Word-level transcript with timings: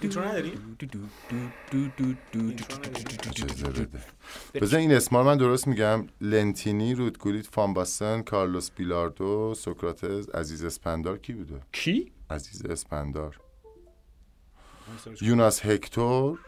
اینترو 0.00 0.24
نداری؟ 0.24 0.52
بذار 4.54 4.80
این 4.80 4.92
اسما 4.92 5.22
من 5.22 5.36
درست 5.36 5.68
میگم 5.68 6.06
لنتینی 6.20 6.94
رودگولیت 6.94 7.46
فان 7.46 8.22
کارلوس 8.22 8.70
بیلاردو 8.70 9.54
سوکراتز 9.54 10.28
عزیز 10.30 10.64
اسپندار. 10.64 11.18
کی 11.18 11.32
بوده؟ 11.32 11.60
کی؟ 11.72 12.12
عزیز 12.30 12.66
اسپندار. 12.66 13.40
یوناس 15.20 15.66
هکتور. 15.66 16.38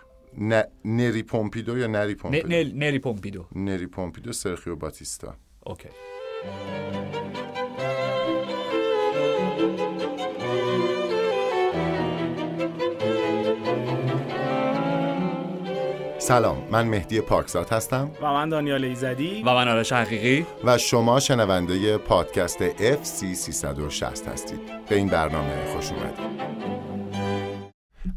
نری 0.84 1.22
پومپیدو 1.22 1.78
یا 1.78 1.86
نری 1.86 2.14
پومپیدو؟ 2.14 2.48
نری 2.78 2.98
پومپیدو. 2.98 3.46
نری 3.54 3.86
پومپیدو 3.86 4.32
سرخیو 4.32 4.76
باتیستا. 4.76 5.34
اوکی. 5.60 5.88
سلام 16.26 16.57
من 16.71 16.89
مهدی 16.89 17.21
پاکزاد 17.21 17.68
هستم. 17.71 18.11
و 18.22 18.32
من 18.32 18.48
دانیال 18.48 18.85
ایزدی. 18.85 19.43
و 19.43 19.54
من 19.54 19.68
آرش 19.68 19.93
حقیقی. 19.93 20.46
و 20.64 20.79
شما 20.79 21.21
شنونده 21.21 21.99
پادکست 21.99 22.68
FC 22.79 23.35
360 23.35 24.29
هستید. 24.29 24.61
به 24.89 24.96
این 24.96 25.08
برنامه 25.08 25.64
خوش 25.75 25.93
اومدید. 25.93 26.40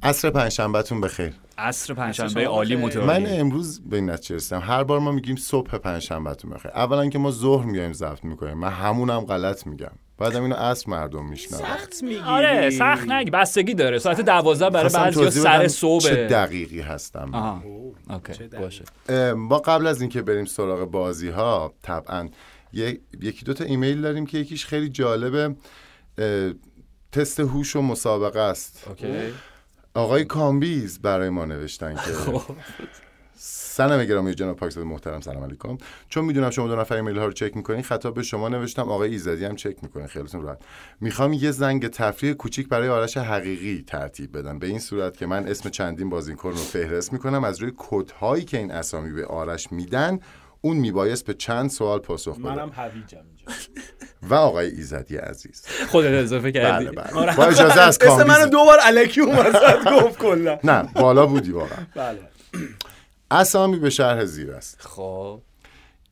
عصر 0.03 0.29
پنجشنبهتون 0.29 1.01
بخیر. 1.01 1.33
عصر 1.57 1.93
پنجشنبه 1.93 2.45
عالی. 2.45 2.75
متعالی 2.75 3.07
من 3.07 3.39
امروز 3.39 3.81
به 3.89 3.95
این 3.95 4.09
نتیجه 4.09 4.35
رسیدم. 4.35 4.61
هر 4.61 4.83
بار 4.83 4.99
ما 4.99 5.11
میگیم 5.11 5.35
صبح 5.35 5.77
پنجشنبهتون 5.77 6.51
بخیر. 6.51 6.71
اولا 6.71 7.09
که 7.09 7.19
ما 7.19 7.31
ظهر 7.31 7.65
میایم 7.65 7.93
ضبط 7.93 8.23
می‌کنیم. 8.23 8.57
من 8.57 8.71
همونم 8.71 9.19
غلط 9.19 9.67
میگم. 9.67 9.91
بعدم 10.19 10.43
اینو 10.43 10.55
عصر 10.55 10.89
مردم 10.89 11.25
میشنون. 11.25 11.61
سخت 11.61 12.03
می‌گیری. 12.03 12.21
آره 12.21 12.69
سخت 12.69 13.09
نگی 13.09 13.31
بستگی 13.31 13.73
داره. 13.73 13.99
ساعت 13.99 14.21
دوازده 14.21 14.69
برای 14.69 14.89
بعضی 14.93 15.29
سر 15.29 15.67
صبح 15.67 16.01
چه 16.03 16.27
دقیقی 16.27 16.81
هستم. 16.81 17.29
آها. 17.33 17.63
okay 18.09 18.33
چه 18.33 18.47
دقیق. 18.47 18.61
باشه. 18.61 18.83
ما 19.33 19.57
قبل 19.57 19.87
از 19.87 20.01
اینکه 20.01 20.21
بریم 20.21 20.45
سراغ 20.45 20.91
بازی 20.91 21.29
ها 21.29 21.73
طبعا 21.81 22.29
یه- 22.73 22.99
یکی 23.21 23.45
دو 23.45 23.53
تا 23.53 23.63
ایمیل 23.63 24.01
داریم 24.01 24.25
که 24.25 24.37
یکیش 24.37 24.65
خیلی 24.65 24.89
جالبه 24.89 25.55
تست 27.11 27.39
هوش 27.39 27.75
و 27.75 27.81
مسابقه 27.81 28.39
است. 28.39 28.87
okay. 28.87 29.07
آقای 29.93 30.25
کامبیز 30.25 31.01
برای 31.01 31.29
ما 31.29 31.45
نوشتن 31.45 31.95
که 31.95 32.01
خب. 32.01 32.41
سلام 33.79 34.05
گرامی 34.05 34.33
جناب 34.33 34.55
پاکزاد 34.55 34.83
محترم 34.83 35.21
سلام 35.21 35.43
علیکم. 35.43 35.77
چون 36.09 36.25
می‌دونم 36.25 36.49
شما 36.49 36.67
دو 36.67 36.75
نفر 36.75 36.95
ایمیل 36.95 37.17
ها 37.17 37.25
رو 37.25 37.31
چک 37.31 37.57
می‌کنین 37.57 37.81
خطاب 37.81 38.13
به 38.13 38.23
شما 38.23 38.49
نوشتم 38.49 38.81
آقای 38.81 39.11
ایزدی 39.11 39.45
هم 39.45 39.55
چک 39.55 39.75
می‌کنه 39.81 40.07
خیلیتون 40.07 40.41
راحت. 40.41 40.61
می‌خوام 41.01 41.33
یه 41.33 41.51
زنگ 41.51 41.87
تفریح 41.87 42.33
کوچیک 42.33 42.69
برای 42.69 42.89
آرش 42.89 43.17
حقیقی 43.17 43.83
ترتیب 43.87 44.37
بدم. 44.37 44.59
به 44.59 44.67
این 44.67 44.79
صورت 44.79 45.17
که 45.17 45.25
من 45.25 45.47
اسم 45.47 45.69
چندین 45.69 46.09
بازیکن 46.09 46.49
رو 46.49 46.55
فهرست 46.55 47.13
می‌کنم 47.13 47.43
از 47.43 47.61
روی 47.61 47.71
کدهایی 47.77 48.43
که 48.43 48.57
این 48.57 48.71
اسامی 48.71 49.11
به 49.11 49.25
آرش 49.25 49.71
میدن 49.71 50.19
اون 50.61 50.77
میبایست 50.77 51.25
به 51.25 51.33
چند 51.33 51.69
سوال 51.69 51.99
پاسخ 51.99 52.39
بده. 52.39 52.49
منم 52.49 52.71
هویجم 52.75 53.17
اینجا. 53.17 53.61
و 54.21 54.33
آقای 54.33 54.67
ایزدی 54.67 55.17
عزیز. 55.17 55.65
خودت 55.91 56.23
اضافه 56.23 56.51
کردی. 56.51 56.85
بله 56.85 56.91
بله. 56.91 57.35
با 57.35 57.45
اجازه 57.45 57.81
از 57.81 57.97
اسم 58.01 58.13
منو 58.15 58.25
کامبیز 58.25 58.45
دو 58.45 58.57
بار 58.57 58.77
الکی 58.81 59.21
اومد 59.21 59.55
گفت 59.91 60.19
کلا. 60.19 60.59
نه 60.63 60.89
بالا 60.95 61.25
بودی 61.25 61.51
واقعا. 61.51 61.85
بله. 61.95 62.19
اسامی 63.31 63.79
به 63.79 63.89
شرح 63.89 64.25
زیر 64.25 64.51
است. 64.51 64.81
خب. 64.81 65.41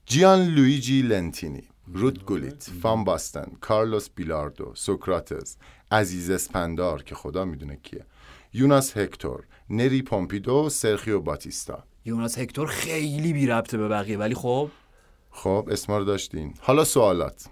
جیان 0.05 0.45
لوئیجی 0.47 1.01
لنتینی 1.01 1.63
رود 1.93 2.25
گولیت 2.25 2.63
فان 2.81 3.03
باستن 3.03 3.51
کارلوس 3.61 4.09
بیلاردو 4.15 4.71
سوکراتس 4.75 5.55
عزیز 5.91 6.29
اسپندار 6.29 7.03
که 7.03 7.15
خدا 7.15 7.45
می‌دونه 7.45 7.75
کیه 7.75 8.05
یوناس 8.53 8.97
هکتور 8.97 9.43
نری 9.69 10.01
پومپیدو 10.01 10.69
سرخیو 10.69 11.19
باتیستا. 11.21 11.83
یوناس 12.05 12.37
هکتور 12.37 12.67
خیلی 12.67 13.33
بی 13.33 13.47
ربطه 13.47 13.77
به 13.77 13.87
بقیه 13.87 14.17
ولی 14.17 14.35
خب؟ 14.35 14.69
خب 15.31 15.69
اسما 15.71 15.97
رو 15.97 16.05
داشتین. 16.05 16.53
حالا 16.59 16.83
سوالات. 16.83 17.45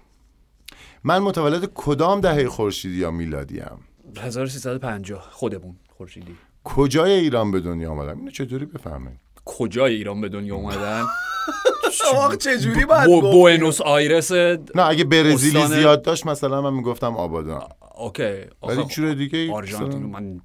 من 1.04 1.18
متولد 1.18 1.70
کدام 1.74 2.20
دهه 2.20 2.48
خورشیدی 2.48 2.96
یا 2.96 3.10
میلادی 3.10 3.60
ام؟ 3.60 3.78
1350 4.18 5.28
خودمون 5.30 5.76
خورشیدی. 5.96 6.36
کجای 6.64 7.12
ایران 7.12 7.50
به 7.50 7.60
دنیا 7.60 7.90
آمدم؟ 7.90 8.18
اینو 8.18 8.30
چطوری 8.30 8.66
بفهمین؟ 8.66 9.18
کجای 9.46 9.94
ایران 9.94 10.20
به 10.20 10.28
دنیا 10.28 10.54
اومدن؟ 10.54 11.04
آقا 12.14 12.36
چجوری 12.36 12.84
باید؟ 12.84 13.06
بوئنوس 13.06 13.80
آیرس 13.80 14.32
نه 14.32 14.58
اگه 14.88 15.04
برزیلی 15.04 15.66
زیاد 15.66 16.02
داشت 16.02 16.26
مثلا 16.26 16.62
من 16.62 16.72
می‌گفتم 16.72 17.16
آبادان. 17.16 17.62
اوکی. 17.94 18.34
ولی 18.62 18.84
جور 18.84 19.14
دیگه 19.14 19.52
آرژانتین 19.52 20.02
من 20.02 20.40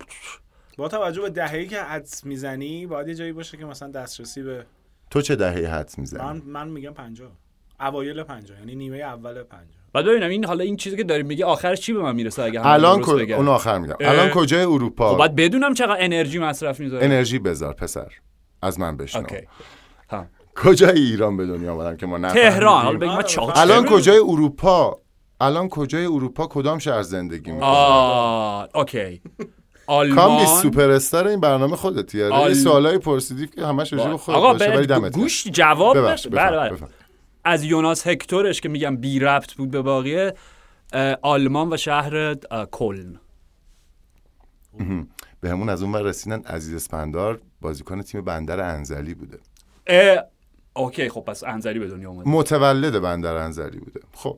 با 0.77 0.87
توجه 0.87 1.21
به 1.21 1.29
دهه‌ای 1.29 1.67
که 1.67 1.81
حدس 1.81 2.25
می‌زنی 2.25 2.87
باید 2.87 3.07
یه 3.07 3.15
جایی 3.15 3.31
باشه 3.31 3.57
که 3.57 3.65
مثلا 3.65 3.91
دسترسی 3.91 4.41
به 4.41 4.65
تو 5.09 5.21
چه 5.21 5.35
دهه 5.35 5.73
حدس 5.73 5.99
می‌زنی؟ 5.99 6.23
من 6.23 6.41
من 6.45 6.67
میگم 6.67 6.93
50 6.93 7.31
اوایل 7.79 8.23
50 8.23 8.59
یعنی 8.59 8.75
نیمه 8.75 8.97
اول 8.97 9.43
50 9.43 9.65
بعد 9.93 10.05
ببینم 10.05 10.29
این 10.29 10.45
حالا 10.45 10.63
این 10.63 10.75
چیزی 10.75 10.97
که 10.97 11.03
داریم 11.03 11.25
میگه 11.25 11.45
آخرش 11.45 11.81
چی 11.81 11.93
به 11.93 12.01
من 12.01 12.15
می‌رسه 12.15 12.43
اگه 12.43 12.65
الان؟ 12.65 13.03
اون 13.03 13.47
آخر 13.47 13.79
میگم. 13.79 13.95
الان 13.99 14.29
کجای 14.29 14.63
اروپا؟ 14.63 15.11
خب 15.11 15.17
باید 15.17 15.35
بدونم 15.35 15.73
چقدر 15.73 15.97
انرژی 15.99 16.39
مصرف 16.39 16.79
می‌ذاره. 16.79 17.05
انرژی 17.05 17.39
بذار 17.39 17.73
پسر. 17.73 18.11
از 18.61 18.79
من 18.79 18.97
بشنو. 18.97 19.23
کجای 20.55 20.99
ایران 20.99 21.37
به 21.37 21.45
دنیا 21.47 21.73
آمدم 21.73 21.97
که 21.97 22.05
ما 22.05 22.17
نفهمیدیم؟ 22.17 22.49
تهران. 22.49 22.85
حالا 22.85 22.97
بگیم 22.97 23.13
ما 23.13 23.21
چاق 23.23 23.51
الان 23.55 23.85
کجای 23.85 24.17
اروپا؟ 24.17 24.99
الان 25.41 25.69
کجای 25.69 26.05
اروپا 26.05 26.47
کدام 26.47 26.79
شهر 26.79 27.01
زندگی 27.01 27.51
می‌کنی 27.51 27.69
آه. 27.69 28.69
اوکی. 28.75 29.21
کامبی 29.87 30.13
آلمان 30.13 30.45
سوپر 30.45 30.89
استار 30.89 31.27
این 31.27 31.39
برنامه 31.39 31.75
خودتی 31.75 32.23
آره 32.23 32.33
آل- 32.35 32.53
سوالای 32.53 32.97
پرسیدی 32.97 33.47
که 33.47 33.65
همش 33.65 33.93
راجع 33.93 34.09
به 34.09 34.17
خودت 34.17 34.37
آقا 34.37 34.53
باشه 34.53 34.65
ولی 34.69 34.77
به 34.77 34.85
دمت 34.85 35.01
گرم. 35.01 35.21
گوش 35.21 35.47
جواب. 35.47 35.97
بله 36.31 36.69
بله. 36.69 36.77
از 37.43 37.63
یوناس 37.63 38.07
هکتورش 38.07 38.61
که 38.61 38.69
میگم 38.69 38.97
بی 38.97 39.19
ربط 39.19 39.53
بود 39.53 39.71
به 39.71 39.81
باقیه 39.81 40.33
آلمان 41.21 41.73
و 41.73 41.77
شهر 41.77 42.35
کلن. 42.71 43.19
به 45.41 45.49
همون 45.49 45.69
از 45.69 45.83
اون 45.83 45.91
ور 45.91 46.01
رسیدن 46.01 46.41
عزیز 46.41 46.75
اسپندار 46.75 47.41
بازیکن 47.61 48.01
تیم 48.01 48.21
بندر 48.21 48.59
انزلی 48.59 49.13
بوده. 49.13 49.39
اوکی 50.73 51.09
خب 51.09 51.21
پس 51.21 51.43
انزلی 51.43 51.79
به 51.79 51.87
دنیا 51.87 52.09
اومد 52.09 52.27
متولد 52.27 53.01
بندر 53.01 53.35
انزلی 53.35 53.79
بوده. 53.79 53.99
خب 54.13 54.37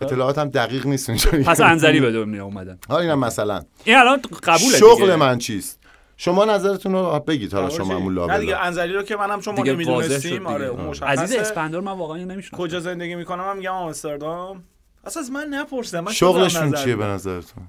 اطلاعاتم 0.00 0.48
دقیق 0.48 0.86
نیست 0.86 1.08
اینجوری 1.08 1.44
پس 1.44 1.60
انزلی 1.60 2.00
به 2.00 2.12
دنیا 2.12 2.44
اومدن 2.44 2.78
حالا 2.88 3.00
اینم 3.00 3.18
مثلا. 3.18 3.62
این 3.84 3.96
الان 3.96 4.20
قبوله 4.42 4.78
شغل 4.78 5.00
دیگه. 5.00 5.16
من 5.16 5.38
چیست؟ 5.38 5.80
شما 6.16 6.44
نظرتون 6.44 6.92
رو 6.92 7.20
بگید 7.20 7.52
حالا 7.52 7.70
شما 7.70 7.94
همون 7.94 8.30
نه 8.30 8.38
دیگه 8.38 8.52
لابلا 8.52 8.66
انزلی 8.66 8.92
رو 8.92 9.02
که 9.02 9.16
منم 9.16 9.40
چون 9.40 9.54
ما 9.54 9.62
نمی‌دونستیم. 9.62 10.46
آره. 10.46 10.66
اون 10.66 10.84
مشخصه. 10.84 11.22
عزیز 11.22 11.36
اسپندار 11.36 11.80
من 11.80 11.92
واقعا 11.92 12.16
نمیشونم 12.16 12.62
کجا 12.62 12.80
زندگی 12.80 13.14
می‌کنم؟ 13.14 13.44
من 13.44 13.56
میگم 13.56 13.72
آمستردام. 13.72 14.64
اصلا 15.04 15.22
از 15.22 15.30
من 15.30 15.46
نپرسیدم. 15.50 16.04
من 16.04 16.12
شغلشون 16.12 16.72
چیه 16.72 16.96
به. 16.96 17.04
نظرتون؟ 17.04 17.64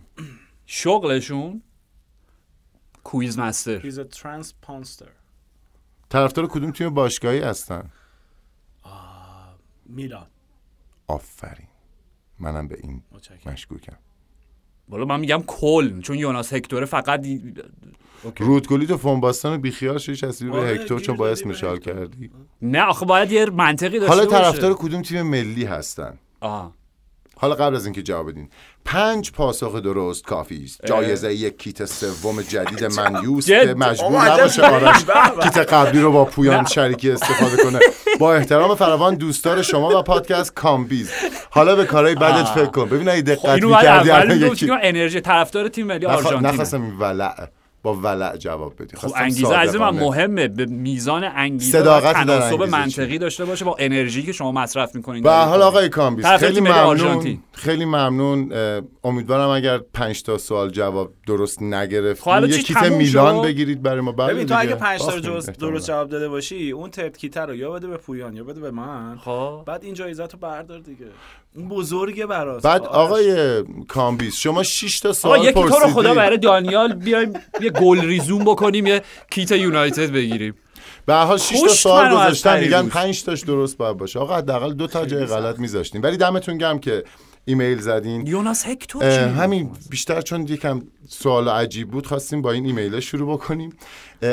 شغلشون؟ 0.65 1.61
quiz 3.09 3.39
master 3.39 3.79
He's 3.91 3.95
a 3.95 4.17
transponder. 4.17 5.09
طرفدار 6.09 6.47
کدوم 6.47 6.71
تیم 6.71 6.89
باشگاهی 6.93 7.39
هستن؟ 7.39 7.89
میلان. 9.85 10.27
آفرین. 11.07 11.67
منم 12.39 12.67
به 12.67 12.77
این 12.83 13.01
متشکرم. 13.11 13.53
مشکوکم. 13.53 13.95
والا 14.89 15.05
من 15.05 15.19
میگم 15.19 15.43
کلن 15.47 16.01
چون 16.01 16.17
یوناس 16.17 16.53
هکتور 16.53 16.85
فقط 16.85 17.21
دی- 17.21 17.53
اوکی. 18.23 18.43
رود 18.43 18.61
گولیت 18.61 18.91
و 18.91 18.97
فان 18.97 19.19
باستن 19.19 19.61
بیخیال 19.61 19.97
شدی 19.97 20.15
چسبیدی 20.15 20.51
به 20.51 20.57
آره، 20.59 20.69
هکتور 20.69 20.97
گیر 20.97 21.07
چون 21.07 21.15
باعث 21.17 21.37
دادی 21.37 21.49
به 21.49 21.55
مشال 21.55 21.75
هکتور. 21.77 21.93
کردی. 21.93 22.31
نه 22.61 22.81
آخه 22.81 23.05
باید 23.05 23.31
یه 23.31 23.45
منطقی 23.45 23.99
داشته 23.99 24.15
حالا 24.15 24.25
باشه. 24.29 24.37
طرفدار 24.43 24.73
کدوم 24.73 25.01
تیم 25.01 25.21
ملی 25.21 25.65
هستن؟ 25.65 26.19
آه. 26.39 26.73
حالا 27.41 27.55
قبل 27.55 27.75
از 27.75 27.85
اینکه 27.85 28.01
جواب 28.03 28.31
بدین 28.31 28.49
پنج 28.85 29.31
پاسخ 29.31 29.75
درست 29.75 30.23
کافی 30.23 30.63
است. 30.63 30.85
جایزه 30.85 31.33
یک 31.33 31.57
کیت 31.57 31.85
سوم 31.85 32.41
جدید 32.41 32.83
من 32.97 33.23
یوست. 33.23 33.51
مجبور 33.51 34.31
نباشه 34.31 34.61
آرش 34.61 35.03
به 35.09 35.13
به. 35.37 35.43
کیت 35.43 35.57
قبلی 35.57 36.01
رو 36.01 36.11
با 36.11 36.25
پویان 36.25 36.65
شریکی 36.65 37.11
استفاده 37.11 37.63
کنه. 37.63 37.79
با 38.19 38.33
احترام 38.35 38.75
فراوان 38.75 39.15
دوستدار 39.15 39.61
شما 39.61 39.99
و 39.99 40.03
پادکست 40.03 40.53
کامبیز. 40.53 41.11
حالا 41.49 41.75
به 41.75 41.85
کارهای 41.85 42.15
بدت 42.15 42.45
فکر 42.45 42.65
کن. 42.65 42.89
ببین 42.89 43.09
اگه 43.09 43.35
خب 43.35 43.47
دقت 43.47 43.63
می‌کردی 43.63 44.11
الان 44.11 44.41
یکی 44.41 44.71
انرژی 44.71 45.21
طرفدار 45.21 45.67
تیم 45.67 45.87
ملی 45.87 46.05
آرژانتین 46.05 46.49
نخواستم 46.49 46.81
این 46.81 46.97
ولع 46.97 47.47
با 47.83 47.93
ولع 47.93 48.37
جواب 48.37 48.73
بدی. 48.79 48.97
خب 48.97 49.11
انگیزه 49.15 49.55
از 49.55 49.75
من. 49.75 49.89
مهمه. 49.89 50.47
به 50.47 50.65
میزان 50.65 51.23
انگیزه 51.23 51.79
صداقت 51.79 52.13
تناسب 52.13 52.63
منطقی 52.63 53.17
داشته 53.17 53.45
باشه 53.45 53.65
با 53.65 53.75
انرژی 53.79 54.23
که 54.23 54.31
شما 54.31 54.51
مصرف 54.51 54.95
می‌کنین. 54.95 55.23
به 55.23 55.31
حال 55.31 55.61
آقای 55.61 55.89
کامبیز 55.89 56.25
طرف 56.25 56.39
خیلی 56.39 56.61
ممنون. 56.61 56.77
آرژانتین. 56.77 57.39
خیلی 57.51 57.85
ممنون. 57.85 58.53
امیدوارم 59.03 59.49
اگر 59.49 59.77
پنج 59.77 60.23
تا 60.23 60.37
سوال 60.37 60.69
جواب 60.69 61.13
درست 61.27 61.61
نگرفتید 61.61 62.23
خب 62.23 62.49
یه 62.49 62.57
کیت 62.57 62.83
میلان؟ 62.83 63.41
بگیرید 63.41 63.81
برای 63.81 64.01
ما. 64.01 64.11
ببین 64.11 64.45
تو. 64.47 64.59
اگه 64.59 64.75
5 64.75 64.99
تا. 64.99 65.19
درست 65.59 65.87
جواب 65.87 66.09
داده 66.09 66.29
باشی 66.29 66.71
اون 66.71 66.89
ترت 66.89 67.17
کیتر 67.17 67.45
رو 67.45 67.55
یا 67.55 67.71
بده 67.71 67.87
به 67.87 67.97
پویان 67.97 68.35
یا 68.35 68.43
بده 68.43 68.61
به 68.61 68.71
من. 68.71 69.17
خب. 69.17 69.63
بعد 69.65 69.83
این 69.83 69.93
جایزه 69.93 70.23
رو 70.23 70.39
بردار 70.39 70.79
دیگه. 70.79 71.05
بزرگه 71.69 72.25
برات 72.25 72.63
بعد 72.63 72.81
آرش. 72.81 72.89
آقای 72.89 73.63
کامبیز 73.87 74.35
شما 74.35 74.63
6 74.63 74.99
تا 74.99 75.09
آقا 75.09 75.13
سوال 75.17 75.43
یکی 75.43 75.53
تو 75.53 75.61
رو 75.61 75.87
خدا 75.87 76.13
برای 76.13 76.37
دانیال 76.37 76.93
بیایم 76.93 77.33
یه 77.61 77.69
گلریزون 77.69 78.43
بکنیم 78.43 78.85
یه 78.85 79.01
کیت 79.31 79.51
یونایتد 79.51 80.11
بگیریم. 80.11 80.55
به 81.05 81.13
هر 81.13 81.25
حال 81.25 81.37
6 81.37 81.61
تا 81.61 81.67
سوال 81.67 82.05
از 82.05 82.13
گذاشتن 82.13 82.59
میگن 82.59 82.71
پریروز. 82.71 82.91
5 82.91 83.23
تاش 83.23 83.41
درست 83.41 83.77
باید 83.77 83.97
باشه. 83.97 84.19
آقا 84.19 84.35
حداقل 84.35 84.73
دو 84.73 84.87
تا 84.87 85.05
جای 85.05 85.25
غلط 85.25 85.59
میذاشتین 85.59 86.01
ولی 86.01 86.17
دمتون 86.17 86.57
گرم 86.57 86.79
که 86.79 87.03
ایمیل 87.45 87.79
زدین. 87.79 88.27
یوناس 88.27 88.67
هکتور؟ 88.67 89.03
همین 89.27 89.69
بیشتر 89.89 90.21
چون 90.21 90.41
یکم 90.41 90.81
سوال 91.07 91.49
عجیب 91.49 91.91
بود 91.91 92.07
خواستیم 92.07 92.41
با 92.41 92.51
این 92.51 92.65
ایمیل 92.65 92.99
شروع 92.99 93.33
بکنیم. 93.33 93.73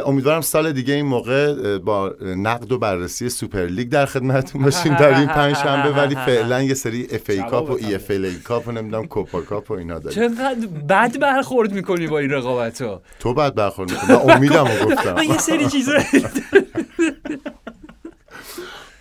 امیدوارم 0.06 0.40
سال 0.40 0.72
دیگه 0.72 0.94
این 0.94 1.06
موقع 1.06 1.78
با 1.78 2.14
نقد 2.20 2.72
و 2.72 2.78
بررسی 2.78 3.28
سوپر 3.28 3.66
لیگ 3.66 3.88
در 3.88 4.06
خدمتتون 4.06 4.62
باشیم 4.62 4.94
در 4.96 5.18
این 5.18 5.26
پنج 5.26 5.56
شنبه 5.56 5.90
ولی 5.90 6.14
فعلا 6.14 6.62
یه 6.62 6.74
سری 6.74 7.06
اف 7.10 7.30
ای 7.30 7.42
کاپ 7.42 7.70
و 7.70 7.72
ای 7.72 7.94
اف 7.94 8.10
ال 8.10 8.32
کاپ 8.44 8.68
و 8.68 8.72
نمی‌دونم 8.72 9.06
کوپا 9.06 9.40
کاپ 9.40 9.70
و 9.70 9.74
اینا 9.74 9.98
داریم. 9.98 10.34
چقدر 10.34 10.66
بد 10.88 11.18
برخورد 11.18 11.72
می‌کنی 11.72 12.06
با 12.06 12.18
این 12.18 12.30
رقابت 12.30 12.82
ها 12.82 13.02
تو 13.20 13.34
بعد 13.34 13.54
برخورد 13.54 13.90
می‌کنی. 13.90 14.16
من 14.16 14.34
امیدم 14.34 14.64
گفتم. 14.64 15.12
من 15.14 15.24
یه 15.34 15.38
سری 15.38 15.66
چیزا 15.66 15.92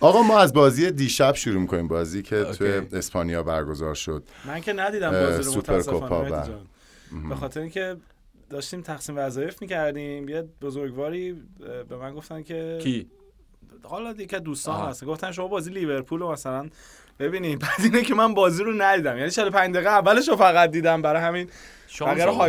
آقا 0.06 0.22
ما 0.22 0.38
از 0.38 0.52
بازی 0.52 0.90
دیشب 0.90 1.34
شروع 1.34 1.60
می‌کنیم 1.60 1.88
بازی 1.88 2.22
که. 2.22 2.44
توی 2.44 2.68
اسپانیا 2.92 3.42
برگزار 3.42 3.94
شد. 3.94 4.24
من 4.46 4.60
که 4.60 4.72
ندیدم 4.72 5.10
بازی 5.10 5.42
رو 5.42 5.58
متاسفانه 5.58 6.30
جان. 6.30 6.66
به 7.28 7.34
خاطر 7.34 7.60
اینکه 7.60 7.96
داشتیم 8.50 8.80
تقسیم 8.80 9.14
وظایف 9.18 9.62
می‌کردیم 9.62 10.28
یه 10.28 10.44
بزرگواری 10.62 11.42
به 11.88 11.96
من 11.96 12.14
گفتن 12.14 12.42
که 12.42 12.78
کی؟ 12.82 13.06
حالا 13.82 14.12
دیگه 14.12 14.38
دوستان. 14.38 14.88
هست 14.88 15.04
گفتن 15.04 15.32
شما 15.32 15.48
بازی 15.48 15.70
لیورپول 15.70 16.20
رو 16.20 16.32
مثلا 16.32 16.68
ببینید 17.18 17.58
بعد 17.64 17.80
اینه 17.82 18.02
که 18.02 18.14
من 18.14 18.34
بازی 18.34 18.64
رو 18.64 18.72
ندیدم. 18.72 19.18
یعنی 19.18 19.30
45 19.30 19.74
دقیقه 19.74 19.90
اولش 19.90 20.28
رو 20.28 20.36
فقط 20.36 20.70
دیدم. 20.70 21.02
برای 21.02 21.22
همین 21.22 21.50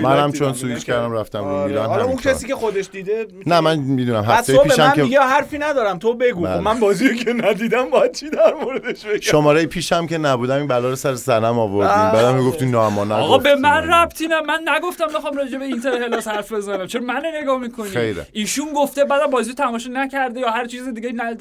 منم. 0.02 0.32
چون 0.32 0.54
سویچ 0.54 0.78
که- 0.80 0.92
کردم 0.92 1.12
رفتم 1.12 1.40
رو 1.40 1.46
آره. 1.46 1.68
میلان 1.68 1.86
حالا 1.86 2.04
اون. 2.04 2.16
کسی 2.16 2.48
که 2.48 2.56
خودش 2.56 2.90
دیده 2.92 3.28
نه 3.46 3.60
من 3.60 3.80
می‌دونم 3.80 4.24
هفته 4.24 4.58
پیشم 4.58 4.84
من 4.88 4.94
که 4.94 5.04
میگه 5.04 5.20
حرفی 5.20 5.58
ندارم 5.58 6.00
تو 6.00 6.14
بگو 6.14 6.42
بله. 6.42 6.58
خب 6.58 6.62
من 6.64 6.80
بازی 6.80 7.08
رو 7.08 7.16
که 7.16 7.34
ندیدم 7.34 7.90
باید 7.90 8.12
چی 8.12 8.30
در 8.30 8.54
موردش 8.54 9.06
بگم 9.06 9.20
شماره 9.20 9.66
پیشم 9.66 10.08
که 10.08 10.18
نبودم 10.18 10.56
این 10.56 10.68
بلا 10.68 10.90
رو 10.90 10.96
سر 10.96 11.16
سنم 11.16 11.60
آوردیم 11.60 11.96
بله. 11.96 12.12
بعدم 12.12 12.36
می‌گفتی 12.36 12.66
نه 12.66 12.90
ما 12.90 13.16
آقا 13.16 13.38
به. 13.38 13.56
من 13.56 13.88
ربطی 13.94 14.28
نه 14.28 14.42
من 14.42 14.60
نگفتم 14.76 15.08
بخوام 15.08 15.38
راجع 15.38 15.58
به 15.58 15.66
اینتر 15.66 16.04
هلاس 16.04 16.28
حرف 16.28 16.52
بزنم 16.52 16.88
چرا 16.88 17.02
من 17.02 17.22
نگاه 17.42 17.60
می‌کنی 17.60 17.90
خیره. 17.90 18.26
ایشون 18.34 18.74
گفته 18.76 19.06
بعد 19.06 19.32
بازی 19.32 19.50
رو 19.50 19.56
تماشا 19.56 19.90
نکرده 19.94 20.40
یا 20.40 20.50
هر 20.50 20.66
چیز 20.66 20.88
دیگه 20.88 21.12
نه 21.12 21.36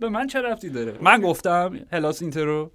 به 0.00 0.08
من 0.08 0.26
چه 0.26 0.40
ربطی 0.42 0.68
داره 0.68 0.94
من 1.00 1.20
گفتم 1.20 1.78
هلاس 1.92 2.22
اینتر 2.22 2.44
رو 2.44 2.70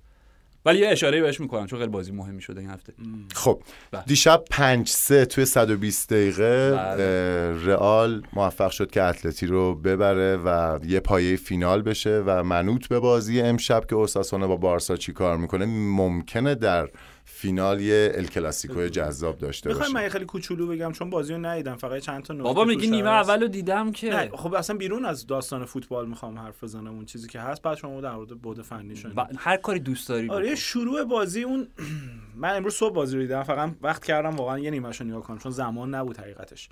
ولی 0.65 0.79
یه 0.79 0.87
اشاره 0.87 1.21
بهش 1.21 1.39
می‌کنم 1.39 1.65
چون 1.65 1.79
خیلی 1.79 1.91
بازی 1.91 2.11
مهمی 2.11 2.41
شده 2.41 2.61
این 2.61 2.69
هفته 2.69 2.93
خب 3.33 3.61
بله. 3.91 4.03
دیشب 4.07 4.43
5 4.51 4.89
3 4.89 5.25
توی 5.25 5.45
120 5.45 6.09
دقیقه 6.13 6.71
بله. 6.71 7.65
رئال 7.65 8.23
موفق 8.33 8.71
شد 8.71 8.91
که 8.91 9.03
اتلتی 9.03 9.45
رو 9.45 9.75
ببره 9.75 10.37
و 10.37 10.79
یه 10.85 10.99
پایه 10.99 11.35
فینال 11.35 11.81
بشه 11.81 12.23
و 12.25 12.43
منوط 12.43 12.87
به 12.87 12.99
بازی 12.99 13.41
امشب 13.41 13.85
که 13.85 13.95
اوساسونا 13.95 14.47
با 14.47 14.55
بارسا 14.55 14.95
چی 14.95 15.13
کار 15.13 15.37
می‌کنه 15.37 15.65
ممکنه 15.65 16.55
در 16.55 16.89
فینال 17.33 17.81
یه 17.81 18.11
الکلاسیکو 18.15 18.87
جذاب 18.87 19.37
داشته 19.37 19.73
من 19.73 19.79
باشه. 19.79 20.03
یه 20.03 20.09
خیلی 20.09 20.25
کوچولو 20.25 20.67
بگم 20.67 20.91
چون 20.91 21.09
بازی 21.09 21.33
رو 21.33 21.39
ندیدم 21.39 21.75
فقط 21.75 22.01
چند 22.01 22.23
تا 22.23 22.33
نکته 22.33 22.43
بابا 22.43 22.63
میگی 22.63 22.87
نیمه 22.87 23.09
هست. 23.09 23.29
اول 23.29 23.41
رو 23.41 23.47
دیدم 23.47 23.91
که 23.91 24.09
نه 24.09 24.29
خب 24.33 24.53
اصلا 24.53 24.77
بیرون 24.77 25.05
از 25.05 25.27
داستان 25.27 25.65
فوتبال 25.65 26.07
می‌خوام 26.07 26.39
حرف 26.39 26.63
بزنم 26.63 26.87
اون 26.87 27.05
چیزی 27.05 27.27
که 27.27 27.39
هست. 27.39 27.61
بعد 27.61 27.77
شما 27.77 28.01
در 28.01 28.15
مورد 28.15 28.29
بود 28.29 28.61
فنی 28.61 29.03
و 29.15 29.27
هر 29.37 29.57
کاری 29.57 29.79
دوست 29.79 30.09
داری 30.09 30.29
آره. 30.29 30.55
شروع 30.55 31.03
بازی 31.03 31.43
اون 31.43 31.67
من 32.35 32.55
امروز 32.55 32.73
صبح 32.73 32.93
بازی 32.93 33.15
رو 33.15 33.21
دیدم 33.21 33.43
فقط 33.43 33.71
وقت 33.81 34.03
کردم 34.03 34.35
واقعا 34.35 34.59
یه 34.59 34.71
نیمه‌شو 34.71 35.03
نگاه 35.03 35.21
کنم 35.21 35.37
چون 35.37 35.51
زمان 35.51 35.95
نبود 35.95 36.17
حقیقتش. 36.17 36.69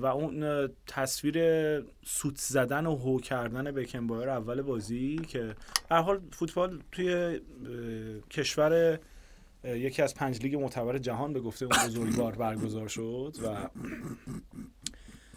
و 0.00 0.06
اون 0.06 0.68
تصویر 0.86 1.38
سوت 2.04 2.36
زدن 2.36 2.86
و 2.86 2.96
هو 2.96 3.20
کردن 3.20 3.70
بکنبایر 3.70 4.28
اول 4.28 4.62
بازی 4.62 5.16
که 5.28 5.54
هر 5.90 6.00
حال 6.00 6.20
فوتبال 6.32 6.78
توی 6.92 7.40
کشور 8.30 8.98
یکی 9.64 10.02
از 10.02 10.14
پنج 10.14 10.42
لیگ 10.42 10.56
معتبر 10.56 10.98
جهان 10.98 11.32
به 11.32 11.40
گفته 11.40 11.64
اون 11.64 11.86
بزرگوار 11.86 12.34
برگزار 12.34 12.88
شد 12.88 13.36
و 13.44 13.68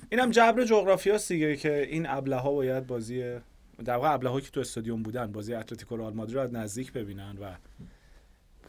اینم 0.10 0.32
جبر 0.32 0.66
جغرافیاست 0.66 1.32
دیگه 1.32 1.58
که 1.58 1.88
این 1.90 2.06
ابله 2.10 2.36
ها 2.36 2.52
باید 2.52 2.88
بازی 2.88 3.36
در 3.86 3.96
واقع 3.96 4.14
ابله 4.14 4.42
که 4.42 4.50
تو 4.50 4.60
استادیوم 4.60 5.04
بودن 5.04 5.32
بازی 5.32 5.54
اتلتیکو 5.54 5.98
رئال 5.98 6.14
مادرید 6.14 6.36
رو 6.36 6.42
از 6.42 6.54
نزدیک 6.54 6.94
ببینن 6.94 7.38
و 7.42 7.56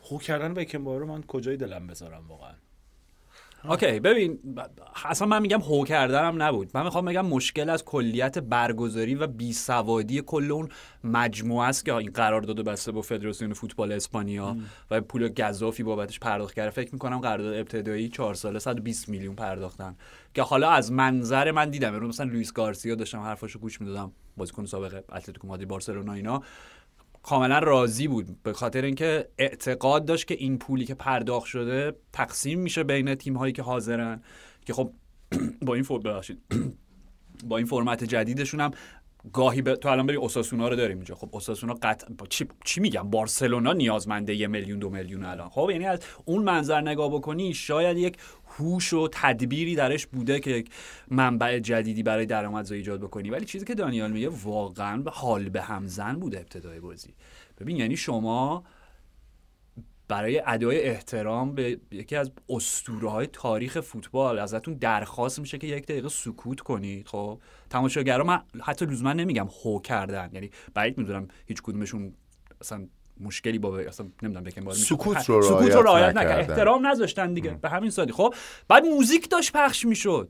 خو 0.01 0.19
کردن 0.19 0.55
بکنبایر 0.55 1.01
رو 1.01 1.07
من 1.07 1.23
کجای 1.23 1.57
دلم 1.57 1.87
بذارم 1.87 2.29
واقعا. 2.29 2.55
اوکی 3.69 4.01
ببین 4.01 4.39
اصلا 5.05 5.29
من 5.29 5.43
میگم 5.43 5.61
هو 5.61 5.85
کردنم 5.85 6.43
نبود. 6.43 6.71
من 6.75 6.85
می‌خوام 6.85 7.05
بگم 7.05 7.27
مشکل 7.27 7.71
از 7.71 7.85
کلیت 7.85 8.39
برگزاری 8.39 9.15
و 9.15 9.27
بیسوادی 9.27 10.23
کل 10.27 10.53
اون 10.53 10.69
مجموعه 11.05 11.69
است 11.69 11.85
که 11.85 11.95
این 11.95 12.11
قرار 12.11 12.41
داده 12.43 12.63
بسته 12.63 12.93
با 12.93 13.03
فدراسیون 13.03 13.53
فوتبال 13.53 13.93
اسپانیا 13.93 14.57
و 14.91 15.01
پول 15.01 15.29
گزافی 15.29 15.83
بابتش 15.83 16.21
پرداخت 16.21 16.55
کرده. 16.55 16.71
فکر 16.71 16.93
می‌کنم 16.93 17.19
قرارداد 17.19 17.55
ابتدایی 17.55 18.09
چهار 18.09 18.35
ساله 18.35 18.59
120 18.59 19.09
میلیون 19.09 19.35
پرداختن. 19.35 19.97
که 20.35 20.43
حالا 20.43 20.71
از 20.71 20.93
منظر 20.93 21.51
من 21.51 21.71
دیدم 21.71 21.95
امروز 21.95 22.09
مثلا 22.09 22.27
لوئیس 22.27 22.53
گارسیا 22.53 22.95
داشتم 22.95 23.21
حرفاشو 23.21 23.59
گوش 23.59 23.81
می‌دادم 23.81 24.13
بازیکن 24.37 24.65
سابق 24.65 25.03
اتلتیکو 25.13 25.47
مادرید 25.47 25.69
بارسلونا 25.69 26.13
اینا. 26.13 26.43
کاملا 27.23 27.59
راضی 27.59 28.09
بود. 28.09 28.43
به 28.43 28.53
خاطر 28.53 28.83
اینکه 28.83 29.29
اعتقاد 29.39 30.05
داشت 30.05 30.27
که 30.27 30.35
این 30.35 30.59
پولی 30.59 30.85
که 30.85 30.95
پرداخت 30.95 31.47
شده 31.47 31.97
تقسیم 32.13 32.61
میشه 32.61 32.85
بین 32.85 33.15
تیم 33.15 33.37
هایی 33.37 33.53
که 33.53 33.63
حاضرن. 33.63 34.23
که 34.67 34.73
خب 34.73 34.93
با 35.67 35.75
این 35.75 35.83
فور 35.83 36.01
با 37.49 37.57
این 37.57 37.67
فرمت 37.67 38.05
جدیدشون 38.05 38.61
هم 38.61 38.71
گاهی 39.33 39.63
به 39.63 39.77
تو 39.77 39.89
الان 39.89 40.07
بری 40.07 40.17
اوساسونا 40.17 40.69
رو 40.69 40.77
داریم 40.77 40.97
اینجا. 40.97 41.15
خب 41.15 41.29
اوساسونا 41.33 41.75
قطع 41.83 42.07
چی, 42.29 42.47
چی 42.65 42.81
میگم؟ 42.81 43.11
بارسلونا 43.11 43.73
نیازمنده 43.73 44.35
یه 44.35 44.47
میلیون 44.47 44.79
دو 44.79 44.91
میلیون 44.91 45.25
الان. 45.25 45.49
خب 45.49 45.69
یعنی 45.71 45.87
از 45.87 46.01
اون 46.25 46.43
منظر 46.43 46.81
نگاه 46.81 47.11
بکنی 47.15 47.55
شاید 47.55 47.99
یک 47.99 48.17
هوش 48.47 48.93
و 48.93 49.09
تدبیری 49.13 49.75
درش 49.75 50.07
بوده 50.07 50.41
که 50.41 50.51
یک 50.51 50.71
منبع 51.11 51.59
جدیدی 51.59 52.03
برای 52.03 52.27
درآمدزایی 52.27 52.81
ایجاد 52.81 53.01
بکنی. 53.01 53.31
ولی 53.31 53.45
چیزی 53.45 53.65
که 53.65 53.75
دانیال 53.75 54.13
میگه 54.13 54.29
واقعا 54.29 55.03
حال 55.07 55.49
به 55.49 55.63
همزن 55.63 56.13
بوده 56.13 56.39
ابتدای 56.39 56.81
بازی. 56.81 57.15
ببین 57.61 57.77
یعنی 57.77 57.97
شما 57.97 58.65
برای 60.13 60.43
ادای 60.47 60.83
احترام 60.83 61.55
به 61.55 61.81
یکی 61.91 62.17
از 62.17 62.31
اسطوره 62.49 63.11
های 63.11 63.27
تاریخ 63.27 63.81
فوتبال 63.81 64.39
ازتون 64.39 64.75
درخواست 64.75 65.39
میشه 65.39 65.59
که 65.59 65.67
یک 65.67 65.87
دقیقه 65.87 66.09
سکوت 66.09 66.61
کنید 66.61 67.09
خب؟ 67.09 67.41
تماشاگرا 67.73 68.25
من 68.25 68.43
حتی 68.63 68.87
لزوما 68.87 69.13
نمیگم 69.13 69.49
هو 69.65 69.81
کردن 69.81 70.31
یعنی 70.33 70.51
بعید 70.75 70.99
می‌دونم 70.99 71.29
هیچ 71.47 71.63
کدومشون 71.63 72.15
اصلا 72.61 72.87
مشکلی 73.21 73.59
با 73.59 73.79
اصلا 73.79 74.07
نمی‌دونم 74.23 74.45
بکن 74.45 74.65
باید 74.65 74.79
سکوت 74.79 75.31
رو 75.31 75.43
سکوت 75.43 75.53
رعایت 75.53 75.75
رو 75.75 75.83
رعایت 75.83 76.17
نکرد 76.17 76.29
نکردن. 76.29 76.51
احترام 76.51 76.87
نذاشتن 76.87 77.35
دیگه 77.35 77.51
به 77.51 77.69
همین 77.69 77.91
سادی. 77.91 78.13
خب 78.13 78.35
بعد 78.69 78.85
موزیک 78.87 79.29
داشت 79.29 79.53
پخش 79.53 79.85
می‌شد. 79.87 80.29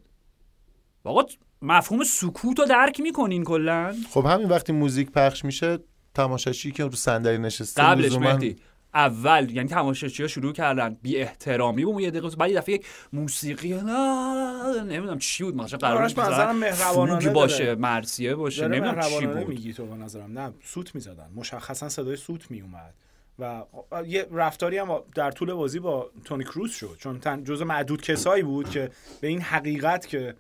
آقا 1.05 1.23
مفهوم 1.63 2.05
سکوت 2.05 2.59
رو 2.59 2.65
درک 2.65 3.01
می‌کنین 3.01 3.45
کلا؟ 3.45 3.95
خب 4.11 4.27
همین 4.27 4.49
وقتی 4.49 4.73
موزیک 4.73 5.11
پخش 5.11 5.45
میشه 5.45 5.79
تماشاچی 6.15 6.73
که 6.73 6.85
رو 6.85 6.91
صندلی 6.91 7.39
نشسته 7.39 7.83
قبلش 7.83 8.13
مهدی. 8.13 8.57
اول 8.95 9.51
یعنی 9.51 9.69
تماشاچی 9.69 10.23
ها 10.23 10.29
شروع 10.29 10.53
کردن 10.53 10.97
بی 11.03 11.17
احترامی. 11.17 11.83
اون 11.83 12.03
یه 12.03 12.11
دقیقه 12.11 12.37
بعد 12.37 12.51
یه 12.51 12.57
دفعه 12.57 12.75
یک 12.75 12.87
موسیقی 13.13 13.73
نه 13.75 14.83
نمی‌دونم 14.83 15.19
چی 15.19 15.45
بود 15.45 15.57
مثلا 15.57 15.79
قرار 15.79 16.03
آرش 16.03 16.15
بود 16.15 16.25
به 16.25 16.31
نظرم 16.31 16.57
مهربانانه 16.57 17.31
باشه. 17.31 17.75
مرسیه 17.75 18.35
باشه 18.35 18.69
نمی‌دونم 18.69 19.01
چی 19.01 19.27
بود. 19.27 19.49
میگی 19.49 19.73
تو 19.73 19.87
به 19.87 19.95
نظرم. 19.97 20.39
نه 20.39 20.53
سوت 20.65 20.95
می‌زدن. 20.95 21.31
مشخصا 21.35 21.89
صدای 21.89 22.17
سوت 22.17 22.51
میومد 22.51 22.95
و 23.39 23.63
یه 24.07 24.27
رفتاری 24.33 24.79
هم 24.79 25.01
در 25.15 25.31
طول 25.31 25.53
بازی 25.53 25.79
با 25.79 26.11
تونی 26.25 26.45
کروز 26.45 26.73
شد. 26.73 26.97
چون 26.99 27.19
تن 27.19 27.45
جزء 27.45 27.65
معدود 27.65 28.03
کسایی 28.03 28.43
بود 28.43 28.71
که 28.71 28.91
به 29.21 29.29
این 29.29 29.41
حقیقت 29.41 30.07
که 30.07 30.35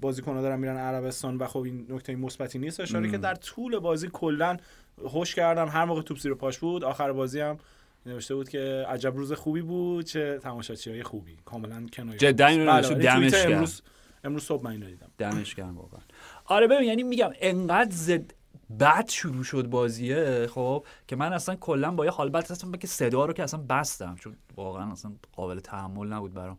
بازیکن‌ها 0.00 0.42
دارن 0.42 0.58
میرن 0.58 0.76
عربستان 0.76 1.36
و 1.36 1.46
خب 1.46 1.58
این 1.58 1.86
نکته 1.90 2.16
مثبتی 2.16 2.58
نیست 2.58 2.80
اشاره 2.80 3.10
که 3.10 3.18
در 3.18 3.34
طول 3.34 3.78
بازی 3.78 4.08
کلا 4.12 4.56
هوش 5.04 5.34
کردن 5.34 5.68
هر 5.68 5.84
موقع 5.84 6.02
توپ 6.02 6.18
زیر 6.18 6.34
پاش 6.34 6.58
بود 6.58 6.84
آخر 6.84 7.12
بازی 7.12 7.40
هم 7.40 7.58
نوشته 8.06 8.34
بود 8.34 8.48
که 8.48 8.86
عجب 8.88 9.16
روز 9.16 9.32
خوبی 9.32 9.62
بود 9.62 10.04
چه 10.04 10.38
تماشاچیای 10.38 11.02
خوبی. 11.02 11.36
کاملا 11.44 11.86
کنایه. 11.92 12.18
جدا 12.18 12.46
اینو 12.46 12.66
بله، 12.66 12.94
دمش. 12.94 13.34
امروز 13.34 13.82
امروز 14.24 14.42
صبح 14.42 14.64
من 14.64 14.70
اینو 14.70 14.86
دیدم. 14.86 15.10
دمش 15.18 15.54
گرم 15.54 15.78
واقعا. 15.78 16.00
آره 16.44 16.66
ببین 16.66 16.88
یعنی 16.88 17.02
میگم 17.02 17.30
انقدر 17.40 17.90
زد 17.90 18.34
بعد 18.70 19.08
شروع 19.08 19.44
شد 19.44 19.66
بازیه 19.66 20.46
خب 20.46 20.84
که 21.08 21.16
من 21.16 21.32
اصلا 21.32 21.56
کلا 21.56 21.90
با 21.90 22.04
یه 22.04 22.10
حال 22.10 22.30
بد 22.30 22.50
هستم 22.50 22.72
که 22.72 22.86
صدا 22.86 23.24
رو 23.24 23.32
که 23.32 23.42
اصلا 23.42 23.60
بستم. 23.68 24.16
چون 24.20 24.36
واقعا 24.56 24.92
اصلا 24.92 25.12
قابل 25.32 25.60
تحمل 25.60 26.08
نبود 26.08 26.34
برام. 26.34 26.58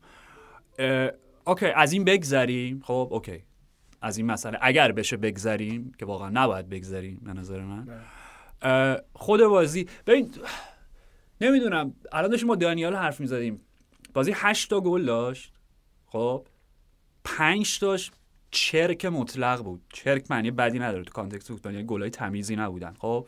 اوکی 1.48 1.66
از 1.66 1.94
این 1.94 2.04
بگذریم. 2.04 2.82
خب 2.84 3.08
اوکی. 3.12 3.44
از 4.02 4.18
این 4.18 4.26
مسئله 4.26 4.58
اگر 4.62 4.92
بشه 4.92 5.18
بگذریم 5.18 5.92
که 6.00 6.06
واقعا 6.06 6.30
نباید 6.30 6.70
بگذریم 6.70 7.22
به 7.24 7.34
نظر 7.34 7.62
من. 7.62 7.90
اه، 7.90 8.00
خود 9.14 9.42
بازی. 9.42 9.88
ببین 10.08 10.32
نمی‌دونم. 11.42 11.94
الان 12.12 12.30
داشتیم 12.30 12.48
با 12.48 12.56
دانیال 12.56 12.96
حرف 12.96 13.20
می‌زدیم. 13.20 13.62
بازی 14.14 14.32
8 14.36 14.70
تا 14.70 14.82
گل 14.82 15.06
داشت. 15.06 15.54
خب؟ 16.08 16.48
5 17.24 17.80
تاش 17.80 18.12
چرک 18.52 19.06
مطلق 19.06 19.64
بود. 19.64 19.82
چرک 19.94 20.32
معنی 20.32 20.52
بدی 20.52 20.80
نداره 20.80 21.04
تو 21.04 21.12
context 21.12 21.48
فوتبال 21.48 21.74
یعنی 21.74 21.86
گلای 21.86 22.10
تمیزی 22.10 22.56
نبودن. 22.56 22.94
خب؟ 23.00 23.28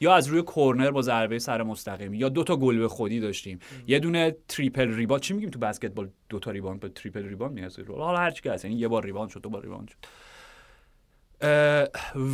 یا 0.00 0.14
از 0.14 0.26
روی 0.26 0.42
کورنر 0.42 0.90
با 0.90 1.02
ضربه 1.02 1.38
سر 1.38 1.62
مستقیم 1.62 2.14
یا 2.14 2.28
دو 2.28 2.44
تا 2.44 2.56
گل 2.56 2.78
به 2.78 2.88
خودی 2.88 3.20
داشتیم. 3.20 3.58
یه 3.86 3.98
دونه 3.98 4.36
triple 4.48 4.94
rebound 4.94 5.22
چی 5.22 5.34
میگیم 5.34 5.50
تو 5.50 5.58
بسکتبال؟ 5.58 6.08
دو 6.28 6.38
تا 6.38 6.50
ریباند 6.50 6.80
به 6.80 6.88
triple 6.88 7.28
rebound 7.28 7.52
می‌رسه. 7.52 7.84
حالا 7.84 8.18
هر 8.18 8.30
چی 8.30 8.42
که 8.42 8.52
هست. 8.52 8.64
یعنی 8.64 8.76
یه 8.76 8.88
بار 8.88 9.04
ریباند 9.04 9.30
شد 9.30 9.40
دو 9.40 9.48
بار 9.48 9.62
ریباند 9.62 9.88
شد. 9.88 9.96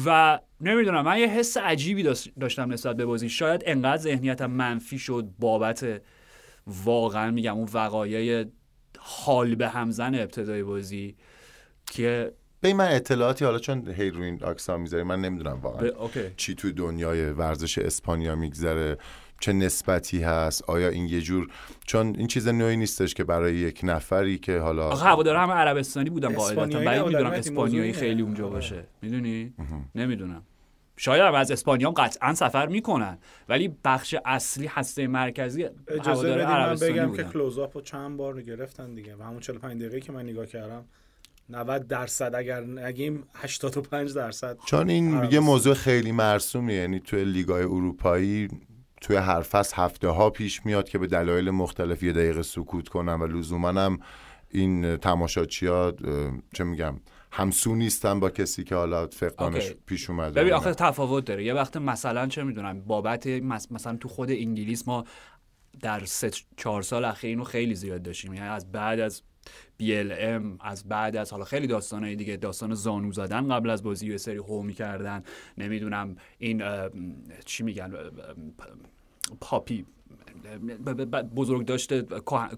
و 0.07 0.39
نمی‌دونم 0.61 1.05
من 1.05 1.19
یه 1.19 1.27
حس 1.27 1.57
عجیبی 1.57 2.03
داشت- 2.03 2.33
داشتم 2.41 2.73
نسبت 2.73 2.97
به 2.97 3.07
بازی. 3.07 3.29
شاید 3.29 3.63
انقدر 3.67 4.03
ذهنیتم 4.03 4.51
منفی 4.51 4.99
شد 4.99 5.29
بابت 5.39 6.03
واقعا 6.67 7.31
میگم 7.31 7.57
اون 7.57 7.69
وقایع 7.75 8.45
حال 8.99 9.55
به 9.55 9.69
همزن 9.69 10.15
ابتدای 10.15 10.63
بازی 10.63 11.17
که 11.91 12.33
به 12.61 12.75
من 12.75 12.89
اطلاعاتی 12.89 13.45
حالا 13.45 13.59
چون 13.59 13.89
هی 13.91 14.11
روی 14.11 14.27
این 14.27 14.45
اکسا 14.45 14.77
می‌ذاری 14.77 15.03
من 15.03 15.21
نمی‌دونم 15.21 15.61
واقعا 15.61 15.91
چی 16.37 16.55
توی 16.55 16.73
دنیای 16.73 17.31
ورزش 17.31 17.79
اسپانیا 17.79 18.35
میگذره. 18.35 18.99
چه 19.41 19.53
نسبتی 19.53 20.23
هست؟ 20.23 20.71
آیا 20.71 20.89
این 20.89 21.07
یه 21.07 21.21
جور 21.21 21.49
چون 21.87 22.15
این 22.19 22.27
چیز 22.27 22.49
نوعی 22.49 22.77
نیستش 22.77 23.15
که 23.15 23.25
برای 23.25 23.55
یک 23.55 23.81
نفری 23.83 24.39
که 24.39 24.59
حالا 24.59 24.89
آخه 24.89 25.07
هوادارا 25.07 25.43
همه 25.43 25.53
عربستانی 25.53 26.11
بودن 26.11 26.35
قاعدتا 26.35 26.65
نبودن، 26.65 27.05
می‌دونم 27.05 27.31
اسپانیایی 27.31 27.93
خیلی. 27.93 28.23
اونجا 28.23 28.45
آره. 28.45 28.55
باشه 28.55 28.87
می‌دونی 29.03 29.55
نمی‌دونم. 29.95 30.43
شاید 30.97 31.23
هم 31.23 31.35
از 31.35 31.51
اسپانیا 31.51 31.89
هم 31.89 31.95
قطعا 31.95 32.35
سفر 32.35 32.67
می‌کنن 32.67 33.19
ولی 33.49 33.75
بخش 33.85 34.15
اصلی 34.25 34.67
هسته 34.67 35.07
مرکزی 35.07 35.65
اجازه 35.89 36.29
هوادار 36.29 36.77
بدید 36.77 36.83
من 36.83 36.89
بگم 36.89 37.17
که 37.17 37.23
بودن. 37.23 37.33
کلوزآپ 37.33 37.77
رو 37.77 37.83
چند 37.83 38.17
بار 38.17 38.43
گرفتن 38.43 38.95
دیگه. 38.95 39.17
و 39.17 39.23
همون 39.23 39.41
45 39.41 39.81
دقیقه 39.81 40.01
که 40.01 40.13
من 40.13 40.23
نگاه 40.23 40.47
کردم 40.47 40.85
90 41.49 41.89
درصد 41.89 42.35
اگر 42.35 42.61
نگیم 42.61 43.25
85 43.35 44.15
درصد 44.15 44.59
چون 44.67 44.91
این. 44.91 45.29
یه 45.31 45.41
موضوع 45.41 45.75
خیلی 45.75 46.13
مرسومیه. 46.13 46.77
یعنی 46.77 47.01
توی 47.01 47.25
لیگای 47.25 47.63
اروپایی 47.63 48.49
توی 49.05 49.17
هر 49.17 49.43
فصل 49.43 49.77
هفته 49.77 50.09
ها 50.09 50.31
پیش 50.31 50.67
میاد 50.67 50.89
که 50.89 50.99
به 50.99 51.07
دلایل 51.07 51.51
مختلف 51.51 52.03
یه 52.03 52.13
دقیقه 52.13 52.43
سکوت 52.43 52.89
کنن 52.89 53.21
و 53.21 53.27
لزوما 53.27 53.69
هم 53.69 53.99
این 54.51 54.97
تماشاچی 54.97 55.67
ها 55.67 55.93
چه 56.55 56.65
میگم 56.65 57.01
همسو 57.33 57.75
نیستن 57.75 58.21
با 58.21 58.31
کسی 58.31 58.65
که 58.65 58.75
حالا 58.75 59.07
فقدانش 59.07 59.69
اوکی. 59.69 59.81
پیش 59.87 60.11
اومده. 60.11 60.41
ببین 60.41 60.53
آخه 60.53 60.75
تفاوت 60.75 61.25
داره. 61.25 61.45
یه 61.45 61.55
وقت 61.55 61.77
مثلا 61.77 62.27
چه 62.27 62.43
می‌دونم 62.43 62.81
بابت 62.81 63.27
مثلا 63.27 63.97
تو 63.97 64.09
خود 64.09 64.31
انگلیس 64.31 64.89
ما 64.89 65.05
در 65.81 66.05
سه 66.05 66.31
چهار 66.57 66.83
سال 66.83 67.05
اخیر 67.05 67.29
اینو 67.31 67.45
خیلی 67.45 67.75
زیاد 67.75 68.03
داشتیم. 68.03 68.35
یعنی 68.35 68.49
از 68.49 68.73
بعد 68.73 69.01
از 69.01 69.23
BLM 69.83 70.43
از 70.61 70.89
بعد 70.89 71.17
از 71.17 71.31
حالا 71.31 71.45
خیلی 71.45 71.67
داستانهای 71.67 72.17
دیگه 72.17 72.37
داستان 72.37 72.75
زانو 72.75 73.13
زدن 73.13 73.49
قبل 73.49 73.71
از 73.71 73.83
بازی 73.83 74.11
یه 74.11 74.17
سری 74.17 74.37
هو 74.37 74.63
می‌کردن. 74.63 75.23
نمی‌دونم 75.59 76.17
این 76.39 76.63
چی 77.45 77.63
میگن 77.63 77.93
پاپی 79.41 79.85
بزرگ 81.37 81.67
داشته 81.67 82.03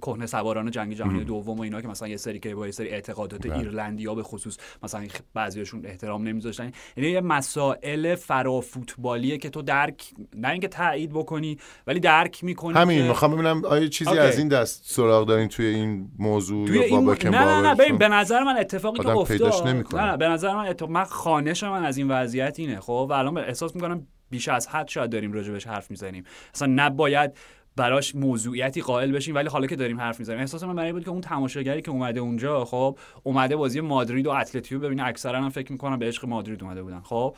کهنه 0.03 0.27
سواران 0.27 0.71
جنگ 0.71 0.95
جهانی 0.95 1.25
دوم 1.25 1.59
و 1.59 1.63
اینا 1.63 1.81
که 1.81 1.89
مثلا 1.89 2.09
یه 2.09 2.17
سری 2.17 2.39
که 2.39 2.55
با 2.55 2.67
یه 2.67 2.73
سری 2.73 2.89
اعتقادات 2.89 3.47
ایرلندی 3.47 4.07
ها 4.07 4.15
به 4.15 4.23
خصوص 4.23 4.57
مثلا 4.83 5.07
بعضیاشون 5.35 5.87
احترام 5.87 6.23
نمیذاشتن 6.23 6.73
یعنی 6.97 7.11
یه 7.11 7.21
مسائل 7.21 8.15
فرافوتبالیه 8.15 9.39
که 9.39 9.51
تو 9.51 9.63
درک 9.63 10.13
نه 10.35 10.49
اینکه 10.49 10.69
تایید 10.69 11.11
بکنی 11.11 11.59
ولی 11.87 12.01
درک 12.01 12.45
می‌کنی 12.45 12.75
همین 12.79 12.99
که 12.99 13.09
می‌خوام 13.09 13.33
ببینم 13.33 13.65
آیا 13.65 13.87
چیزی 13.87 14.11
اوکی. 14.11 14.21
از 14.21 14.39
این 14.39 14.49
دست 14.49 14.83
سراغ 14.85 15.27
دارین 15.27 15.49
توی 15.49 15.67
این 15.67 16.11
موضوع 16.19 16.67
توی 16.67 16.79
این. 16.79 17.09
نه 17.09 17.29
نه 17.29 17.61
نه 17.61 17.75
ببین 17.75 17.99
به 17.99 18.09
نظر 18.09 18.43
من 18.43 18.57
اتفاقی 18.57 18.99
که 18.99 19.09
افتاد. 19.09 19.67
نه 19.67 19.83
نه 19.95 20.17
به 20.17 20.29
نظر 20.29 20.55
من 20.55 20.67
اتفاق 20.67 20.91
من 20.91 21.05
خانش 21.05 21.63
من 21.63 21.85
از 21.85 21.97
این 21.97 22.11
وضعیت 22.11 22.59
اینه 22.59 22.81
خب 22.81 23.07
و 23.11 23.13
الان 23.13 23.39
احساس 23.39 23.75
می‌کنم 23.75 24.07
بیش 24.31 24.49
از 24.49 24.69
حد 24.69 24.89
شاید 24.89 25.11
داریم 25.11 25.33
راجبش 25.33 25.67
حرف 25.67 25.91
می‌زنیم. 25.91 26.25
اصلا 26.55 26.69
نباید 26.77 27.37
براش 27.77 28.15
موضوعیتی 28.15 28.81
قائل 28.81 29.13
بشیم 29.13 29.35
ولی 29.35 29.49
حالا 29.49 29.67
که 29.67 29.77
داریم 29.77 30.01
حرف 30.01 30.19
می‌زنیم. 30.19 30.41
احساس 30.41 30.63
من 30.63 30.77
برای 30.77 30.93
بود 30.93 31.05
که 31.05 31.11
اون 31.11 31.21
تماشاگری 31.21 31.83
که 31.83 31.91
اومده 31.91 32.21
اونجا 32.21 32.65
خب 32.65 32.99
اومده 33.23 33.57
بازی 33.57 33.81
مادرید 33.81 34.27
و 34.27 34.31
اتلتیکو 34.31 34.81
ببینه. 34.81 35.05
اکثرا 35.07 35.43
هم 35.43 35.51
فکر 35.51 35.73
می‌کنم 35.73 35.99
به 35.99 36.07
عشق 36.07 36.25
مادرید 36.25 36.63
اومده 36.63 36.83
بودن 36.83 37.01
خب. 37.01 37.37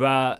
و 0.00 0.36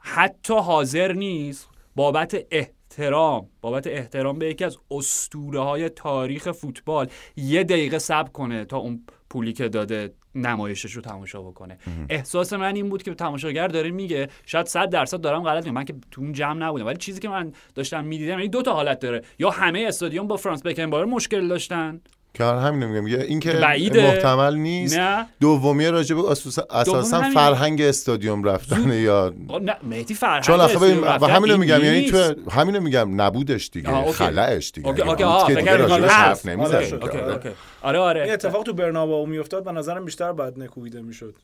حتی 0.00 0.54
حاضر 0.54 1.12
نیست 1.12 1.68
بابت 1.96 2.36
احترام 2.50 3.48
بابت 3.60 3.86
احترام 3.86 4.38
به 4.38 4.46
یکی 4.46 4.64
از 4.64 4.78
اسطوره 4.90 5.60
های 5.60 5.88
تاریخ 5.88 6.52
فوتبال 6.52 7.08
یه 7.36 7.64
دقیقه 7.64 7.98
صبر 7.98 8.30
کنه 8.30 8.64
تا 8.64 8.76
اون 8.76 9.04
پولی 9.32 9.52
که 9.52 9.68
داده 9.68 10.14
نمایشش 10.34 10.92
رو 10.92 11.02
تماشا 11.02 11.42
بکنه. 11.42 11.78
احساس 12.08 12.52
من 12.52 12.74
این 12.74 12.88
بود 12.88 13.02
که 13.02 13.14
تماشاگر 13.14 13.68
داره 13.68 13.90
میگه 13.90 14.28
شاید 14.46 14.66
100 14.66 14.90
درصد 14.90 15.20
دارم 15.20 15.42
غلط 15.42 15.64
میگم 15.64 15.74
من 15.74 15.84
که 15.84 15.94
تو 16.10 16.20
اون 16.20 16.32
جمع 16.32 16.66
نبودم. 16.66 16.86
ولی 16.86 16.96
چیزی 16.96 17.20
که 17.20 17.28
من 17.28 17.52
داشتم 17.74 18.04
می‌دیدم 18.04 18.38
یعنی 18.38 18.48
دو 18.48 18.62
تا 18.62 18.72
حالت 18.72 18.98
داره. 18.98 19.22
یا 19.38 19.50
همه 19.50 19.84
استادیوم 19.88 20.26
با 20.26 20.36
فرانس 20.36 20.62
بکنباور 20.62 21.04
مشکل 21.04 21.48
داشتن. 21.48 22.00
که 22.34 22.44
همین 22.44 22.88
میگم 22.88 23.06
یه 23.06 23.20
این 23.20 23.40
که 23.40 23.52
بعیده. 23.52 24.06
محتمل 24.06 24.54
نیست 24.56 24.98
نه 24.98 25.26
دومی 25.40 25.86
راجع 25.86 26.14
به 26.16 26.30
اساسا. 26.70 27.22
فرهنگ 27.34 27.80
استادیوم 27.82 28.44
رفتن 28.44 28.92
یا 28.92 29.34
نه 29.62 29.76
مهدی 29.82 30.14
فرهنگ 30.14 30.42
چون 30.42 30.60
آخه 30.60 31.00
و 31.20 31.26
همینو 31.26 31.56
میگم 31.56 31.84
یعنی. 31.84 32.10
تو 32.10 32.34
همینو 32.50 32.80
میگم 32.80 33.20
نبودش 33.20 33.70
دیگه. 33.72 34.12
خلعش 34.12 34.72
دیگه 34.74 34.88
اوکی 34.88 35.02
اگه 35.02 35.10
اوکی 35.10 35.24
آه 35.24 35.46
که 35.46 35.54
فکر. 35.54 36.06
حرف. 36.08 36.46
اوکی 36.46 36.60
آره. 37.18 37.32
اوکی 37.32 37.48
آره 37.82 37.98
آره 37.98 38.22
این 38.22 38.32
اتفاق 38.32 38.62
تو 38.62 38.72
برنابا 38.72 39.24
میافتاد 39.24 39.64
به 39.64 39.72
نظرم 39.72 40.04
بیشتر 40.04 40.32
بعد 40.32 40.58
نکویده 40.58 41.00
می‌شد 41.02 41.34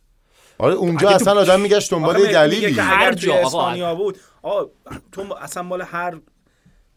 آره 0.59 0.75
اونجا 0.75 1.09
اصلا 1.09 1.41
آدم 1.41 1.61
میگشت 1.61 1.91
دنبال 1.91 2.19
یه 2.21 2.33
دلیلی 2.33 2.81
هر 2.81 3.13
جا، 3.13 3.27
جا 3.27 3.35
آقا. 3.35 3.47
اسپانیا 3.47 3.95
بود 3.95 4.19
آقا 4.43 4.71
تو 5.13 5.35
اصلا 5.43 5.63
مال 5.63 5.83
هر 5.83 6.15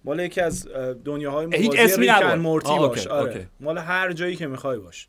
مال 0.06 0.20
یکی 0.20 0.42
از 0.42 0.68
اه، 0.68 0.94
دنیاهای 0.94 1.48
هیچ 1.56 1.66
موازی 1.76 1.82
اسمی 1.94 2.08
ریکن. 2.08 2.40
مورتی 2.40 2.70
آه، 2.70 2.80
باش 2.80 2.98
اوکی، 3.08 3.10
آره 3.10 3.32
اوکی. 3.34 3.48
مال 3.60 3.78
هر 3.78 4.12
جایی 4.14 4.36
که 4.36 4.48
می‌خوای 4.48 4.78
باش 4.80 5.08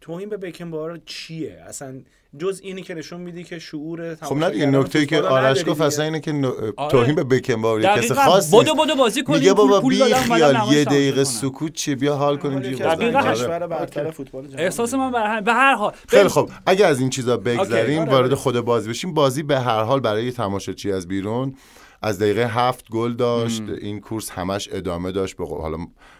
توهین 0.00 0.28
به 0.28 0.36
بکن 0.36 0.70
بار 0.70 1.00
چیه 1.06 1.62
اصلا 1.68 2.00
جز 2.38 2.60
اینی 2.64 2.82
که 2.82 2.94
نشون 2.94 3.20
میدی 3.20 3.44
که 3.44 3.58
شعور 3.58 4.14
خب 4.14 4.36
نه 4.36 4.50
دیگه 4.50 4.66
نکته 4.66 4.98
ای 4.98 5.06
که 5.06 5.20
آرش 5.20 5.64
گفت. 5.64 5.80
اصلا 5.80 6.04
اینه 6.04 6.20
که 6.20 6.32
نو- 6.32 6.52
آره. 6.76 6.90
توهین 6.90 7.14
به 7.14 7.24
بکنبار 7.24 7.80
یه 7.80 7.86
کس 7.88 7.96
دقیقاً. 7.98 8.14
خاص 8.24 8.48
بدو 8.54 8.72
نیست. 8.72 8.86
بدو 8.86 8.94
بازی 8.96 9.22
کنیم 9.22 9.38
میگه 9.38 9.54
پول- 9.54 9.68
بابا 9.70 9.88
بی 9.88 10.14
خیال 10.14 10.56
یه 10.72 10.84
دقیقه. 10.84 11.24
سکوت 11.24 11.72
چیه 11.72 11.94
بیا 11.94 12.16
حال 12.16 12.36
کنیم 12.36 12.60
جیغ 12.60 12.74
بزنیم. 12.78 12.94
دقیقاً. 12.94 13.18
آره. 13.18 13.32
کشور 13.34 13.66
برتر 13.66 14.10
فوتبال 14.10 14.46
جهان 14.46 14.60
احساس. 14.60 14.94
من 14.94 15.10
بر 15.10 15.26
هم- 15.36 15.44
به 15.44 15.52
هر 15.52 15.74
حال 15.74 15.92
خیلی 16.08 16.28
خب 16.28 16.50
اگه 16.66 16.86
از 16.86 17.00
این 17.00 17.10
چیزا 17.10 17.36
بگذریم 17.36 18.00
آره، 18.00 18.10
وارد 18.10 18.26
آره. 18.26 18.34
خود 18.34 18.60
بازی 18.60 18.88
بشیم 18.90 19.14
بازی 19.14 19.42
به 19.42 19.60
هر 19.60 19.82
حال 19.82 20.00
برای 20.00 20.32
تماشاچی 20.32 20.92
از 20.92 21.08
بیرون 21.08 21.54
از 22.02 22.18
دقیقه 22.18 22.46
هفت 22.46 22.90
گل 22.90 23.14
داشت. 23.14 23.62
این 23.80 24.00
کورس 24.00 24.30
همش 24.30 24.68
ادامه 24.72 25.12
داشت. 25.12 25.36
به 25.36 25.46
حالا 25.46 25.76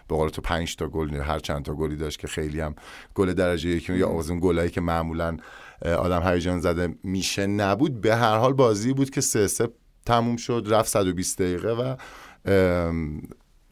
به 0.08 0.16
قول 0.16 0.28
تو 0.28 0.42
پنج 0.42 0.76
تا 0.76 0.88
گل 0.88 1.14
هر 1.14 1.38
چند 1.38 1.64
تا 1.64 1.74
گلی 1.74 1.96
داشت 1.96 2.18
که 2.18 2.26
خیلی 2.26 2.60
هم 2.60 2.74
گل 3.14 3.32
درجه 3.32 3.68
یکی 3.68 3.96
یا 3.96 4.18
از 4.18 4.30
اون 4.30 4.40
گلایی 4.40 4.70
که 4.70 4.80
معمولا 4.80 5.36
آدم 5.84 6.22
هیجان 6.22 6.60
زده 6.60 6.94
میشه 7.02 7.46
نبود. 7.46 8.00
به 8.00 8.16
هر 8.16 8.36
حال 8.36 8.52
بازی 8.52 8.92
بود 8.92 9.10
که 9.10 9.20
سه 9.20 9.46
سه 9.46 9.68
تموم 10.06 10.36
شد. 10.36 10.66
رفت 10.70 10.88
120 10.88 11.42
دقیقه 11.42 11.72
و 11.72 11.96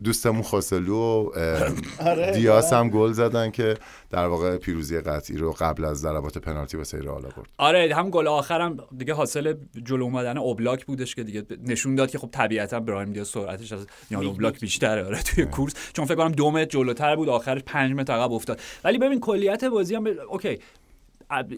دوستمون 0.05 0.43
خوسلو 0.43 0.97
و 0.97 1.31
ام، 1.37 2.33
دیاس 2.35 2.73
هم 2.73 2.91
گل 2.91 3.12
زدن 3.12 3.50
که 3.50 3.76
در 4.11 4.26
واقع 4.26 4.57
پیروزی 4.57 5.00
قطعی 5.00 5.37
رو 5.37 5.53
قبل 5.53 5.85
از 5.85 6.00
ضربات 6.00 6.38
پنالتی 6.38 6.76
واسه 6.76 6.99
رئال 6.99 7.26
آورد 7.26 7.49
آره 7.59 7.95
هم 7.95 8.11
گل 8.11 8.26
آخرم 8.26 8.76
دیگه 8.99 9.15
حاصل 9.15 9.55
جلو 9.85 10.05
اومدن 10.05 10.38
اوبلاک 10.38 10.87
بودش 10.87 11.15
که 11.15 11.23
دیگه 11.23 11.45
نشون 11.67 11.95
داد 11.95 12.11
که 12.11 12.19
خب 12.19 12.29
طبیعتا 12.33 12.81
براهیم 12.81 13.12
دیاز 13.12 13.29
سرعتش 13.29 13.73
از 13.73 13.87
یان 14.11 14.26
اوبلاک 14.26 14.61
بیشتره 14.61 15.05
آره 15.05 15.23
توی 15.23 15.45
کورس. 15.45 15.75
چون 15.93 16.05
فکر 16.05 16.15
کنم 16.15 16.33
دو 16.33 16.50
متر 16.50 16.65
جلوتر 16.65 17.17
بود 17.17 17.29
آخرش 17.29 17.62
5 17.67 17.93
متر 17.93 18.12
عقب 18.12 18.33
افتاد. 18.33 18.61
ولی 18.85 18.99
ببین 18.99 19.21
کلیت 19.21 19.65
بازی 19.65 19.95
هم 19.95 20.05
ب... 20.05 20.09
اوکی. 20.31 20.59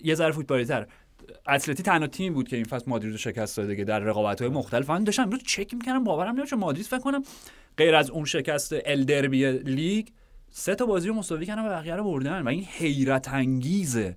یه 0.05 0.15
ذره 0.15 0.33
فوتبالی 0.33 0.65
تر 0.65 0.87
اتلتی 1.49 1.83
تنها 1.83 2.07
تیم 2.07 2.35
بود 2.35 2.49
که 2.49 2.57
این 2.57 2.65
فصل 2.65 2.85
مادرید 2.87 3.13
رو 3.13 3.19
شکست 3.19 3.57
داده 3.57 3.77
که 3.77 3.85
در 3.85 3.99
رقابت 3.99 4.43
های 4.43 4.51
مختلف. 4.51 4.91
من 4.91 5.05
داشتم 5.05 5.23
امروز 5.23 5.43
چک 5.43 5.75
می‌کردم 5.75 6.05
باورم 6.05 6.37
نمیشه 6.37 6.57
مادرید 6.57 6.87
فکر 6.87 6.99
کنم 6.99 7.23
غیر 7.79 7.95
از 7.95 8.11
اون 8.11 8.25
شکست 8.25 8.75
ال 8.85 9.05
دربی 9.05 9.53
لیگ 9.53 10.09
سه 10.51 10.75
تا 10.75 10.87
بازی 10.87 11.09
رو 11.09 11.15
مساوی 11.15 11.47
کردن 11.47 11.67
و 11.67 11.69
بقیه 11.69 11.97
رو 11.97 12.05
بردن. 12.05 12.43
و 12.43 12.49
این 12.49 12.65
حیرت 12.65 13.29
انگیزه. 13.29 14.17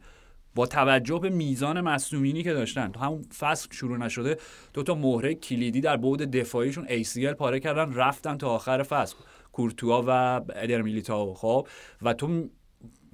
با 0.56 0.66
توجه 0.68 1.20
به 1.20 1.30
میزان 1.30 1.82
مصدومینی 1.82 2.44
که 2.44 2.54
داشتن. 2.54 2.92
تا 2.92 3.00
همون 3.00 3.22
فصل 3.40 3.68
شروع 3.72 3.98
نشده 3.98 4.38
دو 4.74 4.84
تا 4.84 4.96
مهره 4.96 5.36
کلیدی 5.36 5.82
در 5.82 5.98
بعد 5.98 6.38
دفاعیشون 6.38 6.88
ACL 6.88 7.34
پاره 7.34 7.60
کردن 7.60 7.94
رفتن 7.94 8.38
تا 8.38 8.50
آخر 8.50 8.84
فصل. 8.84 9.16
کورتوا 9.52 10.04
و 10.08 10.42
ادر 10.56 10.82
میلیتائو. 10.82 11.34
خب 11.34 11.68
و 12.02 12.14
تو 12.14 12.50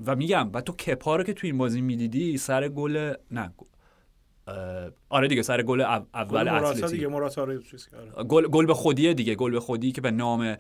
و 0.06 0.16
میگم 0.16 0.50
و 0.54 0.62
تو 0.62 0.74
کپا 0.74 1.16
رو 1.16 1.24
که 1.24 1.34
تو 1.34 1.48
این 1.48 1.58
بازی 1.58 1.82
می‌دیدی 1.82 2.38
سر 2.38 2.70
گل 2.70 3.14
نه 3.32 3.54
آره 5.10 5.28
دیگه 5.28 5.42
سر 5.42 5.62
گل 5.64 5.82
او- 5.82 6.06
اول 6.14 6.48
اتلتیک 6.48 6.86
دیگه 6.86 7.08
موراتا 7.08 7.44
رو 7.44 7.62
چیز 7.62 7.88
کرد. 7.88 8.28
گل 8.28 8.48
گل 8.48 8.66
به 8.66 8.74
خودیه 8.74 9.14
دیگه 9.14 9.36
گل 9.36 9.52
به 9.52 9.60
خودی 9.60 9.92
که 9.92 10.02
به 10.02 10.12
نام 10.12 10.56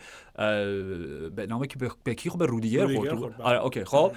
به 1.35 1.45
نام 1.49 1.65
که 1.65 1.89
به, 2.03 2.15
کی 2.15 2.29
خب؟ 2.29 2.39
به 2.39 2.45
رودیگر 2.45 2.95
خورد. 2.95 3.15
خورد، 3.15 3.37
بله. 3.37 3.45
آره 3.45 3.63
اوکی 3.63 3.83
خب. 3.83 4.11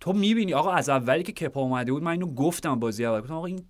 تو 0.00 0.12
می‌بینی 0.12 0.54
آقا 0.54 0.70
از 0.72 0.88
اولی 0.88 1.22
که 1.22 1.32
کپا 1.32 1.60
اومده 1.60 1.92
بود 1.92 2.02
من 2.02 2.10
اینو 2.10 2.26
گفتم 2.26 2.78
بازی 2.80 3.04
اول 3.04 3.20
گفتم 3.20 3.34
آقا 3.34 3.46
این 3.46 3.64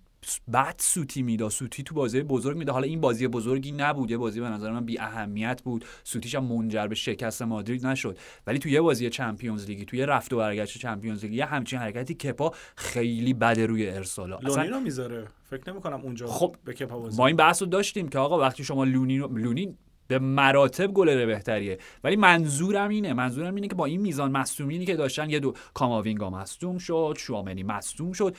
بد 0.53 0.75
سوتی 0.77 1.21
می‌داد. 1.21 1.51
سوتی 1.51 1.83
تو 1.83 1.95
بازی 1.95 2.21
بزرگ 2.21 2.57
می‌داد. 2.57 2.73
حالا 2.73 2.87
این 2.87 3.01
بازی 3.01 3.27
بزرگی 3.27 3.71
نبود. 3.71 4.11
یه 4.11 4.17
بازی 4.17 4.39
به 4.39 4.49
نظر 4.49 4.71
من 4.71 4.85
بی 4.85 4.99
اهمیت 4.99 5.61
بود. 5.63 5.85
سوتیش 6.03 6.35
هم 6.35 6.43
منجر 6.43 6.87
به 6.87 6.95
شکست 6.95 7.41
مادرید 7.41 7.85
نشد. 7.85 8.17
ولی 8.47 8.59
تو 8.59 8.69
یه 8.69 8.81
بازی 8.81 9.09
چمپیونز 9.09 9.65
لیگی 9.65 9.85
تو 9.85 9.95
یه 9.95 10.05
رفت 10.05 10.33
و 10.33 10.37
برگشت 10.37 10.77
چمپیونز 10.77 11.23
لیگی 11.23 11.35
یه 11.35 11.45
همچین 11.45 11.79
حرکتی 11.79 12.13
کپا 12.13 12.53
خیلی 12.75 13.33
بده 13.33 13.65
روی 13.65 13.89
ارسالا. 13.89 14.37
اصلا 14.37 14.79
می‌ذاره. 14.79 15.27
فکر 15.49 15.71
نمی 15.71 15.81
کنم 15.81 16.01
اونجا 16.01 16.27
خب، 16.27 16.55
به 16.65 16.73
کپا 16.73 16.99
بازی 16.99 17.17
ما 17.17 17.27
این 17.27 17.35
بحث 17.35 17.61
رو 17.61 17.67
داشتیم 17.67 18.07
که 18.07 18.19
آقا 18.19 18.39
وقتی 18.39 18.63
شما 18.63 18.83
لونی 18.83 19.19
رو- 19.19 19.37
لونی 19.37 19.77
به 20.07 20.19
مراتب 20.19 20.87
گلر 20.87 21.25
بهتریه. 21.25 21.77
ولی 22.03 22.15
منظورم 22.15 22.89
اینه. 22.89 23.13
منظورم 23.13 23.55
اینه 23.55 23.67
که 23.67 23.75
با 23.75 23.85
این 23.85 24.01
میزان 24.01 24.31
مصدومینی 24.31 24.85
که 24.85 24.95
داشتن 24.95 25.29
یه 25.29 25.39
دو 25.39 25.53
کاماوینگا 25.73 26.29
مصدوم 26.29 26.77
شد 26.77 27.15
شوامنی 27.19 27.63
مصدوم 27.63 28.11
شد. 28.11 28.35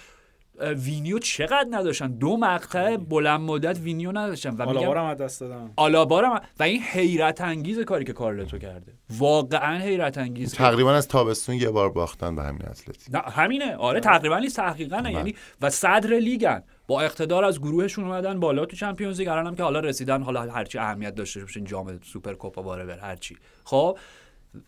وینیو 0.61 1.19
چقدر 1.19 1.67
نداشتن؟ 1.71 2.13
دو 2.13 2.37
مقطع 2.37 2.97
بلند 2.97 3.41
مدت 3.41 3.79
وینیو 3.79 4.13
نداشتن 4.13 4.57
و 4.57 4.71
میگم 4.71 5.05
از 5.05 5.19
دست 5.19 5.41
دادم 5.41 5.73
آلابا 5.77 6.15
رم 6.15 6.41
و 6.59 6.63
این 6.63 6.83
حیرت 6.83 7.41
انگیز 7.41 7.81
کاری 7.81 8.05
که 8.05 8.13
کارلتو 8.13 8.59
کرده. 8.59 8.93
واقعا 9.19 9.79
حیرت 9.79 10.19
انگیز 10.19 10.55
تقریبا 10.55 10.95
از 10.95 11.09
تابستون 11.09 11.55
یه 11.55 11.71
بار 11.71 11.91
باختن 11.91 12.37
به 12.37 12.43
همین 12.43 12.63
اتلتیک 12.69 13.15
نه 13.15 13.19
همینه. 13.19 13.77
آره 13.77 14.01
تقریبا 14.01 14.39
نیست 14.39 14.57
تحقیقا 14.57 14.97
بله. 14.97 15.13
یعنی 15.13 15.35
و 15.61 15.71
صدر 15.71 16.19
لیگن. 16.19 16.63
با 16.87 17.01
اقتدار 17.01 17.45
از 17.45 17.61
گروهشون 17.61 18.05
اومدن 18.05 18.41
بالا 18.41 18.67
تو 18.67 18.77
چمپیونز 18.77 19.21
لیگ. 19.21 19.29
الان 19.29 19.47
هم 19.47 19.55
که 19.55 19.63
حالا 19.63 19.81
رسیدن 19.81 20.23
حالا 20.23 20.43
هرچی 20.43 20.79
اهمیت 20.79 21.15
داشته 21.15 21.41
باشه 21.41 21.61
جام 21.61 22.01
سوپر 22.03 22.35
کوپا 22.35 22.63
بارور 22.63 22.99
هرچی 22.99 23.37
خب 23.65 23.99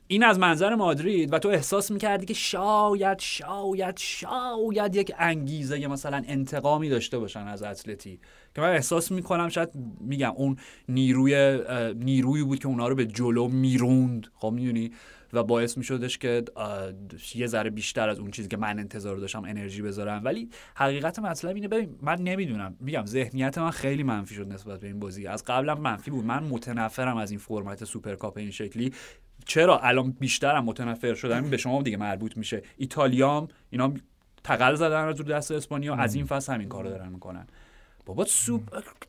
این 0.07 0.25
از 0.25 0.39
منظر 0.39 0.75
مادرید 0.75 1.33
و 1.33 1.39
تو 1.39 1.49
احساس 1.49 1.91
می‌کردی 1.91 2.27
که 2.27 2.35
شاید 2.35 3.19
شاید 3.19 3.97
شاید 3.97 4.97
یک 4.97 5.13
انگیزه 5.19 5.81
یا 5.81 5.89
مثلا 5.89 6.23
انتقامی 6.27 6.89
داشته 6.89 7.19
باشن 7.19 7.49
از 7.49 7.63
اتلتی. 7.63 8.21
که 8.55 8.61
من 8.61 8.71
احساس 8.71 9.13
می‌کنم 9.13 9.49
شاید 9.49 9.69
میگم 10.01 10.33
اون 10.37 10.57
نیروی 10.89 11.59
نیرویی 11.95 12.45
بود 12.45 12.59
که 12.59 12.69
اونا 12.69 12.89
رو 12.89 12.95
به 12.95 13.07
جلو 13.07 13.49
می‌روند. 13.49 14.27
خب 14.35 14.51
می‌دونی؟ 14.51 14.93
و 15.35 15.43
باعث 15.43 15.79
میشدش 15.79 16.19
که 16.19 16.45
یه 17.35 17.47
ذره 17.47 17.71
بیشتر 17.71 18.09
از 18.09 18.19
اون 18.19 18.31
چیزی 18.31 18.49
که 18.49 18.57
من 18.57 18.79
انتظار 18.79 19.17
داشتم 19.17 19.45
انرژی 19.45 19.83
بذارم. 19.83 20.25
ولی 20.25 20.49
حقیقت 20.75 21.19
مطلب 21.19 21.55
اینه 21.55 21.69
ببین 21.69 21.99
من 22.03 22.21
نمی‌دونم. 22.21 22.77
میگم 22.81 23.07
ذهنیت 23.07 23.59
من 23.59 23.71
خیلی 23.71 24.03
منفی 24.03 24.35
شد 24.35 24.53
نسبت 24.53 24.81
به 24.81 24.87
این 24.87 25.01
بازی. 25.01 25.27
از 25.27 25.45
قبلم 25.45 25.81
منفی 25.81 26.11
بود. 26.11 26.25
من 26.25 26.45
متنفرم 26.45 27.17
از 27.17 27.31
این 27.31 27.41
فرمت 27.41 27.85
سوپرکاپ 27.85 28.37
این 28.37 28.51
شکلی. 28.51 28.93
چرا 29.47 29.79
الان 29.79 30.11
بیشترم 30.11 30.65
متنفر 30.65 31.15
شدم 31.15 31.43
این 31.43 31.51
به 31.51 31.57
شما 31.57 31.83
دیگه 31.83 31.97
مربوط 31.97 32.37
میشه. 32.37 32.63
ایتالیام 32.77 33.49
اینا 33.71 33.95
تقل 34.45 34.75
زدن 34.75 35.07
رو 35.07 35.13
دست 35.13 35.51
اسپانیا 35.51 35.95
از 35.95 36.15
این 36.15 36.25
فصل 36.25 36.53
همین 36.55 36.69
کارو 36.69 36.89
دارن 36.91 37.09
می‌کنن. 37.09 37.47
بابا 38.07 38.25
سوپ 38.25 38.63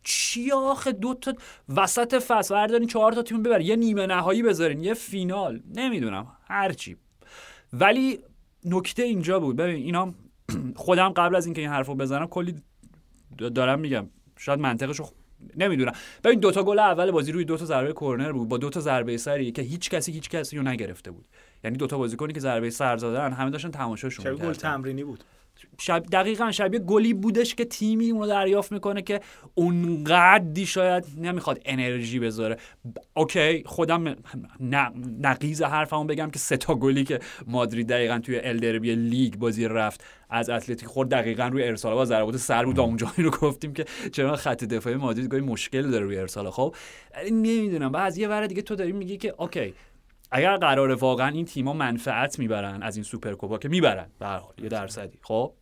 چی 0.04 0.52
آخه؟ 0.52 0.92
دو 0.92 1.14
تا 1.14 1.34
وسط 1.76 2.16
فصل 2.24 2.56
بردارین 2.56 2.88
چهار 2.88 3.12
تا 3.12 3.24
تیم 3.24 3.44
ببر 3.44 3.62
یه 3.62 3.76
نیمه 3.76 4.06
نهایی 4.06 4.44
بذارین 4.44 4.84
یه 4.84 4.94
فینال. 4.94 5.62
نمی‌دونم 5.76 6.28
هرچی. 6.48 6.98
ولی 7.74 8.20
نکته 8.66 9.04
اینجا 9.04 9.40
بود. 9.40 9.56
ببین 9.56 9.76
اینا 9.76 10.14
خودم 10.76 11.10
قبل 11.10 11.36
از 11.36 11.46
اینکه 11.46 11.62
این 11.62 11.70
حرفو 11.70 11.96
بزنم 11.96 12.28
کلی 12.28 12.56
دارم 13.38 13.80
میگم. 13.80 14.10
شاید 14.38 14.60
منطقشو 14.60 15.06
نمی‌دونم. 15.58 15.92
ببین 16.24 16.40
دوتا 16.40 16.64
گل 16.64 16.80
اول 16.80 17.12
بازی 17.12 17.32
روی 17.32 17.46
دوتا 17.46 17.66
ضربه 17.66 17.94
کرنر 17.94 18.32
بود. 18.32 18.50
با 18.50 18.58
دوتا 18.58 18.80
ضربه 18.80 19.18
سری 19.18 19.52
که 19.52 19.62
هیچ 19.62 19.90
کسی 19.90 20.12
هیچ 20.12 20.30
کسی 20.30 20.58
رو 20.58 20.64
نگرفته 20.64 21.12
بود. 21.12 21.26
یعنی 21.64 21.78
دوتا 21.78 21.98
بازیکنی 21.98 22.34
که 22.34 22.40
ضربه 22.40 22.70
سر 22.70 22.98
زدن 22.98 23.32
همه 23.32 23.50
داشتن 23.50 23.72
تماشاشون 23.72 24.26
شبیه 24.26 24.48
گل. 24.48 24.54
تمرینی 24.54 25.04
بود؟ 25.04 25.24
شب 25.80 26.04
دقیقا 26.12 26.52
شبیه 26.52 26.80
گلی 26.80 27.14
بودش 27.14 27.56
که 27.56 27.66
تیمی 27.66 28.12
اونو 28.12 28.28
دریافت 28.28 28.72
می‌کنه 28.72 29.02
که 29.02 29.22
اونقدی 29.56 30.66
شاید 30.66 31.06
نمی‌خواد 31.18 31.62
انرژی 31.66 32.20
بذاره. 32.20 32.58
اوکی 33.14 33.64
خودم 33.66 34.16
نقیز 35.22 35.62
حرفمو 35.62 36.04
بگم 36.04 36.30
که 36.30 36.40
سه 36.40 36.58
تا 36.58 36.76
گلی 36.76 37.04
که 37.04 37.20
مادرید 37.48 37.88
دقیقا 37.88 38.20
توی 38.20 38.40
الدربی 38.40 38.96
لیگ 38.96 39.36
بازی 39.36 39.68
رفت 39.68 40.04
از 40.30 40.50
اتلتیک 40.50 40.88
خورد 40.88 41.10
دقیقا 41.10 41.48
روی 41.48 41.64
ارسال 41.64 41.94
با 41.94 42.06
ضربات 42.06 42.38
سر 42.38 42.66
بود. 42.66 42.76
تا 42.76 42.84
اونجایی 42.84 43.24
رو 43.24 43.30
گفتیم 43.30 43.74
که 43.74 43.86
چرا 44.12 44.36
خط 44.36 44.64
دفاعی 44.64 44.96
مادرید 44.96 45.30
گاهی 45.30 45.44
مشکل 45.44 45.92
داره 45.92 46.06
روی 46.06 46.18
ارسال. 46.18 46.50
خب 46.50 46.76
نمی‌دونم 47.32 47.92
بعد 47.92 48.08
از 48.08 48.18
یه 48.18 48.28
ور 48.28 48.48
دیگه 48.48 48.62
تو 48.62 48.76
داری 48.76 48.92
میگی 48.92 49.18
که 49.18 49.34
اوکی 49.38 49.74
اگر 50.36 50.58
قراره 50.58 50.96
واقعا 50.96 51.28
این 51.28 51.46
تیما 51.46 51.74
منفعت 51.74 52.40
می‌برن 52.40 52.84
از 52.84 52.96
این 52.96 53.04
سوپرکوپا 53.04 53.58
که 53.58 53.70
می‌برن 53.70 54.08
به 54.20 54.26
حال 54.26 54.54
یه 54.58 54.70
درصدی. 54.70 55.20
خب؟ 55.22 55.54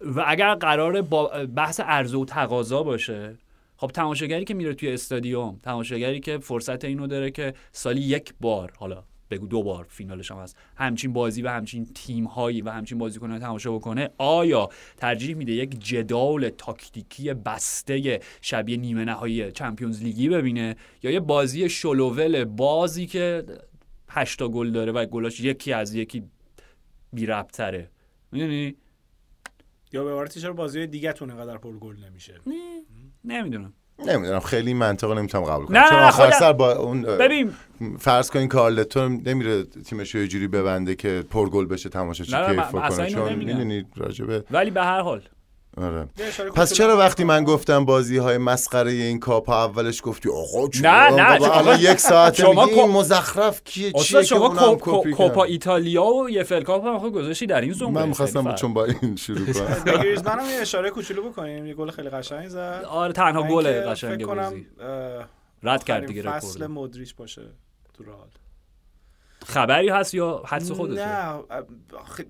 و 0.00 0.24
اگر 0.26 0.54
قراره 0.54 1.02
با 1.02 1.46
بحث 1.56 1.80
عرضه 1.80 2.18
و 2.18 2.24
تقاضا 2.24 2.82
باشه 2.82 3.38
خب 3.76 3.86
تماشاگری 3.86 4.44
که 4.44 4.54
میره 4.54 4.74
توی 4.74 4.92
استادیوم 4.92 5.60
تماشاگری 5.62 6.20
که 6.20 6.38
فرصت 6.38 6.84
اینو 6.84 7.06
داره 7.06 7.30
که 7.30 7.54
سالی 7.72 8.00
یک 8.00 8.34
بار 8.40 8.72
حالا 8.78 9.04
بگو 9.30 9.46
دو 9.46 9.62
بار 9.62 9.86
فینالش 9.88 10.30
هم 10.30 10.38
هست. 10.38 10.56
همچین 10.76 11.12
بازی 11.12 11.42
و 11.42 11.48
همچین 11.48 11.86
تیم 11.94 12.24
هایی 12.24 12.62
و 12.62 12.70
همچین 12.70 12.98
بازیکنان 12.98 13.38
تماشا 13.38 13.72
بکنه 13.72 14.10
آیا 14.18 14.68
ترجیح 14.96 15.36
میده 15.36 15.52
یک 15.52 15.84
جدال 15.84 16.48
تاکتیکی 16.48 17.34
بسته 17.34 18.20
شبیه 18.40 18.76
نیمه 18.76 19.04
نهایی 19.04 19.52
Champions 19.52 20.02
League 20.02 20.24
ی 20.24 20.28
ببینه 20.28 20.76
یا 21.02 21.10
یه 21.10 21.20
بازی 21.20 21.68
شلوول 21.68 22.44
بازی 22.44 23.06
که 23.06 23.44
هشتا 24.08 24.48
گل 24.48 24.70
داره 24.70 24.92
و 24.92 25.06
گلاش 25.06 25.40
یکی 25.40 25.72
از 25.72 25.94
یکی 25.94 26.22
بی 27.12 27.26
ربطره 27.26 27.90
می‌دونی؟ 28.32 28.74
یا 29.92 30.04
به 30.04 30.10
عبارتی 30.10 30.40
چرا 30.40 30.52
بازی 30.52 30.86
دیگه 30.86 31.12
تون 31.12 31.30
اینقدر 31.30 31.58
پر 31.58 31.78
گل 31.78 31.96
نمیشه؟ 32.04 32.40
نمی‌دونم. 33.24 33.72
نمی‌دونم 34.06 34.40
خیلی 34.40 34.74
منطقه 34.74 35.14
نمی‌تونم 35.14 35.44
قبول 35.44 35.66
کنم 35.66 35.78
نه، 35.78 35.88
چون 35.88 35.98
آخر 35.98 36.30
سر 36.30 36.52
با 36.52 36.72
اون 36.72 37.02
ببین 37.02 37.52
فرض 37.98 38.30
کنین 38.30 38.48
کارلتو 38.48 39.08
نمیره 39.08 39.64
تیمش 39.64 40.14
رو 40.14 40.20
یه 40.20 40.28
جوری 40.28 40.48
ببنده 40.48 40.94
که 40.94 41.24
پرگل 41.30 41.66
بشه 41.66 41.88
تماشاچی 41.88 42.32
کیف 42.32 42.74
اینو 42.74 43.06
چون 43.06 43.28
نمیگم. 43.28 43.46
می‌دونید 43.46 43.86
راجبه 43.96 44.44
ولی 44.50 44.70
به 44.70 44.82
هر 44.84 45.00
حال 45.00 45.22
آره. 45.82 46.08
پس 46.54 46.72
چرا 46.72 46.96
وقتی 46.96 47.24
من. 47.24 47.44
گفتم 47.44 47.84
بازی 47.84 48.16
های 48.16 48.38
مسخره 48.38 48.90
این 48.90 49.20
کاپا 49.20 49.64
اولش 49.64 50.00
گفتی 50.04 50.28
آقا 50.28 50.68
چرا؟ 50.68 51.08
نه، 51.08 51.22
نه، 51.22 51.56
الان 51.56 51.80
یک 51.90 51.98
ساعت 52.00 52.34
شما 52.34 52.66
کو- 52.66 52.86
مزخرف 52.86 53.64
کیه؟ 53.64 53.92
چیه 53.92 54.20
که 54.20 54.26
شما 54.26 54.46
اونم 54.46 54.78
کو- 54.78 55.00
کپی 55.00 55.10
کو- 55.12 55.16
کوپا؟ 55.28 55.44
ایتالیا 55.44 56.04
و 56.04 56.30
یه 56.30 56.42
فل 56.42 56.62
کاپ 56.62 56.86
هم 56.86 56.98
خود 56.98 57.12
گذاشتی 57.12 57.46
در 57.46 57.60
این 57.60 57.72
زمره. 57.72 57.92
من 57.92 58.08
می‌خواستم. 58.08 58.54
چون 58.54 58.74
با 58.74 58.84
این 58.84 59.16
شروع 59.16 59.52
کنم. 59.52 59.82
به 59.84 59.92
گریزمن 59.92 60.38
هم 60.40 60.50
یه 60.50 60.60
اشاره 60.60 60.90
کوچولو 60.90 61.30
بکنیم. 61.30 61.66
یه 61.66 61.74
گل 61.74 61.90
خیلی 61.90 62.08
قشنگ 62.08 62.48
زد. 62.48 62.84
آره 62.88 63.12
تنها 63.12 63.42
گل 63.42 63.62
که 63.62 63.80
قشنگ 63.80 64.26
بازی. 64.26 64.66
رد 65.62 65.84
کرد 65.84 66.06
دیگه 66.06 66.22
فصل 66.22 66.48
رکورد 66.48 66.70
مودریچ 66.70 67.16
باشه 67.16 67.42
تو 67.94 68.04
رئال. 68.04 68.28
خبری 69.46 69.88
هست 69.88 70.14
یا 70.14 70.42
حدس 70.46 70.70
خودته؟ 70.72 71.06
نه 71.06 71.34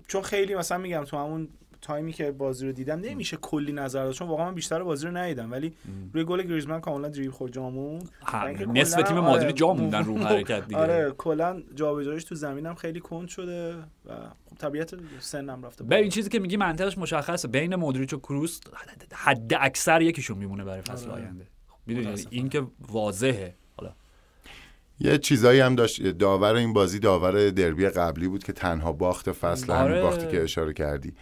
چون 0.07 0.21
خیلی 0.21 0.55
مثلا 0.55 0.77
میگم 0.77 1.03
تو 1.03 1.17
همون 1.17 1.47
تایمی 1.81 2.13
که 2.13 2.31
بازی 2.31 2.65
رو 2.65 2.71
دیدم 2.71 2.99
نمیشه 2.99 3.37
کلی 3.37 3.71
نظر 3.71 4.03
داد 4.03 4.13
چون 4.13 4.27
واقعا 4.27 4.45
من 4.45 4.55
بیشتر 4.55 4.83
بازی 4.83 5.05
رو 5.07 5.17
ندیدم. 5.17 5.51
ولی 5.51 5.73
روی 6.13 6.23
گل 6.23 6.41
گریزمن 6.41 6.79
کاملا 6.81 7.09
دریبل 7.09 7.31
خود 7.31 7.53
جامون. 7.53 8.01
نصف 8.73 9.01
تیم 9.01 9.17
آره، 9.17 9.25
مادرید 9.27 9.55
جا 9.55 9.67
مو- 9.67 9.73
موندن 9.73 10.03
رو 10.03 10.17
حرکت 10.17 10.67
دیگه. 10.67 10.79
آره 10.79 11.13
کلا 11.17 11.61
جابجاییش 11.75 12.23
تو 12.23 12.35
زمینم 12.35 12.75
خیلی 12.75 12.99
کند 12.99 13.27
شده 13.27 13.75
و 13.75 14.11
خب 14.49 14.57
طبیعت 14.57 14.93
سنم 15.19 15.65
رفته 15.65 15.83
بالا. 15.83 15.97
ببین 15.97 16.09
چیزی 16.09 16.29
که 16.29 16.39
میگی 16.39 16.57
منطقش 16.57 16.97
مشخصه. 16.97 17.47
بین 17.47 17.75
مودریچ 17.75 18.13
و 18.13 18.17
کروس 18.19 18.59
حد 19.13 19.53
اکثر 19.59 20.01
یکیشون 20.01 20.37
میمونه 20.37 20.63
برای 20.63 20.81
فصل 20.81 21.09
آره. 21.09 21.21
آینده. 21.23 21.47
می‌دونی. 21.85 22.25
این 22.29 22.49
که 22.49 22.63
واضحه. 22.89 23.55
حالا. 23.77 23.93
یه 24.99 25.17
چیزایی 25.17 25.59
هم 25.59 25.75
داشت 25.75 26.01
داور 26.07 26.55
این 26.55 26.73
بازی 26.73 26.99
داور 26.99 27.49
دربی 27.49 27.89
قبلی 27.89 28.27
بود 28.27 28.43
که 28.43 28.53
تنها 28.53 28.91
باخت 28.91 29.31
فصل 29.31 29.71
آره. 29.71 29.91
همین 29.91 30.01
باختی 30.03 30.27
که 30.27 30.43
اشاره 30.43 30.73
کردی. 30.73 31.13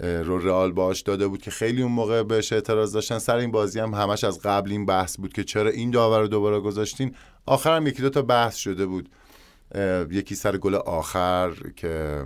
رو 0.00 0.38
رئال 0.38 0.72
باش 0.72 1.00
داده 1.00 1.28
بود 1.28 1.42
که 1.42 1.50
خیلی 1.50 1.82
اون 1.82 1.92
موقع 1.92 2.22
بهش 2.22 2.52
اعتراض 2.52 2.92
داشتن. 2.92 3.18
سر 3.18 3.36
این 3.36 3.50
بازی 3.50 3.80
هم 3.80 3.94
همش 3.94 4.24
از 4.24 4.40
قبل 4.42 4.70
این 4.70 4.86
بحث 4.86 5.16
بود 5.16 5.32
که 5.32 5.44
چرا 5.44 5.70
این 5.70 5.90
داور 5.90 6.20
رو 6.20 6.28
دوباره 6.28 6.60
گذاشتین. 6.60 7.14
آخر 7.46 7.76
هم 7.76 7.86
یکی 7.86 8.02
دو 8.02 8.10
تا 8.10 8.22
بحث 8.22 8.56
شده 8.56 8.86
بود. 8.86 9.08
یکی 10.10 10.34
سر 10.34 10.56
گل 10.56 10.74
آخر 10.74 11.50
که 11.76 12.24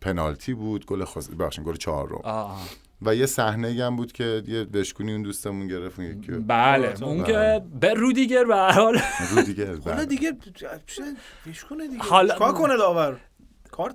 پنالتی 0.00 0.54
بود. 0.54 0.86
گل 0.86 1.04
خز... 1.04 1.30
بخشین 1.30 1.64
گل 1.64 1.74
چهارم. 1.76 2.20
آه. 2.24 2.60
و 3.02 3.14
یه 3.14 3.26
صحنه 3.26 3.84
هم 3.84 3.96
بود 3.96 4.12
که 4.12 4.42
یه 4.46 4.64
بشکونی 4.64 5.12
اون 5.12 5.22
دوستمون 5.22 5.68
گرفت 5.68 5.98
اون 6.00 6.08
یکی 6.08 6.32
رو. 6.32 6.40
بله 6.40 7.02
اون 7.02 7.22
بله. 7.22 7.32
که 7.32 7.64
به 7.80 7.94
رودیگر 7.94 8.44
به 8.44 8.56
هر 8.56 8.70
حال. 8.72 8.98
رو 9.30 9.42
دیگه 9.42 9.66
حالا 9.66 9.80
بله. 9.96 10.04
دیگه 10.04 10.32
کنه 11.68 11.88
دیگه؟ 11.88 12.02
حالا- 12.02 12.38
کار 12.38 12.52
کنه 12.52 12.76
داور؟ 12.76 13.16
کارت؟ 13.70 13.94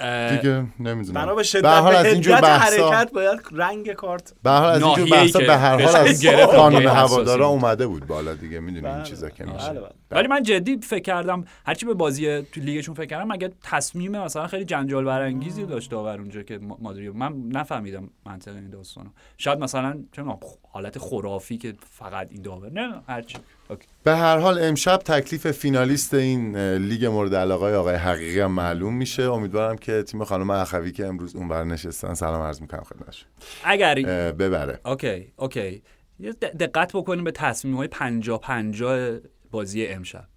دیگه 0.00 0.64
نمی‌دونم 0.80 1.24
بنا 1.24 1.34
به 1.34 1.42
شدت 1.42 1.64
از 1.64 2.06
اینجور 2.06 2.40
بحثا 2.40 2.90
حرکت 2.90 3.12
باید 3.12 3.40
رنگ 3.52 3.92
کارت 3.92 4.32
به 4.42 4.50
هر 4.50 4.60
حال 4.60 4.70
از 4.70 4.82
اینجور 4.82 5.10
بحثا 5.10 5.38
به 5.38 5.56
هر 5.56 5.82
حال 5.82 5.96
از 5.96 6.26
قانون 6.26 6.86
هوادارا. 6.86 7.48
اومده 7.48 7.86
بود 7.86 8.06
بالا 8.06 8.34
دیگه 8.34 8.60
می‌دونی 8.60 8.86
این 8.86 8.96
بله. 8.96 9.04
چیزا 9.04 9.30
که 9.30 9.44
بله، 9.44 9.52
میشه 9.54 9.70
بله. 9.70 9.99
ولی 10.10 10.28
من 10.28 10.42
جدی 10.42 10.78
فکر 10.82 11.02
کردم 11.02 11.44
هرچی 11.66 11.86
به 11.86 11.94
بازی 11.94 12.42
تو 12.42 12.60
لیگشون 12.60 12.94
فکر 12.94 13.06
کردم 13.06 13.32
مگه 13.32 13.50
تصمیم 13.62 14.18
مثلا 14.18 14.46
خیلی 14.46 14.64
جنجال 14.64 15.04
برانگیزی 15.04 15.66
داشت 15.66 15.90
داور 15.90 16.18
اونجا 16.18 16.42
که 16.42 16.58
ما- 16.58 16.78
مادری 16.80 17.10
من 17.10 17.32
نفهمیدم 17.48 18.10
منطق 18.26 18.54
این 18.54 18.70
داستانو. 18.70 19.10
شاید 19.38 19.58
مثلا 19.58 19.92
چه 20.12 20.22
می‌دونم، 20.22 20.38
حالت 20.72 20.98
خرافی 20.98 21.58
که 21.58 21.74
فقط 21.90 22.28
این 22.30 22.42
داور. 22.42 22.72
نه 22.72 23.02
هرچی. 23.06 23.38
اوکی. 23.68 23.86
به 24.04 24.16
هر 24.16 24.38
حال 24.38 24.62
امشب 24.62 24.96
تکلیف 24.96 25.50
فینالیست 25.50 26.14
این 26.14 26.56
لیگ 26.74 27.06
مورد 27.06 27.34
علاقه 27.34 27.74
آقای 27.74 27.94
حقیقی 27.94 28.40
هم 28.40 28.52
معلوم 28.52 28.94
میشه. 28.94 29.22
امیدوارم 29.22 29.76
که 29.76 30.02
تیم 30.02 30.24
خانم 30.24 30.50
اخوی 30.50 30.92
که 30.92 31.06
امروز 31.06 31.36
اونور 31.36 31.64
نشستن 31.64 32.14
سلام 32.14 32.42
عرض 32.42 32.60
می‌کنم 32.60 32.82
خدمتشون 32.82 33.28
اگر 33.64 33.94
ببره. 34.32 34.80
اوکی 34.84 35.32
اوکی. 35.36 35.82
یه 36.18 36.32
دقت 36.32 36.92
بکنیم 36.92 37.24
به 37.24 37.30
تصمیم 37.30 37.76
های 37.76 37.88
پنجا 37.88 38.38
پنجا 38.38 39.18
بازی 39.50 39.86
امشب. 39.86 40.28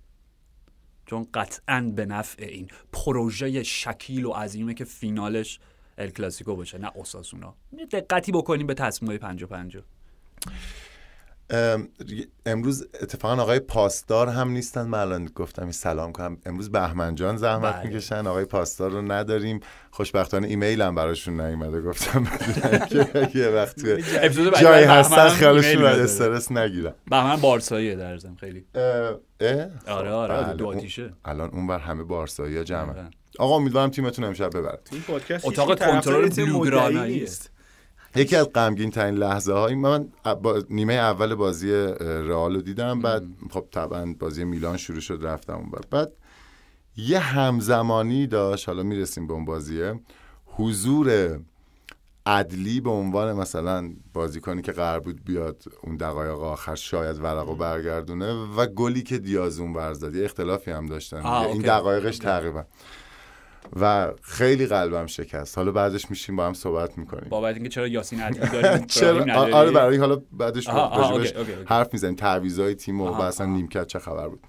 چون 1.06 1.28
قطعا 1.34 1.92
به 1.96 2.06
نفع 2.06 2.44
این 2.44 2.68
پروژه 2.94 3.64
شکیل 3.64 4.26
و 4.26 4.32
عظیمه 4.32 4.74
که 4.74 4.86
فینالش 4.86 5.60
ال 5.98 6.10
کلاسیکو 6.10 6.56
باشه 6.56 6.78
نه 6.78 6.92
اوساسونا. 6.96 7.56
دقتی 7.92 8.32
بکنیم 8.32 8.68
به 8.68 8.74
تصمیم 8.74 9.18
پنجا 9.18 9.48
پنجا 9.48 9.84
امروز 12.46 12.88
اتفاقا 13.02 13.42
آقای 13.42 13.60
پاسدار 13.60 14.28
هم 14.28 14.50
نیستن 14.50 14.88
من 14.88 15.00
الان 15.00 15.26
گفتم 15.36 15.62
این 15.64 15.72
سلام 15.72 16.12
کنم 16.12 16.38
امروز 16.46 16.72
بهمن 16.72 17.16
جان 17.16 17.38
زحمت 17.38 17.76
بله. 17.76 17.88
می‌کشن 17.88 18.28
آقای 18.28 18.46
پاسدار 18.46 18.92
رو 18.92 19.02
نداریم 19.02 19.60
خوشبختانه 19.92 20.48
ایمیل 20.48 20.82
هم 20.82 20.96
براشون 20.96 21.42
نیومده 21.42 21.82
گفتم 21.82 22.24
که 22.92 23.30
یه 23.36 23.48
وقت 23.48 23.80
جایی 24.62 24.86
هستن 24.86 25.30
خیالشون. 25.30 25.86
استرس 25.86 26.52
نگیرن 26.52 26.94
بهمن 27.10 27.36
بارساییه 27.36 27.96
در 27.96 28.18
ضمن 28.18 28.36
خیلی 28.36 28.66
اه، 28.76 28.82
اه؟ 29.40 29.68
آره 29.88 30.10
خب، 30.10 30.16
آره 30.16 30.44
بله. 30.44 30.54
دو 30.54 30.68
آتیشه 30.68 31.14
الان 31.26 31.50
اون 31.50 31.68
بر 31.68 31.80
همه 31.80 32.04
بارسایی 32.04 32.58
ها 32.58 32.64
جمعه 32.64 32.90
آره. 32.90 33.10
آقا 33.40 33.56
امیدوارم 33.56 33.90
تیمتون 33.90 34.26
امشب 34.26 34.50
ببره 34.50 34.80
اتاق 35.44 35.80
کنترل 35.80 36.30
بلوگرانایی 36.30 36.98
مدعی 36.98 37.20
نیست. 37.20 37.53
یکی 38.16 38.36
از 38.36 38.50
غمگین 38.54 38.90
ترین 38.90 39.16
لحظه 39.16 39.54
های 39.54 39.76
من 39.76 40.08
با 40.42 40.64
نیمه 40.70 40.94
اول 40.94 41.36
بازی 41.36 41.72
رئال 42.00 42.56
رو 42.56 42.62
دیدم 42.62 43.00
بعد 43.00 43.24
خب 43.50 43.66
طبعا 43.72 44.16
بازی 44.20 44.44
میلان 44.44 44.78
شروع 44.78 45.00
شد 45.00 45.20
رفتم 45.22 45.54
اون 45.54 45.70
بر. 45.70 45.82
بعد 45.92 46.12
یه 46.98 47.20
همزمانی 47.20 48.28
داشت 48.28 48.70
حالا 48.70 48.84
می‌رسیم 48.84 49.28
به 49.28 49.34
اون 49.34 49.46
بازیه 49.46 50.00
حضور 50.46 51.40
عدلی 52.26 52.82
به 52.82 52.90
عنوان 52.90 53.34
مثلا 53.34 53.94
بازیکنی 54.14 54.62
که 54.62 54.72
قرار 54.72 55.00
بود 55.00 55.24
بیاد 55.26 55.64
اون 55.84 55.98
دقایق 55.98 56.40
آخر 56.40 56.76
شاید 56.76 57.20
ورق 57.20 57.50
و 57.50 57.56
برگردونه 57.56 58.34
و 58.34 58.66
گلی 58.66 59.04
که 59.04 59.18
دیاز 59.18 59.60
اون 59.60 59.74
ورزاد 59.74 60.16
یه 60.16 60.26
اختلافی 60.26 60.72
هم 60.72 60.86
داشتن. 60.86 61.26
این. 61.26 61.62
دقایقش. 61.62 62.18
تقریبا 62.18 62.66
و 63.82 64.12
خیلی 64.22 64.66
قلبم 64.66 65.06
شکست 65.06 65.58
حالا 65.58 65.72
بعدش 65.72 66.10
میشیم 66.10 66.36
با 66.36 66.46
هم 66.48 66.54
صحبت 66.54 66.98
می‌کنیم 66.98 67.30
بابت 67.30 67.56
اینکه 67.56 67.70
چرا 67.70 67.88
یاسین 67.88 68.22
عدلی 68.22 68.62
داریم 68.62 68.86
چرا؟ 69.00 69.44
آره 69.54 69.72
برای 69.72 69.98
حالا 69.98 70.22
بعدش. 70.32 70.68
حرف 71.66 71.94
می‌زنیم 71.94 72.16
تعویضای 72.16 72.76
تیم 72.76 73.02
و 73.02 73.22
اصلا. 73.22 73.48
نیمکت 73.48 73.88
چه 73.88 74.00
خبر 74.00 74.28
بود 74.28 74.40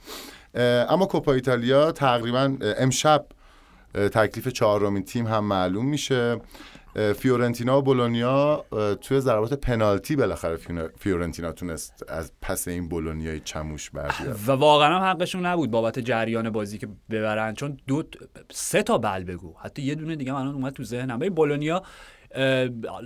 اما 0.88 1.06
کوپا 1.06 1.32
ایتالیا 1.32 1.92
تقریبا 1.92 2.56
امشب 2.78 3.26
تکلیف 3.94 4.48
چهارمین 4.48 5.04
تیم 5.04 5.26
هم 5.26 5.44
معلوم 5.44 5.86
میشه 5.86 6.40
فیورنتینا 6.94 7.78
و 7.78 7.82
بولونیا 7.82 8.64
توی 9.00 9.20
ضربات 9.20 9.54
پنالتی 9.54 10.16
بالاخره 10.16 10.56
فیورنتینا 10.98 11.52
تونست 11.52 12.04
از 12.08 12.32
پس 12.42 12.68
این 12.68 12.88
بولونیای 12.88 13.40
چموش 13.40 13.90
بر 13.90 14.14
بیاد 14.20 14.38
و 14.46 14.52
واقعا 14.52 14.98
هم 14.98 15.02
حقشون 15.02 15.46
نبود 15.46 15.70
بابت 15.70 15.98
جریان 15.98 16.50
بازی 16.50 16.78
که 16.78 16.88
ببرن 17.10 17.54
چون 17.54 17.76
دو 17.86 18.02
سه 18.50 18.82
تا 18.82 18.98
بل 18.98 19.24
بگو. 19.24 19.54
حتی 19.62 19.82
یه 19.82 19.94
دونه 19.94 20.16
دیگه 20.16 20.34
الان 20.34 20.54
اومد 20.54 20.72
تو 20.72 20.84
ذهنم. 20.84 21.18
ببین 21.18 21.34
بولونیا 21.34 21.82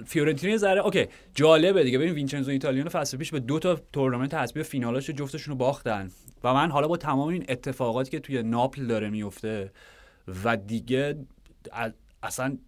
فیورنتینا 0.07 0.57
ذره 0.57 0.81
اوکی 0.81 1.07
جالبه 1.35 1.85
دیگه. 1.85 1.99
ببین 1.99 2.15
وینچنزو 2.15 2.51
ایتالیانو 2.51 2.91
فصل 2.91 3.17
پیش 3.17 3.31
به 3.31 3.41
دو 3.41 3.59
تا 3.59 3.81
تورنمنت 3.93 4.35
حذفی 4.35 4.63
فینالاش 4.63 5.11
جفتشون 5.11 5.53
رو 5.53 5.59
باختن. 5.59 6.11
و 6.45 6.55
من 6.55 6.71
حالا 6.71 6.89
با 6.89 6.97
تمام 6.97 7.29
این 7.29 7.45
اتفاقاتی 7.49 8.11
که 8.11 8.21
توی 8.21 8.43
ناپل 8.43 8.87
داره 8.87 9.11
میفته 9.11 9.73
و 10.45 10.57
دیگه 10.57 11.19
اصلا 12.23 12.59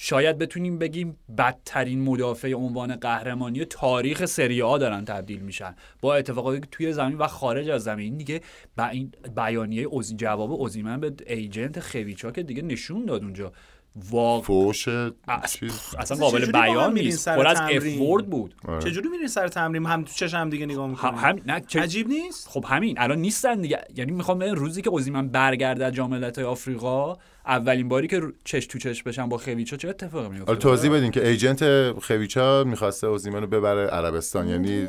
شاید 0.00 0.38
بتونیم 0.38 0.78
بگیم 0.78 1.16
بدترین 1.38 2.02
مدافع 2.02 2.52
عنوان 2.54 2.96
قهرمانی 2.96 3.64
تاریخ 3.64 4.24
سری 4.24 4.62
آ 4.62 4.78
دارن 4.78 5.04
تبدیل 5.04 5.40
میشن. 5.40 5.74
با 6.00 6.14
اتفاقاتی 6.14 6.60
که 6.60 6.66
توی 6.70 6.92
زمین 6.92 7.18
و 7.18 7.26
خارج 7.26 7.68
از 7.68 7.82
زمین 7.84 8.16
دیگه 8.16 8.40
با 8.76 8.86
این 8.86 9.12
بیانیه 9.36 9.82
اوزی 9.82 10.16
جواب 10.16 10.52
اوزیمن 10.52 11.00
به 11.00 11.12
ایجنت 11.26 11.80
خویچا 11.80 12.30
که 12.30 12.42
دیگه 12.42 12.62
نشون 12.62 13.04
داد 13.04 13.22
اونجا. 13.22 13.52
واقعا 14.10 14.40
فوش 14.42 14.88
اصلا 15.98 16.16
قابل 16.16 16.52
بیان 16.52 16.94
نیست. 16.94 17.28
پر 17.28 17.46
از؟ 17.46 17.60
افورد 17.70 18.30
بود. 18.30 18.54
آره. 18.68 18.80
چجوری 18.80 19.08
میرین 19.08 19.26
سر 19.28 19.48
تمرین؟ 19.48 19.86
هم 19.86 20.04
تو 20.04 20.12
چشم 20.12 20.36
هم 20.36 20.50
دیگه 20.50 20.66
نگاه 20.66 20.84
هم, 20.84 20.90
می‌کنین. 20.90 21.14
هم- 21.14 21.40
نه 21.46 21.60
چه- 21.60 21.80
عجیب 21.80 22.08
نیست؟ 22.08 22.48
خب 22.48 22.64
همین 22.68 22.98
الان 22.98 23.18
نیستن 23.18 23.60
دیگه. 23.60 23.84
یعنی 23.96 24.12
می‌خوام 24.12 24.40
روزی 24.42 24.82
که 24.82 24.90
اوزیمن 24.90 25.28
برگرده 25.28 25.84
از 25.84 25.92
جام 25.92 26.10
ملت‌های 26.10 26.46
آفریقا 26.46 27.16
اولین 27.48 27.88
باری 27.88 28.08
که 28.08 28.22
چش 28.44 28.66
تو 28.66 28.78
چش 28.78 29.02
بشن 29.02 29.28
با 29.28 29.38
خویچا 29.38 29.76
چه 29.76 29.88
اتفاقی 29.88 30.28
میفته 30.28 30.56
توضیح 30.56 30.92
بدین 30.92 31.10
که 31.10 31.28
ایجنت 31.28 31.92
خویچا 31.98 32.64
می‌خواسته 32.64 33.06
اوزیمن 33.06 33.40
رو 33.40 33.46
ببره 33.46 33.86
عربستان 33.86 34.48
یعنی 34.48 34.86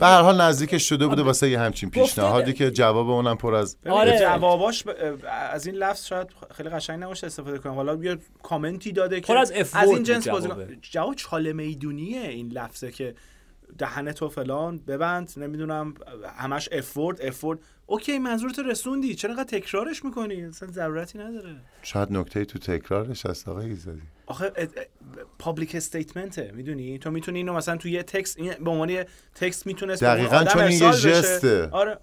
به 0.00 0.06
هر 0.06 0.20
حال 0.22 0.40
نزدیکش 0.40 0.88
شده 0.88 1.06
بوده 1.06 1.22
واسه 1.22 1.50
یه 1.50 1.60
همچین 1.60 1.90
پیشنهادی 1.90 2.52
که 2.52 2.70
جواب 2.70 3.10
اونم 3.10 3.36
پر 3.36 3.54
از 3.54 3.76
آره. 3.86 4.18
جواباش 4.18 4.84
ب- 4.84 4.90
از 5.52 5.66
این 5.66 5.74
لفظ 5.76 6.06
شاید 6.06 6.28
خیلی 6.54 6.68
قشنگ 6.68 7.02
نباشه 7.02 7.26
استفاده 7.26 7.58
کنم 7.58 7.74
حالا 7.74 7.96
بیا 7.96 8.16
کامنتی 8.42 8.92
داده 8.92 9.20
که 9.20 9.26
پر 9.26 9.38
از 9.38 9.52
از 9.52 9.88
این 9.88 10.02
جنس. 10.02 10.28
بازی 10.28 10.48
جواب 10.82 11.14
چاله 11.14 11.52
میدونیه 11.52 12.20
این 12.20 12.48
لفظه 12.48 12.90
که 12.90 13.14
دهن 13.78 14.12
تو 14.12 14.28
فلان 14.28 14.78
ببند 14.78 15.32
نمی‌دونم 15.36 15.94
همش 16.36 16.68
effort 16.72 17.22
effort 17.22 17.58
اوکی 17.86 18.18
منظورت 18.18 18.58
رسوندی. 18.58 19.14
چرا 19.14 19.30
انقدر 19.30 19.58
تکرارش 19.58 20.04
می‌کنی؟ 20.04 20.44
اصلا 20.44 20.68
ضرورتی 20.68 21.18
نداره. 21.18 21.56
شاید 21.82 22.12
نکته 22.12 22.44
تو 22.44 22.58
تکرارش 22.58 23.26
هست 23.26 23.48
آقای 23.48 23.66
ایزدی. 23.66 24.02
آخه 24.32 24.52
public 25.38 25.74
statement 25.74 26.44
ه 26.44 26.52
می‌دونی؟ 26.54 26.98
تو 26.98 27.10
می‌تونی 27.10 27.38
اینو 27.38 27.54
مثلا 27.54 27.76
تو 27.76 27.88
یه 27.88 28.02
text 28.02 28.38
این 28.38 28.52
به 28.64 28.70
عنوان 28.70 28.88
یه 28.88 29.06
text 29.34 29.66
می‌تونست 29.66 30.04
دقیقاً 30.04 30.44
چون 30.44 30.62
این 30.62 30.82
یه 30.82 30.92
gesture. 30.92 31.68
آره 31.70 31.98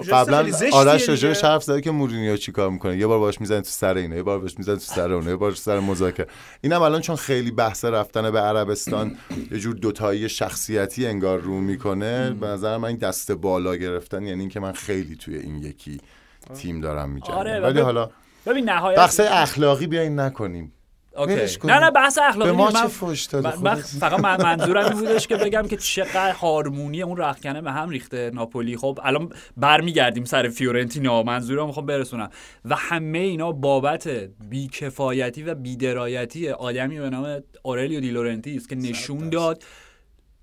just 0.00 0.12
قبلا 0.12 0.38
آرش. 0.72 1.08
راجعش 1.08 1.44
حرف 1.44 1.62
زده 1.62 1.80
که 1.80 1.90
مورینیو 1.90 2.36
چیکار 2.36 2.70
می‌کنه؟ 2.70 2.96
یه 2.96 3.06
بار 3.06 3.18
باش 3.18 3.40
می‌زنه 3.40 3.60
تو 3.60 3.70
سر 3.70 3.96
اینه 3.96 4.16
یه 4.16 4.22
بار 4.22 4.38
باش 4.38 4.58
می‌زنه 4.58 4.74
تو 4.74 4.80
سر 4.80 5.12
اونه 5.12 5.30
یه 5.30 5.36
بار 5.36 5.50
تو 5.50 5.56
سر 5.56 5.80
مذاکره. 5.80 6.26
اینم 6.60 6.82
الان 6.82 7.00
چون 7.00 7.16
خیلی 7.16 7.50
بحث 7.50 7.84
رفتن 7.84 8.30
به 8.30 8.40
عربستان 8.40 9.16
یه 9.50 9.58
جور 9.58 9.74
دوتایی 9.74 10.28
شخصیتی 10.28 11.06
انگار 11.06 11.38
رو 11.38 11.60
می‌کنه 11.60 12.30
به 12.30 12.46
نظر 12.46 12.76
من 12.76 12.88
این 12.88 12.96
دست 12.96 13.32
بالا 13.32 13.76
گرفتن 13.76 14.22
یعنی 14.22 14.40
اینکه 14.40 14.60
من 14.60 14.72
خیلی 14.72 15.16
توی 15.16 15.36
این 15.36 15.58
یکی 15.58 16.00
تیم 16.54 16.80
دارم 16.80 17.10
میجنگم 17.10 17.34
آره، 17.34 17.60
ولی 17.60 17.80
حالا 17.80 18.10
ببین 18.46 18.68
نهایت 18.68 18.98
بحث 18.98 19.20
اخلاقی 19.20 19.86
بیاین 19.86 20.20
نکنیم. 20.20 20.72
اوکی. 21.18 21.58
نه 21.64 21.78
نه 21.78 21.90
بحث 21.90 22.18
اخلاقی 22.22 22.50
به 22.50 22.56
ما 22.56 22.68
نیست. 22.68 22.82
من- 22.82 22.88
فوش 22.88 23.34
من-؟ 23.34 23.74
فقط 23.74 24.20
من- 24.20 24.42
منظورم 24.56 24.84
این 24.84 24.92
بودش 24.94 25.26
که 25.26 25.36
بگم 25.36 25.62
که 25.68 25.76
چقدر 25.76 26.32
هارمونی 26.32 27.02
اون 27.02 27.16
رخکنه 27.16 27.60
به 27.62 27.72
هم 27.72 27.88
ریخته 27.88 28.30
ناپولی. 28.34 28.76
خب 28.76 28.98
الان 29.02 29.32
برمیگردیم 29.56 30.24
سر 30.24 30.48
فیورنتینا. 30.48 31.22
منظورم 31.22 31.66
می‌خوام 31.66 31.86
برسونم. 31.86 32.30
و 32.64 32.74
همه 32.76 33.18
اینا 33.18 33.52
بابت 33.52 34.08
بیکفایتی 34.50 35.42
و 35.42 35.54
بیدرایتی 35.54 36.48
آدمی 36.50 36.98
به 37.00 37.10
نام 37.10 37.42
اورلیو 37.62 38.00
دی 38.00 38.10
لورنتیس 38.10 38.66
که 38.66 38.76
نشون 38.76 39.28
داد 39.28 39.62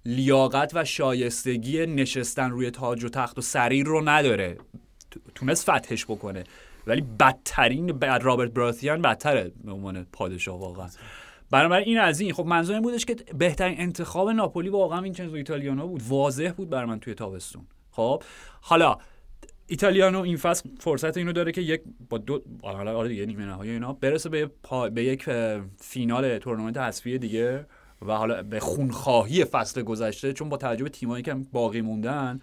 لیاقت 0.05 0.71
و 0.75 0.85
شایستگی 0.85 1.85
نشستن 1.85 2.49
روی 2.51 2.71
تاج 2.71 3.03
و 3.03 3.09
تخت 3.09 3.37
و 3.37 3.41
سریر 3.41 3.85
رو 3.85 4.09
نداره. 4.09 4.57
تو- 5.11 5.19
تونست 5.35 5.71
فتحش 5.71 6.05
بکنه. 6.05 6.43
ولی 6.87 7.01
بدترین 7.19 7.87
بعد 7.87 8.23
رابرت 8.23 8.51
براتیان 8.51 9.01
بدتره 9.01 9.51
به 9.63 9.71
عنوان 9.71 10.05
پادشاه 10.11 10.59
واقعا. 10.59 10.87
بنابراین 11.51 11.87
این 11.87 11.99
از 11.99 12.19
این. 12.19 12.33
خب 12.33 12.45
منظورم 12.45 12.81
بودش 12.81 13.05
که 13.05 13.15
بهترین 13.37 13.79
انتخاب 13.79 14.29
ناپولی 14.29 14.69
واقعا 14.69 15.01
وینچنزو 15.01 15.35
ایتالیانو 15.35 15.87
بود. 15.87 16.01
واضح 16.07 16.51
بود 16.57 16.69
بر 16.69 16.85
من 16.85 16.99
توی 16.99 17.13
تابستون. 17.13 17.67
خب 17.91 18.23
حالا 18.61 18.97
ایتالیانو 19.67 20.21
این 20.21 20.37
فصل 20.37 20.69
فرصت 20.79 21.17
اینو 21.17 21.31
داره 21.31 21.51
که 21.51 21.61
یک 21.61 21.81
با 22.09 22.17
دو 22.17 22.41
حالا 22.63 22.97
آره 22.97 23.09
دیگه 23.09 23.25
نیمه 23.25 23.45
نهایی 23.45 23.71
اینا 23.71 23.93
برسه 23.93 24.29
به, 24.29 24.45
پا... 24.63 24.89
به 24.89 25.03
یک 25.03 25.29
فینال 25.79 26.37
تورنمنت 26.37 26.77
حذفی 26.77 27.17
دیگه 27.17 27.65
و 28.01 28.11
حالا 28.11 28.43
به 28.43 28.59
خونخواهی 28.59 29.45
فصل 29.45 29.81
گذشته 29.81 30.33
چون 30.33 30.49
با 30.49 30.57
توجه 30.57 30.83
به 30.83 30.89
تیمایی 30.89 31.23
که 31.23 31.33
باقی 31.33 31.81
موندن 31.81 32.39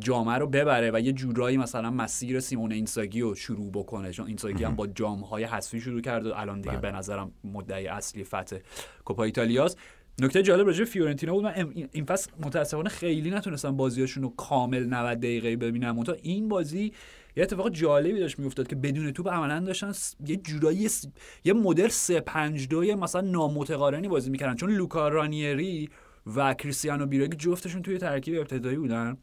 جامعه 0.00 0.34
رو 0.38 0.46
ببره 0.46 0.90
و 0.94 1.00
یه 1.00 1.12
جورایی 1.12 1.56
مثلا 1.56 1.90
مسیر 1.90 2.40
سیمون 2.40 2.72
اینساگی 2.72 3.20
رو 3.20 3.34
شروع 3.34 3.70
بکنه. 3.72 4.10
چون 4.12 4.26
اینساگی 4.26 4.64
هم 4.64 4.74
با 4.76 4.86
جام 4.86 5.20
های 5.20 5.44
حذفی 5.44 5.80
شروع 5.80 6.00
کرد 6.00 6.26
و 6.26 6.32
الان 6.34 6.60
دیگه 6.60 6.76
بله. 6.76 6.90
به 6.92 6.98
نظرم 6.98 7.32
مدعی 7.44 7.86
اصلی 7.86 8.24
فتح 8.24 8.56
کوپا 9.04 9.24
ایتالیاس 9.24 9.76
نکته 10.20 10.42
جالب 10.42 10.66
راجع 10.66 10.84
فیورنتینا 10.84 11.32
بود. 11.32 11.44
من 11.44 11.72
این 11.92 12.04
فصل 12.04 12.30
متاسفانه 12.44 12.88
خیلی 12.88 13.30
نتونستم 13.30 13.76
بازیاشون 13.76 14.22
رو 14.22 14.28
کامل 14.36 14.84
90 14.86 15.18
دقیقه 15.18 15.56
ببینم. 15.56 16.02
تا 16.02 16.12
این 16.22 16.48
بازی 16.48 16.92
یه 17.36 17.42
اتفاق 17.42 17.70
جالبی 17.70 18.20
داشت 18.20 18.38
میافتاد 18.38 18.66
که 18.68 18.76
بدون 18.76 19.12
توپ 19.12 19.28
عملا 19.28 19.60
داشتن 19.60 19.92
یه 20.26 20.36
جورایی 20.36 20.88
س- 20.88 21.06
یه 21.44 21.52
مدل 21.52 21.88
3 21.88 22.20
5 22.20 22.68
2 22.68 22.96
مثلا 22.96 23.20
نامتقارنی 23.20 24.08
بازی 24.08 24.30
می‌کردن. 24.30 24.54
چون 24.54 24.70
لوکا 24.70 25.08
رانیری 25.08 25.88
و 26.36 26.54
کریستیانو 26.54 27.06
بیرگی 27.06 27.36
جفتشون 27.36 27.82
توی 27.82 27.98
ترکیب 27.98 28.38
ابتدایی 28.38 28.76
بودن. 28.76 29.16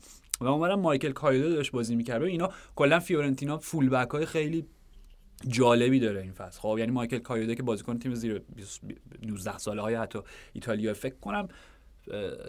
و 0.44 0.48
اونورم 0.48 0.80
مایکل 0.80 1.12
کایدو 1.12 1.50
داشت 1.50 1.72
بازی 1.72 1.96
می‌کرد. 1.96 2.24
اینا 2.24 2.50
کلا 2.76 3.00
فیورنتینا 3.00 3.58
fullback 3.58 4.10
های 4.10 4.26
خیلی 4.26 4.66
جالبی 5.48 6.00
داره 6.00 6.22
این 6.22 6.32
فصل. 6.32 6.60
خب 6.60 6.76
یعنی 6.80 6.92
مایکل 6.92 7.18
کایوده 7.18 7.56
که 7.56 7.64
بازیکن 7.64 8.00
تیم 8.00 8.16
زیر 8.16 8.42
20 8.56 8.82
19 9.26 9.58
ساله 9.58 9.82
های 9.82 9.96
حتی 9.96 10.20
ایتالیا 10.54 10.94
فکر 10.94 11.16
کنم 11.16 11.48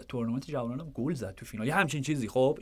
تورنمنت 0.07 0.51
جوانان 0.51 0.91
گل 0.93 1.13
زد 1.13 1.35
تو 1.35 1.45
فینال. 1.45 1.67
یه 1.67 1.75
همچین 1.75 2.01
چیزی. 2.01 2.27
خب 2.27 2.59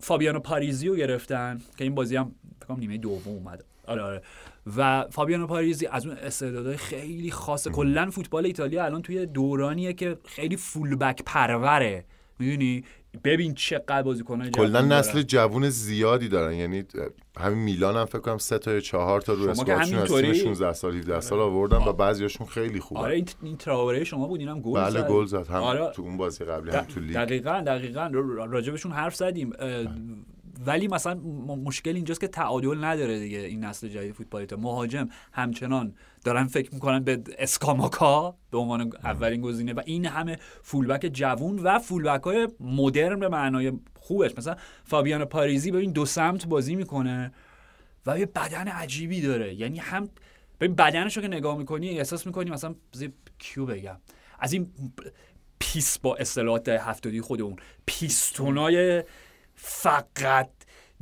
فابیانو 0.00 0.40
پاریزی 0.40 0.88
رو 0.88 0.96
گرفتن 0.96 1.60
که 1.76 1.84
این 1.84 1.94
بازی 1.94 2.16
هم 2.16 2.34
فکر 2.60 2.74
نیمه 2.74 2.98
دوم 2.98 3.32
اومد. 3.32 3.64
آره 3.86 4.02
آره. 4.02 4.22
و 4.76 5.06
فابیانو 5.10 5.46
پاریزی 5.46 5.86
از 5.86 6.06
اون 6.06 6.16
استعدادهای 6.16 6.76
خیلی 6.76 7.30
خاص. 7.30 7.68
کلا 7.68 8.10
فوتبال 8.10 8.46
ایتالیا 8.46 8.84
الان 8.84 9.02
توی 9.02 9.26
دورانیه 9.26 9.92
که 9.92 10.18
خیلی 10.24 10.56
فول 10.56 10.96
بک 10.96 11.22
پروره. 11.26 12.04
می‌دونی؟ 12.38 12.84
ببین 13.24 13.54
چقدر 13.54 14.02
بازیکن‌های 14.02 14.50
کلا 14.50 14.68
جوان 14.68 14.88
دارن. 14.88 14.92
نسل 15.00 15.22
جوون 15.22 15.68
زیادی 15.68 16.28
دارن. 16.28 16.54
یعنی 16.54 16.84
همین 17.38 17.58
میلان 17.58 17.96
هم 17.96 18.04
فکر 18.04 18.18
کنم 18.18 18.38
سه 18.38 18.58
تا 18.58 18.72
یا 18.72 18.80
چهار 18.80 19.20
تا 19.20 19.32
رو 19.32 19.48
اسکوادشون 19.50 19.80
از 19.80 19.92
همینطوری- 19.92 20.32
تیم 20.32 20.42
16 20.44 20.72
سال 20.72 20.94
17 20.96 21.20
سال 21.20 21.40
آوردن 21.40 21.76
و 21.78 21.92
بعضیاشون 21.92 22.46
خیلی 22.46 22.80
خوبه 22.80 23.00
آره 23.00 23.24
این, 23.42 23.56
تراوره 23.56 24.04
شما 24.04 24.26
بود 24.28 24.40
اینم 24.40 24.60
گل 24.60 24.80
بله. 24.80 25.02
گل 25.02 25.24
زد. 25.26 25.46
هم 25.48 25.62
آره. 25.62 25.90
تو 25.94 26.02
اون 26.02 26.16
بازی 26.16 26.44
قبلی 26.44 26.70
هم 26.70 26.84
تو 26.84 27.00
لیگ. 27.00 27.14
دقیقا 27.14 27.62
دقیقا. 27.66 28.06
راجبشون 28.50 28.92
حرف 28.92 29.14
زدیم. 29.14 29.52
ولی 30.66 30.88
مثلا 30.88 31.14
مشکل 31.64 31.94
اینجاست 31.94 32.20
که 32.20 32.28
تعادل 32.28 32.84
نداره 32.84 33.18
دیگه 33.18 33.38
این 33.38 33.64
نسل 33.64 33.88
جدید 33.88 34.12
فوتبال 34.12 34.40
ایتالیا 34.40 34.64
مهاجم 34.64 35.08
همچنان 35.32 35.94
دارن 36.24 36.46
فکر 36.46 36.74
می‌کنن 36.74 37.04
به 37.04 37.22
اسکاماکا 37.38 38.36
به 38.50 38.58
عنوان 38.58 38.92
اولین 39.04 39.40
گزینه 39.40 39.72
و 39.72 39.82
این 39.86 40.06
همه 40.06 40.38
فولبک 40.62 41.10
جوون 41.12 41.58
و 41.58 41.78
فولبک 41.78 42.22
های 42.22 42.48
مدرن 42.60 43.18
به 43.20 43.28
معنای 43.28 43.72
خوبش. 43.94 44.38
مثلا 44.38 44.56
فابیانو 44.84 45.24
پاریزی 45.24 45.70
ببین 45.70 45.92
دو 45.92 46.06
سمت 46.06 46.46
بازی 46.46 46.76
می‌کنه 46.76 47.32
و 48.06 48.18
یه 48.18 48.26
بدن 48.26 48.68
عجیبی 48.68 49.20
داره. 49.20 49.54
یعنی 49.54 49.78
هم 49.78 50.08
ببین 50.60 50.74
بدنش 50.74 51.16
رو 51.16 51.22
که 51.22 51.28
نگاه 51.28 51.58
می‌کنی 51.58 51.98
احساس 51.98 52.26
می‌کنی 52.26 52.50
مثلا 52.50 52.74
کیو 53.38 53.66
بگم؟ 53.66 53.96
از 54.38 54.52
این 54.52 54.72
پیس 55.58 55.98
با 55.98 56.16
اصطلاحات 56.16 56.68
هفتادی 56.68 57.20
خودمون. 57.20 57.56
پیستونای 57.86 59.04
فقط 59.60 60.50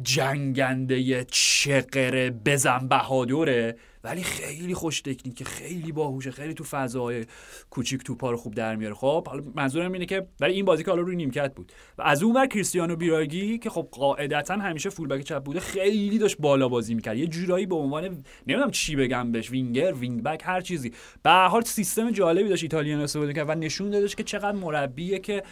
جنگنده 0.02 1.24
چقره 1.24 2.30
بزن 2.30 2.88
بهادره. 2.88 3.76
ولی 4.04 4.22
خیلی 4.22 4.74
خوش 4.74 5.00
تکنیکه 5.00 5.44
خیلی 5.44 5.92
باهوشه 5.92 6.30
خیلی 6.30 6.54
تو 6.54 6.64
فضاهای 6.64 7.26
کوچیک 7.70 8.02
توپا 8.02 8.30
رو 8.30 8.36
خوب 8.36 8.54
در 8.54 8.76
میاره. 8.76 8.94
خب 8.94 9.28
حالا 9.28 9.42
منظورم 9.54 9.92
اینه 9.92 10.06
که 10.06 10.26
برای 10.40 10.54
این 10.54 10.64
بازی 10.64 10.84
که 10.84 10.90
حالا 10.90 11.02
روی 11.02 11.16
نیمکت 11.16 11.54
بود. 11.54 11.72
و 11.98 12.02
از 12.02 12.22
اون 12.22 12.36
ور 12.36 12.46
کریستیانو 12.46 12.96
بیراگی 12.96 13.58
که 13.58 13.70
خب 13.70 13.88
قاعدتا 13.92 14.54
همیشه 14.54 14.90
fullback 14.90 15.20
چپ 15.20 15.42
بوده 15.42 15.60
خیلی 15.60 16.18
داشت 16.18 16.36
بالا 16.38 16.68
بازی 16.68 16.94
می‌کرد. 16.94 17.16
یه 17.16 17.26
جورایی 17.26 17.66
به 17.66 17.74
عنوان 17.74 18.24
نمی‌دونم 18.46 18.70
چی 18.70 18.96
بگم 18.96 19.32
بهش 19.32 19.50
winger 19.50 19.92
wing-back 19.92 20.42
هر 20.44 20.60
چیزی. 20.60 20.92
به 21.22 21.30
هر 21.30 21.48
حال 21.48 21.62
سیستم 21.62 22.10
جالبی 22.10 22.48
داشت 22.48 22.62
ایتالیان 22.62 23.00
استفاده 23.00 23.32
کرد 23.32 23.48
و 23.48 23.54
نشون 23.54 23.90
دادش 23.90 24.16
که 24.16 24.22
چقدر 24.22 24.52
مربیه 24.52 25.18
که 25.18 25.42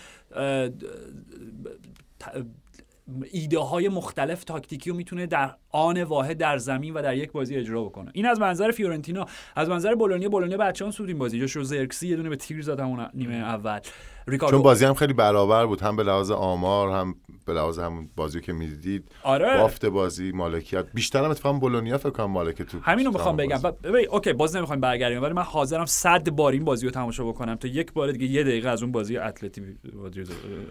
ایده 3.33 3.59
های 3.59 3.89
مختلف 3.89 4.45
تاکتیکی 4.45 4.91
رو 4.91 4.97
می‌تونه 4.97 5.27
در 5.27 5.55
آن 5.71 6.03
واحد 6.03 6.39
در 6.39 6.59
زمین 6.59 6.95
و 6.95 7.03
در 7.03 7.17
یک 7.17 7.33
بازی 7.33 7.57
اجرا 7.57 7.85
بکنه. 7.85 8.11
این 8.15 8.27
از 8.27 8.41
منظر 8.41 8.71
فیورنتینا 8.71 9.27
از 9.57 9.69
منظر 9.69 9.95
بولونیا 9.95 10.29
بولونیا 10.29 10.57
بچه‌ها 10.57 10.91
سود 10.91 11.09
این 11.09 11.19
بازی. 11.19 11.41
جاشو 11.41 11.63
زرکسی 11.63 12.09
یه 12.09 12.17
دونه 12.17 12.29
به 12.29 12.37
تیر 12.37 12.63
زد 12.63 12.81
همون 12.81 13.09
نیمه 13.15 13.35
اول. 13.35 13.81
ریکاردو 14.27 14.57
چون 14.57 14.63
بازی 14.63 14.85
هم 14.85 14.95
خیلی 14.95 15.13
برابر 15.13 15.67
بود 15.67 15.81
هم 15.81 15.97
به 15.97 16.03
لحاظ 16.03 16.31
آمار 16.31 16.91
هم 16.91 17.15
به 17.47 17.53
لحاظ 17.53 17.79
همون 17.79 18.09
بازی 18.17 18.41
که 18.41 18.53
می‌دیدید. 18.53 19.05
آره. 19.23 19.59
بافت 19.59 19.87
بازی 19.87 20.33
مالکیت. 20.33 20.85
بیشتر 20.95 21.25
هم 21.25 21.31
اتفاقا 21.31 21.59
بولونیا 21.59 21.99
فکر 21.99 22.11
کنم 22.11 22.31
مالک 22.31 22.63
تو 22.63 22.79
همینو 22.83 23.11
می‌خوام 23.11 23.37
بگم. 23.37 23.61
ببین 23.85 24.07
اوکی 24.11 24.33
باز 24.33 24.57
نمی‌خوایم 24.57 24.81
برگردیم 24.81 25.23
ولی 25.23 25.33
من 25.33 25.43
حاضرم 25.43 25.87
صد 25.87 26.31
بار 26.31 26.53
این 26.53 26.65
بازی 26.65 26.87
رو 26.87 26.93
تماشا 26.93 27.25
بکنم 27.25 27.55
تا 27.55 27.69
یک 27.69 27.93
بار 27.93 28.13
دیگه 28.13 28.27
یه 28.27 28.43
دقیقه 28.43 28.69
از 28.69 28.83
اون 28.83 28.93
بازی 28.93 29.17
اتلتی 29.17 29.61
رو- 29.93 30.09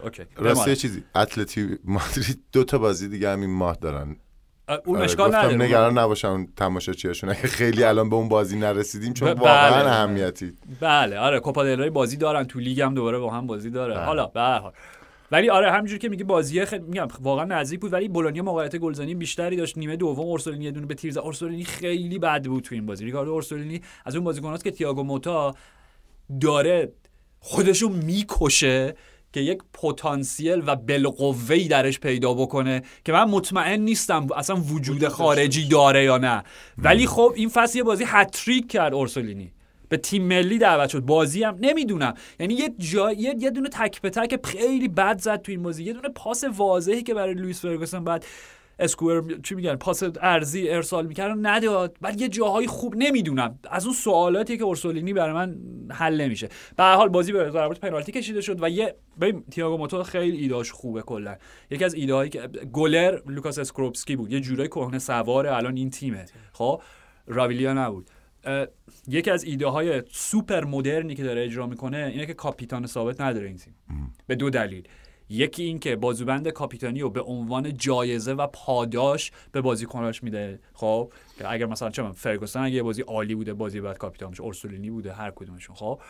اوکی 0.03 0.23
راستی 0.37 0.75
چیزی. 0.75 1.03
اتلتی 1.15 1.77
مادرید 1.83 2.39
دو 2.51 2.63
تا 2.63 2.77
بازی 2.77 3.07
دیگه 3.09 3.29
هم 3.29 3.41
این 3.41 3.49
ماه 3.57 3.75
دارن. 3.81 4.15
اون 4.85 4.95
آره، 4.95 5.05
اشکال 5.05 5.27
گفتم 5.27 5.39
نداره. 5.39 5.55
نگران 5.65 5.97
نباشن 5.97 6.47
تماشاچیاشون 6.57 7.29
اگه 7.29 7.39
خیلی 7.41 7.83
الان 7.83 8.09
به 8.09 8.15
اون 8.15 8.29
بازی 8.29 8.59
نرسیدیم 8.59 9.13
چون 9.13 9.33
ب- 9.33 9.39
واقعا 9.39 9.71
بله. 9.83 9.91
اهمیتی. 9.91 10.53
بله 10.79 11.19
آره 11.19 11.39
کوپا 11.39 11.63
دل 11.63 11.76
ری 11.76 11.89
بازی 11.89 12.17
دارن 12.17 12.43
تو 12.43 12.59
لیگ 12.59 12.81
هم 12.81 12.93
دوباره 12.93 13.19
با 13.19 13.29
هم 13.33 13.47
بازی 13.47 13.69
داره. 13.69 13.93
بله. 13.93 14.03
حالا 14.05 14.25
به 14.27 14.39
هر 14.41 14.59
حال. 14.59 14.73
ولی 15.33 15.49
آره 15.49 15.71
همینجوری 15.71 15.99
که 15.99 16.09
میگه 16.09 16.23
بازی 16.23 16.65
خیلی 16.65 16.83
میگم 16.83 17.07
واقعا 17.21 17.45
نزدیک 17.45 17.79
بود 17.79 17.93
ولی 17.93 18.07
بولونیا 18.07 18.43
موقعیت 18.43 18.75
گلزنی 18.75 19.15
بیشتری 19.15 19.55
داشت. 19.55 19.77
نیمه 19.77 19.95
دوم 19.95 20.25
اورسولینی 20.25 20.65
یه 20.65 20.71
دونه 20.71 20.85
به 20.85 20.95
تیر 20.95 21.11
زد 21.11 21.19
اورسولینی 21.19 21.63
خیلی 21.63 22.19
بد 22.19 22.45
بود 22.45 22.63
تو 22.63 22.75
این 22.75 22.85
بازی. 22.85 23.05
ریکاردو 23.05 23.31
اورسولینی 23.31 23.81
از 24.05 24.15
اون 24.15 24.23
بازیکناست 24.23 24.63
که 24.63 24.71
تییاگو 24.71 25.03
موتا 25.03 25.55
داره 26.41 26.91
خودشو 27.39 27.89
می‌کشه 27.89 28.95
که 29.33 29.39
یک 29.39 29.59
پتانسیل 29.73 30.61
و 30.65 30.75
بالقوه‌ای 30.75 31.67
درش 31.67 31.99
پیدا 31.99 32.33
بکنه 32.33 32.81
که 33.05 33.11
من 33.11 33.23
مطمئن 33.23 33.81
نیستم 33.81 34.27
اصلا 34.35 34.55
وجود 34.55 35.07
خارجی 35.07 35.67
داره 35.67 36.03
یا 36.03 36.17
نه. 36.17 36.43
ولی 36.77 37.07
خب 37.07 37.33
این 37.35 37.49
فصل 37.49 37.77
یه 37.77 37.83
بازی 37.83 38.03
هتریک 38.07 38.71
کرد 38.71 38.93
اورسولینی. 38.93 39.53
به 39.93 39.97
تیم 39.97 40.23
ملی 40.23 40.57
دعوت 40.57 40.89
شد. 40.89 40.99
بازی 40.99 41.43
هم 41.43 41.57
نمی‌دونم. 41.61 42.13
یعنی 42.39 42.53
یه 42.53 42.73
جای 42.77 43.15
یه, 43.15 43.35
یه 43.39 43.49
دونه 43.49 43.69
تک 43.69 44.01
به 44.01 44.09
تک 44.09 44.45
خیلی 44.45 44.87
بد 44.87 45.19
زد 45.19 45.41
تو 45.41 45.51
این 45.51 45.63
بازی. 45.63 45.83
یه 45.83 45.93
دونه 45.93 46.09
پاس 46.09 46.43
واضحی 46.43 47.03
که 47.03 47.13
برای 47.13 47.33
لوئیس 47.33 47.61
فرگوسن 47.61 48.03
بعد 48.03 48.25
اسکوئر 48.79 49.21
چی 49.43 49.55
میگن؟ 49.55 49.75
پاس 49.75 50.03
ارزی 50.21 50.69
ارسال 50.69 51.05
می‌کرد 51.05 51.37
نداد. 51.41 51.97
بعد 52.01 52.21
یه 52.21 52.29
جاهای 52.29 52.67
خوب 52.67 52.95
نمی‌دونم. 52.97 53.59
از 53.69 53.85
اون 53.85 53.95
سوالاتی 53.95 54.57
که 54.57 54.63
اورسولینی 54.63 55.13
برای 55.13 55.33
من 55.33 55.55
حل 55.91 56.21
نمیشه. 56.21 56.49
به 56.77 56.83
هر 56.83 56.95
حال 56.95 57.09
بازی 57.09 57.31
به 57.31 57.49
ضربات 57.49 57.79
پنالتی 57.79 58.11
کشیده 58.11 58.41
شد 58.41 58.63
و 58.63 58.69
یه 58.69 58.95
ببین 59.21 59.43
تیاگو 59.51 59.77
موتا 59.77 60.03
خیلی 60.03 60.37
ایده 60.37 60.54
هاش 60.54 60.71
خوبه 60.71 61.01
کلا. 61.01 61.35
یکی 61.71 61.85
از 61.85 61.93
ایده 61.93 62.13
هایی 62.13 62.29
که 62.29 62.39
گلر 62.73 63.19
لوکاش 63.27 63.59
اسکوروپسکی 63.59 64.15
بود. 64.15 64.31
یه 64.31 64.39
جورای 64.39 64.67
کهنه 64.67 64.99
سواره 64.99 65.55
الان 65.55 65.77
این 65.77 65.89
تیمه. 65.89 66.25
خب؟ 66.53 66.81
راوالیا 67.27 67.73
نبود. 67.73 68.09
یکی 69.07 69.31
از 69.31 69.43
ایده 69.43 69.67
های 69.67 70.03
سوپر 70.11 70.63
مدرنی 70.63 71.15
که 71.15 71.23
داره 71.23 71.43
اجرا 71.43 71.67
می‌کنه 71.67 71.97
اینه 71.97 72.25
که 72.25 72.33
کاپیتان 72.33 72.85
ثابت 72.85 73.21
نداره 73.21 73.47
این 73.47 73.57
تیم 73.57 73.75
به 74.27 74.35
دو 74.35 74.49
دلیل. 74.49 74.87
یکی 75.29 75.63
این 75.63 75.79
که 75.79 75.95
بازوبند 75.95 76.49
کاپیتانی 76.49 77.01
رو 77.01 77.09
به 77.09 77.21
عنوان 77.21 77.77
جایزه 77.77 78.33
و 78.33 78.47
پاداش 78.47 79.31
به 79.51 79.61
بازیکناش 79.61 80.23
میده. 80.23 80.59
خب 80.73 81.13
اگر 81.45 81.65
مثلا 81.65 81.89
چه 81.89 82.01
من 82.01 82.11
فرگوسن 82.11 82.59
اگه 82.59 82.75
یه 82.75 82.83
بازی 82.83 83.01
عالی 83.01 83.35
بوده 83.35 83.53
بازی 83.53 83.81
بعد 83.81 83.97
کاپیتان 83.97 84.29
میشه 84.29 84.43
اورسولینی 84.43 84.89
بوده 84.89 85.13
هر 85.13 85.31
کدومشون. 85.31 85.75
خب 85.75 86.01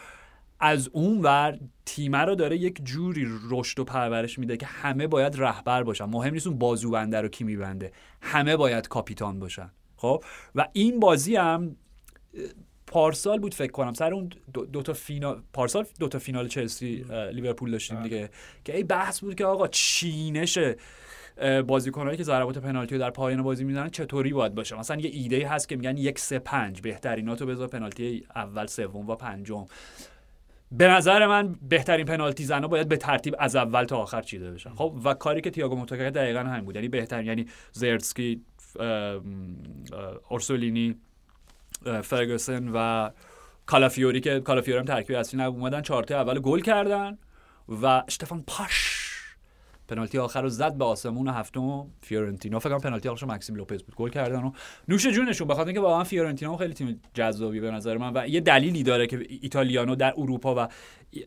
از 0.60 0.90
اون 0.94 1.22
ور 1.22 1.60
تیمه 1.86 2.18
رو 2.18 2.36
داره 2.36 2.58
یک 2.58 2.84
جوری 2.84 3.28
رشد 3.50 3.80
و 3.80 3.84
پرورش 3.84 4.40
میده 4.40 4.58
که 4.58 4.66
همه 4.66 5.08
باید 5.08 5.42
رهبر 5.42 5.84
باشن. 5.84 6.06
مهم 6.06 6.34
نیست 6.34 6.48
اون 6.48 6.58
بازوبنده 6.58 7.22
رو 7.22 7.28
کی 7.28 7.44
میبنده. 7.44 7.92
همه 8.22 8.58
باید 8.58 8.88
کاپیتان 8.88 9.40
باشن. 9.40 9.72
خب 9.98 10.24
و 10.56 10.68
این 10.74 11.00
بازی 11.00 11.36
هم 11.36 11.76
پارسال 12.88 13.40
بود 13.40 13.54
فکر 13.54 13.72
کنم. 13.72 13.94
سر 13.94 14.14
اون 14.14 14.30
دو, 14.54 14.66
دو 14.66 14.82
تا 14.82 14.94
فینال 14.94 15.42
پارسال 15.54 15.86
دو 16.00 16.08
تا 16.08 16.20
فینال 16.20 16.48
چلسی 16.48 17.06
لیورپول 17.34 17.72
داشتیم 17.72 18.04
دیگه. 18.04 18.30
که 18.66 18.76
ای 18.76 18.84
بحث 18.84 19.20
بود 19.20 19.36
که 19.36 19.46
آقا 19.46 19.68
چینش 19.68 20.58
بازیکنایی 21.68 22.18
که 22.18 22.24
ضربات 22.24 22.58
پنالتی 22.58 22.96
رو 22.96 23.02
در 23.02 23.10
پایان 23.10 23.44
بازی 23.44 23.64
می‌زنن 23.64 23.90
چطوری 23.90 24.34
باید 24.34 24.56
باشه؟ 24.56 24.80
مثلا 24.80 25.02
یه 25.02 25.10
ایده 25.14 25.48
هست 25.48 25.70
که 25.70 25.76
میگن 25.76 25.98
یک 25.98 26.20
سه 26.20 26.40
پنج 26.40 26.82
بهتریناتو 26.82 27.46
بذار 27.46 27.68
پنالتی 27.68 28.24
اول 28.36 28.66
سوم 28.66 29.10
و 29.10 29.16
پنجم. 29.16 29.66
به 30.72 30.88
نظر 30.88 31.28
من 31.28 31.56
بهترین 31.70 32.06
پنالتی 32.06 32.44
زنا 32.44 32.68
باید 32.68 32.88
به 32.88 32.98
ترتیب 32.98 33.36
از 33.40 33.56
اول 33.56 33.84
تا 33.84 33.98
آخر 33.98 34.22
چیده 34.22 34.52
بشن. 34.52 34.76
خب 34.76 35.00
و 35.04 35.14
کاری 35.14 35.42
که 35.42 35.50
تییاگو 35.50 35.76
موتا 35.76 35.98
کرد 35.98 36.14
دقیقا 36.14 36.40
همین 36.40 36.66
بود. 36.66 36.76
یعنی 36.76 36.88
بهترین 36.88 37.28
یعنی 37.28 37.46
زرتسکی 37.72 38.42
اورسولینی 40.30 40.96
فرگوسن 42.04 42.68
و 42.68 43.10
کالافیوری 43.66 44.22
که 44.22 44.40
کالافیوری 44.40 44.80
هم 44.80 44.86
ترکیب 44.86 45.16
اصلی 45.16 45.40
نبود 45.40 45.60
اومدن 45.60 45.82
چهارتا 45.82 46.16
اول 46.16 46.40
گل 46.40 46.60
کردن 46.60 47.18
و 47.82 48.04
اشتفان 48.08 48.44
پوش 48.48 49.04
پنالتی 49.88 50.18
آخر 50.18 50.42
رو 50.42 50.50
زد 50.50 50.74
به 50.74 50.86
آسمون 50.86 51.28
هفتم 51.28 51.88
فیورنتینا 52.02 52.60
فکر 52.60 52.70
کنم 52.70 52.80
پنالتی 52.80 53.10
آخرش 53.10 53.24
مکسیم 53.24 53.56
لوپز 53.56 53.84
بود 53.84 53.96
گل 53.96 54.10
کردن 54.10 54.44
و 54.44 54.52
نوش 54.88 55.08
جونشون 55.08 55.48
بخاطر 55.48 55.68
اینکه 55.68 55.82
واقعا 55.82 56.04
فیورنتینا 56.04 56.58
خیلی 56.58 56.74
تیم 56.74 57.02
جذابی 57.14 57.60
به 57.60 57.72
نظر 57.72 57.98
من 57.98 58.12
و 58.16 58.28
یه 58.28 58.40
دلیلی 58.40 58.84
داره 58.84 59.08
که 59.08 59.26
ایتالیانو 59.42 59.96
در 59.96 60.14
اروپا 60.18 60.56
و 60.56 60.68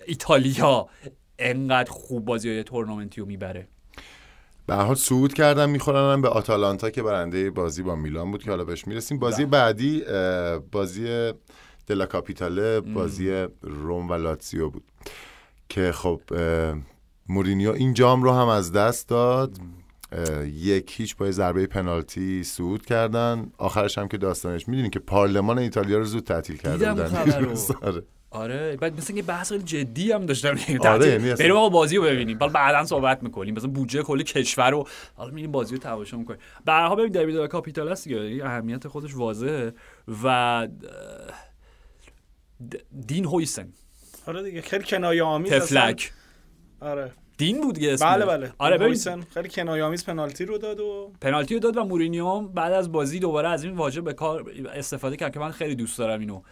ایتالیا 0.06 0.88
انقدر 1.38 1.90
خوب 1.90 2.24
بازی 2.24 2.48
های 2.48 2.62
تورنمنتی 2.64 3.20
رو 3.20 3.26
می‌بره. 3.26 3.68
به 4.66 4.74
حال 4.74 4.94
صعود 4.94 5.34
کردن 5.34 5.70
می‌خورن 5.70 6.22
به 6.22 6.28
آتالانتا 6.28 6.90
که 6.90 7.02
برنده 7.02 7.50
بازی 7.50 7.82
با 7.82 7.94
میلان 7.94 8.30
بود 8.30 8.42
که 8.42 8.50
حالا 8.50 8.64
بهش 8.64 8.86
می‌رسیم. 8.86 9.18
بازی 9.18 9.44
بله. 9.44 9.50
بعدی 9.50 10.04
بازی 10.72 11.32
دلا 11.86 12.06
کاپیتاله 12.06 12.80
بازی 12.80 13.46
روم 13.62 14.10
و 14.10 14.14
لاتزیو 14.14 14.70
بود 14.70 14.84
که 15.68 15.92
خب 15.92 16.20
مورینیو 17.28 17.72
این 17.72 17.94
جام 17.94 18.22
رو 18.22 18.32
هم 18.32 18.48
از 18.48 18.72
دست 18.72 19.08
داد. 19.08 19.58
یک 20.44 20.94
هیچ 20.96 21.16
با 21.16 21.30
ضربه 21.30 21.66
پنالتی 21.66 22.44
صعود 22.44 22.86
کردن. 22.86 23.52
آخرش 23.58 23.98
هم 23.98 24.08
که 24.08 24.16
داستانش 24.16 24.68
می‌دونین 24.68 24.90
که 24.90 24.98
پارلمان 24.98 25.58
ایتالیا 25.58 25.98
رو 25.98 26.04
زود 26.04 26.24
تعطیل 26.24 26.56
کرده 26.56 26.92
بودن. 26.92 27.54
آره 28.36 28.76
بعد 28.76 28.96
مثل 28.96 29.16
یه 29.16 29.22
بحث 29.22 29.52
خیلی 29.52 29.64
جدی 29.64 30.12
هم 30.12 30.26
داشتم. 30.26 30.58
آره 30.80 31.08
یعنی 31.08 31.34
بریم 31.34 31.56
آقا 31.56 31.68
بازی 31.68 31.96
رو 31.96 32.02
ببینیم. 32.02 32.38
بعد 32.38 32.52
بعدا 32.52 32.84
صحبت 32.84 33.22
می‌کنیم. 33.22 33.54
مثلا 33.54 33.70
بودجه 33.70 34.02
کلی 34.02 34.24
کشور 34.24 34.70
رو 34.70 34.88
حالا 35.14 35.30
میریم 35.30 35.52
بازی 35.52 35.74
رو 35.74 35.80
تماشا 35.80 36.16
می‌کنیم. 36.16 36.40
به 36.64 36.72
هر 36.72 36.86
حال 36.86 36.96
ببین 36.96 37.12
دربی 37.12 37.48
کاپیتال 37.48 37.88
است 37.88 38.08
دیگه. 38.08 38.44
اهمیت 38.44 38.88
خودش 38.88 39.14
واضحه. 39.14 39.72
و 40.24 40.68
دین 43.06 43.24
هویسن. 43.24 43.68
آره 44.26 44.42
دیگه 44.42 44.62
خیلی 44.62 44.84
کنایه 44.84 45.22
آمیز 45.22 45.52
تفلک 45.52 46.12
آره. 46.80 47.12
دین 47.38 47.60
بود 47.60 47.74
دیگه 47.74 47.96
بله 47.96 48.24
بله. 48.26 48.52
آره 48.58 48.78
ببین. 48.78 49.24
خیلی 49.34 49.48
کنایه 49.48 49.84
آمیز 49.84 50.04
پنالتی 50.04 50.44
رو 50.44 50.58
داد 50.58 50.80
و 50.80 51.12
پنالتی 51.20 51.54
رو 51.54 51.60
داد 51.60 51.76
و 51.76 51.84
مورینیو 51.84 52.40
بعد 52.40 52.72
از 52.72 52.92
بازی 52.92 53.18
دوباره 53.18 53.48
از 53.48 53.64
این 53.64 53.76
واژه 53.76 54.00
به 54.00 54.12
کار 54.12 54.52
استفاده 54.74 55.16
کرد 55.16 55.32
که 55.32 55.40
من 55.40 55.50
خیلی 55.50 55.74
دوست 55.74 55.98
دارم 55.98 56.20
اینو. 56.20 56.42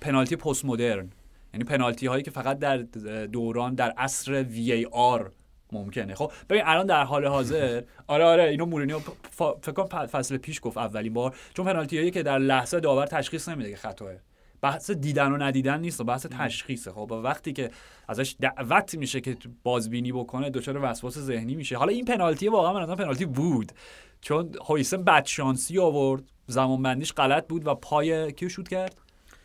پنالتی 0.00 0.36
پست 0.36 0.64
مدرن 0.64 1.10
یعنی 1.54 1.64
پنالتی 1.64 2.06
هایی 2.06 2.22
که 2.22 2.30
فقط 2.30 2.58
در 2.58 2.78
دوران 3.26 3.74
در 3.74 3.90
عصر 3.90 4.42
وی 4.42 4.72
ای 4.72 4.86
آر 4.92 5.32
ممکنه. 5.72 6.14
خب 6.14 6.32
ببین 6.50 6.62
الان 6.66 6.86
در 6.86 7.04
حال 7.04 7.26
حاضر. 7.26 7.82
آره 8.06 8.24
آره 8.24 8.42
اینو 8.42 8.66
مورینیو 8.66 8.98
فکر 9.30 9.72
کنم 9.72 10.06
فصل 10.06 10.36
پیش 10.36 10.60
گفت 10.62 10.78
اولین 10.78 11.12
بار. 11.12 11.36
چون 11.54 11.66
پنالتی 11.66 11.98
هایی 11.98 12.10
که 12.10 12.22
در 12.22 12.38
لحظه 12.38 12.80
داور 12.80 13.06
تشخیص 13.06 13.48
نمیده 13.48 13.70
که 13.70 13.76
خطاه 13.76 14.12
بحث 14.60 14.90
دیدن 14.90 15.32
و 15.32 15.36
ندیدن 15.36 15.80
نیست 15.80 16.00
و 16.00 16.04
بحث 16.04 16.26
تشخیصه. 16.26 16.92
خب 16.92 17.20
وقتی 17.24 17.52
که 17.52 17.70
ازش 18.08 18.36
دعوت 18.40 18.94
میشه 18.94 19.20
که 19.20 19.36
بازبینی 19.62 20.12
بکنه 20.12 20.50
دچار 20.50 20.78
وسواس 20.82 21.18
ذهنی 21.18 21.54
میشه. 21.54 21.76
حالا 21.76 21.92
این 21.92 22.04
پنالتی 22.04 22.48
واقعا 22.48 22.86
من 22.86 22.94
پنالتی 22.94 23.26
بود. 23.26 23.72
چون 24.20 24.50
هویسن 24.68 25.04
بدشانسی 25.04 25.78
آورد. 25.78 26.22
زمانبندیش 26.46 27.12
غلط 27.12 27.46
بود 27.48 27.66
و 27.66 27.74
پای 27.74 28.32
کیو 28.32 28.48
شوت 28.48 28.68
کرد؟ 28.68 28.94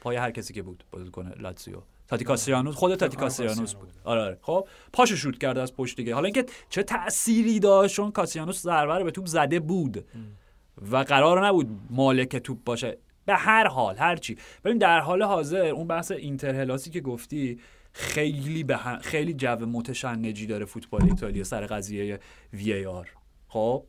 پای 0.02 0.16
هر 0.16 0.32
کسی 0.32 0.54
که 0.54 0.62
بود 0.62 0.84
کنه 1.12 1.36
لاتزیو. 1.40 1.82
تاتی 2.08 2.26
کاسیانوس 2.26 2.76
خود 2.76 2.96
تاتی 2.96 3.18
کاسیانوس 3.18 3.74
بود. 3.74 3.90
آره 4.04 4.22
آره. 4.22 4.38
خب 4.42 4.68
پاشو 4.94 5.16
شوت 5.16 5.38
کرده 5.38 5.62
از 5.62 5.76
پشت 5.76 5.98
دیگه. 5.98 6.14
حالا 6.14 6.26
اینکه 6.26 6.46
چه 6.70 6.84
تأثیری 6.84 7.60
داشت 7.60 7.96
چون 7.96 8.12
کاسیانوس 8.12 8.62
ضربه 8.62 8.98
رو 8.98 9.04
به 9.04 9.12
توپ 9.12 9.26
زده 9.26 9.60
بود 9.60 10.06
و 10.92 10.98
قرار 10.98 11.48
نبود 11.48 11.70
مالک 11.90 12.36
توپ 12.36 12.64
باشه. 12.64 12.98
به 13.26 13.36
هر 13.36 13.68
حال 13.68 13.98
هر 13.98 14.16
چی. 14.16 14.38
ببین 14.64 14.78
در 14.78 15.00
حال 15.00 15.24
حاضر 15.24 15.66
اون 15.66 15.88
بحث 15.88 16.12
اینترهلاسی 16.12 16.90
که 16.90 17.02
گفتی 17.02 17.60
خیلی 17.92 18.64
به 18.64 18.78
خیلی 19.02 19.34
جو 19.34 19.66
متشنجی 19.66 20.46
داره 20.46 20.66
فوتبال 20.66 21.04
ایتالیا 21.04 21.44
سر 21.44 21.66
قضیه 21.66 22.20
وی 22.54 22.74
ای 22.74 22.86
آر 22.86 23.10
خب 23.48 23.84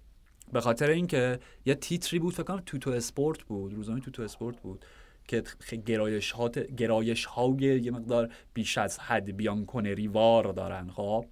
به 0.53 0.61
خاطر 0.61 0.91
اینکه 0.91 1.39
یه 1.67 1.75
تیتری 1.75 2.19
بود 2.19 2.35
فکر 2.35 2.43
کنم 2.43 2.63
توتو 2.67 2.91
اسپورت 2.91 3.43
بود 3.43 3.75
روزنامه 3.75 4.01
توتو 4.01 4.23
اسپورت 4.23 4.61
بود. 4.61 4.85
که 5.29 5.43
گرایش 5.87 6.35
گرایش 6.77 7.25
های 7.25 7.57
یه 7.57 7.91
مقدار 7.91 8.29
بیش 8.55 8.79
از 8.79 8.99
حد 8.99 9.37
بیان 9.37 9.67
کنری 9.67 10.09
وار 10.09 10.53
دارن 10.53 10.91
خب؟ 10.91 11.25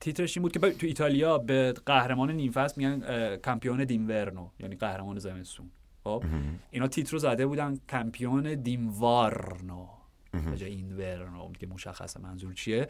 تیترش 0.00 0.36
این 0.36 0.42
بود 0.42 0.52
که 0.52 0.58
تو 0.58 0.86
ایتالیا 0.86 1.38
به 1.38 1.74
قهرمان 1.86 2.30
نیم 2.30 2.52
فصل 2.52 2.74
میگن 2.76 3.36
کمپیون 3.36 3.84
دینورنو 3.84 4.48
یعنی 4.60 4.76
قهرمان 4.76 5.18
زمستون 5.18 5.70
خب؟ 6.04 6.24
اینا 6.70 6.88
تیتر 6.88 7.12
رو 7.12 7.18
زده 7.18 7.46
بودن 7.46 7.76
کمپیون 7.88 8.54
دیموارنو 8.54 9.88
به 10.32 10.56
جای 10.56 10.70
اینورنو 10.70 11.52
که 11.52 11.66
مشخص 11.66 12.16
منظور 12.16 12.54
چیه؟ 12.54 12.88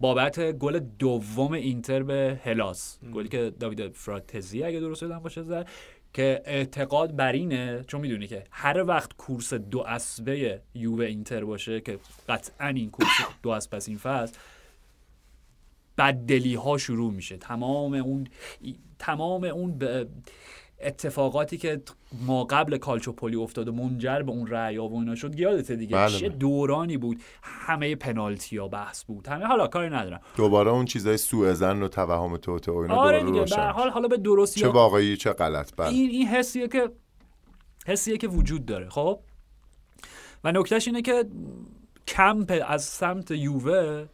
بابت 0.00 0.52
گل 0.52 0.78
دوم 0.78 1.52
اینتر 1.52 2.02
به 2.02 2.40
هلاس 2.44 2.98
گلی 3.12 3.28
که 3.28 3.52
داوید 3.60 3.92
فراتزی 3.92 4.62
اگه 4.62 4.80
درست 4.80 5.02
یادم 5.02 5.18
باشه 5.18 5.42
زد. 5.42 5.68
که 6.12 6.42
اعتقاد 6.44 7.16
بر 7.16 7.32
اینه 7.32 7.84
چون 7.86 8.00
می‌دونی 8.00 8.26
که 8.26 8.44
هر 8.50 8.84
وقت 8.88 9.12
کورس 9.12 9.54
دو 9.54 9.80
اسبه 9.80 10.60
یووه 10.74 11.04
اینتر 11.04 11.44
باشه 11.44 11.80
که 11.80 11.98
قطعا 12.28 12.68
این 12.68 12.90
کورس 12.90 13.10
دو 13.42 13.50
اسبه 13.50 13.78
این 13.86 13.98
فصل 13.98 14.36
بددلی 15.98 16.54
ها 16.54 16.78
شروع 16.78 17.12
میشه. 17.12 17.36
تمام 17.36 17.94
اون 17.94 18.26
تمام 18.98 19.44
اون 19.44 19.78
اتفاقاتی 20.80 21.58
که 21.58 21.82
ما 22.26 22.44
قبل 22.44 22.76
کالچوپولی 22.76 23.36
افتاد 23.36 23.68
و 23.68 23.72
منجر 23.72 24.22
به 24.22 24.32
اون 24.32 24.46
رأی 24.46 24.78
و 24.78 24.82
اینا 24.82 25.14
شد 25.14 25.38
یادته 25.38 25.76
دیگه؟ 25.76 25.96
بله 25.96 26.18
چه 26.18 26.28
دورانی 26.28 26.96
بود؟ 26.96 27.20
همه 27.42 27.96
پنالتی 27.96 28.56
ها 28.56 28.68
بحث 28.68 29.04
بود. 29.04 29.28
همه 29.28 29.44
حالا 29.44 29.66
کاری 29.66 29.90
ندارم. 29.90 30.20
دوباره 30.36 30.70
اون 30.70 30.84
چیزای 30.84 31.16
سوء 31.16 31.52
زن 31.52 31.82
و 31.82 31.88
توهم 31.88 32.36
توته 32.36 32.72
و 32.72 32.76
اینا 32.76 32.94
آره 32.94 33.24
دوباره 33.24 33.44
دیگه 33.44 33.60
حال 33.60 33.90
حالا 33.90 34.08
به 34.08 34.16
درستی 34.16 34.60
چه 34.60 34.68
واقعی 34.68 35.16
چه 35.16 35.32
غلط 35.32 35.72
بله. 35.76 35.88
این 35.88 36.10
این 36.10 36.26
حسیه 36.26 36.68
که 36.68 36.90
حسیه 37.86 38.16
که 38.16 38.28
وجود 38.28 38.66
داره 38.66 38.88
خب؟ 38.88 39.20
و 40.44 40.52
نکتهش 40.52 40.86
اینه 40.86 41.02
که 41.02 41.24
کمپ 42.08 42.62
از 42.66 42.84
سمت 42.84 43.30
یووه 43.30 44.06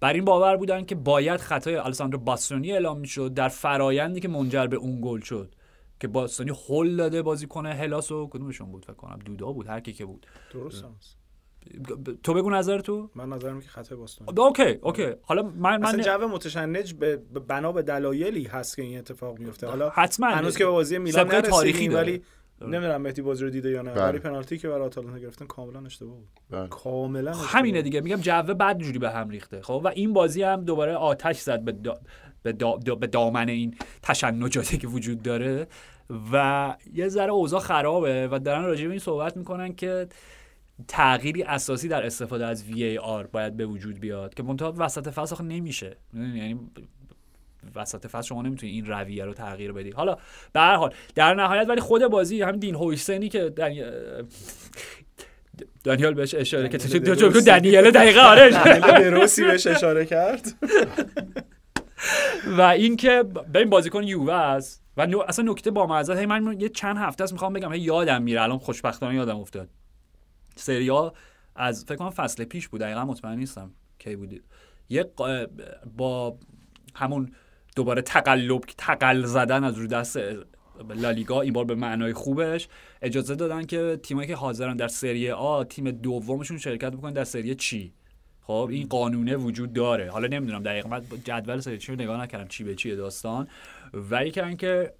بر 0.00 0.12
این 0.12 0.24
باور 0.24 0.56
بودن 0.56 0.84
که 0.84 0.94
باید 0.94 1.40
خطای 1.40 1.76
آلساندرو 1.76 2.18
باستونی 2.18 2.72
اعلام 2.72 2.98
می‌شد 2.98 3.34
در 3.34 3.48
فرایندی 3.48 4.20
که 4.20 4.28
منجر 4.28 4.66
به 4.66 4.76
اون 4.76 5.00
گل 5.02 5.20
شد. 5.20 5.54
که 6.02 6.08
باستونی 6.08 6.50
هول 6.68 6.96
داده 6.96 7.22
بازیکن 7.22 7.74
هلاس 7.74 8.12
و 8.12 8.28
کدومشون 8.28 8.72
بود 8.72 8.84
فکر 8.84 8.94
کنم. 8.94 9.18
دودا 9.18 9.52
بود 9.52 9.66
هر 9.66 9.80
کی 9.80 9.92
که 9.92 10.04
بود. 10.04 10.26
درست 10.52 10.84
تو 12.22 12.34
بگو 12.34 12.50
نظر 12.50 12.78
تو. 12.78 13.10
من 13.14 13.28
نظرم 13.28 13.60
که 13.60 13.68
خطای 13.68 13.98
باستونی. 13.98 14.40
اوکی 14.40 14.62
اوکی. 14.62 15.06
حالا 15.22 15.42
من 15.42 15.76
من 15.76 15.84
اصلا 15.84 16.18
جو 16.18 16.28
متشنج 16.28 16.94
به 16.94 17.16
بنا 17.16 17.72
به 17.72 17.82
دلایلی 17.82 18.44
هست 18.44 18.76
که 18.76 18.82
این 18.82 18.98
اتفاق 18.98 19.38
میفته. 19.38 19.66
حالا 19.66 19.90
حتما. 19.90 20.26
هنوز 20.26 20.56
که 20.56 20.64
به 20.64 20.70
بازی 20.70 20.98
میلان 20.98 21.40
تاریخی 21.40 21.88
ولی 21.88 22.22
نمی‌دونم 22.60 23.02
مهدی 23.02 23.22
بازی 23.22 23.44
رو 23.44 23.50
دیده 23.50 23.70
یا 23.70 23.82
نه. 23.82 23.92
ولی 23.92 24.18
پنالتی 24.18 24.58
که 24.58 24.68
برای 24.68 24.86
آتالانتا 24.86 25.18
گرفتن 25.18 25.46
کاملا 25.46 25.86
اشتباه 25.86 26.14
بود. 26.14 26.28
بله. 26.50 26.68
کاملا 26.68 27.30
اشتباه. 27.30 27.50
همینه 27.50 27.82
دیگه. 27.82 28.00
میگم 28.00 28.20
جو 28.20 28.42
بد 28.42 28.78
جوری 28.78 28.98
به 28.98 29.10
هم 29.10 29.28
ریخته. 29.28 29.62
خب 29.62 29.82
و 29.84 29.88
این 29.88 30.12
بازی 30.12 30.42
هم 30.42 30.64
دوباره 30.64 30.94
آتش 30.94 31.38
زد 31.38 31.60
به. 31.60 31.94
به, 32.42 32.52
دا... 32.52 32.76
به 32.76 33.06
دامن 33.06 33.48
این 33.48 33.74
تشنجاتی 34.02 34.78
که 34.78 34.86
وجود 34.88 35.22
داره. 35.22 35.66
و 36.32 36.76
یه 36.94 37.08
ذره 37.08 37.30
اوضاع 37.30 37.60
خرابه 37.60 38.28
و 38.28 38.38
دارن 38.38 38.64
راجع 38.64 38.84
به 38.84 38.90
این 38.90 38.98
صحبت 38.98 39.36
می‌کنن 39.36 39.74
که 39.74 40.06
تغییری 40.88 41.42
اساسی 41.42 41.88
در 41.88 42.06
استفاده 42.06 42.46
از 42.46 42.64
VAR 42.64 43.26
باید 43.32 43.56
به 43.56 43.66
وجود 43.66 44.00
بیاد 44.00 44.34
که 44.34 44.42
منتها 44.42 44.74
وسط 44.76 45.08
فصل 45.08 45.44
نمیشه. 45.44 45.96
یعنی 46.14 46.60
وسط 47.74 48.06
فصل 48.06 48.28
شما 48.28 48.42
نمی‌تونی 48.42 48.72
این 48.72 48.86
رویه 48.86 49.24
رو 49.24 49.34
تغییر 49.34 49.72
بدی. 49.72 49.90
حالا 49.90 50.16
به 50.52 50.60
هر 50.60 50.74
حال 50.74 50.94
در 51.14 51.34
نهایت 51.34 51.68
ولی 51.68 51.80
خود 51.80 52.06
بازی 52.06 52.42
هم 52.42 52.56
دین 52.56 52.74
هویسنی 52.74 53.28
که 53.28 53.52
دانیال 55.84 56.14
بهش 56.14 56.34
اشاره 56.34 56.68
تو 56.68 57.40
دنیل 57.40 57.90
دقیقه 57.90 58.20
آره. 58.20 58.50
دروسی 58.80 59.44
بهش 59.44 59.66
اشاره 59.66 60.06
کرد. 60.06 60.42
و 62.58 62.60
اینکه 62.60 63.22
به 63.52 63.58
این 63.58 63.70
بازیکن 63.70 64.02
یووه 64.02 64.34
است 64.34 64.82
و. 64.96 65.06
اصلا 65.28 65.52
نکته 65.52 65.70
با 65.70 65.86
معزت 65.86 66.18
هی 66.18 66.26
من 66.26 66.60
یه 66.60 66.68
چند 66.68 66.96
هفته 66.96 67.24
است 67.24 67.32
می‌خوام 67.32 67.52
بگم 67.52 67.72
هی 67.72 67.80
یادم 67.80 68.22
میره. 68.22 68.42
الان 68.42 68.58
خوشبختانه 68.58 69.14
یادم 69.14 69.36
افتاد. 69.36 69.68
سریا 70.56 71.12
از 71.56 71.84
فکر 71.84 71.96
کنم 71.96 72.10
فصل 72.10 72.44
پیش 72.44 72.68
بود. 72.68 72.80
دقیقا 72.80 73.04
مطمئن 73.04 73.38
نیستم 73.38 73.70
کی 73.98 74.16
بود. 74.16 74.42
یه 74.88 75.10
با 75.96 76.38
همون 76.94 77.32
دوباره 77.76 78.02
تقلب 78.02 78.60
تقل 78.78 79.24
زدن 79.24 79.64
از 79.64 79.78
رو 79.78 79.86
دست 79.86 80.18
لالیگا 80.94 81.40
این 81.40 81.52
بار 81.52 81.64
به 81.64 81.74
معنای 81.74 82.12
خوبش. 82.12 82.68
اجازه 83.02 83.34
دادن 83.34 83.66
که 83.66 84.00
تیمایی 84.02 84.28
که 84.28 84.36
حاضرن 84.36 84.76
در 84.76 84.88
سری 84.88 85.30
آ 85.30 85.64
تیم 85.64 85.90
دومشون 85.90 86.58
شرکت 86.58 86.92
بکنن 86.92 87.12
در 87.12 87.24
سری 87.24 87.54
چی؟ 87.54 87.92
خب 88.42 88.68
این 88.72 88.88
قانونه 88.88 89.36
وجود 89.36 89.72
داره. 89.72 90.10
حالا 90.10 90.26
نمی‌دونم 90.26 90.62
دقیقا 90.62 90.88
من 90.88 91.02
جدول 91.24 91.60
سری 91.60 91.78
چی 91.78 91.92
نگاه 91.92 92.22
نکردم 92.22 92.48
چی 92.48 92.64
به 92.64 92.74
چیه 92.74 92.96
داستان. 92.96 93.48
ولی 93.92 94.30
که 94.30 94.94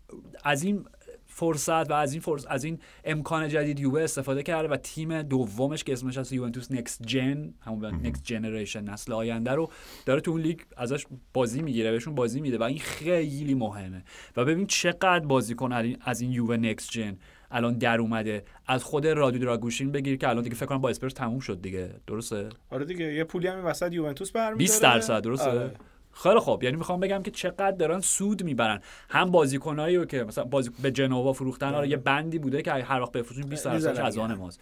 از 0.44 0.62
این 0.62 0.84
فرصت 1.26 1.90
و 1.90 1.92
از 1.92 2.12
این 2.12 2.20
فرص... 2.20 2.46
از 2.48 2.64
این 2.64 2.78
امکان 3.04 3.48
جدید 3.48 3.80
یووه 3.80 4.02
استفاده 4.02 4.42
کرده 4.42 4.68
و 4.68 4.76
تیم 4.76 5.22
دومش 5.22 5.84
که 5.84 5.92
اسمش 5.92 6.18
از 6.18 6.32
یوونتوس 6.32 6.72
نکست 6.72 7.02
جن 7.02 7.54
همون 7.60 7.84
نکست 7.84 8.24
جنریشن 8.24 8.84
نسل 8.84 9.12
آینده 9.12 9.50
رو 9.50 9.70
داره 10.06 10.20
تو 10.20 10.30
اون 10.30 10.40
لیگ 10.40 10.60
ازش 10.76 11.06
بازی 11.34 11.62
می‌گیره 11.62 11.90
بهشون 11.90 12.14
بازی 12.14 12.40
میده 12.40 12.58
و 12.58 12.62
این 12.62 12.78
خیلی 12.78 13.54
مهمه. 13.54 14.04
و 14.36 14.44
ببین 14.44 14.66
چقدر 14.66 15.26
بازیکن 15.26 15.96
از 16.00 16.20
این 16.20 16.32
یووه 16.32 16.56
نکست 16.56 16.90
جن 16.90 17.16
الان 17.52 17.78
در 17.78 18.00
اومده. 18.00 18.44
از 18.66 18.84
خود 18.84 19.06
رادیو 19.06 19.40
دراگوشین 19.40 19.92
بگیر 19.92 20.16
که 20.16 20.28
الان 20.28 20.42
دیگه 20.42 20.56
فکر 20.56 20.66
کنم 20.66 20.80
با 20.80 20.88
اسپرس 20.88 21.12
تموم 21.12 21.40
شد 21.40 21.62
دیگه. 21.62 21.90
درسته؟ 22.06 22.48
آره 22.70 22.84
دیگه 22.84 23.14
یه 23.14 23.24
پولی 23.24 23.46
هم 23.46 23.64
وسط 23.64 23.92
یوونتوس 23.92 24.32
برمی‌داره. 24.32 24.56
20 24.58 24.82
درصد 24.82 25.22
درسته؟ 25.22 25.50
آره. 25.50 25.70
خیلی 26.14 26.38
خوب. 26.38 26.62
یعنی 26.62 26.76
می‌خوام 26.76 27.00
بگم 27.00 27.22
که 27.22 27.30
چقدر 27.30 27.70
دارن 27.70 28.00
سود 28.00 28.42
می‌برن. 28.42 28.80
هم 29.08 29.30
بازیکنایی 29.30 29.96
رو 29.96 30.04
که 30.04 30.24
مثلا 30.24 30.44
بازی 30.44 30.70
به 30.82 30.90
جنوا 30.90 31.32
فروختن 31.32 31.74
آره 31.74 31.88
یه 31.88 31.96
بندی 31.96 32.38
بوده 32.38 32.62
که 32.62 32.72
هر 32.72 33.00
وقت 33.00 33.12
بفروشین 33.12 33.48
20 33.48 33.64
درصد 33.64 33.98
از 33.98 34.18
آن 34.18 34.34
ماست. 34.34 34.60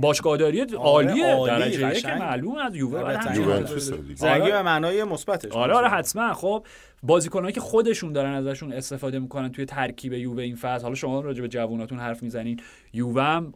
باشگاهداری 0.00 0.60
آره، 0.60 0.76
عالیه. 0.76 1.46
درجه 1.46 2.00
که 2.00 2.08
معلوم 2.08 2.58
از 2.58 2.76
یووه. 2.76 3.66
زرنگی 4.14 4.50
به 4.50 4.62
معنای 4.62 5.04
مثبتش. 5.04 5.52
آره 5.52 5.74
آره 5.74 5.88
حتما. 5.88 6.34
خب 6.34 6.66
بازیکنایی 7.02 7.54
که 7.54 7.60
خودشون 7.60 8.12
دارن 8.12 8.32
ازشون 8.32 8.72
استفاده 8.72 9.18
می‌کنن 9.18 9.52
توی 9.52 9.64
ترکیب 9.64 10.12
یووه 10.12 10.42
این 10.42 10.56
فصل. 10.56 10.82
حالا 10.82 10.94
شما 10.94 11.20
راجع 11.20 11.42
به 11.42 11.48
جووناتون 11.48 11.98
حرف 11.98 12.22
می‌زنین. 12.22 12.60
یووه 12.92 13.22
هم 13.22 13.52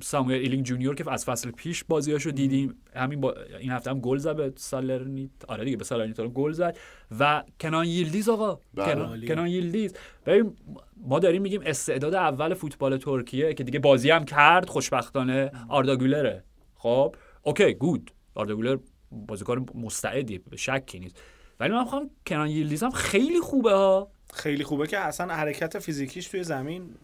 ساموئل 0.00 0.40
ایلینگ 0.40 0.64
جونیور 0.64 0.94
که 0.94 1.12
از 1.12 1.24
فصل 1.24 1.50
پیش 1.50 1.84
بازیاشو 1.84 2.30
دیدیم. 2.30 2.74
همین 2.94 3.20
با 3.20 3.34
این 3.60 3.70
هفته 3.70 3.90
هم 3.90 4.00
گل 4.00 4.18
زد 4.18 4.36
به 4.36 4.52
سالرنیت 4.56 5.30
آره 5.48 5.64
دیگه 5.64 5.76
به 5.76 5.84
سالرنیت 5.84 6.20
گل 6.20 6.52
زد. 6.52 6.76
و 7.20 7.42
کنان 7.60 7.86
ییلدیز 7.86 8.28
آقا. 8.28 8.60
بله. 8.74 8.94
کنان, 8.94 9.26
کنان 9.26 9.48
ییلدیز. 9.48 9.94
ببین 10.26 10.56
ما 10.96 11.18
داریم 11.18 11.42
میگیم 11.42 11.60
استعداد 11.64 12.14
اول 12.14 12.54
فوتبال 12.54 12.96
ترکیه 12.96 13.54
که 13.54 13.64
دیگه 13.64 13.78
بازی 13.78 14.10
هم 14.10 14.24
کرد 14.24 14.68
خوشبختانه 14.68 15.50
آردا 15.68 15.96
گولره. 15.96 16.44
خب؟ 16.74 17.14
اوکی 17.42 17.74
گود. 17.74 18.10
آردا 18.34 18.54
گولر 18.54 18.78
بازیکن 19.12 19.66
مستعدی 19.74 20.38
به 20.38 20.56
شکی 20.56 20.98
نیست. 20.98 21.22
ولی 21.60 21.72
من 21.72 21.82
می‌خوام 21.82 22.10
کنان 22.26 22.48
ییلدیز 22.48 22.82
هم 22.82 22.90
خیلی 22.90 23.40
خوبه 23.40 23.72
ها. 23.72 24.10
خیلی 24.34 24.64
خوبه 24.64 24.86
که 24.86 24.98
اصلا 24.98 25.34
حرکت 25.34 25.78
فیزیکیش 25.78 26.28
توی 26.28 26.44
زمین 26.44 26.94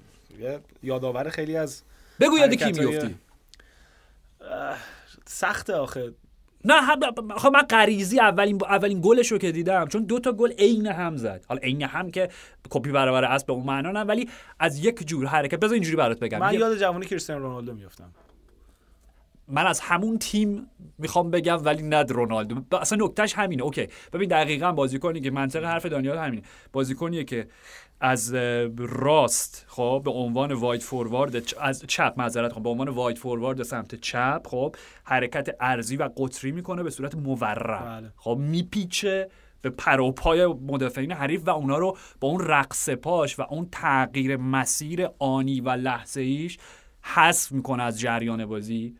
یادآور 0.83 1.29
خیلی 1.29 1.57
از 1.57 1.83
بگو 2.21 2.39
یاد 2.39 2.55
کی 2.55 2.73
میفتی 2.73 3.15
سخته 5.27 5.75
آخه. 5.75 6.15
نه 6.65 6.81
خب 7.37 7.53
من 7.53 7.63
غریزی 7.63 8.21
اولین 8.21 8.59
اولین 8.65 9.01
گلش 9.05 9.33
رو 9.33 9.39
که 9.39 9.53
دیدم 9.53 9.87
چون 9.87 10.05
دو 10.05 10.19
تا 10.19 10.33
گل 10.33 10.53
عین 10.53 10.87
هم 10.87 11.17
زد. 11.17 11.45
حالا 11.49 11.61
عین 11.61 11.83
هم 11.83 12.11
که 12.11 12.29
کپی 12.71 12.91
برابر 12.91 13.25
است 13.25 13.47
به 13.47 13.53
اون 13.53 13.67
معنا 13.67 13.91
نه 13.91 14.01
ولی 14.01 14.29
از 14.59 14.85
یک 14.85 15.07
جور 15.07 15.27
حرکت. 15.27 15.61
بذار 15.61 15.75
اینجوری 15.75 15.97
برات 15.97 16.21
بگم. 16.21 16.39
من 16.39 16.55
یاد 16.55 16.79
جوانی 16.79 17.07
کریستیانو 17.07 17.43
رونالدو 17.43 17.75
میافتم. 17.75 18.13
من 19.53 19.67
از 19.67 19.81
همون 19.81 20.19
تیم 20.19 20.71
می‌خوام 20.99 21.31
بگم 21.31 21.65
ولی 21.65 21.83
ند 21.83 22.11
رونالدو. 22.11 22.77
اصلا 22.77 23.07
نکتهش 23.07 23.35
همینه. 23.35 23.63
اوکی. 23.63 23.89
ببین 24.13 24.29
دقیقا 24.29 24.73
بازیکنی 24.73 25.21
که 25.21 25.31
منطق 25.31 25.65
حرف 25.65 25.87
دانیال 25.87 26.19
همینه. 26.19 26.43
بازیکنیه 26.73 27.25
که 27.25 27.49
از 28.01 28.35
راست 28.79 29.65
خب 29.69 30.03
به 30.05 30.11
عنوان 30.11 30.53
wide 30.53 30.83
forward 30.83 31.55
از 31.61 31.85
چپ 31.87 32.15
معذرت 32.17 32.53
خب 32.53 32.63
به 32.63 32.69
عنوان 32.69 32.89
wide 32.89 33.19
forward 33.19 33.63
سمت 33.63 33.95
چپ 33.95 34.43
خب 34.47 34.77
حرکت 35.05 35.57
ارزی 35.61 35.97
و 35.97 36.09
قطری 36.17 36.53
می‌کنه 36.53 36.83
به 36.83 36.91
صورت 36.91 37.15
مورب 37.15 37.43
بله. 37.43 38.13
خب 38.17 38.37
میپیچه 38.41 39.29
به 39.63 39.71
پروپای 39.71 40.47
مدافعین 40.47 41.13
حریف 41.13 41.43
و 41.47 41.51
اونا 41.51 41.79
رو 41.79 41.97
با 42.21 42.29
اون 42.29 42.41
رقص 42.41 42.91
پاش 42.91 43.39
و 43.39 43.43
اون 43.51 43.69
تغییر 43.73 44.37
مسیر 44.37 45.09
آنی 45.19 45.61
و 45.61 45.71
لحظه 45.71 46.21
ایش 46.21 46.59
حذف 47.03 47.53
می‌کنه 47.53 47.83
از 47.83 48.01
جریان 48.01 48.47
بازی. 48.47 48.97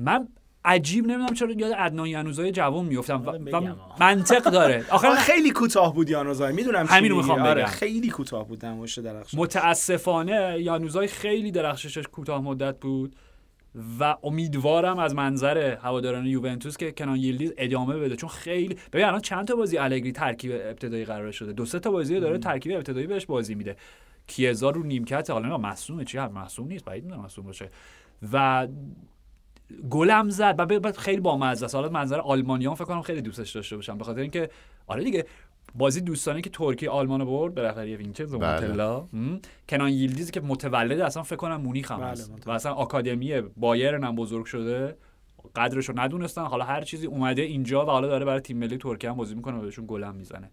من 0.00 0.28
عجیب 0.64 1.06
نمی‌دونم 1.06 1.34
چرا 1.34 1.52
یاد 1.52 1.72
عدنان 1.72 2.06
ینوزای 2.06 2.52
جوان 2.52 2.84
میفتم 2.84 3.22
و, 3.26 3.38
منطق 4.00 4.42
داره. 4.50 4.84
آخر 4.90 5.14
خیلی 5.14 5.50
کوتاه 5.50 5.94
بود 5.94 6.10
یانوزای 6.10 6.52
می‌دونم 6.52 6.86
همین 6.86 7.10
رو 7.10 7.16
می‌خوام 7.16 7.42
آره، 7.42 7.62
بگم. 7.62 7.70
خیلی 7.70 8.08
کوتاه 8.08 8.48
بود 8.48 8.66
نمایش 8.66 8.98
درخشش. 8.98 9.34
متاسفانه 9.34 10.56
یانوزای 10.60 11.06
خیلی 11.06 11.50
درخششش 11.50 12.02
کوتاه 12.12 12.42
مدت 12.42 12.80
بود 12.80 13.16
و 14.00 14.16
امیدوارم 14.22 14.98
از 14.98 15.14
منظر 15.14 15.76
هواداران 15.82 16.26
یوونتوس 16.26 16.76
که 16.76 16.92
کنان 16.92 17.16
ییلدیز 17.16 17.52
ادامه 17.58 17.96
بده. 17.96 18.16
چون 18.16 18.28
خیلی 18.28 18.76
ببین 18.92 19.06
الان 19.06 19.20
چند 19.20 19.46
تا 19.46 19.56
بازی 19.56 19.78
الگری 19.78 20.12
ترکیب 20.12 20.52
ابتدایی 20.54 21.04
قرار 21.04 21.30
شده؟ 21.30 21.52
دو 21.52 21.64
سه 21.64 21.78
تا 21.78 21.90
بازی 21.90 22.20
داره 22.20 22.38
ترکیب 22.38 22.72
ابتدایی 22.72 23.06
بهش 23.06 23.26
بازی 23.26 23.54
میده. 23.54 23.76
کیزا 24.26 24.70
رو 24.70 24.82
نیمکت 24.82 25.30
حالا 25.30 25.58
مصونی 25.58 26.04
چی؟ 26.04 26.18
مصون 26.18 26.68
نیست 26.68 26.84
بعید 26.84 27.04
می‌دونم 27.04 27.22
مصون 27.24 27.44
باشه. 27.44 27.70
و 28.32 28.66
گلم 29.90 30.28
زد. 30.28 30.54
و 30.58 30.66
بعد 30.66 30.96
خیلی 30.96 31.20
بامزه 31.20 31.64
است. 31.64 31.74
حالا 31.74 31.88
منظر 31.88 32.18
آلمانیان 32.18 32.74
فکر 32.74 32.84
کنم 32.84 33.02
خیلی 33.02 33.22
دوستش 33.22 33.50
داشته 33.50 33.76
باشم 33.76 33.98
به 33.98 34.04
خاطر 34.04 34.20
اینکه 34.20 34.50
آره 34.86 35.04
دیگه 35.04 35.26
بازی 35.74 36.00
دوستانه 36.00 36.40
که 36.40 36.50
ترکیه 36.50 36.90
آلمان 36.90 37.24
برد 37.24 37.54
به 37.54 37.62
رهبری 37.62 37.96
وینچنزو 37.96 38.38
بله. 38.38 39.02
کنان 39.68 39.88
ییلدیز 39.88 40.30
که 40.30 40.40
متولد 40.40 41.00
اصلا 41.00 41.22
فکر 41.22 41.36
کنم 41.36 41.60
مونیخ 41.60 41.92
هم 41.92 42.00
بله، 42.00 42.24
و 42.46 42.50
اصلا 42.50 42.72
آکادمی 42.72 43.40
بایرن 43.40 44.04
هم 44.04 44.16
بزرگ 44.16 44.44
شده. 44.44 44.96
قدرش 45.56 45.88
رو 45.88 46.00
ندونستن. 46.00 46.42
حالا 46.42 46.64
هر 46.64 46.80
چیزی 46.80 47.06
اومده 47.06 47.42
اینجا 47.42 47.86
و 47.86 47.88
حالا 47.88 48.08
داره 48.08 48.24
برای 48.24 48.40
تیم 48.40 48.58
ملی 48.58 48.78
ترکیه 48.78 49.10
هم 49.10 49.16
بازی 49.16 49.34
می‌کنه 49.34 49.58
و 49.58 49.60
بهشون 49.60 49.84
گلم 49.88 50.14
می‌زنه. 50.14 50.50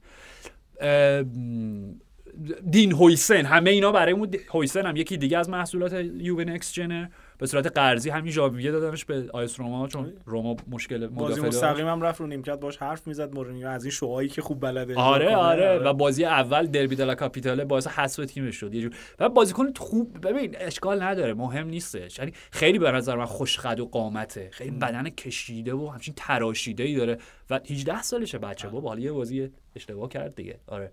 دین 2.72 2.92
هویسن. 2.92 3.46
همه 3.46 3.70
اینا 3.70 3.92
برای 3.92 4.14
اون 4.14 4.32
هویسن 4.50 4.86
هم 4.86 4.96
یکی 4.96 5.18
دیگه 5.18 5.38
از 5.38 5.50
محصولات 5.50 5.94
یووه 5.94 6.44
نکس 6.44 6.74
جنر 6.74 7.08
به 7.38 7.48
صورت 7.48 7.68
قرضی 7.68 8.10
همین 8.10 8.32
ژاویه 8.32 8.72
دادنش 8.72 9.06
به 9.06 9.26
آیس 9.34 9.60
روما 9.60 9.88
چون 9.88 10.14
روما 10.26 10.56
مشکل 10.68 11.08
بازی 11.08 11.42
مستقیم 11.42 11.88
هم 11.88 12.02
رفت 12.02 12.22
رو 12.22 12.28
نیمکت 12.28 12.60
باش 12.60 12.78
حرف 12.78 13.08
می‌زد 13.08 13.36
مورینیو 13.36 13.68
از 13.68 13.84
این 13.84 13.92
شوهایی 13.92 14.30
که 14.30 14.42
خوب 14.42 14.60
بلده 14.62 14.96
آره 14.96 15.36
آره, 15.36 15.70
آره. 15.70 15.90
و 15.90 15.94
بازی 15.94 16.26
اول 16.26 16.68
دربی 16.68 16.96
دلا 16.96 17.16
کاپیتاله 17.16 17.66
باعث 17.66 17.88
حذف 17.88 18.26
تیمش 18.26 18.56
شد. 18.56 18.74
یه 18.74 18.82
جور. 18.82 18.96
و 19.20 19.30
بازیکن 19.30 19.74
خوب 19.78 20.28
ببین 20.28 20.56
اشکال 20.60 21.04
نداره 21.04 21.34
مهم 21.34 21.68
نیستش. 21.68 22.20
یعنی 22.20 22.32
خیلی 22.52 22.80
به 22.80 22.92
نظر 22.92 23.16
من 23.16 23.26
خوشقد 23.26 23.80
و 23.80 23.86
قامته. 23.86 24.50
خیلی 24.52 24.72
بدن 24.72 25.10
کشیده 25.10 25.74
و 25.74 25.88
همچین 25.88 26.14
تراشیده 26.18 26.84
ای 26.84 26.96
داره. 26.96 27.18
و 27.50 27.60
18 27.70 28.02
سالشه 28.02 28.38
بچه 28.38 28.68
بابا 28.68 28.90
حالا 28.90 29.02
یه 29.02 29.12
بازی 29.12 29.52
اشتباه 29.76 30.10
کرد 30.10 30.36
دیگه. 30.36 30.60
آره. 30.68 30.92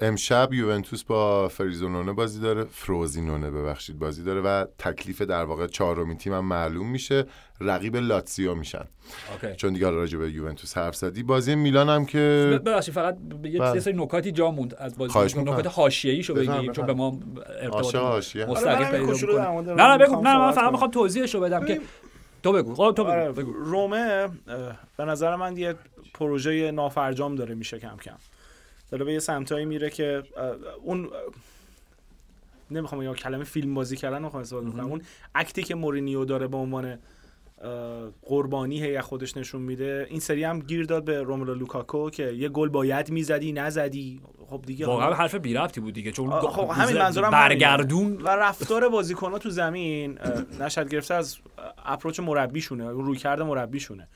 امشب 0.00 0.52
یوونتوس 0.52 1.04
با 1.04 1.48
فریزونونه 1.48 2.12
بازی 2.12 2.40
داره. 2.40 2.64
فروزینونه 2.64 3.50
ببخشید 3.50 3.98
بازی 3.98 4.22
داره 4.24 4.40
و 4.40 4.64
تکلیف 4.78 5.22
در 5.22 5.44
واقع 5.44 5.66
چهارمین 5.66 6.16
تیم 6.16 6.32
هم 6.32 6.44
معلوم 6.44 6.90
میشه. 6.90 7.24
رقیب 7.60 7.96
لاتسیو 7.96 8.54
میشن. 8.54 8.84
چون 9.56 9.72
دیگه 9.72 9.90
راجع 9.90 10.18
به 10.18 10.30
یوونتوس 10.30 10.78
حرف 10.78 10.96
زدی. 10.96 11.22
بازی 11.22 11.54
میلان 11.54 11.88
هم 11.88 12.06
که 12.06 12.60
ببخشید 12.66 12.94
فقط 12.94 13.18
یه 13.44 13.60
بله. 13.60 13.80
سری 13.80 13.94
نکاتی 13.96 14.32
جا 14.32 14.50
موند 14.50 14.74
از 14.74 14.98
بازی. 14.98 15.40
نکات 15.40 15.66
حاشیه‌ای 15.66 16.22
شو 16.22 16.34
بگیم 16.34 16.72
چون 16.72 16.86
به 16.86 16.94
ما 16.94 17.20
ارتباط 17.60 17.94
مستقیم 17.94 18.48
آره، 18.48 18.90
پیدا 18.90 19.60
نه 19.60 19.86
نه 19.86 19.98
بگو 19.98 20.22
نه 20.22 20.38
من 20.38 20.52
فقط 20.52 20.72
می‌خوام 20.72 20.90
توضیحش 20.90 21.34
رو 21.34 21.40
بدم 21.40 21.64
که 21.64 21.80
تو 22.42 22.52
بگو. 22.52 22.74
خب، 22.74 22.94
تو 22.96 23.04
آره، 23.04 23.32
بگو. 23.32 23.52
رومه 23.52 24.28
به 24.96 25.04
نظر 25.04 25.36
من 25.36 25.56
یه 25.56 25.74
پروژه 26.14 26.70
نافرجام 26.70 27.34
داره 27.34 27.54
میشه 27.54 27.78
کم 27.78 27.96
کم. 28.04 28.16
داره 28.90 29.04
به 29.04 29.12
یه 29.12 29.18
سمتایی 29.18 29.64
میره 29.64 29.90
که 29.90 30.22
اون 30.82 31.08
نمی‌خوام 32.70 33.02
یا 33.02 33.14
کلمه 33.14 33.44
فیلم 33.44 33.74
بازی 33.74 33.96
کردن 33.96 34.22
رو 34.22 34.36
استفاده 34.36 34.70
کنم 34.70 34.86
اون 34.86 35.02
act 35.34 35.55
ی 35.55 35.62
که 35.62 35.74
مورینیو 35.74 36.24
داره 36.24 36.46
به 36.46 36.56
عنوان 36.56 36.98
قربانی 38.22 38.82
هی 38.82 39.00
خودش 39.00 39.36
نشون 39.36 39.62
میده 39.62 40.06
این 40.10 40.20
سری 40.20 40.44
هم 40.44 40.60
گیر 40.60 40.84
داد 40.84 41.04
به 41.04 41.22
روملو 41.22 41.54
لوکاکو 41.54 42.10
که 42.10 42.32
یه 42.32 42.48
گل 42.48 42.68
باید 42.68 43.10
می‌زدی 43.10 43.52
نزدی. 43.52 44.20
خب 44.46 44.62
دیگه 44.66 44.86
واقعا 44.86 45.14
حرف 45.14 45.34
بی 45.34 45.54
ربطی 45.54 45.80
بود 45.80 45.94
دیگه 45.94 46.12
چون 46.12 46.30
خب 46.30 46.70
همین 46.70 46.98
منظورم 46.98 47.30
برگردون. 47.30 48.16
و 48.16 48.28
رفتار 48.28 48.88
بازیکن‌ها 48.88 49.38
تو 49.38 49.50
زمین 49.50 50.18
نشأت 50.60 50.88
گرفته 50.88 51.14
از 51.14 51.36
approach 51.84 52.20
مربیشونه 52.20 52.90
رویکرد 52.90 53.44
مربیشونه. 53.44 54.08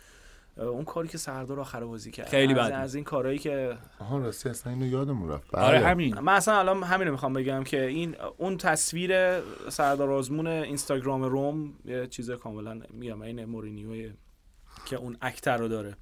اون 0.57 0.85
کاری 0.85 1.09
که 1.09 1.19
سردار 1.19 1.61
آخر 1.61 1.85
بازی 1.85 2.11
کرد. 2.11 2.29
خیلی 2.29 2.55
بد 2.55 2.73
از 2.73 2.95
این 2.95 3.05
کارهایی 3.05 3.39
که 3.39 3.77
آها 3.99 4.19
راستی 4.19 4.49
اصلا 4.49 4.73
اینو 4.73 4.87
یادمون 4.87 5.29
رفت. 5.29 5.55
آره 5.55 5.79
بله. 5.79 5.87
همین. 5.87 6.19
من 6.19 6.33
اصلا 6.33 6.59
الان 6.59 6.83
همین 6.83 7.07
رو 7.07 7.13
می‌خوام 7.13 7.33
بگم 7.33 7.65
که 7.65 7.87
این 7.87 8.17
اون 8.39 8.57
تصویر 8.57 9.41
سردار 9.69 10.11
آزمون 10.11 10.47
اینستاگرام 10.47 11.23
روم 11.23 11.73
یه 11.85 12.07
چیز 12.07 12.31
کاملا 12.31 12.81
میگم 12.91 13.23
این 13.23 13.45
مورینیو 13.45 14.11
که 14.87 14.97
اون 14.97 15.17
act 15.23 15.57
رو 15.57 15.69
داره. 15.69 15.97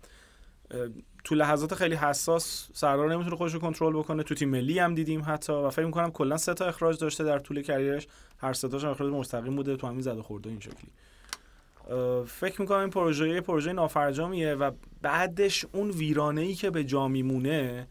تو 1.25 1.35
لحظات 1.35 1.75
خیلی 1.75 1.95
حساس 1.95 2.69
سردار 2.75 3.13
نمی‌تونه 3.13 3.37
خودش 3.37 3.55
رو 3.55 3.61
کنترل 3.61 3.93
بکنه. 3.93 4.23
تو 4.23 4.35
تیم 4.35 4.49
ملی 4.49 4.79
هم 4.79 4.95
دیدیم 4.95 5.23
حتی 5.27 5.53
و 5.53 5.71
فکر 5.71 5.85
می‌کنم 5.85 6.11
کلا 6.11 6.37
سه 6.37 6.55
تا 6.55 6.67
اخراج 6.67 6.99
داشته 6.99 7.25
در 7.25 7.39
طول 7.39 7.63
career 7.63 7.92
ش. 7.92 8.07
هر 8.39 8.53
سه 8.53 8.69
تاش 8.69 8.85
اخراج 8.85 9.13
مستقیم 9.13 9.57
بوده 9.57 9.77
تو 9.77 9.87
همین 9.87 10.01
زد 10.01 10.23
و 10.23 10.26
خوردهای 10.26 10.51
این 10.51 10.61
شکلی. 10.61 10.93
فکر 12.27 12.61
می‌کنم 12.61 12.79
این 12.79 12.91
پروژه 12.91 13.41
پروژه 13.41 13.73
نافرجامیه 13.73 14.55
و 14.55 14.71
بعدش 15.03 15.67
اون 15.73 15.91
ویرانه 15.91 16.41
ای 16.41 16.55
که 16.55 16.71
به 16.71 16.85
جا 16.85 17.09
میمونه 17.09 17.89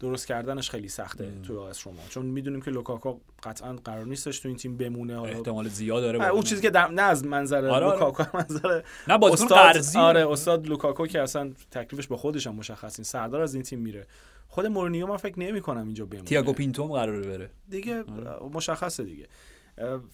درست 0.00 0.26
کردنش 0.26 0.70
خیلی 0.70 0.88
سخته 0.88 1.24
ام. 1.24 1.42
توی 1.42 1.56
آس 1.56 1.86
روما 1.86 2.02
چون 2.08 2.26
می‌دونیم 2.26 2.62
که 2.62 2.70
لوکاکو 2.70 3.18
قطعا 3.42 3.72
قرار 3.72 4.06
نیستش 4.06 4.38
تو 4.38 4.48
این 4.48 4.56
تیم 4.56 4.76
بمونه. 4.76 5.16
حالا 5.16 5.32
احتمال 5.32 5.68
زیاد 5.68 6.02
داره 6.02 6.18
آره، 6.18 6.28
اون 6.28 6.42
چیزی 6.42 6.62
که 6.62 6.70
در... 6.70 6.88
نه 6.88 7.02
از 7.02 7.26
منظر 7.26 7.66
آره، 7.66 7.86
آره. 7.86 8.00
لوکاکو 8.00 8.36
منظر 8.38 8.82
نه 9.08 9.18
بازیکن 9.18 9.44
استاد 9.44 9.58
قرضی. 9.58 9.98
آره 9.98 10.30
استاد 10.30 10.66
لوکاکو 10.66 11.06
که 11.06 11.22
اصلا 11.22 11.52
تکلیفش 11.70 12.06
با 12.06 12.16
خودش 12.16 12.46
هم 12.46 12.54
مشخص 12.54 12.98
نیست 12.98 13.12
سردار 13.12 13.40
از 13.40 13.54
این 13.54 13.62
تیم 13.62 13.78
میره. 13.78 14.06
خود 14.48 14.66
مورینیو 14.66 15.06
من 15.06 15.16
فکر 15.16 15.38
نمی 15.38 15.60
کنم 15.60 15.86
اینجا 15.86 16.06
بمونه. 16.06 16.24
تیاگو 16.24 16.52
پینتو 16.52 16.84
هم 16.84 16.92
قراره 16.92 17.20
بره. 17.20 17.50
دیگه 17.68 18.04
مشخصه 18.52 19.04
دیگه. 19.04 19.26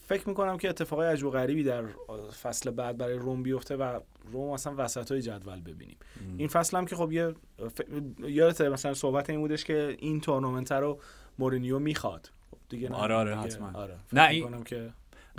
فکر 0.07 0.29
می‌کنم 0.29 0.59
که 0.59 0.69
اتفاقای 0.69 1.09
عجیب 1.09 1.27
و 1.27 1.31
غریبی 1.31 1.63
در 1.65 1.85
فصل 2.43 2.71
بعد 2.71 2.99
برای 2.99 3.15
روم 3.15 3.43
بیفته 3.43 3.77
و 3.77 4.01
روم 4.33 4.51
اصلا 4.51 4.75
وسط 4.77 5.13
های 5.13 5.23
جدول 5.23 5.61
ببینیم. 5.61 5.97
این 6.37 6.49
فصل 6.49 6.77
هم 6.77 6.87
که 6.87 6.97
خب 6.97 7.13
یه 7.13 7.35
ف- 7.59 8.25
یادته 8.25 8.69
مثلا 8.69 8.95
صحبت 8.95 9.31
این 9.31 9.41
بودش 9.41 9.65
که 9.65 9.97
این 9.99 10.21
تورنمنت 10.21 10.73
رو 10.73 11.01
مورینیو 11.39 11.79
می‌خواد. 11.79 12.31
خب 12.51 12.57
دیگه 12.69 12.89
نه. 12.89 12.97
آره، 12.97 13.15
آره، 13.15 13.37
حتما. 13.37 13.71
آره. 13.75 13.97
نه، 14.13 14.29
این- 14.29 14.65
که 14.65 14.91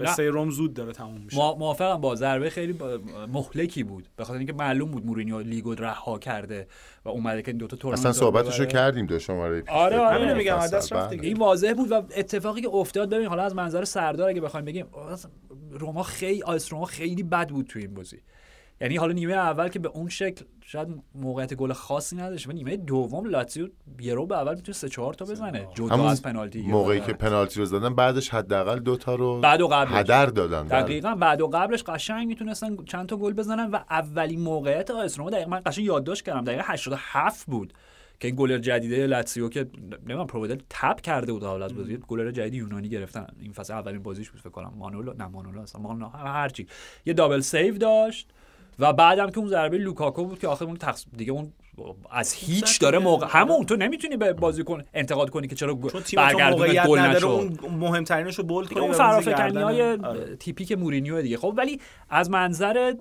قصه 0.06 0.24
روم 0.30 0.50
زود 0.50 0.74
داره 0.74 0.92
تموم 0.94 1.22
میشه 1.22 1.38
مو- 1.38 1.56
موافقم 1.56 2.02
با 2.02 2.16
ضربه 2.16 2.50
خیلی 2.50 2.74
با- 2.74 3.00
مهلکی 3.34 3.84
بود 3.84 4.08
به 4.16 4.24
خاطر 4.24 4.38
اینکه 4.38 4.54
معلوم 4.54 4.92
بود 4.92 5.06
مورینیو 5.06 5.40
لیگو 5.40 5.76
رها 5.76 6.20
کرده 6.20 6.68
و 7.06 7.10
اومده 7.10 7.42
که 7.42 7.52
این 7.52 7.58
دوتا 7.58 7.78
تورنمنت 7.78 8.06
اصلا 8.06 8.28
رو 8.30 8.34
صحبتشو. 8.34 8.66
کردیم 8.66 9.06
دو 9.06 9.20
شماره 9.20 9.62
پیش 9.62 9.70
آره، 9.70 9.98
آره. 10.00 10.34
میگم، 10.34 10.58
دست 10.58 10.94
رفت 10.94 11.10
بله. 11.14 11.24
این 11.24 11.38
واضح 11.38 11.74
بود 11.74 11.92
و 11.92 11.96
اتفاقی 12.18 12.62
که 12.62 12.70
افتاد 12.70 13.10
ببین 13.10 13.28
حالا 13.28 13.44
از 13.44 13.56
منظر 13.56 13.84
سردار 13.84 14.30
اگه 14.30 14.42
بخوایم 14.42 14.66
بگیم 14.66 14.86
روما 15.72 16.04
خیلی 16.04 16.44
آیس 16.44 16.72
روما 16.74 16.86
خیلی 16.86 17.24
بد 17.24 17.50
بود 17.50 17.66
تو 17.68 17.80
این 17.80 17.94
بازی 17.94 18.18
یعنی 18.82 18.96
حالا 18.96 19.14
نیمه 19.14 19.34
اول 19.34 19.68
که 19.68 19.80
به 19.80 19.90
اون 19.90 20.10
شکل 20.10 20.46
شاید 20.62 20.88
موقعیت 21.16 21.54
گل 21.54 21.74
خاصی 21.74 22.16
نداشت 22.16 22.48
و 22.48 22.52
نیمه 22.52 22.78
دوم 22.78 23.26
لاتزیوی 23.26 24.14
رو 24.14 24.26
به 24.26 24.38
افول 24.38 24.56
می‌تونه 24.56 24.76
سه 24.76 24.90
چهار 24.90 25.14
تا 25.14 25.26
بزنه. 25.26 25.68
جدا 25.76 26.10
از 26.10 26.22
پنالتی 26.22 26.62
موقعی 26.62 27.02
که 27.02 27.14
پنالتی 27.14 27.60
رو 27.60 27.66
زدن 27.66 27.96
بعدش 27.96 28.30
حداقل 28.30 28.80
دو 28.80 28.98
تا 28.98 29.16
رو 29.16 29.40
بعد 29.40 29.62
و 29.62 29.68
قبلش. 29.68 29.94
هدر 29.94 30.26
دادن. 30.26 30.68
بله. 30.68 30.82
دقیقا 30.82 31.16
بعد 31.16 31.42
و 31.42 31.48
قبلش 31.48 31.84
قشنگ 31.84 32.28
می‌تونستن 32.28 32.86
چند 32.86 33.06
تا 33.10 33.18
گل 33.18 33.34
بزنن 33.34 33.72
و 33.72 33.80
اولین 33.90 34.42
موقعیت 34.42 34.92
آیس 34.92 35.18
روما 35.18 35.30
دقیقا 35.30 35.50
من 35.50 35.62
قشنگ 35.66 35.86
یادداشت 35.86 36.26
کردم 36.26 36.44
دقیقه 36.44 36.64
87 36.66 37.46
بود 37.46 37.74
که 38.20 38.28
این 38.28 38.36
گلر 38.36 38.58
جدیده 38.58 39.08
لاتزیو 39.08 39.50
که 39.50 39.70
نمی‌دونم 40.02 40.28
پروودل 40.28 40.58
تپ 40.70 41.02
کرده 41.02 41.34
بود 41.34 41.44
حالا 41.44 41.66
از 41.66 41.76
بازی 41.76 41.98
گلر 41.98 42.32
جدید 42.32 42.54
یونانی 42.54 42.90
گرفتن. 42.90 43.28
این 43.40 43.52
فصل 43.52 43.74
اولین 43.74 44.04
بازیش 44.04 44.30
بود 44.30 44.40
فکر 44.40 44.50
کنم 44.50 44.74
مانولو 44.78 45.14
نه 45.14 45.28
مانولو 45.28 45.62
اصلا 45.62 45.82
مانولو 45.82 46.08
هر 46.08 46.50
چی. 46.50 46.68
یه 47.06 47.14
دابل 47.14 47.40
سیو 47.40 47.78
داشت. 47.78 48.34
و 48.80 48.94
بعدم 48.94 49.30
که 49.30 49.40
اون 49.40 49.48
ضربه 49.48 49.78
لوکاکو 49.78 50.26
بود 50.26 50.40
که 50.40 50.48
آخر 50.48 50.66
اون 50.66 50.76
تقص... 50.76 51.06
دیگه 51.18 51.32
اون 51.32 51.54
از 52.12 52.34
هیچ 52.34 52.76
زد 52.76 52.82
داره. 52.82 52.98
موقع 52.98 53.28
همون 53.30 53.66
تو 53.66 53.76
نمی‌تونی 53.76 54.18
به 54.18 54.34
بازیکن 54.34 54.84
انتقاد 54.94 55.30
کنی 55.30 55.48
که 55.48 55.56
چرا 55.56 55.74
موقعیت 56.50 56.88
گل 56.88 57.00
نشد. 57.00 57.26
اون 57.26 57.58
مهمترینش 57.80 58.36
رو 58.36 58.44
بولد 58.44 58.70
دیگه 58.70 58.82
کنی 58.82 58.90
اون 58.90 58.98
فرافکنی 58.98 59.62
های. 59.62 59.82
آره. 59.82 60.36
تیپیک 60.36 60.72
مورینیو 60.72 61.22
دیگه 61.22 61.38
خب 61.38 61.54
ولی 61.58 61.82
از 62.10 62.30
منظر 62.30 62.94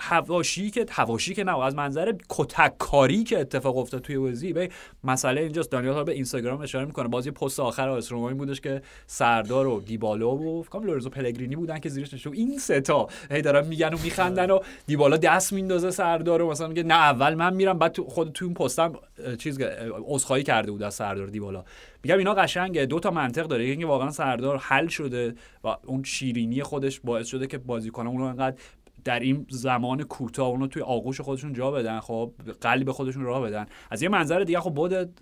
هواشی 0.00 0.70
که 0.70 0.86
هواشی 0.90 1.34
که 1.34 1.44
نه 1.44 1.58
از 1.64 1.74
منظر 1.74 2.14
کتک 2.28 2.78
کاری 2.78 3.24
که 3.24 3.40
اتفاق 3.40 3.76
افتاد 3.76 4.00
توی 4.00 4.18
بازی 4.18 4.52
به 4.52 4.70
مسئله 5.04 5.40
اینجاست. 5.40 5.70
دانیال 5.70 6.04
به 6.04 6.12
اینستاگرام 6.12 6.60
اشاره 6.60 6.84
می‌کنه. 6.84 7.08
باز 7.08 7.26
یه 7.26 7.32
پست 7.32 7.60
آخر 7.60 7.88
آس 7.88 8.12
روما 8.12 8.28
این 8.28 8.38
بودش 8.38 8.60
که 8.60 8.82
سردار 9.06 9.66
و 9.66 9.80
دیبالا 9.80 10.30
و 10.34 10.64
کنم 10.64 10.84
لورزو 10.86 11.10
پلگرینی 11.10 11.56
بودن 11.56 11.78
که 11.78 11.88
زیرش 11.88 12.14
نشون. 12.14 12.32
این 12.32 12.58
سه 12.58 12.80
تا 12.80 13.08
هی 13.30 13.42
دارن 13.42 13.66
میگن 13.66 13.94
و 13.94 13.98
میخندن 14.04 14.50
و 14.50 14.58
دیبالا 14.86 15.16
دست 15.16 15.52
میندازه 15.52 15.90
سردار 15.90 16.42
و 16.42 16.50
مثلا 16.50 16.68
میگه 16.68 16.82
نه 16.82 16.94
اول 16.94 17.34
من 17.34 17.54
میرم. 17.54 17.78
بعد 17.78 17.92
تو 17.92 18.04
خود 18.04 18.32
تو 18.32 18.44
اون 18.44 18.54
پستم 18.54 18.92
چیز 19.38 19.60
اه، 19.60 19.68
عذرخواهی 19.88 20.42
کرده 20.42 20.70
بود 20.70 20.82
از 20.82 20.94
سردار 20.94 21.26
دیبالا. 21.26 21.64
میگم 22.02 22.18
اینا 22.18 22.34
قشنگه. 22.34 22.86
دو 22.86 23.00
تا 23.00 23.10
منطق 23.10 23.46
داره. 23.46 23.64
اینکه 23.64 23.86
واقعا 23.86 24.10
سردار 24.10 24.56
حل 24.56 24.86
شده 24.86 25.34
و 25.64 25.76
اون 25.86 26.02
شیرینی 26.02 26.62
خودش 26.62 27.00
باعث 27.00 27.26
شده 27.26 27.46
که 27.46 27.58
بازیکنان 27.58 28.06
اون 28.06 28.18
رو 28.18 28.24
انقدر 28.24 28.56
در 29.04 29.20
این 29.20 29.46
زمان 29.50 30.02
کوتاه 30.02 30.48
اونو 30.48 30.66
توی 30.66 30.82
آغوش 30.82 31.20
خودشون 31.20 31.52
جا 31.52 31.70
بدن 31.70 32.00
خب 32.00 32.32
قلب 32.60 32.90
خودشون 32.90 33.22
راه 33.22 33.42
بدن 33.42 33.66
از 33.90 34.02
یه 34.02 34.08
منظر 34.08 34.40
دیگه 34.40 34.60
خب 34.60 34.74
بود 34.74 35.20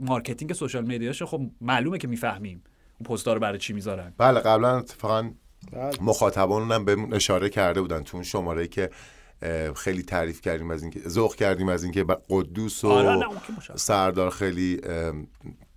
marketing 0.00 0.52
social 0.52 0.84
media 0.84 1.11
ش 1.11 1.22
خب 1.22 1.40
معلومه 1.60 1.98
که 1.98 2.08
می‌فهمیم 2.08 2.62
اون 3.00 3.16
پست‌ها 3.16 3.34
رو 3.34 3.40
برای 3.40 3.58
چی 3.58 3.72
می‌ذارن 3.72 4.14
بله 4.18 4.40
قبلا 4.40 4.78
اتفاقا 4.78 5.30
بله. 5.72 6.02
مخاطبان 6.02 6.72
هم 6.72 6.84
بهمون 6.84 7.14
اشاره 7.14 7.48
کرده 7.48 7.80
بودن 7.80 8.02
تو 8.02 8.16
اون 8.16 8.24
شماره 8.24 8.68
که 8.68 8.90
خیلی 9.76 10.02
تعریف 10.02 10.40
کردیم 10.40 10.70
از 10.70 10.82
اینکه 10.82 11.08
ذوق 11.08 11.34
کردیم 11.34 11.68
از 11.68 11.84
اینکه 11.84 12.04
قدوس 12.30 12.84
و 12.84 12.88
آره. 12.88 13.26
سردار 13.74 14.30
خیلی 14.30 14.80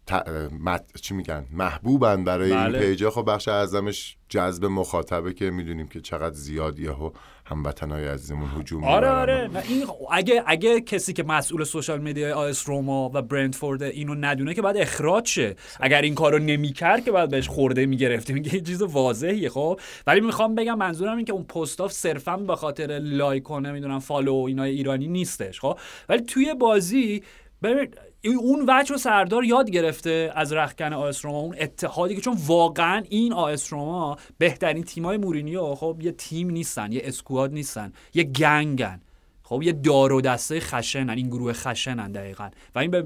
ت- 0.09 0.27
مت- 0.65 1.01
چی 1.01 1.13
میگن؟ 1.13 1.45
محبوبن 1.51 2.23
برای 2.23 2.51
بله. 2.51 2.77
این 2.79 2.87
پیجا. 2.87 3.11
خب 3.11 3.31
بخش 3.31 3.47
اعظمش 3.47 4.17
جذب 4.29 4.65
مخاطبه 4.65 5.33
که 5.33 5.49
می‌دونیم 5.49 5.87
که 5.87 6.01
چقدر 6.01 6.35
زیاد 6.35 6.79
یهو 6.79 7.11
هموطنهای 7.45 8.07
عزیزمون 8.07 8.49
هجوم 8.59 8.83
آره. 8.83 9.07
آره. 9.09 9.49
نه 9.53 9.63
این 9.67 9.85
اگه 10.11 10.43
اگه 10.47 10.81
کسی 10.81 11.13
که 11.13 11.23
مسئول 11.23 11.63
سوشال 11.63 12.01
مدیا 12.01 12.35
آیس 12.35 12.69
روما 12.69 13.11
و 13.13 13.21
برنتفورد 13.21 13.83
اینو 13.83 14.15
ندونه 14.15 14.53
که 14.53 14.61
بعد 14.61 14.77
اخراج 14.77 15.27
شه. 15.27 15.55
اگر 15.79 16.01
این 16.01 16.15
کارو 16.15 16.39
نمی‌کرد 16.39 17.05
که 17.05 17.11
بعد 17.11 17.29
بهش 17.29 17.47
خورده 17.47 17.85
می‌گرفتیم. 17.85 18.35
میگه 18.35 18.55
یه 18.55 18.61
چیز 18.61 18.81
واضحیه 18.81 19.49
خب. 19.49 19.79
ولی 20.07 20.21
می‌خوام 20.21 20.55
بگم 20.55 20.77
منظورم 20.77 21.15
این 21.17 21.25
که 21.25 21.33
اون 21.33 21.43
پستا 21.43 21.91
صرفا 21.91 22.37
به 22.37 22.55
خاطر 22.55 22.99
like 23.03 23.51
و 23.51 23.59
نمی‌دونم 23.59 23.99
follow 23.99 24.41
و 24.41 24.45
اینا 24.45 24.63
ایرانی 24.63 25.07
نیستش 25.07 25.59
خب. 25.59 25.79
ولی 26.09 26.21
توی 26.21 26.53
بازی 26.53 27.23
ببین 27.63 27.87
اون 28.25 28.65
وجه 28.67 28.91
رو 28.91 28.97
سردار 28.97 29.43
یاد 29.43 29.69
گرفته 29.69 30.31
از 30.35 30.53
رختکن 30.53 30.93
آ 30.93 31.09
اس 31.09 31.25
روما 31.25 31.39
اون 31.39 31.55
اتحادی 31.59 32.15
که 32.15 32.21
چون 32.21 32.37
واقعا 32.47 33.03
این 33.09 33.33
روما 33.69 34.17
بهترین 34.37 34.83
تیمای 34.83 35.17
مورینیو 35.17 35.75
خب 35.75 35.97
یه 36.01 36.11
تیم 36.11 36.49
نیستن 36.49 36.91
یه 36.91 37.01
squad 37.03 37.53
نیستن 37.53 37.93
یه 38.13 38.23
gang 38.23 38.75
ن. 38.75 39.01
خب 39.43 39.63
یه 39.63 39.71
دار 39.71 40.13
و 40.13 40.21
دسته 40.21 40.59
خشنن 40.59 41.09
این 41.09 41.27
گروه 41.27 41.53
خشنن 41.53 42.11
دقیقا. 42.11 42.49
و 42.75 42.79
این 42.79 42.91
به 42.91 43.01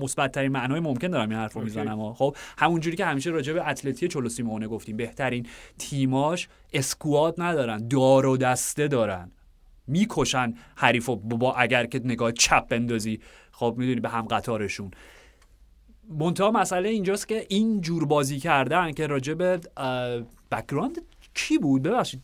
مثبت 0.00 0.32
ترین 0.32 0.52
معنای 0.52 0.80
ممکن 0.80 1.08
دارم 1.08 1.28
این 1.30 1.38
حرف 1.38 1.52
رو 1.52 1.62
می‌زنم. 1.62 2.12
خب 2.12 2.36
همونجوری 2.58 2.96
که 2.96 3.04
همیشه 3.04 3.30
راجع 3.30 3.52
به 3.52 3.68
اتلتی 3.68 4.08
چولو 4.08 4.28
سیمئونه 4.28 4.68
گفتیم 4.68 4.96
بهترین 4.96 5.46
تیماش 5.78 6.48
squad 6.72 7.34
ندارن 7.38 7.88
دار 7.88 8.26
و 8.26 8.36
دسته 8.36 8.88
دارن. 8.88 9.30
می‌کشن 9.86 10.54
حریف 10.76 11.08
و 11.08 11.16
با 11.16 11.54
اگر 11.54 11.86
که 11.86 12.00
نگاه 12.04 12.32
چپ 12.32 12.68
بندازی. 12.68 13.20
خب 13.54 13.74
می‌دونی 13.78 14.00
به 14.00 14.08
هم 14.08 14.22
قطارشون. 14.22 14.90
منتها 16.08 16.50
مسئله 16.50 16.88
اینجاست 16.88 17.28
که 17.28 17.46
این 17.48 17.80
جور 17.80 18.06
بازی 18.06 18.38
کردن 18.38 18.92
که 18.92 19.06
راجع 19.06 19.34
به 19.34 19.60
background 20.50 21.00
کی 21.34 21.58
بود؟ 21.58 21.82
ببخشید. 21.82 22.22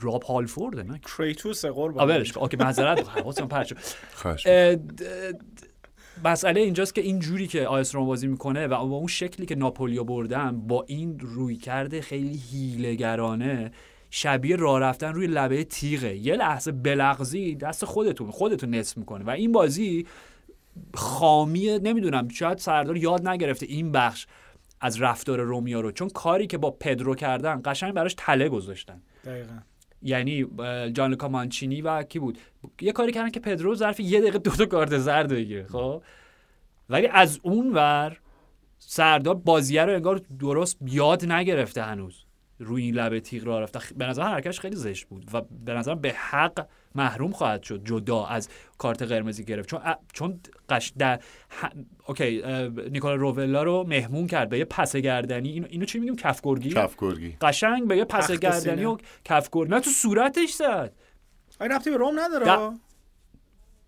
راب 0.00 0.22
هالفورد 0.22 0.80
نه؟ 0.80 0.98
کریتوس 0.98 1.64
قربان. 1.64 2.10
اولش 2.10 2.36
OK 2.36 2.56
معذرت 2.56 3.08
حواسم 3.08 3.48
پرت 3.48 3.66
شد. 3.66 3.78
مسئله 6.24 6.60
اینجاست 6.60 6.94
که 6.94 7.00
این 7.00 7.18
جوری 7.18 7.46
که 7.46 7.66
آ 7.66 7.80
اس 7.80 7.94
رم 7.94 8.06
بازی 8.06 8.26
می‌کنه 8.26 8.66
و 8.66 8.86
با 8.86 8.96
اون 8.96 9.06
شکلی 9.06 9.46
که 9.46 9.54
ناپولیو 9.54 10.04
بردن 10.04 10.60
با 10.60 10.84
این 10.88 11.18
رویکرده 11.20 12.00
خیلی 12.00 12.42
حیله‌گرانه 12.50 13.72
شبیه 14.18 14.56
راه 14.56 14.80
رفتن 14.80 15.12
روی 15.12 15.26
لبه 15.26 15.64
تیغه. 15.64 16.16
یه 16.16 16.36
لحظه 16.36 16.72
بلغزی 16.72 17.54
دست 17.54 17.84
خودتون 17.84 18.30
خودتون 18.30 18.74
نصف 18.74 18.96
می‌کنه 18.96 19.24
و 19.24 19.30
این 19.30 19.52
بازی 19.52 20.06
خامی 20.94 21.78
نمی‌دونم 21.78 22.28
شاید 22.28 22.58
سردار 22.58 22.96
یاد 22.96 23.28
نگرفته 23.28 23.66
این 23.66 23.92
بخش 23.92 24.26
از 24.80 25.00
رفتار 25.00 25.40
رومیا 25.40 25.80
رو. 25.80 25.92
چون 25.92 26.08
کاری 26.08 26.46
که 26.46 26.58
با 26.58 26.70
پدرو 26.70 27.14
کردن 27.14 27.60
قشنگ 27.64 27.94
براش 27.94 28.14
تله 28.16 28.48
گذاشتن. 28.48 29.02
دقیقا. 29.24 29.58
یعنی 30.02 30.46
جان 30.92 31.10
لوکا 31.10 31.28
مانچینی 31.28 31.82
و 31.82 32.02
کی 32.02 32.18
بود؟ 32.18 32.38
یه 32.80 32.92
کاری 32.92 33.12
کردن 33.12 33.30
که 33.30 33.40
پدرو 33.40 33.74
ظرف 33.74 34.00
یه 34.00 34.20
دقیقه 34.20 34.38
دو 34.38 34.50
تا 34.50 34.66
کارت 34.66 34.98
زرد 34.98 35.28
بگیره 35.28 35.66
خب؟ 35.66 36.02
ولی 36.88 37.06
از 37.06 37.40
اون 37.42 37.72
ور 37.74 38.20
سردار 38.78 39.34
بازیه 39.34 39.84
رو 39.84 39.92
انگار 39.94 40.20
درست 40.40 40.78
یاد 40.86 41.32
نگرفته 41.32 41.82
هنوز. 41.82 42.25
روی 42.58 42.82
این 42.82 42.94
لبه 42.94 43.20
تیغ 43.20 43.44
را 43.46 43.60
رفته. 43.60 43.78
خ- 43.78 43.92
به 43.96 44.06
نظر 44.06 44.22
حرکتش 44.22 44.60
خیلی 44.60 44.76
زشت 44.76 45.06
بود 45.06 45.30
و 45.32 45.42
به 45.64 45.74
نظر 45.74 45.94
به 45.94 46.12
حق 46.12 46.66
محروم 46.94 47.30
خواهد 47.30 47.62
شد 47.62 47.84
جدا 47.84 48.26
از 48.26 48.48
کارت 48.78 49.02
قرمزی 49.02 49.44
گرفت. 49.44 49.68
چون 49.68 49.80
ا- 49.84 49.94
چون 50.12 50.40
قش 50.68 50.92
در 50.98 51.16
ه... 51.50 51.66
اوکی 52.06 52.42
نیکولا 52.90 53.14
روولا 53.14 53.62
رو 53.62 53.84
مهمون 53.88 54.26
کرد 54.26 54.48
به 54.48 54.58
یه 54.58 54.64
پس 54.64 54.96
گردنی. 54.96 55.48
اینو, 55.48 55.66
اینو 55.70 55.84
چی 55.84 55.98
میگیم؟ 55.98 56.16
کفگرگی؟ 56.16 56.70
کفگرگی. 56.70 57.36
قشنگ 57.40 57.88
به 57.88 57.96
یه 57.96 58.04
پس 58.04 58.30
گردنی. 58.30 58.84
و 58.84 58.96
کفگرگ 59.24 59.68
نه 59.70 59.80
تو 59.80 59.90
صورتش 59.90 60.52
زد. 60.52 60.92
این 61.60 61.70
ربطی 61.72 61.90
به 61.90 61.96
روم 61.96 62.20
نداره. 62.20 62.46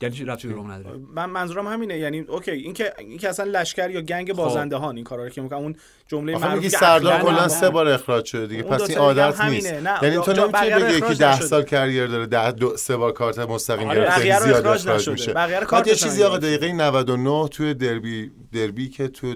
یعنی 0.01 0.14
چی 0.14 0.24
رفتی 0.24 0.49
دروغ 0.49 0.70
نداره؟ 0.70 1.01
من 1.14 1.30
منظورم 1.30 1.66
همینه. 1.66 1.99
یعنی 1.99 2.20
اوکی 2.20 2.51
این 2.51 2.72
که 2.72 2.92
این 2.99 3.18
که 3.18 3.28
اصلا 3.28 3.46
لشکر 3.61 3.90
یا 3.90 4.01
گنگ 4.01 4.32
بازنده 4.32 4.76
ها 4.76 4.90
این 4.90 5.05
کارا 5.05 5.24
رو 5.24 5.28
که 5.28 5.40
می‌کنن 5.40 5.59
اون 5.59 5.76
جمله 6.09 6.38
معروف 6.38 6.62
که 6.62 6.68
سردار 6.68 7.20
کلا 7.20 7.49
سه 7.49 7.70
بار 7.70 7.88
اخراج 7.88 8.24
شده 8.24 8.46
دیگه. 8.46 8.62
پس 8.62 8.90
این 8.90 8.99
عادت 8.99 9.40
نیست. 9.40 9.72
یعنی 9.72 10.16
تو 10.16 10.32
نمی‌تونی 10.32 10.70
رو 10.70 10.80
بگی 10.86 11.14
ده 11.14 11.32
نشده. 11.32 11.46
سال 11.46 11.62
کریر 11.62 12.07
داره 12.07 12.26
ده 12.26 12.53
دو 12.53 12.76
سه 12.76 12.96
بار 12.96 13.12
کارت 13.12 13.38
مستقیم 13.38 13.88
آره، 13.88 14.01
گرفته 14.01 14.38
رو 14.38 14.44
زیاد 14.44 14.66
اخراج. 14.66 15.09
میشه. 15.09 15.32
بقیه 15.32 15.61
رو 15.61 15.66
بعد 15.66 15.86
یه 15.86 15.94
چیزی 15.94 16.22
آقا. 16.22 16.38
دقیقه 16.38 16.72
99 16.72 17.49
توی 17.49 17.74
دربی 17.74 18.30
دربی 18.53 18.88
که 18.88 19.09
تو 19.09 19.34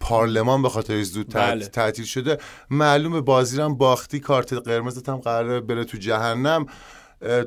پارلمان 0.00 0.62
به 0.62 0.68
خاطر 0.68 1.02
زود 1.02 1.34
بله. 1.34 1.66
تعطیل 1.66 2.04
شده 2.04 2.38
معلومه 2.70 3.20
بازی 3.20 3.56
رو 3.56 3.64
هم 3.64 3.76
باختی 3.76 4.20
کارت 4.20 4.52
قرمزت 4.52 5.08
هم 5.08 5.16
قراره 5.16 5.60
بره 5.60 5.84
تو 5.84 5.98
جهنم. 5.98 6.66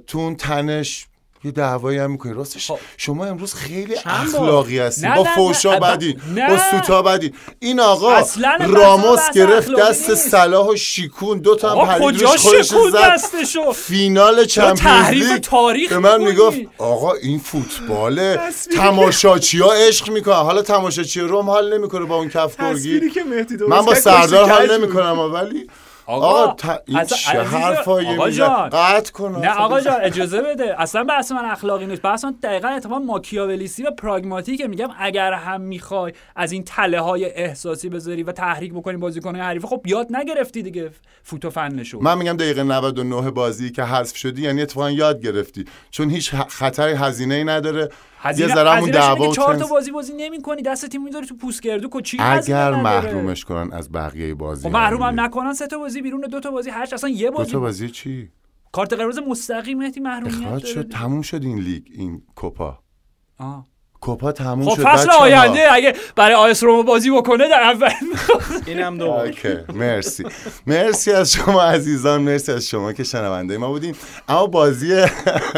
تو 0.07 0.17
اون 0.17 0.35
تنش 0.35 1.07
یه 1.43 1.51
دعوایی 1.51 1.97
هم 1.97 2.11
می‌کنی 2.11 2.33
راستش 2.33 2.71
خب. 2.71 2.79
شما 2.97 3.25
امروز 3.25 3.53
خیلی؟ 3.53 3.95
اخلاقی 4.05 4.79
هستی 4.79 5.07
با. 5.15 5.23
فوشا 5.23 5.79
بدین 5.79 6.21
نه. 6.35 6.49
با 6.49 6.57
سوتا 6.71 7.01
بدین 7.01 7.33
این 7.59 7.79
آقا 7.79 8.23
راموس 8.67 9.31
گرفت 9.35 9.69
دست. 9.79 10.15
صلاح 10.15 10.67
و 10.67 10.75
شیکون 10.75 11.39
دو 11.39 11.55
تا 11.55 11.71
هم 11.71 11.77
آقا 11.77 11.85
پرید 11.85 12.03
کجا 12.03 12.31
روش 12.31 12.39
خودش 12.41 12.65
زد 12.65 12.95
دستشو 12.95 13.71
فینال 13.71 14.45
چمپیونز 14.45 15.39
تاریخ 15.41 15.89
به 15.89 15.99
من. 15.99 16.21
می‌گفت 16.21 16.57
آقا 16.77 17.13
این 17.13 17.39
فوتباله 17.39 18.39
تماشاچی 18.77 19.59
ها 19.59 19.73
عشق 19.73 20.09
می‌کنن 20.09 20.35
حالا 20.35 20.61
تماشاچی 20.61 21.21
روم 21.21 21.49
حال 21.49 21.77
نمی‌کنه 21.77 22.05
با 22.05 22.15
اون 22.15 22.29
کف 22.29 22.57
گرگی 22.57 23.01
من 23.67 23.81
با 23.81 23.95
سردار 23.95 24.49
حال. 24.49 24.77
نمی‌کنم 24.77 25.19
ولی 25.19 25.67
آقا 26.11 26.27
آقا 26.27 26.53
ت- 26.53 26.83
این 26.85 26.97
اصلا 26.97 27.17
چه 27.17 27.41
حرفایی 27.43 28.07
آقا 28.07 28.25
میزن 28.25 28.37
جان. 28.37 28.69
قطع 28.69 29.11
کن 29.11 29.35
نه 29.41 29.49
آقا 29.59 29.81
جان 29.81 30.01
اجازه 30.01 30.41
بده. 30.41 30.81
اصلا 30.81 31.03
بحث 31.03 31.31
من 31.31 31.45
اخلاقی 31.45 31.85
نیست. 31.85 32.01
بحث 32.01 32.25
من 32.25 32.35
دقیقا 32.43 32.67
اتفاقا 32.67 32.99
ماکیاولیسی 32.99 33.83
و 33.83 33.91
پراگماتیکه. 33.91 34.67
میگم 34.67 34.89
اگر 34.99 35.33
هم 35.33 35.61
می‌خوای 35.61 36.13
از 36.35 36.51
این 36.51 36.63
تله 36.63 36.99
های 37.01 37.25
احساسی 37.25 37.89
بذاری 37.89 38.23
و 38.23 38.31
تحریک 38.31 38.73
بکنی 38.73 38.97
بازیکن 38.97 39.35
حریف 39.35 39.65
خب 39.65 39.81
یاد 39.85 40.07
نگرفتی 40.11 40.61
دیگه. 40.63 40.89
فوتو 41.23 41.49
فنشو 41.49 41.99
من 41.99 42.17
میگم 42.17 42.37
دقیقه 42.37 42.63
99 42.63 43.31
بازی 43.31 43.71
که 43.71 43.83
حذف 43.83 44.15
شدی 44.17 44.41
یعنی 44.41 44.61
اتفاقا 44.61 44.91
یاد 44.91 45.21
گرفتی. 45.21 45.65
چون 45.91 46.09
هیچ 46.09 46.35
خطر 46.35 46.87
هزینه 46.89 47.35
ای 47.35 47.43
نداره. 47.43 47.89
یه 48.37 48.47
ذره 48.47 48.71
همون 48.71 48.91
دعوا 48.91 49.33
چهار 49.33 49.55
تا 49.55 49.67
بازی 49.67 49.91
بازی 49.91 50.13
نمی‌کنی 50.13 50.61
دست 50.61 50.89
تیم 50.89 51.03
می‌ذاری 51.03 51.27
تو 51.27 51.35
پوست 51.35 51.61
گردو 51.61 51.89
کو 51.89 52.01
چی 52.01 52.17
هزینه 52.19 52.57
اگر؟ 52.57 52.81
محرومش 52.81 53.45
کنن 53.45 53.73
از 53.73 53.91
بقیه 53.91 54.33
بازی 54.33 54.67
خب 54.67 54.73
محروم 54.73 55.01
هم 55.01 55.19
نکنن 55.19 55.53
سه 55.53 55.67
تا 55.67 55.77
بازی 55.77 56.01
بیرون 56.01 56.21
دو 56.21 56.39
تا 56.39 56.51
بازی 56.51 56.69
هرچ 56.69 56.93
اصلا 56.93 57.09
یه 57.09 57.29
دو 57.29 57.37
بازی 57.37 57.51
تا 57.51 57.59
بازی 57.59 57.89
چی 57.89 58.29
کارت 58.71 58.93
قرمز 58.93 59.19
مستقیم 59.27 59.77
مهدی 59.77 59.99
محرومیت 59.99 60.47
اخراج 60.47 60.65
شد. 60.65 60.89
تموم 60.89 61.21
شد 61.21 61.43
این 61.43 61.59
لیگ 61.59 61.83
این 61.91 62.21
کوپا 62.35 62.79
آه. 63.37 63.70
کوپا 64.01 64.31
تموم 64.31 64.69
خب 64.69 64.75
شد 64.75 64.83
فصل. 64.83 65.09
آینده 65.11 65.59
اگه 65.71 65.93
برای 66.15 66.33
آیس 66.35 66.63
روما 66.63 66.83
بازی 66.83 67.11
بکنه 67.11 67.49
در 67.49 67.61
اول 67.61 67.89
اینم 68.65 68.97
دو. 68.97 69.05
اوکی 69.05 69.57
مرسی 69.73 70.23
مرسی 70.67 71.11
از 71.11 71.33
شما 71.33 71.61
عزیزان 71.63 72.21
مرسی 72.21 72.51
از 72.51 72.67
شما 72.67 72.93
که 72.93 73.03
شنونده 73.03 73.57
ما 73.57 73.67
بودیم 73.67 73.95
اما 74.27 74.47
بازی 74.47 75.05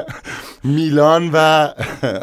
میلان 0.64 1.30
و 1.34 1.68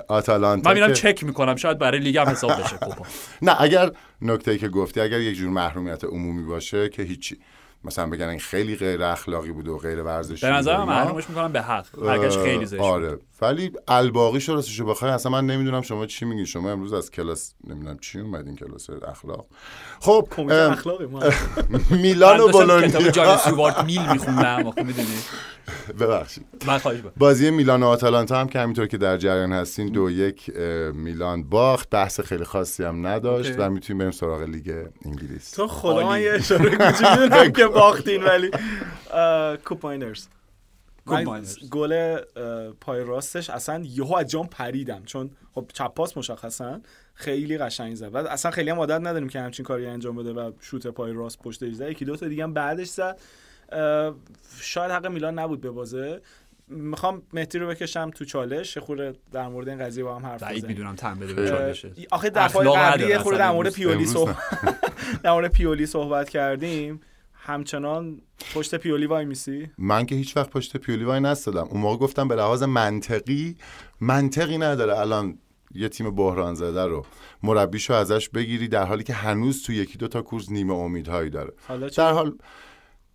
آتالانتا 0.08 0.70
من 0.70 0.74
میرم 0.74 0.92
چک 0.92 1.24
می‌کنم 1.24 1.56
شاید 1.56 1.78
برای 1.78 2.00
لیگ 2.00 2.18
هم 2.18 2.28
حساب 2.28 2.50
بشه 2.50 2.76
کوپا 2.86 3.04
نه 3.42 3.62
اگر 3.62 3.90
نکته 4.22 4.58
که 4.58 4.68
گفتی 4.68 5.00
اگر 5.00 5.20
یک 5.20 5.36
جور 5.36 5.50
محرومیت 5.50 6.04
عمومی 6.04 6.42
باشه 6.42 6.88
که 6.88 7.02
هیچی 7.02 7.38
مثلا 7.84 8.06
بگن 8.06 8.28
این 8.28 8.38
خیلی 8.38 8.76
غیر 8.76 9.02
اخلاقی 9.02 9.52
بود 9.52 9.68
و 9.68 9.78
غیر 9.78 10.02
ورزشی 10.02 10.46
به 10.46 10.52
نظرم. 10.52 10.88
محرومش 10.88 11.28
می‌کنم 11.28 11.52
به 11.52 11.60
حق 11.62 11.86
حقش 12.08 12.38
خیلی 12.38 12.66
زشت. 12.66 12.80
آره 12.80 13.18
ولی 13.42 13.72
الباقی 13.88 14.38
رو 14.38 14.54
راستشو 14.54 14.86
بخوای 14.86 15.10
اصلا 15.10 15.32
من 15.32 15.46
نمی‌دونم 15.46 15.82
شما 15.82 16.06
چی 16.06 16.24
میگین 16.24 16.44
شما 16.44 16.70
امروز 16.70 16.92
از 16.92 17.10
کلاس 17.10 17.54
نمی‌دونم 17.66 17.98
چی 17.98 18.20
اومدین 18.20 18.56
کلاس 18.56 18.90
اخلاق. 19.08 19.46
خب 20.00 20.28
میلان 21.90 22.40
و 22.40 22.48
کتاب 22.48 22.62
جان 22.88 23.24
بولونیا. 23.24 23.36
سوارت 23.36 23.84
میل 23.84 24.12
میخوندم 24.12 24.70
خب 24.70 24.82
می‌دونی؟ 24.82 25.08
ببخشید. 26.00 26.46
من 26.66 26.78
خواهش 26.78 26.96
می‌کنم. 26.96 27.12
بازی 27.16 27.50
میلان 27.50 27.82
و 27.82 27.86
آتالانتا 27.86 28.40
هم 28.40 28.48
که 28.48 28.58
همینطور 28.58 28.86
که 28.86 28.98
در 28.98 29.16
جریان 29.16 29.52
هستین 29.52 29.88
دو 29.88 30.10
یک 30.10 30.58
میلان 30.94 31.42
باخت. 31.42 31.90
بحث 31.90 32.20
خیلی 32.20 32.44
خاصی 32.44 32.84
هم 32.84 33.06
نداشت. 33.06 33.52
و 33.58 33.70
می‌تونیم 33.70 33.98
بریم 33.98 34.10
سراغ 34.10 34.42
لیگ 34.42 34.86
انگلیس. 35.04 35.50
تو 35.50 35.68
خدا 35.68 36.06
من. 36.06 36.20
یه 36.20 36.32
اشاره 36.32 37.50
که 37.56 37.66
باختین 37.66 38.22
ولی 38.22 38.50
کوپاینرز. 39.64 40.26
گل 41.70 42.16
پای 42.80 43.04
راستش. 43.04 43.50
اصلا 43.50 43.82
یهو 43.84 44.14
از 44.14 44.30
جام 44.30 44.46
پریدم. 44.46 45.02
چون 45.04 45.30
خب 45.54 45.70
چپ 45.72 45.94
پاس 45.94 46.16
مشخصا 46.16 46.80
خیلی 47.14 47.58
قشنگ 47.58 47.94
زد. 47.94 48.10
بعد 48.10 48.26
اصلا 48.26 48.50
خیلی 48.50 48.70
هم 48.70 48.78
عادت 48.78 49.00
نداریم 49.00 49.28
که 49.28 49.40
همچین 49.40 49.64
کاری 49.64 49.86
انجام 49.86 50.16
بده 50.16 50.32
و 50.32 50.52
شوت 50.60 50.86
پای 50.86 51.12
راست 51.12 51.38
پشت 51.38 51.72
زد 51.72 51.90
یکی 51.90 52.04
دو 52.04 52.16
تا 52.16 52.28
دیگه 52.28 52.42
هم 52.42 52.54
بعدش 52.54 52.88
زد. 52.88 53.20
شاید 54.60 54.90
حق 54.90 55.06
میلان 55.06 55.38
نبود 55.38 55.60
به 55.60 55.70
بازه. 55.70 56.20
می‌خوام 56.68 57.22
مهدی 57.32 57.58
رو 57.58 57.68
بکشم 57.68 58.10
تو 58.10 58.24
چالش. 58.24 58.78
خورده 58.78 59.12
در 59.32 59.48
مورد 59.48 59.68
این 59.68 59.78
قضیه 59.78 60.04
با 60.04 60.16
هم 60.16 60.26
حرف 60.26 60.42
بزنیم. 60.42 60.66
می‌دونم 60.66 60.94
تن 60.94 61.18
بده. 61.18 61.34
به 61.34 61.42
اه، 61.42 61.48
چالشه 61.48 61.92
آخه 62.10 62.30
دفعه 62.30 62.76
قبلی 62.76 63.18
خورده 63.18 63.38
در 63.38 63.50
مورد. 63.50 63.72
پیولی 63.72 64.06
صحبت 64.06 64.36
در 65.22 65.32
مورد 65.32 65.52
پیولی 65.52 65.86
صحبت 65.86 66.28
کردیم. 66.28 67.00
همچنان 67.42 68.20
پشت 68.54 68.74
پیولی 68.74 69.06
وای 69.06 69.24
میسی؟ 69.24 69.70
من 69.78 70.06
که 70.06 70.14
هیچ 70.14 70.36
وقت 70.36 70.50
پشت 70.50 70.76
پیولی 70.76 71.04
وای 71.04 71.20
نستادم. 71.20 71.68
اون 71.70 71.80
موقع 71.80 71.96
گفتم 71.96 72.28
به 72.28 72.34
لحاظ 72.34 72.62
منطقی 72.62 73.56
منطقی 74.00 74.58
نداره. 74.58 74.98
الان 74.98 75.38
یه 75.74 75.88
تیم 75.88 76.14
بحران 76.14 76.54
زده 76.54 76.84
رو 76.84 77.06
مربیشو 77.42 77.94
ازش 77.94 78.28
بگیری 78.28 78.68
در 78.68 78.84
حالی 78.84 79.04
که 79.04 79.12
هنوز 79.12 79.62
تو 79.62 79.72
یکی 79.72 79.98
دو 79.98 80.08
تا 80.08 80.22
کورس 80.22 80.50
نیمه 80.50 80.74
امیدهایی 80.74 81.30
داره. 81.30 81.52
در 81.96 82.12
حال 82.12 82.36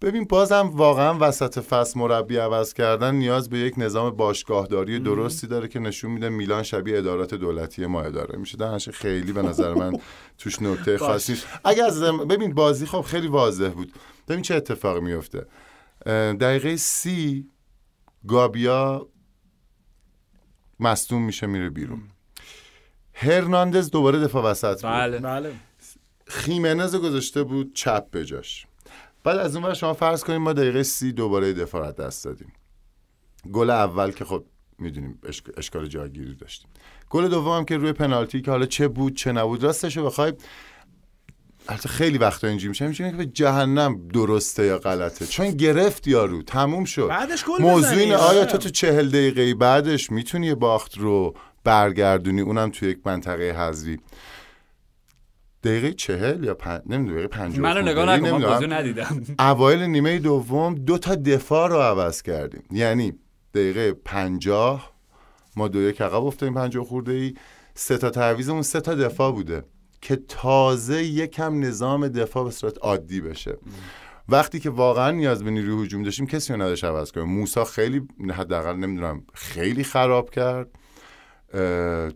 ببین 0.01 0.25
بازم 0.25 0.69
واقعا 0.73 1.17
وسط 1.19 1.59
فصل 1.59 1.99
مربی 1.99 2.37
عوض 2.37 2.73
کردن 2.73 3.15
نیاز 3.15 3.49
به 3.49 3.57
یک 3.57 3.73
نظام 3.77 4.09
باشگاهداری 4.09 4.99
درستی 4.99 5.47
داره 5.47 5.67
که 5.67 5.79
نشون 5.79 6.11
میده 6.11 6.29
میلان 6.29 6.63
شبیه 6.63 6.97
ادارات 6.97 7.33
دولتی 7.33 7.85
ما 7.85 8.01
اداره. 8.01 8.37
میشه 8.37 8.57
در 8.57 8.69
نتیجه 8.71 8.91
خیلی 8.91 9.33
به 9.33 9.41
نظر 9.41 9.73
من 9.73 9.93
توش 10.37 10.61
نکته 10.61 10.97
خاصی 10.97 11.31
نیست. 11.31 11.47
اگه 11.63 11.83
از 11.83 12.01
ببین 12.01 12.53
بازی 12.53 12.85
خب 12.85 13.01
خیلی 13.01 13.27
واضح 13.27 13.69
بود. 13.69 13.93
ببین 14.27 14.41
چه 14.41 14.55
اتفاقی 14.55 14.99
میفته. 14.99 15.45
دقیقه 16.39 16.75
سی 16.75 17.49
گابیا 18.27 19.09
مصدوم 20.79 21.25
میشه 21.25 21.47
میره 21.47 21.69
بیرون. 21.69 22.03
هرناندز 23.13 23.91
دوباره 23.91 24.19
دفاع 24.19 24.43
وسط 24.43 24.81
بود. 24.81 24.91
بله. 24.91 25.19
بله. 25.19 25.53
خیمنز 26.27 26.95
رو 26.95 27.01
گذاشته 27.01 27.43
بود 27.43 27.73
چپ 27.73 28.11
بجاش 28.11 28.65
بعد 29.25 29.37
از 29.37 29.55
اون 29.55 29.73
شما 29.73 29.93
فرض 29.93 30.23
کنیم 30.23 30.41
ما 30.41 30.53
دقیقه 30.53 30.83
سی 30.83 31.11
دوباره 31.11 31.53
دفاع 31.53 31.91
دست 31.91 32.25
دادیم. 32.25 32.53
گل 33.51 33.69
اول 33.69 34.11
که 34.11 34.25
خب 34.25 34.45
می‌دونیم 34.79 35.19
اشکال 35.57 35.87
جاگیری 35.87 36.35
داشتیم. 36.35 36.69
گل 37.09 37.27
دوم 37.27 37.65
که 37.65 37.77
روی 37.77 37.93
پنالتی 37.93 38.41
که 38.41 38.51
حالا 38.51 38.65
چه 38.65 38.87
بود 38.87 39.15
چه 39.15 39.31
نبود 39.31 39.63
راستش 39.63 39.97
رو 39.97 40.05
بخوای 40.05 40.33
البته 41.69 41.89
خیلی 41.89 42.17
وقتا 42.17 42.47
اینجوری 42.47 42.69
میشه. 42.69 42.87
میشه 42.87 43.11
که 43.11 43.17
به 43.17 43.25
جهنم 43.25 44.07
درسته 44.07 44.65
یا 44.65 44.77
غلطه. 44.77 45.25
چون 45.27 45.51
گرفت 45.51 46.07
یارو 46.07 46.43
تموم 46.43 46.85
شد. 46.85 47.07
بعدش 47.07 47.45
گل 47.45 47.61
موضوع 47.61 47.97
اینه 47.97 48.17
آره. 48.17 48.37
آیا 48.37 48.45
تو 48.45 48.57
تو 48.57 48.69
چهل 48.69 49.09
دقیقه 49.09 49.53
بعدش 49.55 50.11
می‌تونی 50.11 50.55
باخت 50.55 50.97
رو 50.97 51.35
برگردونی؟ 51.63 52.41
اونم 52.41 52.69
تو 52.69 52.85
یک 52.85 52.99
منطقه 53.05 53.51
حذفی. 53.51 53.99
دقیقه 55.65 55.93
چهل 55.93 56.43
یا 56.43 56.53
پن... 56.53 56.81
نمی‌دونم 56.85 57.13
دقیقه 57.13 57.27
پنجاه 57.27 57.59
منو 57.59 57.81
نگاه 57.81 58.05
نکن 58.05 58.45
من 58.45 58.73
ندیدم. 58.73 59.23
اوایل 59.49 59.81
نیمه 59.81 60.19
دوم 60.19 60.75
دو 60.75 60.97
تا 60.97 61.15
دفاع 61.15 61.69
رو 61.69 61.75
عوض 61.75 62.21
کردیم. 62.21 62.63
یعنی 62.71 63.13
دقیقه 63.53 63.93
پنجاه 63.93 64.95
ما 65.55 65.67
دو 65.67 65.81
یک 65.81 66.01
عقب 66.01 66.23
افتادیم 66.25 66.55
پنجاه 66.55 66.85
خورده 66.85 67.11
ای 67.11 67.33
سه 67.73 67.97
تا 67.97 68.09
تعویضمون 68.09 68.61
سه 68.61 68.81
تا 68.81 68.95
دفاع 68.95 69.31
بوده 69.31 69.63
که 70.01 70.15
تازه 70.27 71.03
یکم 71.03 71.65
نظام 71.65 72.07
دفاع 72.07 72.43
به 72.43 72.51
صورت 72.51 72.77
عادی 72.81 73.21
بشه. 73.21 73.57
وقتی 74.29 74.59
که 74.59 74.69
واقعا 74.69 75.11
نیاز 75.11 75.43
به 75.43 75.51
نیروی 75.51 75.85
هجوم 75.85 76.03
داشتیم 76.03 76.27
کسی 76.27 76.53
رو 76.53 76.61
نداشت 76.61 76.83
عوض 76.83 77.11
کنه 77.11 77.23
موسا 77.23 77.63
خیلی 77.63 78.01
حداقل 78.33 78.75
نمی‌دونم 78.75 79.23
خیلی 79.33 79.83
خراب 79.83 80.29
کرد. 80.29 80.67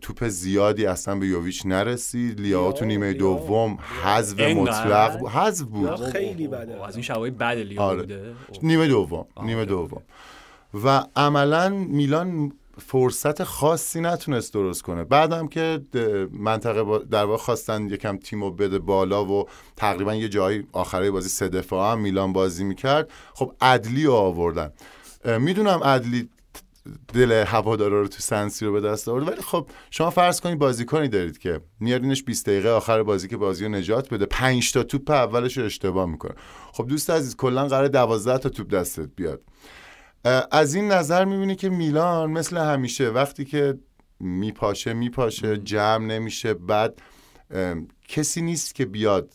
توپ 0.01 0.27
زیادی 0.27 0.85
اصلا 0.85 1.15
به 1.15 1.27
یوویچ 1.27 1.65
نرسید 1.65 2.41
لیاو 2.41 2.73
تو 2.73 2.85
نیمه 2.85 3.11
لیاو. 3.11 3.39
دوم 3.39 3.77
حذف؟ 4.03 4.39
مطلق 4.39 5.19
بود 5.19 5.29
حذف 5.29 5.65
بود 5.65 5.95
خیلی 5.95 6.47
بده. 6.47 6.85
از 6.85 6.95
این 6.95 7.03
شبای 7.03 7.31
بد 7.31 7.57
لیو 7.57 7.81
آره. 7.81 8.01
بوده. 8.01 8.33
نیمه 8.63 8.87
دوم 8.87 9.25
آه، 9.35 9.45
نیمه 9.45 9.65
دوم 9.65 10.01
و 10.83 11.03
عملا 11.15 11.69
میلان 11.69 12.51
فرصت 12.87 13.43
خاصی 13.43 14.01
نتونست 14.01 14.53
درست 14.53 14.81
کنه 14.81 15.03
بعدم 15.03 15.47
که 15.47 15.81
منطقه 16.33 16.99
در 17.11 17.25
واقع 17.25 17.37
خواستن 17.37 17.87
یکم 17.87 18.17
تیمو 18.17 18.51
بده 18.51 18.79
بالا 18.79 19.25
و 19.25 19.45
تقریبا 19.77 20.15
یه 20.15 20.29
جایی 20.29 20.67
آخره 20.71 21.11
بازی 21.11 21.29
سه 21.29 21.49
دفاع 21.49 21.91
هم 21.91 21.99
میلان 21.99 22.33
بازی 22.33 22.63
می‌کرد 22.63 23.09
خب 23.33 23.55
عدلی 23.61 24.05
رو 24.05 24.13
آوردن 24.13 24.71
می‌دونم 25.25 25.79
عدلی 25.83 26.29
دل 27.13 27.31
هوادارا 27.31 28.01
رو 28.01 28.07
تو 28.07 28.19
سنسی 28.19 28.65
رو 28.65 28.73
به 28.73 28.81
دست 28.81 29.07
آورد. 29.07 29.27
ولی 29.27 29.41
خب 29.41 29.69
شما 29.91 30.09
فرض 30.09 30.41
کنید 30.41 30.59
بازیکنی 30.59 31.07
دارید 31.07 31.37
که 31.37 31.61
میارینش 31.79 32.23
20 32.23 32.45
دقیقه 32.45 32.69
آخر 32.69 33.03
بازی 33.03 33.27
که 33.27 33.37
بازی 33.37 33.65
رو 33.65 33.71
نجات 33.71 34.13
بده 34.13 34.25
5 34.25 34.71
تا 34.71 34.83
توپ 34.83 35.11
اولش 35.11 35.57
رو 35.57 35.65
اشتباه 35.65 36.05
می‌کنه. 36.05 36.33
خب 36.71 36.87
دوست 36.87 37.09
عزیز 37.09 37.35
کلا 37.35 37.67
قرار 37.67 37.87
12 37.87 38.37
تا 38.37 38.49
توپ 38.49 38.69
دستت 38.69 39.09
بیاد. 39.15 39.41
از 40.51 40.75
این 40.75 40.91
نظر 40.91 41.25
می‌بینی 41.25 41.55
که 41.55 41.69
میلان 41.69 42.31
مثل 42.31 42.57
همیشه 42.57 43.09
وقتی 43.09 43.45
که 43.45 43.79
میپاشه 44.19 44.93
میپاشه 44.93 45.57
جمع 45.57 46.05
نمیشه 46.05 46.53
بعد 46.53 47.01
کسی 48.07 48.41
نیست 48.41 48.75
که 48.75 48.85
بیاد. 48.85 49.33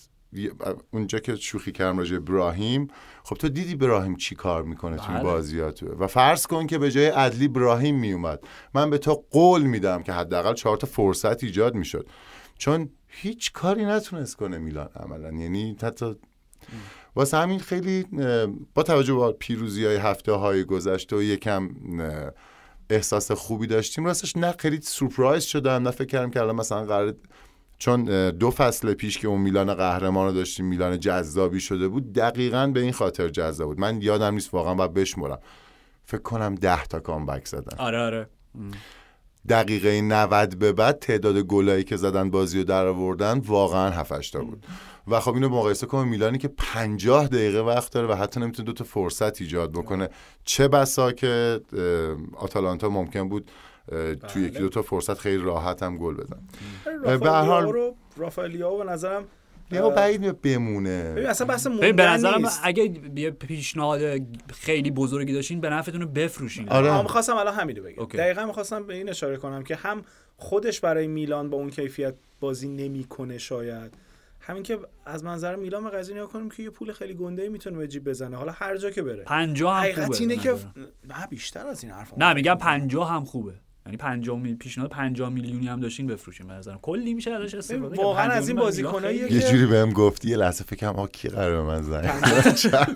اونجا 0.90 1.18
که 1.18 1.36
شوخی 1.36 1.72
کردم 1.72 1.98
راجع 1.98 2.16
ابراهیم 2.16 2.88
خب 3.26 3.36
تو 3.36 3.48
دیدی 3.48 3.74
براهیم 3.74 4.16
چی 4.16 4.34
کار 4.34 4.62
می‌کنه 4.62 4.96
توی 4.96 5.14
بله. 5.14 5.22
بازیات 5.22 5.82
و 5.82 6.06
فرض 6.06 6.46
کن 6.46 6.66
که 6.66 6.78
به 6.78 6.90
جای 6.90 7.06
عدلی 7.06 7.48
براهیم 7.48 7.98
میومد. 7.98 8.40
من 8.74 8.90
به 8.90 8.98
تو 8.98 9.24
قول 9.30 9.62
میدم 9.62 10.02
که 10.02 10.12
حداقل 10.12 10.54
چهار 10.54 10.76
تا 10.76 10.86
فرصت 10.86 11.44
ایجاد 11.44 11.74
می‌شد. 11.74 12.08
چون 12.58 12.88
هیچ 13.06 13.52
کاری 13.52 13.84
نتونست 13.84 14.36
کنه 14.36 14.58
میلان 14.58 14.88
عملا. 14.96 15.32
یعنی 15.32 15.76
حتی 15.82 16.14
واسه 17.16 17.36
همین 17.36 17.58
خیلی 17.58 18.06
با 18.74 18.82
توجه 18.82 19.14
به 19.14 19.32
پیروزی 19.32 19.84
های 19.84 19.96
هفته 19.96 20.32
های 20.32 20.64
گذشته 20.64 21.16
و 21.16 21.22
یکم 21.22 21.70
احساس 22.90 23.32
خوبی 23.32 23.66
داشتیم 23.66 24.04
راستش 24.04 24.36
نه 24.36 24.54
خیلی 24.58 24.80
سورپرایز 24.80 25.42
شدم 25.42 25.70
نه 25.70 25.90
فکر 25.90 26.04
کردم 26.04 26.30
که 26.30 26.40
الان 26.40 26.56
مثلا 26.56 26.84
قرار 26.84 27.14
چون 27.78 28.30
دو 28.30 28.50
فصل 28.50 28.94
پیش 28.94 29.18
که 29.18 29.28
اون 29.28 29.40
میلان 29.40 29.74
قهرمان 29.74 30.26
رو 30.26 30.32
داشتیم 30.32 30.66
میلان 30.66 31.00
جذابی 31.00 31.60
شده 31.60 31.88
بود 31.88 32.12
دقیقا 32.12 32.66
به 32.66 32.80
این 32.80 32.92
خاطر 32.92 33.28
جذاب 33.28 33.68
بود. 33.68 33.80
من 33.80 34.02
یادم 34.02 34.34
نیست 34.34 34.54
واقعا 34.54 34.74
باید 34.74 34.94
بشمرم. 34.94 35.38
فکر 36.04 36.22
کنم 36.22 36.54
ده 36.54 36.84
تا 36.84 37.00
کامبک 37.00 37.46
زدن. 37.46 37.78
آره 37.78 37.98
آره. 37.98 38.28
دقیقه 39.48 40.00
90 40.00 40.58
به 40.58 40.72
بعد 40.72 40.98
تعداد 40.98 41.38
گلایی 41.38 41.84
که 41.84 41.96
زدن 41.96 42.30
بازی 42.30 42.58
رو 42.58 42.64
در 42.64 42.86
آوردن 42.86 43.38
واقعا 43.38 43.90
7 43.90 44.32
تا 44.32 44.40
بود. 44.40 44.66
و 45.08 45.20
خب 45.20 45.34
اینو 45.34 45.48
مقایسه 45.48 45.86
کنم 45.86 46.08
میلانی 46.08 46.38
که 46.38 46.48
50 46.48 47.28
دقیقه 47.28 47.60
وقت 47.60 47.92
داره 47.92 48.06
و 48.06 48.12
حتی 48.14 48.40
نمی‌تونه 48.40 48.66
دو 48.66 48.72
تا 48.72 48.84
فرصت 48.84 49.40
ایجاد 49.40 49.72
بکنه. 49.72 50.08
چه 50.44 50.68
بسا 50.68 51.12
که 51.12 51.60
آتالانتا 52.36 52.88
ممکن 52.88 53.28
بود 53.28 53.50
توی 54.28 54.42
یکی 54.42 54.58
دو 54.58 54.68
تا 54.68 54.82
فرصت 54.82 55.18
خیلی 55.18 55.42
راحت 55.42 55.82
هم 55.82 55.98
گل 55.98 56.14
بزن. 56.14 56.40
به 57.18 57.30
هر 57.30 57.42
حال 57.42 57.94
رافائلیاو 58.16 58.78
به 58.78 58.84
نظرم 58.84 59.24
یا 59.70 59.90
بعید 59.90 60.42
بمونه. 60.42 61.12
ببین 61.12 61.26
اصلا 61.26 61.46
بحث 61.46 61.66
به 61.66 61.92
نظرم 61.92 62.42
اگه 62.62 62.90
یه 63.16 63.30
پیشنهاد 63.30 64.00
خیلی 64.52 64.90
بزرگی 64.90 65.32
داشتین 65.32 65.60
به 65.60 65.70
نفعتون 65.70 66.00
رو 66.00 66.06
بفروشین. 66.06 66.68
آره. 66.68 67.02
می‌خواستم 67.02 67.36
الان 67.36 67.54
همین 67.54 67.76
رو 67.76 67.82
بگم 67.82 68.04
دقیقاً 68.04 68.46
می‌خواستم 68.46 68.86
به 68.86 68.94
این 68.94 69.08
اشاره 69.08 69.36
کنم 69.36 69.62
که 69.62 69.76
هم 69.76 70.02
خودش 70.36 70.80
برای 70.80 71.06
میلان 71.06 71.50
با 71.50 71.56
اون 71.56 71.70
کیفیت 71.70 72.14
بازی 72.40 72.68
نمی‌کنه 72.68 73.38
شاید. 73.38 73.94
همین 74.40 74.62
که 74.62 74.78
از 75.06 75.24
منظر 75.24 75.56
میلان 75.56 75.84
به 75.84 75.90
قضیه 75.90 76.16
نگاه 76.16 76.28
کنیم 76.28 76.50
که 76.50 76.62
یه 76.62 76.70
پول 76.70 76.92
خیلی 76.92 77.14
گنده 77.14 77.48
می‌تونه 77.48 77.78
به 77.78 77.88
جیب 77.88 78.08
بزنه. 78.08 78.36
حالا 78.36 78.52
هر 78.52 78.76
جا 78.76 78.90
که 78.90 79.02
بره. 79.02 79.22
50 79.22 79.86
هم 79.86 80.04
خوبه 80.04 80.20
اینه 80.20 80.36
که 80.36 80.54
نه 81.08 81.26
بیشتر 81.30 81.66
از 81.66 81.84
این 81.84 81.92
حرفا. 81.92 82.16
نه 82.18 82.32
میگم 82.32 82.54
50 82.54 83.12
هم 83.12 83.24
خوبه. 83.24 83.52
یعنی 83.86 83.96
50 83.96 84.38
میل 84.38 84.56
پیشنهاد 84.56 84.90
50 84.90 85.28
میلیونی 85.28 85.68
هم 85.68 85.80
داشتین 85.80 86.06
بفروشین 86.06 86.46
به 86.46 86.52
نظرم 86.52 86.78
کلی 86.82 87.14
میشه 87.14 87.30
ازش 87.30 87.54
استفاده 87.54 88.02
واقعا 88.02 88.30
از 88.30 88.48
این 88.48 88.58
بازیکنایی 88.58 89.16
یه 89.16 89.40
جوری 89.50 89.66
بهم 89.66 89.90
گفتی 89.90 90.28
یه 90.30 90.36
لحظه 90.36 90.64
فکر 90.64 90.76
کنم 90.76 91.00
آ 91.00 91.06
کی 91.06 91.28
قراره 91.28 91.62
من 91.62 91.82
زنگ 91.82 92.04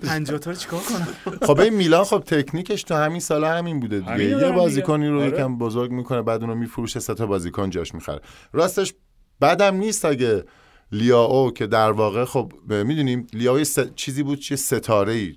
50 0.03 0.39
تا 0.39 0.55
چیکار 0.55 0.81
کنم؟ 0.81 1.39
خب 1.47 1.61
این 1.61 1.75
میلان 1.75 2.05
خب 2.05 2.19
تکنیکش 2.27 2.83
تو 2.83 2.95
همین 2.95 3.21
سال 3.21 3.45
همین 3.45 3.81
بوده 3.81 3.99
دیگه. 4.01 4.25
یه 4.25 4.53
بازیکنی 4.53 5.09
رو 5.09 5.25
یکم 5.25 5.59
بزرگ 5.59 5.91
می‌کنه 5.91 6.23
بعد 6.23 6.41
اونو 6.41 6.55
میفروشه 6.55 7.01
سه 7.01 7.15
تا 7.15 7.27
بازیکن 7.27 7.71
جاش 7.71 7.95
می‌خره. 7.95 8.21
راستش 8.53 8.95
بعدم 9.41 9.77
نیست 9.77 10.05
اگه 10.05 10.45
لیاو 10.93 11.51
که 11.51 11.67
در 11.67 11.91
واقع 11.91 12.25
خب 12.25 12.53
می‌دونیم 12.69 13.27
لیاو 13.33 13.65
س... 13.65 13.79
چیزی 13.95 14.23
بود 14.23 14.39
چه 14.39 14.57
ستاره 14.57 15.13
ای 15.13 15.37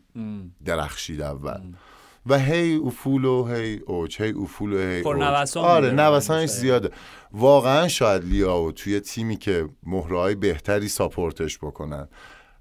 درخشید 0.65 1.21
اول. 1.21 1.61
و 2.25 2.39
هی 2.39 2.75
افول 2.75 3.25
و 3.25 3.47
هی 3.47 3.81
اوج 3.85 4.21
هی 4.21 4.31
افول 4.31 4.73
و 4.73 4.77
هی 4.77 5.01
اوج. 5.01 5.05
آره 5.57 5.91
نوسانش 5.91 6.49
زیاده. 6.49 6.89
واقعا 7.31 7.87
شاید 7.87 8.25
لیاو 8.25 8.71
توی 8.71 8.99
تیمی 8.99 9.37
که 9.37 9.69
مهرهای 9.83 10.35
بهتری 10.35 10.87
ساپورتش 10.87 11.57
بکنن. 11.57 12.07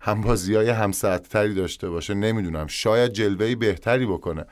هم 0.00 0.20
بازی 0.20 0.54
های 0.54 0.68
هم 0.68 0.90
تری 1.30 1.54
داشته 1.54 1.90
باشه 1.90 2.14
نمی‌دونم. 2.14 2.66
شاید 2.66 3.12
جلوه 3.12 3.54
بهتری 3.54 4.06
بکنه. 4.06 4.44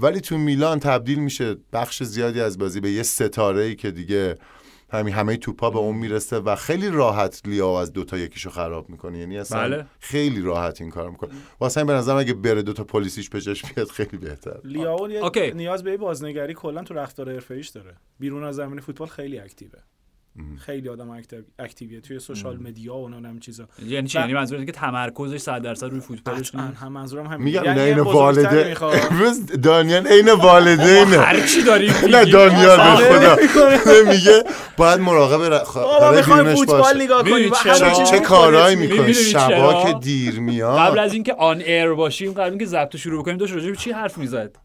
ولی 0.00 0.20
تو 0.20 0.38
میلان 0.38 0.80
تبدیل 0.80 1.18
میشه 1.18 1.56
بخش 1.72 2.02
زیادی 2.02 2.40
از 2.40 2.58
بازی 2.58 2.80
به 2.80 2.90
یه 2.90 3.02
ستاره 3.02 3.62
ای 3.62 3.74
که 3.74 3.90
دیگه 3.90 4.36
همین 4.90 5.14
همه 5.14 5.36
توپا 5.36 5.70
به 5.70 5.78
اون 5.78 5.96
می‌رسه 5.96 6.38
و 6.38 6.56
خیلی 6.56 6.90
راحت 6.90 7.42
لیاو 7.44 7.74
از 7.74 7.92
دوتا 7.92 8.18
یکیشو 8.18 8.50
خراب 8.50 8.90
می‌کنه. 8.90 9.18
یعنی 9.18 9.38
اصلا 9.38 9.60
بله. 9.60 9.86
خیلی 10.00 10.40
راحت 10.40 10.80
این 10.80 10.90
کار 10.90 11.10
می‌کنه. 11.10 11.30
واسه 11.60 11.78
این 11.78 11.86
به 11.86 11.92
نظرم 11.92 12.16
اگه 12.16 12.34
بره 12.34 12.62
دوتا 12.62 12.84
پلیسیش 12.84 13.30
پیشش 13.30 13.64
بیاد 13.72 13.88
خیلی 13.88 14.16
بهتر. 14.16 14.60
لیاو 14.64 15.08
نیاز 15.54 15.84
به 15.84 15.96
بازنگری 15.96 16.54
کلا 16.54 16.82
تو 16.82 16.94
رفتار 16.94 17.32
حرفه‌ایش 17.32 17.68
داره. 17.68 17.96
بیرون 18.18 18.44
از 18.44 18.54
زمین 18.54 18.80
فوتبال 18.80 19.08
خیلی 19.08 19.38
اکتیوه. 19.38 19.78
خیلی 20.58 20.88
آدم 20.88 21.10
active 21.10 21.42
active 21.58 21.86
یه. 21.86 22.00
توی 22.00 22.18
social 22.18 22.56
media 22.56 22.94
و 22.94 23.02
اونم 23.02 23.38
چیزا. 23.38 23.68
یعنی 23.86 24.08
چی؟ 24.08 24.18
یعنی 24.18 24.34
منظورت 24.34 24.66
که 24.66 24.72
تمرکزش 24.72 25.36
100 25.36 25.62
درصد 25.62 25.86
روی 25.86 26.00
فوتبالش 26.00 26.54
نیست؟ 26.54 26.76
هم 26.76 26.92
منظورم 26.92 27.26
همین 27.26 27.44
میگم 27.44 27.64
یعنی 27.64 27.80
عین 27.80 28.00
والده. 28.00 28.76
امروز 29.10 29.46
دانیال 29.46 30.06
عین 30.06 30.32
والدینه. 30.32 31.18
هر 31.18 31.46
چی 31.46 31.62
داری 31.62 31.92
نه 32.10 32.24
دانیال 32.24 32.76
به 32.76 33.06
خدا. 33.12 33.36
میگه 34.10 34.44
باید 34.76 35.00
مراقب 35.00 35.64
خاله 35.64 36.22
بیرونش 36.22 36.58
فوتبال 36.58 37.02
نگاه 37.02 37.22
کنیم. 37.22 37.52
چه 38.10 38.20
کارهایی 38.20 38.76
می‌کنه 38.76 39.12
شبا 39.12 39.84
که 39.84 39.98
دیر 40.00 40.40
میاد. 40.40 40.78
قبل 40.78 40.98
از 40.98 41.12
اینکه 41.12 41.34
on 41.34 41.60
air 41.60 41.92
باشیم 41.92 42.32
قبل 42.32 42.50
اینکه 42.50 42.66
ضبط 42.66 42.96
شروع 42.96 43.22
بکنیم 43.22 43.36
داشت 43.36 43.54
راجع 43.54 43.70
به 43.70 43.76
چی 43.76 43.92
حرف 43.92 44.18
می‌زد؟ 44.18 44.56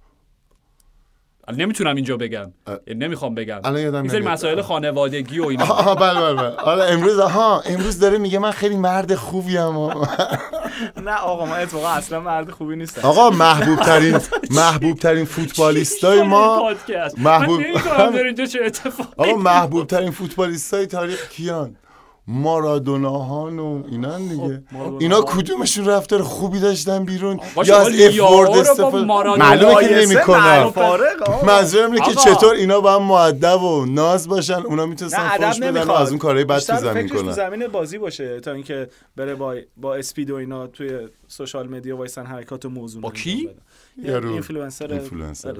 نمی‌تونم 1.58 1.96
اینجا 1.96 2.18
بگم. 2.18 2.52
یعنی 2.88 3.06
نمی‌خوام 3.06 3.36
بگم. 3.36 3.62
این 3.66 4.08
سری 4.10 4.22
مسائل 4.22 4.62
خانوادگی 4.62 5.40
و 5.40 5.46
اینا. 5.46 5.64
آها 5.66 5.96
بله 5.96 6.22
بله 6.22 6.34
بله. 6.34 6.56
حالا 6.56 6.84
امروز 6.84 7.20
ها 7.20 7.62
امروز 7.62 8.00
داره 8.00 8.18
میگه 8.18 8.40
من 8.40 8.52
خیلی 8.52 8.76
مرد 8.76 9.16
خوبی 9.16 9.58
ام. 9.58 9.78
نه 11.06 11.12
آقا 11.12 11.46
ما 11.46 11.56
اتفاقا 11.56 11.90
اصلا 11.90 12.20
مرد 12.20 12.52
خوبی 12.52 12.76
نیستم. 12.76 13.02
آقا 13.08 13.30
محبوب 13.46 13.80
ترین 13.80 14.20
محبوب 14.52 14.98
ترین 14.98 15.26
فوتبالیستای 15.26 16.22
ما 16.22 16.74
محبوب 17.18 17.62
اینجا 18.26 18.46
چه 18.46 18.60
اتفاقی 18.66 19.10
آقا 19.18 19.38
محبوب 19.38 19.88
ترین 19.88 20.12
فوتبالیستای 20.12 20.86
تاریخ 20.86 21.30
کیان؟ 21.30 21.76
مارادوناهان 22.30 23.60
و 23.60 23.84
اینا 23.92 24.18
دیگه. 24.20 24.64
اینا 25.00 25.22
کدومشون 25.22 25.86
رفتار 25.86 26.24
خوبی 26.24 26.60
داشتن 26.60 27.06
بیرون؟ 27.06 27.40
یا 27.66 27.78
از 27.78 28.02
F-word 28.02 28.50
استفاده 28.50 29.06
معلومه 29.06 29.88
که 29.88 29.96
نمی‌کنن 29.96 30.72
منظورم 31.48 31.92
اینه 31.92 32.06
که 32.06 32.16
چطور 32.16 32.54
اینا 32.54 32.82
با 32.82 32.96
هم 32.96 33.04
مؤدب 33.04 33.62
و 33.62 33.86
ناز 33.86 34.28
باشن 34.28 34.54
اونا 34.54 34.86
می‌تونستن 34.86 35.30
فوش 35.30 35.60
بدن 35.60 35.84
و 35.84 35.92
از 35.92 36.10
اون 36.10 36.18
کارهای 36.18 36.46
بد 36.46 36.60
تو 36.60 36.76
زمین 36.76 37.10
کنن 37.10 37.22
تو 37.22 37.32
زمین 37.32 37.68
بازی 37.68 37.98
باشه 37.98 38.40
تا 38.40 38.52
اینکه 38.52 38.90
بره 39.16 39.36
با 39.36 39.56
با 39.78 39.96
اسپید 39.96 40.32
و 40.32 40.36
اینا 40.36 40.68
توی 40.68 41.08
social 41.28 41.68
media 41.68 41.98
وایسن 41.98 42.26
حرکات 42.26 42.66
و 42.66 42.70
موضوع 42.70 43.02
با 43.02 43.12
کی؟ 43.12 43.50
influencer. 44.04 44.94
influencer 44.94 45.56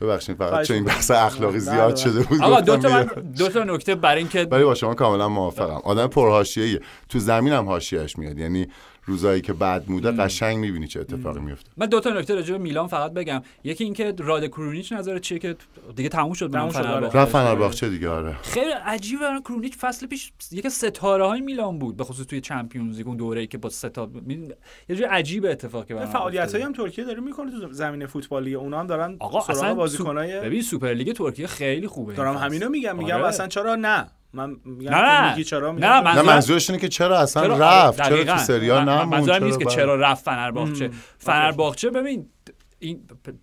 ببخشید 0.00 0.36
فقط 0.36 0.66
چون 0.66 0.76
این 0.76 0.84
بحث 0.84 1.10
اخلاقی 1.10 1.58
زیاد 1.58 1.96
شده 1.96 2.20
بود 2.22 2.42
آقا 2.42 2.60
دو 2.60 2.76
تا 2.76 3.04
دو 3.38 3.48
تا 3.48 3.64
نکته 3.64 3.94
برای 3.94 4.18
اینکه 4.18 4.48
ولی 4.50 4.64
با 4.64 4.74
شما 4.74 4.94
کاملا 4.94 5.28
موافقم. 5.28 5.80
آدم 5.84 6.06
پرحاشیه‌ای 6.06 6.80
تو 7.08 7.18
زمین 7.18 7.52
هم 7.52 7.66
حاشیه‌اش 7.66 8.18
میاد. 8.18 8.38
یعنی 8.38 8.68
روزایی 9.08 9.40
که 9.40 9.52
بد 9.52 9.90
mood 9.90 10.06
ه 10.06 10.10
قشنگ 10.10 10.58
می‌بینی 10.58 10.86
چه 10.86 11.00
اتفاقی 11.00 11.40
میفته 11.40 11.70
من 11.76 11.86
دو 11.86 12.00
تا 12.00 12.10
نکته 12.10 12.34
راجع 12.34 12.52
به 12.52 12.58
میلان 12.58 12.86
فقط 12.86 13.12
بگم. 13.12 13.42
یکی 13.64 13.84
اینکه 13.84 14.14
راده 14.18 14.46
کرونیچ 14.46 14.92
نظر 14.92 15.18
چیه 15.18 15.38
که 15.38 15.56
دیگه 15.96 16.08
تموم 16.08 16.32
شد 16.32 16.52
تموم 16.52 16.70
شد 16.70 16.78
رفت 17.16 17.32
فنرباغچه 17.32 17.88
دیگه 17.88 18.08
آره. 18.08 18.36
خیلی 18.42 18.70
عجیبه 18.70 19.24
کرونیچ 19.44 19.76
فصل 19.76 20.06
پیش 20.06 20.32
یک 20.52 20.68
ستاره 20.68 21.26
های 21.26 21.40
میلان 21.40 21.78
بود 21.78 21.96
به 21.96 22.04
خصوص 22.04 22.26
توی 22.26 22.40
Champions 22.40 22.96
League 22.96 23.08
اون 23.08 23.16
دوره‌ای 23.16 23.46
که 23.46 23.58
با 23.58 23.68
ستا 23.68 24.10
یه 24.88 24.96
جور 24.96 25.06
عجیب 25.06 25.44
اتفاقی 25.46 25.94
برام 25.94 26.06
فعالیتایی 26.06 26.64
هم 26.64 26.72
ترکیه 26.72 27.04
داره 27.04 27.20
می‌کنه 27.20 27.50
تو 27.50 27.72
زمین 27.72 28.06
فوتبالی 28.06 28.54
اونا 28.54 28.80
هم 28.80 28.86
دارن 28.86 29.16
آقا 29.20 29.52
اصلا 29.52 29.74
بازیکنای 29.74 30.40
ببین 30.40 30.62
سوپر 30.62 30.94
لیگ 30.94 31.12
ترکیه 31.12 31.46
خیلی 31.46 31.86
خوبه. 31.86 32.14
دارم 32.14 32.36
همینو 32.36 32.68
میگم 32.68 32.96
میگم 32.96 33.14
آره. 33.14 33.26
اصلا 33.26 33.46
چرا 33.46 33.76
نه؟ 33.76 34.06
من 34.32 34.56
میگم 34.64 34.94
نه 34.94 35.30
میگی 35.30 35.44
چرا 35.44 35.72
میگم؟ 35.72 35.86
نه 35.86 36.00
منظور... 36.00 36.22
منظورش 36.22 36.70
اینه 36.70 36.82
که 36.82 36.88
چرا 36.88 37.18
اصلا 37.18 37.42
چرا؟ 37.42 37.58
رفت؟ 37.58 38.08
چرا 38.08 38.24
تو 38.24 38.36
سریال؟ 38.38 38.84
نه 38.84 39.04
منظورم 39.04 39.44
نیست 39.44 39.58
که 39.58 39.64
چرا 39.64 39.96
رفت 39.96 40.24
فنرباغچه 40.24 40.90
فنرباغچه 41.18 41.90
ببین 41.90 42.26
این 42.78 43.00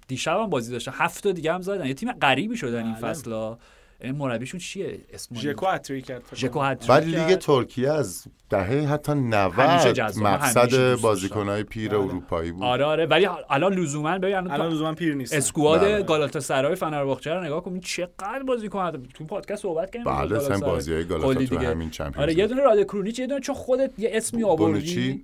دیشب 0.07 0.39
هم 0.39 0.49
بازی 0.49 0.71
داشته 0.71 0.91
هفت 0.91 1.27
دیگه 1.27 1.53
هم 1.53 1.61
زدن. 1.61 1.85
یه 1.85 1.93
تیم 1.93 2.11
غریبی 2.11 2.57
شدن 2.57 2.85
این 2.85 2.95
فصل 2.95 3.55
این 4.01 4.15
مربیشون 4.15 4.59
چیه 4.59 4.99
اسم 5.13 5.35
ژکو 5.35 5.65
هتریک 5.65 6.05
کرد 6.05 6.23
ژکو. 6.35 6.61
هتریک 6.61 6.89
ولی. 6.89 7.05
لیگ 7.11 7.35
ترکیه 7.35 7.91
از 7.91 8.23
دهه 8.49 8.87
حتی 8.91 9.11
همیشه 9.11 9.27
90 9.27 9.93
جذابه، 9.93 10.29
همیشه 10.29 10.47
مقصد 10.55 10.95
بازیکنهای 11.01 11.63
پیر 11.63 11.89
بله. 11.89 11.99
اروپایی 11.99 12.51
بود 12.51 12.63
آره 12.63 12.85
آره 12.85 13.05
ولی 13.05 13.27
الان 13.49 13.73
لزوما 13.73 14.17
ببین 14.17 14.35
الان 14.35 14.51
الان 14.51 14.71
لزوما 14.71 14.93
پیر 14.93 15.15
نیست 15.15 15.33
squad 15.33 15.81
بله. 15.81 16.03
گالاتا 16.03 16.39
سرای 16.39 16.75
فنرباغچه 16.75 17.33
رو 17.33 17.43
نگاه 17.43 17.63
کن 17.63 17.79
چقدر 17.79 18.43
بازیکن 18.47 19.03
تو 19.13 19.25
پادکست 19.25 19.61
صحبت 19.61 19.91
کردیم 19.91 20.03
بله 20.03 20.27
گالاتاسرای. 20.27 20.61
بازی 20.61 20.93
های 20.93 21.03
گالاتا 21.05 21.33
کلی 21.33 21.47
تو 21.47 21.55
دیگه. 21.55 21.69
همین 21.69 21.89
Champions 21.89 22.19
آره 22.29 22.37
یه 22.37 22.47
دونه 22.47 22.61
راده 22.61 22.83
کرونیچ 22.83 23.19
یه 23.19 23.27
دونه 23.27 23.39
چون 23.41 23.55
خودت 23.55 23.91
یه 23.97 24.09
اسمی 24.13 24.43
آوردی 24.43 25.23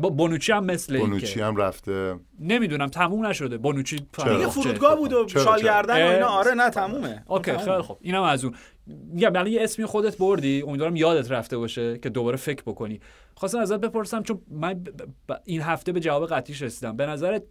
با 0.00 0.08
بونوچی 0.08 0.52
هم 0.52 0.64
مثل 0.64 0.94
این 0.96 1.04
بونوچی 1.06 1.34
که 1.34 1.44
هم 1.44 1.56
رفته. 1.56 2.18
نمی‌دونم 2.40 2.86
تموم 2.86 3.26
نشده. 3.26 3.58
بونوچی 3.58 3.96
دیگه 3.96 4.08
فنرباغچه. 4.14 4.48
فرودگاه 4.60 4.96
بود 4.96 5.12
و 5.12 5.24
چرا؟ 5.24 5.44
شالگردن 5.44 6.06
و. 6.08 6.10
اینا؟ 6.12 6.26
آره 6.26 6.54
نه 6.54 6.70
تمومه. 6.70 7.24
اوکی. 7.26 7.58
خیلی 7.58 7.82
خوب. 7.82 7.98
اینم 8.00 8.22
از 8.22 8.44
اون. 8.44 8.54
میگم 8.86 9.30
الان 9.30 9.46
یه 9.46 9.62
اسمی 9.62 9.84
خودت 9.84 10.18
بردی. 10.18 10.62
امیدوارم 10.66 10.96
یادت 10.96 11.30
رفته 11.30 11.56
باشه 11.58 11.98
که 11.98 12.08
دوباره 12.08 12.36
فکر 12.36 12.62
بکنی. 12.62 13.00
خواستم 13.34 13.58
ازت 13.58 13.80
بپرسم 13.80 14.22
چون 14.22 14.42
من 14.50 14.74
ب- 14.74 14.88
ب- 15.28 15.40
این 15.44 15.60
هفته 15.62 15.92
به 15.92 16.00
جواب 16.00 16.26
قطعیش 16.28 16.62
رسیدم. 16.62 16.96
به 16.96 17.06
نظرت 17.06 17.42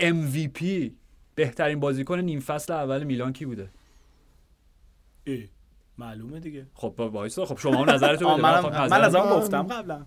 MVP 0.00 0.90
بهترین 1.34 1.80
بازیکن 1.80 2.18
نیم 2.20 2.40
فصل 2.40 2.72
اول 2.72 3.04
میلان 3.04 3.32
کی 3.32 3.46
بوده؟ 3.46 3.70
اه، 5.26 5.38
معلومه 5.98 6.40
دیگه. 6.40 6.66
خب 6.74 6.94
با- 6.96 7.08
وایسا 7.10 7.44
خب 7.46 7.58
شما 7.58 7.84
هم 7.84 7.90
نظرتو 7.90 8.28
بده. 8.34 8.42
من 8.42 8.60
خواهم 8.60 8.90
من 8.90 9.00
از 9.00 9.14
اون 9.14 9.28
من- 9.28 9.36
گفتم 9.36 9.62
قبلا. 9.62 10.06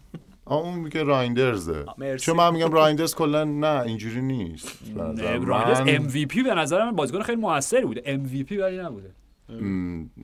اون 0.50 0.80
میگه 0.80 1.04
رایندرزه. 1.04 1.86
چون 2.20 2.36
من 2.38 2.54
میگم 2.54 2.72
رایندرز 2.72 3.16
کلا 3.16 3.44
نه 3.44 3.82
اینجوری 3.82 4.22
نیست. 4.22 4.80
به 4.96 5.02
نظر 5.04 5.24
نه، 5.32 5.38
من- 5.40 5.46
رایندرز 5.46 5.80
MVP 5.80 6.44
به 6.44 6.54
نظر 6.56 6.86
من 6.86 6.92
بازیکن 6.96 7.22
خیلی 7.22 7.42
موثری 7.42 7.86
بوده. 7.86 8.02
MVP 8.18 8.52
ولی 8.52 8.78
نبوده. 8.78 9.10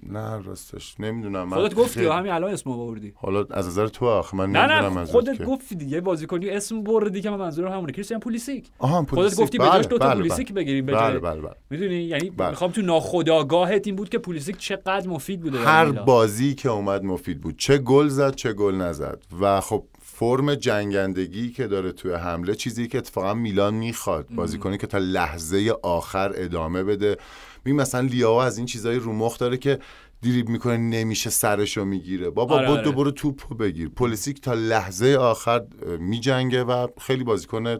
نه 0.10 0.42
راستش. 0.42 0.96
نمی‌دونم 1.00 1.44
من 1.50 1.58
خودت 1.58 1.76
گفتی 1.76 2.06
همین 2.06 2.32
الان 2.32 2.52
اسمو 2.54 2.74
آوردی؟ 2.74 3.14
حالا 3.16 3.46
از 3.52 3.68
نظر 3.68 3.88
تو 3.88 4.06
آخ 4.06 4.34
من 4.34 4.46
نمی‌دونم 4.52 4.98
از 4.98 5.12
خودت 5.12 5.38
که- 5.38 5.44
گفتی 5.44 5.76
دیگه 5.76 6.02
بازیکنی 6.02 6.50
اسم 6.50 6.84
بردی 6.84 7.22
که 7.22 7.30
من 7.30 7.38
منظورم 7.38 7.72
همونه. 7.72 7.92
کریستیان 7.92 8.20
پولیسیک. 8.20 8.68
آها 8.80 9.06
خودت. 9.10 9.36
گفتی 9.36 9.58
به 9.58 9.64
جاش 9.66 9.86
دو 9.88 9.98
تا 9.98 10.06
بله، 10.08 10.16
پولیسیک 10.16 10.48
بله. 10.54 10.56
بگیریم 10.64 10.86
بله 10.86 11.20
بله 11.20 11.42
بله. 11.42 11.52
می‌دونی؟ 11.70 11.96
یعنی. 11.96 12.32
می‌خوام 12.50 12.72
تو 12.72 12.82
ناخودآگاهت 12.82 13.88
این 13.88 13.96
بود 13.96 14.10
که 14.10 14.18
پولیسیک 14.18 14.58
چقدر 14.58 15.08
مفید 15.08 15.42
بوده. 15.42 15.60
هر. 15.60 15.92
بازی 15.92 16.56
که 16.56 16.70
اومد 16.70 17.04
مفید 17.04 17.42
بود. 17.42 17.58
چه 17.58 17.78
گل 17.78 18.08
زد 18.08 18.36
چه 18.36 18.54
گل 18.54 18.76
نزد. 18.76 19.24
و 19.42 19.62
خب 19.62 19.84
فرم 20.24 20.56
جنگندگی 20.56 21.52
که 21.52 21.68
داره 21.68 21.92
توی 21.92 22.14
حمله 22.14 22.56
چیزی 22.56 22.88
که 22.88 22.98
اتفاقا 22.98 23.34
میلان 23.34 23.74
می‌خواد. 23.74 24.28
بازیکنی 24.30 24.78
که 24.78 24.88
تا 24.88 24.98
لحظه 24.98 25.74
آخر 25.84 26.32
ادامه 26.36 26.84
بده. 26.84 27.18
می 27.66 27.74
مثلا 27.74 28.02
لیاو 28.02 28.38
از 28.38 28.58
این 28.58 28.66
چیزای 28.66 28.96
رو 28.96 29.14
مخ 29.14 29.38
داره 29.38 29.58
که 29.58 29.80
دریب 30.22 30.50
می‌کنه 30.50 30.78
نمیشه 30.78 31.30
سرشو 31.30 31.86
می‌گیره. 31.86 32.30
بابا 32.30 32.56
آره، 32.56 32.68
بدو 32.68 32.90
آره. 32.90 32.92
برو 32.92 33.12
توپو 33.12 33.56
بگیر. 33.56 33.90
پلیسیک 33.90 34.42
تا 34.42 34.54
لحظه 34.54 35.16
آخر 35.16 35.62
میجنگه 36.00 36.64
و 36.64 36.88
خیلی 37.02 37.24
بازیکن 37.24 37.78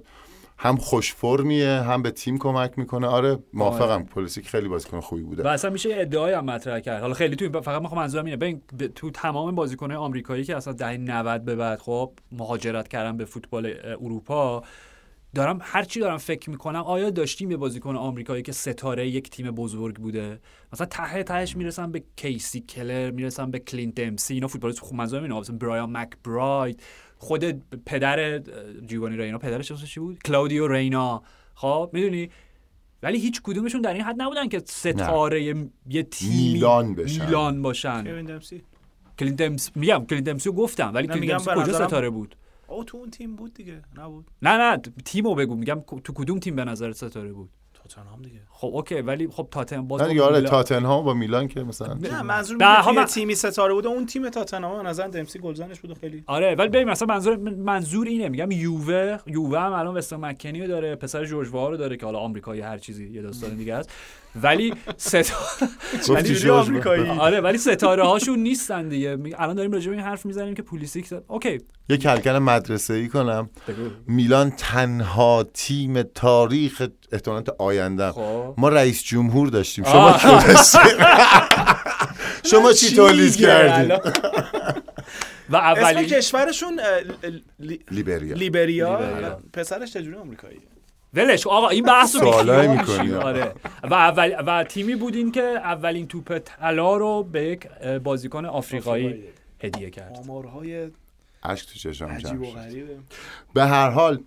هم 0.64 0.78
خوش 0.78 1.14
فرمیه 1.14 1.70
هم 1.70 2.02
به 2.02 2.12
تیم 2.12 2.38
کمک 2.38 2.80
می‌کنه. 2.80 3.08
آره 3.08 3.40
موافقم. 3.54 4.04
پلیسیک 4.04 4.48
خیلی 4.48 4.68
بازیکن 4.68 5.00
خوبی 5.00 5.24
بوده. 5.24 5.44
و 5.44 5.48
اصلا 5.48 5.72
میشه 5.72 5.90
ادعای 5.94 6.34
هم 6.34 6.46
مطرح 6.46 6.80
کرد. 6.80 7.02
حالا 7.02 7.14
خیلی 7.14 7.36
تو 7.36 7.62
فقط 7.62 7.82
می‌خوام 7.82 8.02
منظورم 8.02 8.26
اینه. 8.26 8.38
ببین 8.38 8.62
تو 8.96 9.10
تمام 9.12 9.56
بازیکن‌های 9.56 9.98
آمریکایی 9.98 10.44
که 10.44 10.56
اصلا 10.56 10.74
دهه 10.74 10.98
90 10.98 11.46
به 11.46 11.56
بعد 11.56 11.80
خب 11.80 12.14
مهاجرت 12.32 12.88
کردن 12.88 13.18
به 13.18 13.26
فوتبال 13.26 13.74
اروپا 13.84 14.64
دارم 15.36 15.60
هر 15.62 15.84
چی 15.84 16.00
دارم 16.00 16.18
فکر 16.18 16.50
می‌کنم 16.50 16.84
آیا 16.84 17.10
داشتیم 17.10 17.52
یه 17.52 17.58
بازیکن 17.58 17.96
آمریکایی 17.96 18.44
که 18.44 18.52
ستاره 18.52 19.08
یک 19.08 19.30
تیم 19.30 19.52
بزرگ 19.52 19.96
بوده؟ 19.96 20.40
مثلا 20.74 20.88
ته 20.88 21.24
تهش 21.24 21.56
می‌رسم 21.56 21.92
به 21.92 22.04
کیسی 22.16 22.60
کلر 22.60 23.12
می‌رسم 23.12 23.52
به 23.52 23.60
کلینت 23.60 23.96
دمسی 23.96 24.34
اینا 24.34 24.48
فوتبالیست 24.48 24.80
خوب 24.80 24.98
منظورم 24.98 25.24
اینه. 25.24 25.40
مثلا 25.40 25.58
برایان 25.58 25.98
مکبراید 25.98 26.84
خود 27.24 27.64
پدر 27.86 28.40
جیوانی 28.86 29.18
رینا 29.18 29.38
پدرش 29.38 29.72
اسمش 29.72 29.94
چی 29.94 30.00
بود؟ 30.00 30.20
کلاودیو 30.26 30.68
رینا. 30.68 31.24
خب 31.56 31.90
می‌دونی؟ 31.94 32.30
ولی 33.04 33.20
هیچ 33.20 33.42
کدومشون 33.42 33.82
در 33.82 33.94
این 33.94 34.02
حد 34.02 34.16
نبودن 34.18 34.48
که 34.48 34.64
ستاره 34.66 35.44
یه 35.90 36.04
تیمی 36.04 36.54
میلان 36.54 36.96
بشن. 36.96 37.26
میلان 37.26 37.62
باشن. 37.62 38.04
کوین 38.04 38.26
دمسی. 38.26 38.62
کلینت 39.20 39.38
دمس 39.38 39.72
میگم 39.76 40.06
کلینت 40.10 40.26
دمسی 40.26 40.50
رو 40.50 40.56
گفتم 40.56 40.92
ولی 40.94 41.08
نه، 41.08 41.14
کلینت 41.14 41.22
میگم 41.22 41.38
دمسی 41.38 41.60
به 41.60 41.72
کجا 41.72 41.88
ستاره 41.88 42.10
بود؟ 42.10 42.36
آه 42.68 42.86
تو 42.86 42.98
اون 42.98 43.10
تیم 43.10 43.36
بود 43.36 43.54
دیگه 43.54 43.82
نبود. 43.98 44.26
نه 44.42 44.58
نه 44.58 44.78
تیمو 45.06 45.36
بگو 45.36 45.56
میگم 45.56 45.84
تو 46.04 46.14
کدوم 46.14 46.40
تیم 46.40 46.56
به 46.56 46.66
نظر 46.66 46.92
ستاره 46.92 47.34
بود؟ 47.34 47.50
تاتنهام 47.90 48.22
دیگه. 48.22 48.40
خب 48.50 48.68
OK 48.68 48.96
ولی 48.96 49.28
خب 49.28 49.48
تاتن 49.52 49.88
باز 49.88 50.02
نه 50.02 50.22
آره 50.22 50.36
میلان- 50.36 50.50
تاتنهام 50.50 51.06
با 51.06 51.14
میلان 51.14 51.48
که 51.48 51.64
مثلا 51.64 51.94
نه 51.94 52.22
منظور 52.22 52.58
من- 52.96 53.06
تیمی 53.06 53.36
ستاره 53.36 53.74
بوده 53.74 53.88
اون 53.88 54.06
تیم 54.06 54.30
تاتنهام 54.30 54.84
به 54.84 54.90
نظر 54.90 55.08
دمسی 55.08 55.40
گلزنش 55.40 55.80
بود 55.80 55.92
و 55.92 55.94
خیلی. 55.96 56.24
آره 56.28 56.56
ولی 56.56 56.70
ببین 56.70 56.90
مثلا 56.90 57.08
منظور 57.08 57.36
منظور 57.50 58.08
اینه 58.08 58.30
میگم 58.30 58.52
یووه 58.52 59.18
یووه 59.28 59.60
هم 59.60 59.74
الان 59.74 59.98
وستر 59.98 60.16
مکنی 60.18 60.62
رو 60.62 60.68
داره 60.68 60.96
پسر 60.96 61.26
جورج 61.26 61.50
واه 61.52 61.70
رو 61.70 61.78
داره 61.78 61.98
که 61.98 62.06
حالا 62.06 62.20
آمریکایی 62.20 62.62
هر 62.62 62.78
چیزی 62.78 63.10
یه 63.10 63.22
داستان 63.22 63.56
دیگه 63.56 63.74
است. 63.74 63.90
ولی 64.36 64.74
جوری 66.08 66.24
جورج 66.36 66.48
آمریکایی. 66.48 67.10
آره 67.10 67.42
ولی 67.42 67.58
ستاره 67.58 68.04
هاشون 68.04 68.40
نیستن 68.40 68.90
دیگه. 68.90 69.18
الان 69.38 69.56
داریم 69.56 69.72
راجع 69.72 69.90
به 69.90 69.96
این 69.96 70.06
حرف 70.06 70.26
می‌زنیم 70.26 70.54
که 70.54 70.62
پولیسیک. 70.62 71.14
اوکی. 71.28 71.58
یه 71.90 71.98
کلکل 71.98 72.40
مدرسه 72.40 72.94
ای 72.94 73.08
کنم. 73.08 73.50
میلان 74.08 74.52
تنها 74.58 75.46
تیم 75.54 76.02
تاریخ 76.04 76.88
احتمالات 77.12 77.50
آینده. 77.60 78.12
خب. 78.12 78.54
ما 78.58 78.70
رئیس 78.70 79.04
جمهور 79.04 79.48
داشتیم. 79.48 79.86
شما 79.86 80.18
شما 82.52 82.74
چی 82.74 82.96
تولید 82.96 83.46
الان؟ 83.46 83.92
و 85.50 85.56
اسم 85.56 85.84
اولین 85.84 86.04
کشورشون 86.10 86.80
لیبریا. 87.92 88.36
لیبریا. 88.36 89.40
پسرش 89.54 89.94
چجوری 89.94 90.16
آمریکایی؟ 90.16 90.60
ولش 91.14 91.48
آقا 91.48 91.70
این 91.70 91.84
بحث 91.84 92.16
رو. 92.16 92.28
آره 92.28 93.54
و 93.84 93.94
اولین 93.94 94.64
تیمی 94.64 94.96
بودین 94.96 95.32
که 95.32 95.42
اولین 95.42 96.08
توپ 96.08 96.38
طلا 96.38 96.98
رو 96.98 97.24
به 97.24 97.44
یک 97.44 97.68
بازیکن 98.04 98.46
آفریقایی. 98.46 99.24
هدیه 99.64 99.90
کرد 99.90 100.18
آمارهای 100.18 100.88
اشک 101.44 101.70
تو 101.70 101.80
چشم 101.80 102.06
عجیب 102.06 102.28
جمع 102.28 102.42
و 102.42 102.46
شد. 102.46 102.58
غریبه 102.58 102.98
به 103.54 103.66
هر 103.66 103.90
حال 103.90 104.20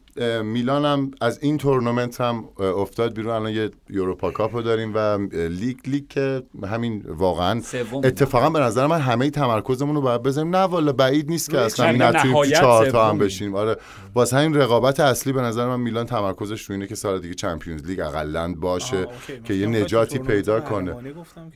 میلان 0.45 0.85
هم 0.85 1.11
از 1.21 1.39
این 1.43 1.59
تورنمنت 1.59 2.21
هم 2.21 2.45
افتاد 2.59 3.15
بیرون 3.15 3.35
الان 3.35 3.53
یه 3.53 3.71
یوروپا 3.91 4.31
کاپ 4.31 4.55
رو 4.55 4.63
داریم 4.63 4.93
و 4.95 5.19
لیگ 5.33 5.77
لیگ 5.87 6.09
که 6.09 6.43
همین 6.67 7.05
واقعا 7.09 7.63
اتفاقا 8.05 8.51
به 8.51 8.61
نظر 8.61 8.87
من 8.87 9.01
همه 9.01 9.31
تمرکزمون 9.31 9.95
رو 9.95 10.01
باید 10.01 10.23
بذاریم 10.23 10.57
نه 10.57 10.63
والا 10.63 10.93
بعید 10.93 11.31
نیست 11.31 11.51
که 11.51 11.59
اصلا 11.59 11.93
نتونیم 11.93 12.45
چهار 12.45 12.91
تا 12.91 13.09
هم. 13.09 13.19
بشیم 13.19 13.55
آره 13.55 13.77
واسه 14.15 14.37
همین 14.37 14.55
رقابت 14.55 15.01
اصلی 15.01 15.33
به 15.33 15.41
نظر 15.41 15.67
من 15.67 15.81
میلان 15.81 16.07
تمرکزش 16.07 16.63
رو 16.63 16.73
اینه 16.73 16.87
که 16.87 16.95
سال 16.95 17.21
دیگه 17.21 17.35
چمپیونز 17.35 17.87
لیگ 17.87 18.01
اقلا 18.01 18.55
باشه. 18.55 19.07
که 19.45 19.55
یه 19.55 19.67
نجاتی 19.67 20.19
پیدا 20.19 20.61
کنه 20.61 20.97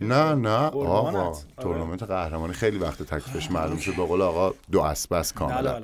نه 0.00 0.34
نه. 0.34 0.48
آقا 0.48 1.00
آره. 1.00 1.36
تورنمنت 1.60 2.02
قهرمانی 2.02 2.52
خیلی 2.52 2.78
وقت 2.78 3.02
تکلیفش 3.02 3.50
معلوم 3.50 3.76
شد 3.76 3.96
به 3.96 4.04
قول 4.06 4.22
آقا 4.22 4.54
دو 4.72 4.80
اسب 4.80 5.12
است 5.12 5.34
بله، 5.34 5.48
کاملا. 5.48 5.82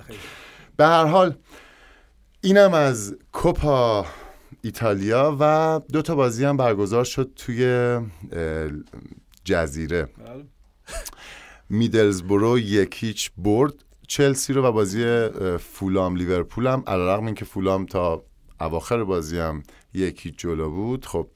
به 0.76 0.86
هر 0.86 1.04
حال 1.04 1.34
اینم 2.46 2.74
از 2.74 3.16
کوپا 3.32 4.06
ایتالیا 4.62 5.36
و 5.40 5.80
دو 5.92 6.02
تا 6.02 6.14
بازی 6.14 6.44
هم 6.44 6.56
برگزار 6.56 7.04
شد 7.04 7.32
توی 7.36 7.98
جزیره 9.44 10.02
بله. 10.02 10.44
میدلزبرو 11.70 12.58
یکیچ 12.58 13.30
برد 13.38 13.74
چلسی 14.08 14.52
رو 14.52 14.62
و 14.62 14.72
بازی 14.72 15.28
فولام 15.58 16.16
لیورپول 16.16 16.66
هم 16.66 16.84
علیرغم 16.86 17.26
اینکه 17.26 17.44
فولام 17.44 17.86
تا 17.86 18.24
اواخر 18.60 19.04
بازی 19.04 19.38
هم 19.38 19.62
یکی 19.94 20.30
جلو 20.30 20.70
بود 20.70 21.06
خب 21.06 21.28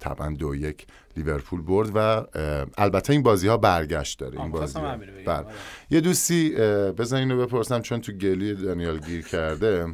طبعا 0.00 0.30
دو 0.30 0.54
یک 0.54 0.86
لیورپول 1.16 1.62
برد 1.62 1.90
و 1.94 2.26
البته 2.78 3.12
این 3.12 3.22
بازی 3.22 3.48
ها 3.48 3.56
برگشت 3.56 4.18
داره 4.18 4.40
این 4.40 4.50
بازی 4.50 4.78
ها. 4.78 4.96
بگم. 4.96 5.24
بله. 5.26 5.36
آره. 5.36 5.46
یه 5.90 6.00
دوستی 6.00 6.50
بزن 6.98 7.16
اینو 7.16 7.46
بپرسم 7.46 7.80
چون 7.80 8.00
تو 8.00 8.12
گلی 8.12 8.54
دانیال 8.54 8.98
گیر 8.98 9.22
کرده. 9.22 9.86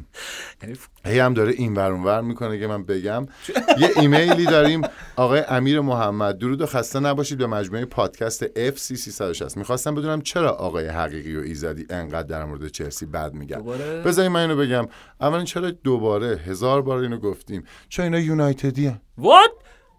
یعنی 0.63 0.75
هی 1.05 1.19
هم 1.19 1.33
داره 1.33 1.51
این 1.51 1.75
ور 1.75 1.91
ور 1.91 2.21
می‌کنه 2.21 2.59
که 2.59 2.67
من 2.67 2.83
بگم. 2.83 3.27
یه 3.79 3.89
ایمیلی 3.95 4.45
داریم. 4.45 4.81
آقای 5.15 5.43
امیر 5.49 5.79
محمد 5.79 6.37
درود 6.37 6.61
و 6.61 6.65
خسته 6.65 6.99
نباشید 6.99 7.37
به 7.37 7.47
مجموعه 7.47 7.85
پادکست 7.85 8.45
FC 8.45 8.77
360 8.77 9.57
می‌خواستم 9.57 9.95
بدونم 9.95 10.21
چرا 10.21 10.51
آقای 10.51 10.87
حقیقی 10.87 11.35
و 11.35 11.39
ایزدی 11.39 11.85
انقدر 11.89 12.27
در 12.27 12.45
مورد 12.45 12.67
چلسی 12.67 13.05
بد 13.05 13.33
میگن؟ 13.33 13.61
بذارید 14.05 14.31
من 14.31 14.39
اینو 14.39 14.55
بگم. 14.55 14.87
اولا 15.21 15.43
چرا 15.43 15.71
دوباره 15.71 16.37
هزار 16.45 16.81
بار 16.81 16.99
اینو 16.99 17.17
گفتیم؟ 17.17 17.63
چون 17.89 18.05
اینا 18.05 18.19
یونایتدی 18.19 18.95
وات 19.17 19.49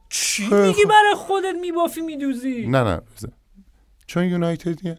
چی 0.09 0.43
میگی 0.43 0.73
خوب. 0.83 0.91
برای 0.91 1.15
خودت 1.17 1.55
میبافی 1.61 2.01
میدوزی 2.01 2.67
نه 2.67 2.85
نه. 2.85 3.01
چون 4.07 4.25
یونایتدیه 4.25 4.99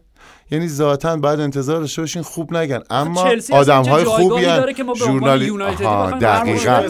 یعنی 0.50 0.68
ذاتا 0.68 1.16
باید 1.16 1.40
انتظار 1.40 1.80
داشته 1.80 2.02
باشین 2.02 2.22
خوب 2.22 2.56
نگن. 2.56 2.80
اما 2.90 3.30
آدم 3.52 3.82
های 3.82 4.04
خوبی 4.04 4.42
داره 4.44 4.74
که 4.74 4.84
ما 4.84 4.92
به 4.92 5.04
عنوان 5.04 5.18
ژورنالی 5.18 5.44
یونایتدی 5.44 5.84
آها، 5.84 6.10
دقیقاً. 6.10 6.82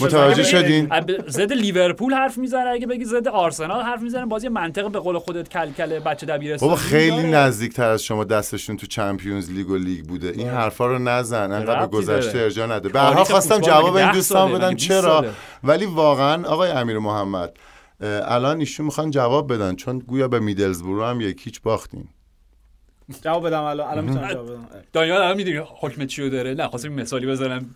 متوجه 0.00 0.20
اگه 0.20 0.42
شدین؟ 0.42 0.90
ضد 1.28 1.52
لیورپول 1.52 2.14
حرف 2.14 2.38
می‌زنه 2.38 2.70
اگه 2.70 2.86
بگی 2.86 3.04
ضد 3.04 3.28
آرسنال 3.28 3.82
حرف 3.82 4.02
می‌زنه. 4.02 4.26
بازی 4.26 4.48
منطق 4.48 4.90
به 4.90 4.98
قول 4.98 5.18
خودت 5.18 5.48
کلکل 5.48 5.98
بچه 5.98 6.26
دبیرستان 6.26 6.68
بابا 6.68 6.80
خیلی. 6.80 7.22
نزدیکتر 7.22 7.90
از 7.90 8.02
شما 8.02 8.24
دستشون 8.24 8.76
تو 8.76 8.86
چمپیونز 8.86 9.50
لیگ 9.50 9.70
و 9.70 9.76
لیگ 9.76 10.04
بوده. 10.04 10.28
این 10.28 10.48
حرفا 10.48 10.86
رو 10.86 10.98
نزن. 10.98 11.52
انقدر 11.52 11.86
به 11.86 11.96
گذشته. 11.96 12.38
ارجاع 12.38 12.66
نده. 12.66 12.88
به 12.88 13.00
هر 13.00 13.24
خواستم 13.24 13.58
جواب 13.58 13.94
این 13.96 14.12
دوستان؟ 14.12 14.52
بدم 14.52 14.66
مگه 14.66 14.74
20 14.74 14.88
چرا؟ 14.88 15.24
ولی 15.64 15.86
واقعا 15.86 16.48
آقای 16.48 16.70
امیر 16.70 16.98
محمد 16.98 17.56
الان 18.00 18.58
ایشون 18.58 18.86
می‌خوان 18.86 19.10
جواب 19.10 19.52
بدن. 19.52 19.74
چون 19.74 19.98
گویا 19.98 20.28
به 20.28 20.40
میدلزبرو 20.40 21.04
هم 21.04 21.20
یکیچ 21.20 21.62
باختین. 21.62 22.08
جواب 23.24 23.46
بدم 23.46 23.62
الان؟ 23.62 23.90
الان 23.90 24.04
می‌تونم 24.04 24.32
جواب 24.32 24.46
بدم. 24.46 24.68
دانیال 24.92 25.22
الان 25.22 25.36
می‌دونی 25.36 25.60
حکم 25.80 26.06
چیو 26.06 26.30
داره. 26.30 26.54
نه 26.54 26.68
خواستم 26.68 26.88
مثالی 26.88 27.26
بزنم. 27.26 27.74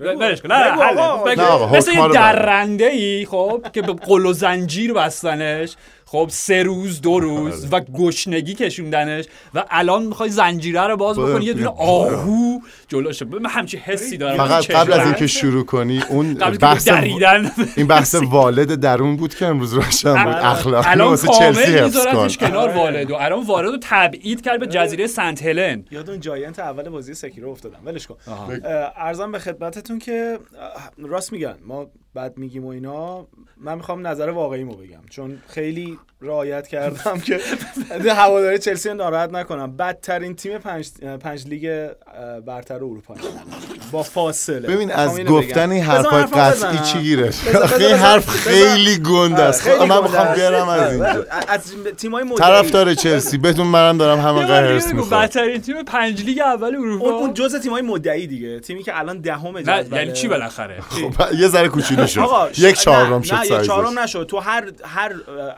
بگو. 0.00 0.18
برش 0.18 0.42
کن. 0.42 0.52
نه 0.52 0.58
نه. 0.58 1.34
نه 1.34 1.76
مثل 1.76 1.90
حکما 1.90 2.06
یه. 2.06 2.12
درنده 2.12 2.84
ای 2.84 3.26
خب 3.26 3.66
که 3.72 3.82
به 3.82 3.92
قل 3.92 4.26
و 4.26 4.32
زنجیر 4.32 4.92
بستنش. 4.92 5.76
خب 6.10 6.26
سه 6.30 6.62
روز 6.62 7.00
دو 7.00 7.20
روز 7.20 7.66
و 7.72 7.80
گشنگی 7.80 8.54
کشوندنش 8.54 9.24
و 9.54 9.64
الان 9.70 10.02
می‌خوای 10.06 10.30
زنجیره 10.30 10.86
رو 10.86 10.96
باز 10.96 11.18
بکنی 11.18 11.44
یه 11.44 11.52
دونه 11.52 11.68
آهو 11.68 12.60
جلوشه 12.88 13.24
من 13.24 13.50
همچی 13.50 13.76
حسی 13.76 14.16
دارم. 14.16 14.36
فقط. 14.36 14.70
قبل 14.70 14.92
از 14.92 15.06
اینکه 15.06 15.26
شروع 15.26 15.64
کنی 15.64 16.02
اون 16.08 16.34
بحث 16.34 16.88
دریدن. 16.88 17.50
این 17.76 17.86
بحث 17.86 18.14
والد 18.14 18.74
درون 18.74 19.16
بود 19.16 19.34
که 19.34 19.46
امروز 19.46 19.72
روشن 19.72 20.24
بود 20.24 20.34
اخلاقی 20.34 20.88
الان 20.88 21.08
واسه 21.08 21.28
چلسی 21.38 21.72
حفظ 21.72 22.36
کنار 22.36 22.68
والد 22.68 23.10
و 23.10 23.14
الان 23.14 23.46
والد 23.46 23.70
رو 23.70 23.78
تبعید 23.82 24.42
کرد 24.42 24.60
به 24.60 24.66
جزیره 24.66 25.06
سنت 25.06 25.42
هلن. 25.42 25.84
یاد 25.90 26.10
اون 26.10 26.20
جاینت 26.20 26.58
اول 26.58 26.88
بازی 26.88 27.14
سکیرو 27.14 27.50
افتادم. 27.50 27.78
ولش 27.84 28.06
کن. 28.06 28.16
ارزم 28.96 29.32
به 29.32 29.38
خدمتتون 29.38 29.98
که 29.98 30.38
راست 30.98 31.32
میگن. 31.32 31.54
ما 31.66 31.90
بعد 32.14 32.38
میگیم 32.38 32.64
و 32.64 32.68
اینا 32.68 33.26
من 33.56 33.74
می‌خوام 33.74 34.06
نظر 34.06 34.28
واقعیمو 34.28 34.74
بگم. 34.74 35.00
چون 35.10 35.38
خیلی 35.48 35.98
رعایت 36.22 36.68
کردم 36.68 37.20
که 37.20 37.40
هواداری 38.14 38.58
چلسی 38.58 38.88
رو 38.88 38.94
ناراحت 38.94 39.30
نکنم. 39.32 39.76
بدترین 39.76 40.34
تیم 40.34 40.58
پنج, 40.58 40.90
پنج 41.20 41.46
لیگ 41.46 41.88
برتر 42.46 42.74
اروپا. 42.74 43.14
با 43.92 44.02
فاصله. 44.02 44.60
ببین 44.68 44.88
می‌خوام 44.88 45.08
از. 45.08 45.24
گفتن 45.24 45.70
این 45.70 45.84
حرفای 45.84 46.22
قطعی. 46.22 46.78
چی 46.78 46.98
این 47.48 47.48
بذار- 47.48 47.94
حرف 47.94 48.46
بذار- 48.46 48.68
خیلی 48.68 48.98
گنده 48.98 49.34
آره، 49.34 49.44
است 49.44 49.62
خیلی 49.62 49.86
من 49.86 50.02
می‌خوام. 50.02 50.34
بیارم 50.34 50.68
از 50.68 50.80
آره، 50.80 50.90
اینجا 50.90 51.26
از 51.48 51.74
تیمای 51.96 52.24
طرفدار 52.38 52.94
چلسی. 52.94 53.38
بهتون 53.38 53.66
منم 53.66 53.98
دارم 53.98 54.18
دیگه 54.20 54.86
بگو، 54.88 54.96
می‌خورم 54.96 55.20
بدترین 55.22 55.60
تیم 55.60 55.82
پنج 55.82 56.24
لیگ 56.24 56.38
اول 56.40 56.74
اروپا. 56.74 57.10
اون 57.10 57.34
جزء 57.34 57.58
تیمای 57.58 57.82
مدعی 57.82 58.26
دیگه. 58.26 58.60
تیمی 58.60 58.82
که 58.82 58.98
الان 58.98 59.20
دهم 59.20 59.58
نه 59.58 59.62
جدوله 59.62 59.96
یعنی 60.02 60.12
چی 60.12 60.28
بالاخره؟ 60.28 60.80
خب، 60.80 61.34
یه 61.38 61.48
ذره 61.48 61.68
کوچولو 61.68 61.99
شد 62.06 62.20
آقا 62.20 62.52
ش- 62.52 62.58
یک 62.58 62.76
چهارم 62.76 63.22
شد 63.22 63.34
نه 63.34 63.46
یک 63.46 63.60
چهارم 63.62 63.98
نشد. 63.98 64.26
تو 64.26 64.38
هر 64.38 64.70
هر 64.84 65.12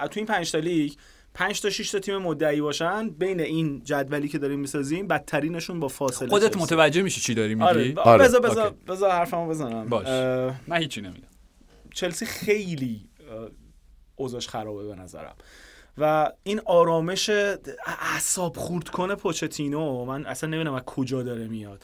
تو 0.07 0.13
این 0.17 0.27
پنج 0.27 0.53
تا 0.53 0.59
لیگ 0.59 0.93
پنج 1.35 1.61
تا 1.61 1.71
6 1.71 1.91
تا 1.91 1.99
تیم 1.99 2.17
مدعی 2.19 2.61
باشن 2.61 3.11
بین 3.11 3.41
این 3.41 3.83
جدولی 3.85 4.29
که 4.29 4.39
داریم 4.39 4.59
می‌سازیم 4.61 5.07
بدترینشون 5.09 5.81
با 5.81 5.89
فاصله 5.89 6.29
خودت. 6.29 6.57
متوجه 6.57 7.03
میشی 7.03 7.21
چی 7.21 7.35
داری 7.35 7.63
آره 7.63 7.83
میگی؟ 7.83 8.01
آره. 8.01 8.25
بذار 8.25 8.41
بذار 8.41 8.67
اوکی. 8.67 8.77
بذار 8.89 9.11
حرفمو 9.11 9.49
بزنم. 9.49 9.89
باش. 9.89 10.07
اه، 10.07 10.61
من 10.69 10.77
هیچی 10.77 11.01
نمیگم 11.01 11.29
چلسی 11.95 12.27
خیلی 12.27 13.09
اوضاعش 14.17 14.49
خرابه 14.49 14.85
به 14.87 14.95
نظرم. 14.95 15.35
و 15.99 16.33
این 16.43 16.61
آرامش 16.65 17.31
اعصاب 17.87 18.57
خورد 18.57 18.89
کنه 18.89 19.15
پوچتینو 19.15 20.05
من 20.05 20.27
اصلا 20.27 20.51
نمی‌دونم 20.51 20.75
از 20.75 20.83
کجا 20.83 21.23
داره 21.23 21.49
میاد. 21.49 21.83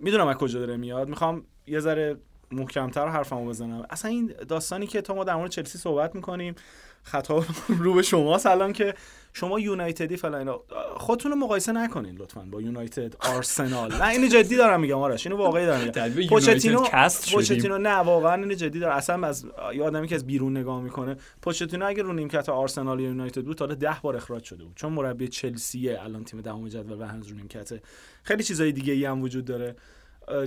می‌دونم 0.00 0.26
از 0.26 0.36
کجا 0.36 0.58
داره 0.58 0.76
میاد. 0.76 1.08
می‌خوام 1.08 1.44
یه 1.66 1.80
ذره 1.80 2.16
محکمتر 2.52 3.08
حرفمو 3.08 3.48
بزنم. 3.48 3.86
اصلا 3.90 4.10
این 4.10 4.32
داستانی 4.48 4.86
که 4.86 5.00
تا 5.00 5.14
ما 5.14 5.24
در 5.24 5.36
مورد 5.36 5.50
چلسی 5.50 5.78
صحبت 5.78 6.14
می‌کنیم 6.14 6.54
خطا 7.02 7.44
رو 7.82 7.94
به 7.94 8.02
شما 8.02 8.38
سلام 8.38 8.72
که 8.72 8.94
شما 9.32 9.60
یونایتدی 9.60 10.16
فلان 10.16 10.34
اینا 10.34 10.60
خودتون 10.96 11.32
رو 11.32 11.36
مقایسه 11.38 11.72
نکنین 11.72 12.16
لطفا 12.16 12.40
با 12.40 12.60
یونایتد 12.60 13.14
آرسنال. 13.20 13.94
نه 13.94 14.08
اینو 14.08 14.26
جدی 14.26 14.56
دارم 14.56 14.80
میگم 14.80 14.98
آرش 14.98 15.26
اینو 15.26 15.38
واقعی 15.38 15.66
دارم 15.66 15.80
میگم. 15.80 16.28
پوچتینو. 16.28 16.84
پوچتینو 17.32 17.78
نه 17.78 17.94
واقعا 17.94 18.34
اینو 18.34 18.54
جدی 18.54 18.78
داره 18.78 18.94
اصلا 18.94 19.26
از 19.26 19.46
یه 19.74 19.82
آدمی 19.84 20.08
که 20.08 20.14
از 20.14 20.26
بیرون 20.26 20.56
نگاه 20.56 20.80
می‌کنه 20.82 21.16
پوچتینو 21.42 21.86
اگه 21.86 22.02
رو 22.02 22.12
نیمکت 22.12 22.48
آرسنال 22.48 23.00
یا 23.00 23.06
یونایتد 23.06 23.44
بود 23.44 23.56
تا 23.56 23.64
حالا 23.64 23.74
10 23.74 23.96
بار 24.02 24.16
اخراج 24.16 24.44
شده 24.44 24.64
بود. 24.64 24.76
چون 24.76 24.92
مربی 24.92 25.28
چلسیه 25.28 26.02
الان 26.02 26.24
تیم 26.24 26.40
دهم 26.40 26.68
جدول 26.68 27.00
و 27.00 27.04
هنوز 27.04 27.28
رو 27.28 27.36
نیمکته. 27.36 27.82
خیلی 28.22 28.42
چیزای 28.42 28.72
دیگه 28.72 28.92
ای 28.92 29.04
هم 29.04 29.22
وجود 29.22 29.44
داره. 29.44 29.76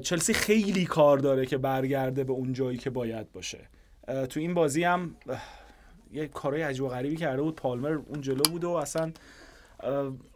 چلسی 0.03 0.33
خیلی 0.33 0.85
کار 0.85 1.17
داره 1.17 1.45
که 1.45 1.57
برگرده 1.57 2.23
به 2.23 2.33
اون 2.33 2.53
جایی 2.53 2.77
که 2.77 2.89
باید 2.89 3.31
باشه. 3.31 3.69
تو 4.29 4.39
این 4.39 4.53
بازی 4.53 4.83
هم 4.83 5.15
یه 6.13 6.27
کارهای 6.27 6.61
عجیب 6.61 6.83
و 6.83 6.87
غریبی 6.87 7.15
کرده 7.15 7.41
بود. 7.41 7.55
پالمر 7.55 7.97
اون 8.07 8.21
جلو 8.21 8.41
بود 8.51 8.63
و 8.63 8.69
اصلا 8.69 9.11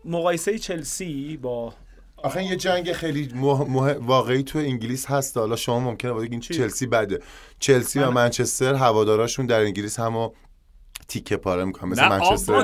مقایسه 0.05 0.59
چلسی 0.59 1.37
با 1.37 1.73
آخه 2.17 2.43
یه 2.43 2.55
جنگ 2.55 2.91
خیلی 2.91 3.31
مه... 3.35 3.69
مه... 3.69 3.93
واقعی 3.93 4.43
تو 4.43 4.59
انگلیس 4.59 5.05
هست. 5.05 5.37
حالا 5.37 5.55
شما 5.55 5.79
ممکنه 5.79 6.13
بگین؟ 6.13 6.39
چلسی 6.39 6.87
بده. 6.87 7.19
چلسی 7.59 7.99
و 7.99 8.05
من- 8.05 8.13
منچستر 8.13 8.73
هواداراشون 8.73 9.45
در 9.45 9.59
انگلیس 9.61 9.99
همو 9.99 10.29
تیکه 11.07 11.37
پاره 11.37 11.65
می‌کنن 11.65 11.89
مثل 11.89 12.01
نه، 12.01 12.09
منچستر؟ 12.09 12.63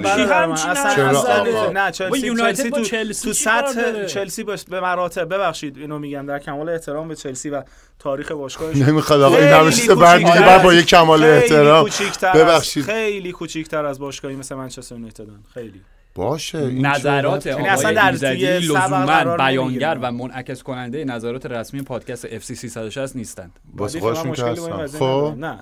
نه 1.74 1.92
چلسی 1.92 2.28
یونایتد 2.28 2.84
چلسی 2.84 3.28
با 3.28 3.34
تو, 3.34 3.34
سطح؟ 3.34 4.06
چلسی 4.06 4.44
باش 4.44 4.64
به 4.64 4.80
مراتب 4.80 5.34
ببخشید 5.34 5.78
اینو 5.78 6.00
میگم 6.00 6.26
در 6.26 6.40
کمال 6.40 6.70
احترام 6.70 7.08
به 7.08 7.16
چلسی 7.16 7.50
و 7.50 7.64
تاریخ 8.00 8.32
باشگاهش 8.32 8.78
نمی‌خواد 8.78 9.22
آقا 9.22 9.38
این 9.38 9.70
چیز 9.70 9.90
بعد 9.90 10.18
میگه 10.22 10.64
با 10.64 10.74
یه 10.74 10.84
کمال 10.84 11.20
خیلی 11.20 11.32
احترام 11.32 11.84
کوچیک‌تر 11.84 12.28
از- 12.28 12.38
ببخشید. 12.38 12.86
خیلی 12.86 13.32
کوچیک‌تر 13.32 13.86
از 13.86 14.00
باشگاهی 14.00 14.36
مثل 14.36 14.56
منچستر 14.56 14.96
یونایتدن 14.96 15.40
خیلی 15.54 15.82
باشه 16.16 16.58
این 16.58 16.86
نظرات 16.86 17.44
چه- 17.44 17.50
یعنی 17.50 17.68
اصلا 17.68 17.90
آقای 17.90 17.96
در 17.96 18.12
ایزدی 18.12 18.38
توی 18.38 18.60
لزوما 18.60 19.38
بیانگر. 19.38 19.98
و 20.02 20.12
منعکس 20.12 20.64
کننده 20.64 21.06
نظرات 21.06 21.46
رسمی 21.46 21.82
پادکست 21.82 22.26
اف 22.32 22.44
سی 22.44 22.56
360 22.56 23.16
نیستند. 23.16 23.60
واسه 23.78 24.00
ولی 24.00 24.14
فعلا 24.14 24.24
خودشون 24.34 24.56
که 24.56 24.74
هستن. 24.74 25.00
خب. 25.00 25.36
نه 25.38 25.60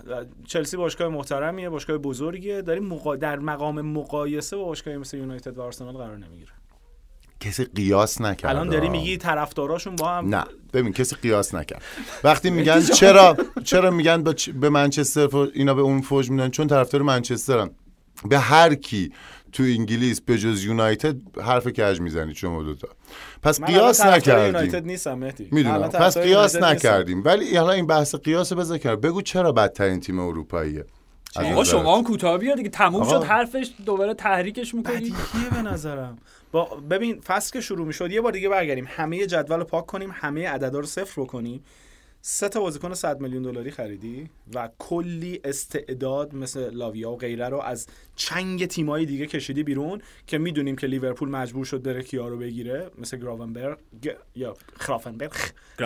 چلسی 0.47 0.77
باشگاه 0.77 1.07
محترمیه 1.07 1.69
باشگاه 1.69 1.97
بزرگیه. 1.97 2.61
داریم 2.61 2.83
مقا... 2.83 3.15
در 3.15 3.39
مقام 3.39 3.81
مقایسه 3.81 4.57
با 4.57 4.63
باشگاهی 4.63 4.97
مثل 4.97 5.17
یونایتد 5.17 5.57
و 5.57 5.61
آرسنال 5.61 5.93
قرار 5.93 6.17
نمی‌گیره. 6.17 6.51
کسی 7.39 7.65
قیاس 7.65 8.21
نکرد. 8.21 8.51
الان 8.55 8.69
داری 8.69 8.89
میگی 8.89 9.17
طرفداراشون 9.17 9.95
با 9.95 10.09
هم 10.09 10.35
نه 10.35 10.43
ببین 10.73 10.93
کسی 10.93 11.15
قیاس 11.15 11.55
نکرد. 11.55 11.81
وقتی 12.23 12.49
میگن 12.59 12.81
چرا 12.81 13.37
چرا 13.63 13.91
میگن 13.91 14.23
به, 14.61 14.69
منچستر 14.69 15.27
اینا 15.53 15.73
به 15.73 15.81
اون 15.81 16.01
فوج 16.01 16.29
میدن؟ 16.31 16.49
چون 16.49 16.67
طرفدار 16.67 17.01
منچسترن. 17.01 17.69
به 18.29 18.39
هر 18.39 18.75
کی. 18.75 19.11
تو 19.51 19.63
انگلیس 19.63 20.21
به 20.21 20.37
جز 20.37 20.65
یونایتد 20.65 21.15
حرف 21.39 21.67
کج 21.67 21.99
می‌زنید 22.01 22.35
شما 22.35 22.63
دوتا. 22.63 22.87
پس 23.43 23.61
قیاس 23.61 24.01
نکردیم. 24.01 24.85
نیستم 24.85 25.13
مهدی. 25.13 25.43
من 25.43 25.49
می‌دونم 25.51 25.81
پس 25.81 26.17
قیاس. 26.17 26.55
نکردیم. 26.55 27.23
ولی 27.25 27.55
حالا 27.55 27.71
این 27.71 27.87
بحث 27.87 28.15
قیاس 28.15 28.53
بذار 28.53 28.77
کرد 28.77 29.01
بگو 29.01 29.21
چرا 29.21 29.51
بدترین 29.51 29.99
تیم 29.99 30.19
اروپاییه؟ 30.19 30.85
آقا. 31.35 31.63
شما 31.63 31.97
هم 31.97 32.03
کوتاه 32.03 32.37
بیا 32.37 32.55
دیگه. 32.55 32.69
تموم 32.69 33.01
آقا. 33.01 33.19
شد 33.19 33.25
حرفش 33.25 33.71
دوباره 33.85 34.13
تحریکش 34.13 34.75
می‌کنی. 34.75 34.95
بدیهیه 34.95 35.49
به 35.51 35.61
نظرم؟ 35.61 36.17
با 36.51 36.65
ببین 36.65 37.21
فصل 37.21 37.51
که 37.53 37.61
شروع 37.61 37.87
می‌شد. 37.87 38.11
یه 38.11 38.21
بار 38.21 38.31
دیگه 38.31 38.49
برگردیم. 38.49 38.87
همه 38.89 39.25
جدول 39.25 39.59
رو 39.59 39.65
پاک 39.65 39.85
کنیم 39.85 40.09
همه 40.13 40.47
عددا 40.47 40.79
رو 40.79 40.85
صفر 40.85 41.21
بکنیم. 41.21 41.63
سه 42.22 42.49
تا 42.49 42.59
بازیکن 42.59 42.93
100 42.93 43.20
میلیون 43.22 43.43
دلاری 43.43 43.72
خریدی 43.72 44.30
و 44.55 44.70
کلی 44.80 45.41
استعداد 45.43 46.36
مثل 46.36 46.74
لاویا 46.74 47.11
و 47.11 47.17
غیره 47.17 47.49
رو 47.49 47.61
از 47.61 47.88
چنگ 48.15 48.65
تیمایی 48.65 49.05
دیگه 49.05 49.26
کشیدی 49.26 49.63
بیرون 49.63 50.01
که 50.28 50.38
می‌دونیم 50.38 50.76
که 50.76 50.88
لیورپول 50.88 51.30
مجبور 51.30 51.65
شد 51.65 51.82
بره 51.84 52.03
کیا 52.03 52.28
رو 52.28 52.38
بگیره 52.38 52.91
مثل 52.97 53.17
گراونبرگ 53.17 53.78
یا 54.36 54.55
خرافنبرگ 54.80 55.32
و 55.80 55.84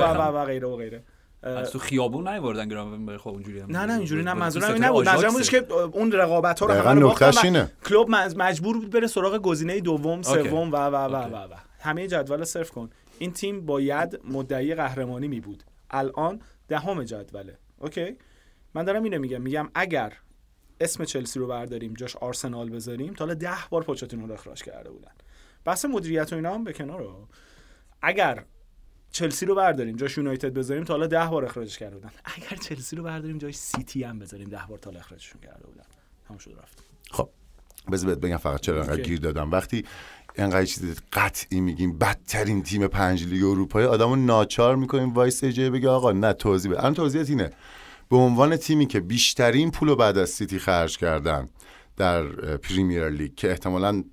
و 0.00 0.38
و 0.38 0.44
غیره 0.44 0.66
و 0.68 0.76
غیره. 0.76 1.02
از 1.42 1.70
تو 1.70 1.78
خیابون 1.78 2.28
نیوردن 2.28 2.68
گرام 2.68 3.16
خب 3.16 3.28
اونجوری 3.28 3.60
هم 3.60 3.70
نه 3.70 3.86
نه 3.86 3.94
اینجوری 3.94 4.22
نه. 4.22 4.34
منظورم 4.34 4.72
این 4.74 4.84
نبود. 4.84 5.08
منظورم 5.08 5.32
بودش 5.32 5.50
که 5.50 5.72
اون 5.72 6.12
رقابت 6.12 6.60
ها 6.60 6.66
رو 6.66 6.72
همه 6.72 7.00
رو 7.00 7.08
باختن 7.08 7.26
نکتهش 7.26 7.42
و 7.44 7.46
اینه. 7.46 7.70
کلوب 7.86 8.08
مج- 8.08 8.34
مجبور 8.36 8.78
بود 8.78 8.90
بره 8.90 9.06
سراغ 9.06 9.36
گزینه 9.36 9.80
دوم. 9.80 10.22
سوم 10.22 10.72
و 10.72 10.76
و 10.76 10.96
و 10.96 11.14
و 11.16 11.54
همه 11.80 12.06
جدول 12.06 12.44
صرف 12.44 12.70
کن. 12.70 12.90
این 13.18 13.32
تیم 13.32 13.66
باید 13.66 14.20
مدعی 14.24 14.74
قهرمانی 14.74 15.28
می 15.28 15.40
بود. 15.40 15.64
الان 15.90 16.40
دهم 16.68 17.04
جدوله. 17.04 17.58
اوکی؟ 17.78 18.16
من 18.74 18.84
دارم 18.84 19.02
اینو 19.02 19.18
میگم. 19.18 19.42
میگم 19.42 19.70
اگر 19.74 20.12
اسم 20.80 21.04
چلسی 21.04 21.38
رو 21.38 21.46
برداریم 21.46 21.94
جاش 21.94 22.16
آرسنال 22.16 22.70
بذاریم 22.70 23.14
تا 23.14 23.24
حالا 23.24 23.34
ده 23.34 23.56
بار 23.70 23.82
پوچتینو 23.84 24.26
رو 24.26 24.32
اخراج 24.32 24.62
کرده 24.62 24.90
بودن. 24.90 25.12
بحث 25.64 25.84
مدیریت 25.84 26.32
و 26.32 26.36
اینا 26.36 26.54
هم 26.54 26.64
به 26.64 26.72
کنار 26.72 27.02
رو. 27.02 27.28
اگر 28.02 28.44
چلسی 29.10 29.46
رو 29.46 29.54
برداریم 29.54 29.96
جاش 29.96 30.18
یونایتد 30.18 30.54
بذاریم 30.54 30.84
تا 30.84 30.94
حالا 30.94 31.06
ده 31.06 31.26
بار 31.26 31.44
اخراجش 31.44 31.78
کرده 31.78 31.96
بودن. 31.96 32.10
اگر 32.24 32.56
چلسی 32.56 32.96
رو 32.96 33.02
برداریم 33.02 33.38
جاش 33.38 33.54
سیتی 33.56 34.02
هم 34.02 34.18
بذاریم 34.18 34.48
ده 34.48 34.62
بار 34.68 34.78
تا 34.78 34.90
حالا 34.90 35.00
اخراجشون 35.00 35.40
کرده 35.40 35.66
بودن. 35.66 35.84
تموم 36.28 36.38
شد 36.38 36.58
رفت. 36.62 36.82
خب 37.10 37.28
بذار 37.92 38.10
بهت 38.10 38.18
بگم 38.18 38.36
فقط 38.36 38.60
چرا 38.60 38.80
انقدر. 38.82 39.02
گیر 39.02 39.20
دادم. 39.20 39.50
وقتی 39.50 39.84
انقدر 40.36 40.64
چیز 40.64 41.00
قطعی 41.12 41.60
میگیم. 41.60 41.98
بدترین 41.98 42.62
تیم 42.62 42.86
پنج 42.86 43.24
لیگ 43.24 43.44
اروپایی. 43.44 43.86
آدمو 43.86 44.16
ناچار 44.16 44.76
می‌کنیم 44.76 45.14
وایس 45.14 45.44
جای 45.44 45.70
بگه 45.70 45.88
آقا 45.88 46.12
نه 46.12 46.32
توضیح 46.32 46.70
بده. 46.70 46.80
الان 46.80 46.94
توضیحات 46.94 47.30
اینه. 47.30 47.50
به 48.10 48.16
عنوان 48.16 48.56
تیمی 48.56 48.86
که 48.86 49.00
بیشترین 49.00 49.70
پول 49.70 49.88
رو 49.88 49.96
بعد 49.96 50.18
از 50.18 50.30
سیتی 50.30 50.58
خرج 50.58 50.98
کردن 50.98 51.48
در 51.96 52.24
پریمیر 52.56 53.08
لیگ 53.08 53.34
که 53.34 53.50
احتمالاً 53.50 54.04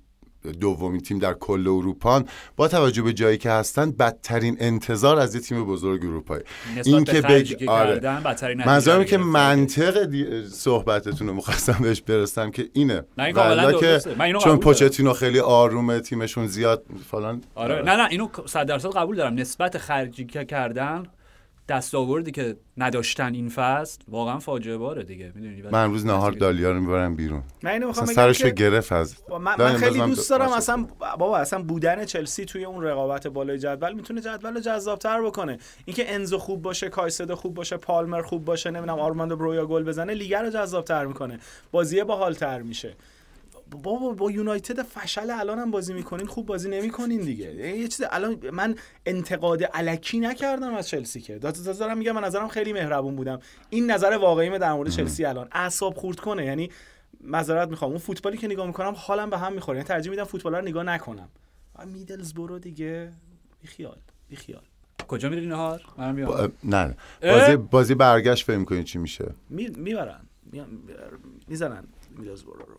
دومین 0.52 1.00
تیم 1.00 1.18
در 1.18 1.32
کل 1.32 1.68
اروپان 1.68 2.24
با 2.56 2.68
توجه 2.68 3.02
به 3.02 3.12
جایی 3.12 3.38
که 3.38 3.50
هستن 3.50 3.90
بدترین 3.90 4.56
انتظار 4.60 5.18
از 5.18 5.34
یه 5.34 5.40
تیم 5.40 5.64
بزرگ 5.64 6.04
اروپایی 6.04 6.42
این 6.84 7.04
که 7.04 7.20
بگ... 7.20 7.64
آره. 7.68 8.20
منظورم 8.66 9.04
که. 9.04 9.16
منطق 9.18 10.04
دی- 10.04 10.48
صحبتتون 10.48 11.28
رو 11.28 11.34
می‌خواستم 11.34 11.78
بهش 11.82 12.00
برسم 12.00 12.50
که 12.50 12.68
اینه 12.72 13.04
نه، 13.18 13.24
این 13.24 13.34
کاملا 13.34 13.72
که 13.72 13.86
درسته. 13.86 14.14
من 14.14 14.24
اینو 14.24 14.38
چون. 14.38 14.56
پوچتینو 14.58 15.12
خیلی 15.12 15.40
آرومه 15.40 16.00
تیمشون 16.00 16.46
زیاد 16.46 16.84
فلان 17.10 17.40
آره 17.54 17.82
نه 17.82 17.96
نه 17.96 18.08
اینو 18.10 18.28
صد 18.46 18.66
درصد 18.66 18.88
قبول 18.88 19.16
دارم 19.16 19.34
نسبت 19.34 19.78
خرجی 19.78 20.24
که 20.24 20.44
کردن 20.44 21.02
دستاوردی 21.68 22.30
که 22.30 22.56
نداشتن 22.76 23.34
این 23.34 23.48
فصل 23.48 24.00
واقعا 24.08 24.38
فاجعه 24.38 24.76
باره 24.76 25.04
دیگه 25.04 25.32
می‌دونی؟ 25.34 25.62
من 25.62 25.84
امروز 25.84 26.06
نهار 26.06 26.32
دالیا 26.32 26.72
رو 26.72 26.80
می‌برم 26.80 27.16
بیرون. 27.16 27.42
من 27.62 27.70
اینو 27.70 27.86
می‌خوام 27.86 28.06
سرش 28.06 28.38
که 28.38 28.50
گرفت 28.50 28.92
از 28.92 29.16
من, 29.40 29.54
من 29.58 29.76
خیلی 29.76 29.98
دوست 29.98 30.30
دارم 30.30 30.44
باشه. 30.44 30.56
اصلا 30.56 30.86
بابا 31.18 31.38
اصلا 31.38 31.62
بودن 31.62 32.04
چلسی 32.04 32.44
توی 32.44 32.64
اون 32.64 32.82
رقابت 32.82 33.26
بالای 33.26 33.58
جدول 33.58 33.92
می‌تونه 33.92 34.20
جدول 34.20 34.54
رو 34.54 34.60
جذابتر 34.60 35.22
بکنه. 35.22 35.58
اینکه 35.84 36.14
انزو 36.14 36.38
خوب 36.38 36.62
باشه 36.62 36.88
کایسدو 36.88 37.36
خوب 37.36 37.54
باشه 37.54 37.76
پالمر 37.76 38.22
خوب 38.22 38.44
باشه 38.44 38.70
نمی‌دونم 38.70 38.98
آرماندو 38.98 39.36
برویا 39.36 39.66
گل 39.66 39.84
بزنه 39.84 40.14
لیگ 40.14 40.34
رو 40.34 40.50
جذابتر 40.50 41.06
می‌کنه. 41.06 41.38
بازی 41.70 42.04
باحالتر 42.04 42.62
میشه. 42.62 42.94
بابا 43.70 44.12
با 44.12 44.30
یونایتد 44.30 44.82
فشل 44.82 45.30
الان 45.30 45.58
هم 45.58 45.70
بازی 45.70 45.94
می‌کنین 45.94 46.26
خوب 46.26 46.46
بازی 46.46 46.68
نمی‌کنین 46.68 47.20
دیگه. 47.20 47.54
یه 47.54 47.88
چیز 47.88 48.06
الان 48.10 48.50
من 48.52 48.74
انتقاد 49.06 49.64
علکی 49.64 50.20
نکردم 50.20 50.74
از 50.74 50.88
چلسی 50.88 51.20
که. 51.20 51.38
داد 51.38 51.78
دارم 51.78 51.98
میگم 51.98 52.12
من 52.12 52.24
نظرم 52.24 52.48
خیلی 52.48 52.72
مهربون 52.72 53.16
بودم. 53.16 53.40
این 53.70 53.90
نظر 53.90 54.18
واقعی 54.20 54.58
در 54.58 54.72
مورد 54.72 54.90
چلسی 54.90 55.24
الان. 55.24 55.48
اعصاب 55.52 55.94
خورد 55.94 56.20
کنه. 56.20 56.44
یعنی 56.44 56.70
معذرت 57.20 57.68
می‌خوام. 57.68 57.90
اون 57.90 58.00
فوتبالی 58.00 58.36
که 58.36 58.46
نگاه 58.46 58.66
می‌کنم 58.66 58.94
حالم 58.96 59.30
به 59.30 59.38
هم 59.38 59.52
می‌خوره. 59.52 59.78
یعنی 59.78 59.88
ترجیح 59.88 60.10
میدم 60.10 60.24
فوتبال 60.24 60.54
رو 60.54 60.62
نگاه 60.62 60.82
نکنم. 60.84 61.28
میدلز 61.86 62.34
برو 62.34 62.58
دیگه. 62.58 63.12
بی 63.62 63.68
خیال 63.68 63.98
بی 64.28 64.36
خیال. 64.36 64.62
کجا 65.08 65.28
میری 65.28 65.46
نهار؟ 65.46 65.82
منم 65.98 66.14
میام 66.14 66.28
با- 66.28 66.48
نه؟ 66.64 66.96
بازی 67.22 67.56
بازی 67.56 67.94
برگشت 67.94 68.46
فکر 68.46 68.56
می‌کنی 68.56 68.84
چی 68.84 68.98
میشه؟ 68.98 69.34
می 69.50 69.68
می‌برن. 69.76 70.20
می‌زنن 71.48 71.84
میدلز 72.18 72.42
برو 72.42 72.52
رو. 72.52 72.76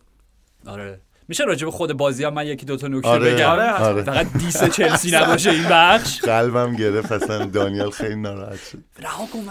آره. 0.68 1.00
میشه 1.28 1.44
راجع 1.44 1.64
به 1.64 1.70
خود 1.70 1.92
بازی 1.92 2.24
هم 2.24 2.34
من 2.34 2.46
یکی 2.46 2.66
دو 2.66 2.76
تا 2.76 2.88
نکته 2.88 3.08
آره. 3.08 3.34
بگم؟ 3.34 3.48
آره. 3.48 3.70
آره 3.70 4.02
فقط 4.02 4.32
دیس 4.32 4.64
چلسی 4.64 5.10
نباشه 5.10 5.50
این 5.50 5.64
بخش. 5.70 6.20
قلبم 6.20 6.76
گرفت 6.76 7.12
اصلا 7.12 7.44
دانیال 7.44 7.90
خیلی 7.90 8.16
ناراحت 8.16 8.58
شد. 8.58 8.78
رها 8.98 9.26
کن. 9.26 9.44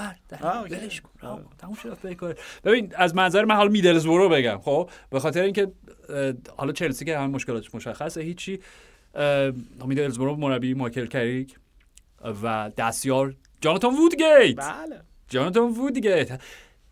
ولش 0.72 1.02
کن 1.02 1.10
تموم 1.58 1.76
شد. 1.84 1.98
ببین 2.64 2.94
از 2.96 3.16
منظر 3.16 3.46
من 3.46 3.56
حالا 3.56 3.70
میدلزبرو 3.70 4.30
بگم 4.30 4.60
خب؟ 4.64 4.90
به 5.10 5.20
خاطر 5.20 5.42
اینکه 5.42 5.72
حالا 6.58 6.72
چلسی 6.72 7.06
که 7.06 7.18
همه 7.18 7.28
مشکلاتش 7.28 7.76
مشخصه 7.76 8.22
هیچی 8.22 8.60
میدلزبرو 9.86 10.36
مربی 10.36 10.74
مایکل 10.74 11.06
کریک 11.06 11.56
و 12.44 12.72
دستیار 12.78 13.36
جاناتان 13.62 13.96
وودگیت. 13.96 14.56
بله. 14.56 15.02
جاناتان 15.30 15.72
وودگیت. 15.72 16.42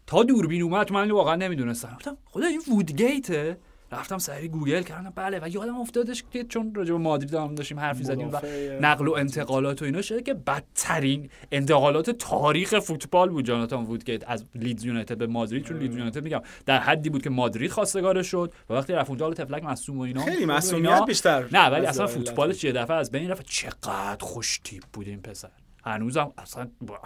تا 0.07 0.23
دوربین 0.23 0.61
اومد 0.61 0.91
من 0.91 1.11
واقعا 1.11 1.35
نمی‌دونستم. 1.35 1.93
گفتم 1.95 2.17
خدا 2.25 2.45
این 2.45 2.61
وودگیته؟ 2.71 3.57
رفتم 3.91 4.17
سری 4.17 4.47
گوگل 4.47 4.81
کردم. 4.81 5.13
بله 5.15 5.39
و 5.43 5.47
یادم 5.49 5.75
افتادش 5.77 6.23
که 6.31 6.43
چون 6.43 6.75
راجع 6.75 6.91
به 6.91 6.97
مادرید 6.99 7.33
هم 7.33 7.55
داشتیم 7.55 7.79
حرفی 7.79 8.03
زدیم 8.03 8.29
و 8.31 8.37
نقل 8.81 9.07
و 9.07 9.13
انتقالات 9.13 9.81
و 9.81 9.85
اینا 9.85 10.01
شده 10.01 10.21
که 10.21 10.33
بدترین 10.33 11.29
انتقالات 11.51 12.09
تاریخ 12.09 12.79
فوتبال 12.79 13.29
بود. 13.29 13.45
جاناتان 13.45 13.83
وودگیت 13.83 14.23
از 14.29 14.45
لیدز 14.55 14.85
یونایتد 14.85 15.17
به 15.17 15.27
مادرید. 15.27 15.63
چون 15.65 15.77
لیدز 15.77 15.95
یونایتد 15.95 16.23
میگم 16.23 16.41
در 16.65 16.79
حدی 16.79 17.09
بود 17.09 17.21
که 17.23 17.29
مادرید 17.29 17.71
خواستگارش 17.71 18.27
شد 18.27 18.53
و 18.69 18.73
وقتی 18.73 18.93
رفت 18.93 19.09
اونجا 19.09 19.33
طفلک 19.33 19.63
مصدوم 19.63 19.97
و 19.97 20.01
اینا 20.01 20.25
خیلی 20.25 20.45
اینا. 20.73 21.05
بیشتر 21.05 21.45
نه 21.51 21.69
ولی 21.69 21.85
اصلا. 21.85 22.07
فوتبالش 22.07 22.63
یه 22.63 22.71
دفعه 22.71 22.97
از 22.97 23.11
بین 23.11 23.29
رفت. 23.31 23.45
چقدر 23.45 24.17
خوش 24.25 24.59
تیپ 24.63 24.83
بود 24.93 25.07
این 25.07 25.21
پسر. 25.21 25.49
هنوزم 25.85 26.33
اصلا 26.37 26.67
با- 26.81 26.99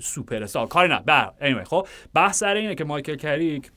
سوپر 0.00 0.42
استار 0.42 0.66
کاری 0.66 0.88
نه. 0.88 1.00
بر 1.00 1.32
anyway, 1.40 1.68
خب 1.68 1.86
بحث 2.14 2.38
سر 2.38 2.54
اینه 2.54 2.74
که 2.74 2.84
مایکل 2.84 3.16
کریک 3.16 3.70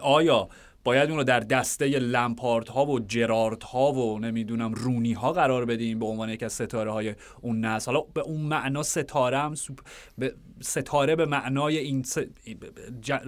آیا 0.00 0.48
باید 0.84 1.08
اون 1.08 1.18
رو 1.18 1.24
در 1.24 1.40
دسته 1.40 1.86
لمپارت 1.86 2.68
ها 2.68 2.86
و 2.86 3.00
جرارد 3.00 3.62
ها 3.62 3.92
و 3.92 4.18
نمی‌دونم 4.18 4.74
رونی 4.74 5.12
ها 5.12 5.32
قرار 5.32 5.64
بدیم 5.64 5.98
به 5.98 6.06
عنوان 6.06 6.30
یکی 6.30 6.44
از 6.44 6.52
ستاره 6.52 6.92
های 6.92 7.14
اون 7.40 7.64
نسل 7.64 7.92
حالا 7.92 8.04
به 8.14 8.20
اون 8.20 8.40
معنا 8.40 8.82
ستاره 8.82 9.38
هم 9.38 9.54
سوپ... 9.54 9.78
به 10.18 10.34
ستاره 10.60 11.16
به 11.16 11.26
معنای 11.26 11.78
این 11.78 12.02
س... 12.02 12.18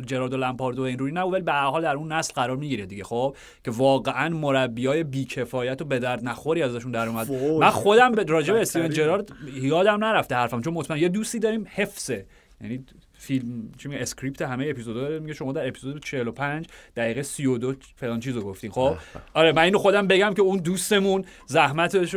جرارد 0.07 0.33
و 0.33 0.37
لمپارد 0.37 0.79
و 0.79 0.83
این 0.83 0.99
رونی 0.99 1.13
نه 1.13 1.21
ولی 1.21 1.43
به 1.43 1.53
حال 1.53 1.83
در 1.83 1.97
اون 1.97 2.13
نسل 2.13 2.33
قرار 2.35 2.57
می‌گیره 2.57 2.87
دیگه 2.87 3.05
خب 3.05 3.37
که 3.65 3.71
واقعا 3.71 4.29
مربی 4.29 4.87
های 4.87 5.05
بیکفایت 5.05 5.83
و 5.83 5.85
به 5.85 5.99
درد 5.99 6.25
نخوری 6.25 6.63
ازشون 6.63 6.93
در 6.93 7.09
اومد. 7.09 7.31
من 7.61 7.71
خودم 7.71 8.13
به 8.13 8.25
راجع 8.25 8.55
به 8.55 8.61
استیون. 8.61 8.91
جرارد 8.91 9.29
یادم 9.55 10.05
نرفته 10.05 10.35
حرفم 10.35 10.61
چون 10.61 10.75
مطمئن 10.75 11.01
یه 11.01 11.09
دوستی 11.09 11.39
داریم 11.39 11.67
حفظه 11.71 12.27
یعنی 12.61 12.85
فیلم 13.23 13.71
چی 13.79 13.89
میگه 13.89 14.03
script 14.03 14.43
همه 14.43 14.67
اپیزودا 14.71 15.01
داره 15.01 15.19
میگه 15.19 15.35
شما 15.35 15.53
در 15.53 15.69
اپیزود 15.69 16.05
45 16.05 16.67
دقیقه 16.97 17.23
32 17.23 17.75
فلان 17.97 18.21
چیزو 18.21 18.41
گفتین 18.41 18.71
خب؟ 18.71 18.97
آره 19.35 19.53
من 19.53 19.63
اینو 19.63 19.79
خودم 19.79 20.07
بگم 20.07 20.35
که 20.35 20.43
اون 20.43 20.59
دوستمون 20.59 21.25
زحمتش 21.47 22.17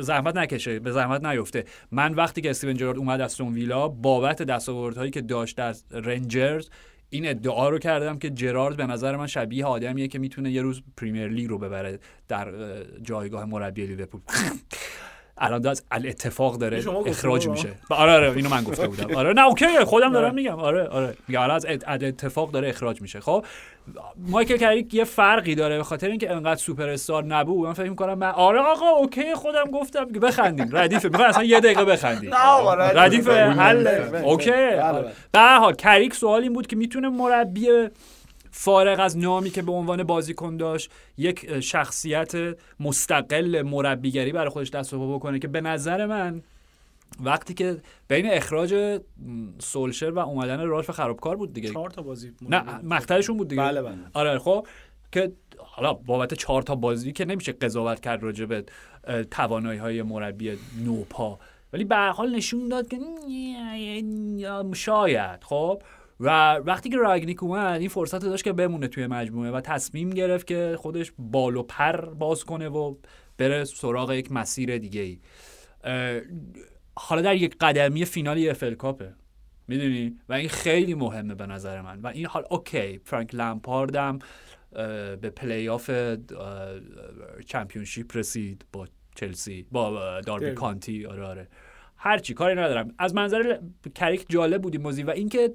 زحمت 0.00 0.36
نکشه 0.36 0.78
به 0.78 0.92
زحمت 0.92 1.24
نیفته. 1.24 1.64
من 1.90 2.14
وقتی 2.14 2.40
که 2.40 2.50
استیون 2.50 2.76
جرارد 2.76 2.98
اومد 2.98 3.20
استون 3.20 3.40
ویلا 3.40 3.88
بابت 3.88 4.42
دستاوردهایی 4.42 5.10
که 5.10 5.20
داشت 5.20 5.56
در 5.56 5.74
رنجرز 5.90 6.68
این 7.10 7.28
ادعا 7.28 7.68
رو 7.68 7.78
کردم 7.78 8.18
که 8.18 8.30
جرارد 8.30 8.76
به 8.76 8.86
نظر 8.86 9.16
من 9.16 9.26
شبیه 9.26 9.64
آدمیه 9.64 10.08
که 10.08 10.18
می‌تونه 10.18 10.50
یه 10.50 10.62
روز 10.62 10.82
پریمیر 10.96 11.28
لیگ 11.28 11.48
رو 11.48 11.58
ببره 11.58 11.98
در 12.28 12.48
اه، 12.48 12.82
جایگاه 13.02 13.44
مربی 13.44 13.86
لیورپول. 13.86 14.20
الان 15.40 15.66
از 15.66 15.82
الاتفاق 15.90 16.58
داره 16.58 16.82
اخراج. 17.06 17.48
میشه. 17.48 17.68
آره 17.90 18.12
آره 18.12 18.32
اینو 18.36 18.48
من 18.48 18.64
گفته 18.64 18.88
بودم. 18.88 19.16
آره 19.16 19.32
نه 19.32 19.46
OK 19.46 19.66
خودم 19.84 20.12
دارم 20.12 20.34
میگم. 20.34 20.58
آره 20.58 20.84
آره. 20.88 21.14
میگم 21.28 21.40
الان 21.40 21.56
از 21.56 21.66
ات- 21.66 21.84
از 21.86 22.02
اتفاق 22.02 22.50
داره 22.50 22.68
اخراج 22.68 23.02
میشه. 23.02 23.20
خب 23.20 23.44
مایکل 24.28 24.56
کریک 24.56 24.94
یه 24.94 25.04
فرقی 25.04 25.54
داره 25.54 25.76
به 25.76 25.84
خاطر 25.84 26.08
اینکه 26.08 26.30
انقدر 26.32 26.56
سوپر 26.60 26.88
استار 26.88 27.24
نبود. 27.24 27.66
من 27.66 27.72
فکر 27.72 27.90
می‌کنم 27.90 28.18
من 28.18 28.30
آره 28.30 28.60
آقا 28.60 28.86
OK 28.88 29.34
خودم 29.34 29.64
گفتم. 29.64 30.12
که 30.12 30.20
بخندیم. 30.20 30.68
ردیفه 30.72 31.08
می‌خوام 31.08 31.28
اصلا 31.28 31.44
یه 31.44 31.60
دقیقه 31.60 31.84
بخندیم. 31.92 32.30
ردیف 32.94 33.28
حل 33.28 33.84
بله، 33.84 34.22
OK. 34.24 34.50
بله. 34.50 35.04
به 35.32 35.38
هر 35.38 35.58
حال 35.58 35.74
کریک 35.74 36.14
سوال 36.14 36.42
این 36.42 36.52
بود 36.52 36.66
که 36.66 36.76
می‌تونه 36.76 37.08
مربی 37.08 37.68
فارغ 38.60 39.00
از 39.00 39.18
نامی 39.18 39.50
که 39.50 39.62
به 39.62 39.72
عنوان 39.72 40.02
بازیکن 40.02 40.56
داشت 40.56 40.90
یک 41.16 41.60
شخصیت 41.60 42.32
مستقل 42.80 43.62
مربیگری 43.62 44.32
برای 44.32 44.48
خودش 44.48 44.70
دست 44.70 44.94
بکنه 44.94 45.38
که 45.38 45.48
به 45.48 45.60
نظر 45.60 46.06
من 46.06 46.42
وقتی 47.20 47.54
که 47.54 47.76
بین 48.08 48.30
اخراج 48.30 49.00
سولشر 49.58 50.10
و 50.10 50.18
اومدن 50.18 50.66
رالف 50.66 50.90
خرابکار 50.90 51.36
بود 51.36 51.52
دیگه. 51.52 51.70
چهار 51.70 51.90
تا 51.90 52.02
بازی 52.02 52.32
نه 52.48 52.80
مقطعشون 52.82 53.36
بود 53.36 53.48
دیگه. 53.48 53.62
بله 53.62 53.82
بله. 53.82 53.96
آره 54.14 54.38
خب. 54.38 54.66
که 55.12 55.32
حالا 55.58 55.92
بابت 55.92 56.34
چهار 56.34 56.62
تا 56.62 56.74
بازی 56.74 57.12
که 57.12 57.24
نمیشه 57.24 57.52
قضاوت 57.52 58.00
کرد 58.00 58.22
راجع 58.22 58.44
به 58.44 58.64
توانایی 59.30 59.78
های 59.78 60.02
مربی 60.02 60.58
نوپا. 60.84 61.38
ولی 61.72 61.84
به 61.84 61.96
حال 61.96 62.34
نشون 62.34 62.68
داد 62.68 62.88
که 62.88 62.98
شاید 64.74 65.44
خب. 65.44 65.82
و 66.20 66.54
وقتی 66.54 66.88
که 66.88 66.96
راگنیک 66.96 67.42
اومد 67.42 67.80
این 67.80 67.88
فرصت 67.88 68.24
داشت 68.24 68.44
که 68.44 68.52
بمونه 68.52 68.88
توی 68.88 69.06
مجموعه 69.06 69.50
و 69.50 69.60
تصمیم 69.60 70.10
گرفت 70.10 70.46
که 70.46 70.76
خودش 70.78 71.12
بال 71.18 71.56
و 71.56 71.62
پر 71.62 71.96
باز 72.00 72.44
کنه 72.44 72.68
و 72.68 72.94
بره 73.38 73.64
سراغ 73.64 74.12
یک 74.12 74.32
مسیر 74.32 74.78
دیگه 74.78 75.00
ای 75.00 75.18
حالا 76.96 77.22
در 77.22 77.36
یک 77.36 77.56
قدمی 77.60 78.04
فینال 78.04 78.54
ال 78.62 78.74
کاپه. 78.74 79.14
می‌دونی؟ 79.68 80.16
و 80.28 80.32
این 80.32 80.48
خیلی 80.48 80.94
مهمه 80.94 81.34
به 81.34 81.46
نظر 81.46 81.80
من. 81.80 82.00
و 82.00 82.06
این 82.06 82.26
حال 82.26 82.44
OK 82.50 83.00
فرانک 83.04 83.34
لمپاردم 83.34 84.18
به 85.20 85.32
پلی 85.36 85.68
آف 85.68 85.90
چمپیونشیپ 87.46 88.16
رسید 88.16 88.64
با 88.72 88.88
چلسی 89.14 89.66
با 89.72 90.20
داربی. 90.20 90.52
کانتی. 90.52 91.06
آره 91.06 91.24
آره. 91.24 91.48
هرچی 91.96 92.34
کاری 92.34 92.54
ندارم. 92.54 92.94
از 92.98 93.14
منظر 93.14 93.58
کریک 93.94 94.26
جالب 94.28 94.62
بود 94.62 94.74
این 94.74 94.82
موضوع 94.82 95.04
و 95.04 95.10
اینکه 95.10 95.52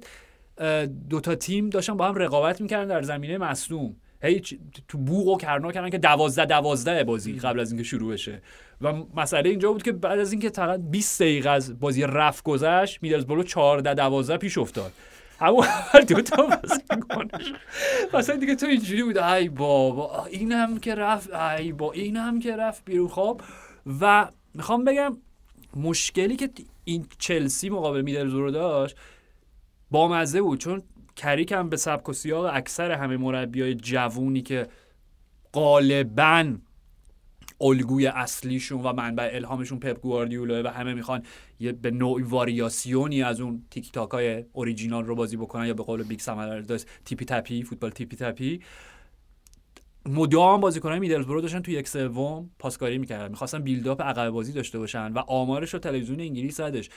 دوتا 1.10 1.34
تیم 1.34 1.70
داشتن 1.70 1.96
با 1.96 2.08
هم 2.08 2.14
رقابت 2.14 2.60
می‌کردن 2.60 2.88
در 2.88 3.02
زمینه 3.02 3.38
مصدوم. 3.38 3.96
هی 4.22 4.38
چ- 4.38 4.56
تو 4.88 4.98
بوق 4.98 5.28
و 5.28 5.36
کرنا 5.36 5.72
کردن 5.72 5.90
که 5.90 5.98
دوازده 5.98 6.46
دوازده 6.46 7.04
بازی 7.04 7.32
قبل 7.32 7.60
از 7.60 7.70
اینکه 7.70 7.84
شروع 7.84 8.12
بشه. 8.12 8.42
و 8.80 8.92
مسئله 9.16 9.50
اینجا 9.50 9.72
بود 9.72 9.82
که 9.82 9.92
بعد 9.92 10.18
از 10.18 10.32
اینکه 10.32 10.48
فقط 10.50 10.80
20 10.80 11.22
دقیقه 11.22 11.50
از 11.50 11.80
بازی 11.80 12.02
رفت 12.02 12.44
گذشت 12.44 13.02
میدلزبرو 13.02 13.42
14 13.42 13.94
12 13.94 14.36
پیش 14.36 14.58
افتاد. 14.58 14.92
همون 15.40 15.64
اول 15.64 16.04
دو 16.04 16.22
تا 16.22 16.46
بازیکنش 16.46 17.52
مثلا 18.14 18.36
دیگه 18.36 18.54
تو 18.54 18.66
اینجوری 18.66 19.02
بود 19.02 19.18
ای 19.18 19.48
بابا 19.48 20.26
اینم 20.26 20.78
که 20.78 20.94
رفت 20.94 21.34
ای 21.34 21.72
با 21.72 21.92
اینم 21.92 22.40
که 22.40 22.56
رفت 22.56 22.84
بیرون. 22.84 23.08
خب 23.08 23.40
و 24.00 24.28
می‌خوام 24.54 24.84
بگم 24.84 25.16
مشکلی 25.76 26.36
که 26.36 26.50
این 26.84 27.06
چلسی 27.18 27.70
مقابل 27.70 28.02
میدلزبرو 28.02 28.50
داشت 28.50 28.96
بامزه 29.94 30.42
بود 30.42 30.58
چون 30.58 30.82
کریک 31.16 31.52
هم 31.52 31.68
به 31.68 31.76
سبک 31.76 32.08
و 32.08 32.12
سیاق 32.12 32.50
اکثر 32.52 32.90
همه 32.90 33.16
مربیای 33.16 33.74
جوونی 33.74 34.42
که 34.42 34.68
غالبا 35.52 36.54
الگوی 37.60 38.06
اصلیشون 38.06 38.82
و 38.82 38.92
منبع 38.92 39.30
الهامشون 39.32 39.78
پپ 39.78 40.00
گواردیولا 40.00 40.62
و 40.62 40.66
همه 40.66 40.94
می‌خوان 40.94 41.22
یه 41.60 41.72
به 41.72 41.90
نوعی 41.90 42.22
واریاسیونی 42.22 43.22
از 43.22 43.40
اون 43.40 43.62
تیکی 43.70 43.92
تاکا 43.92 44.10
های 44.10 44.44
اوریجینال 44.52 45.04
رو 45.04 45.14
بازی 45.14 45.36
بکنن 45.36 45.66
یا 45.66 45.74
به 45.74 45.82
قول 45.82 46.02
بیگ 46.02 46.20
سم 46.20 46.36
آلاردایس 46.36 46.84
tippy 47.04 47.24
tappy 47.24 47.62
football 47.62 47.90
tippy 47.90 48.16
tappy. 48.16 48.60
مدام 50.06 50.60
بازیکنان 50.60 50.98
میدلزبرو 50.98 51.40
داشتن 51.40 51.60
تو 51.60 51.70
یک 51.70 51.88
سوم 51.88 52.50
پاسکاری 52.58 52.98
می‌کردن. 52.98 53.28
می‌خواستن 53.28 53.62
build-up 53.62 54.02
عقب 54.02 54.30
بازی 54.30 54.52
داشته 54.52 54.78
باشن 54.78 55.12
و 55.12 55.18
آمارش 55.18 55.74
رو 55.74 55.78
تلویزیون 55.78 56.20
انگلیس 56.20 56.56
زدش 56.56 56.90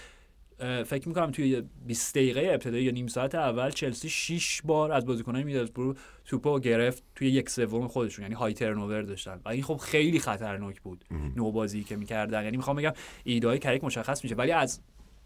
فکر 0.85 1.07
می‌کنم 1.07 1.31
توی 1.31 1.63
20 1.87 2.15
دقیقه 2.15 2.49
ابتدایی 2.53 2.83
یا 2.83 2.91
نیم 2.91 3.07
ساعت 3.07 3.35
اول 3.35 3.69
چلسی 3.69 4.09
6 4.09 4.61
بار 4.65 4.91
از 4.91 5.05
بازیکنان 5.05 5.43
میدلزبرو 5.43 5.95
توپو 6.25 6.59
گرفت 6.59 7.03
توی 7.15 7.29
یک 7.29 7.49
سوم 7.49 7.87
خودشون 7.87 8.23
یعنی 8.23 8.35
های 8.35 8.53
ترنوور 8.53 9.01
داشتن. 9.01 9.41
و 9.45 9.49
این 9.49 9.63
خب 9.63 9.77
خیلی 9.77 10.19
خطرناک 10.19 10.81
بود 10.81 11.05
نو 11.35 11.51
بازی 11.51 11.83
که 11.83 11.95
می‌کردن. 11.95 12.43
یعنی 12.43 12.57
می‌خوام 12.57 12.75
بگم 12.75 12.93
ایده 13.23 13.57
کریک 13.57 13.83
مشخص 13.83 14.23
میشه. 14.23 14.35
ولی 14.35 14.51
از 14.51 14.81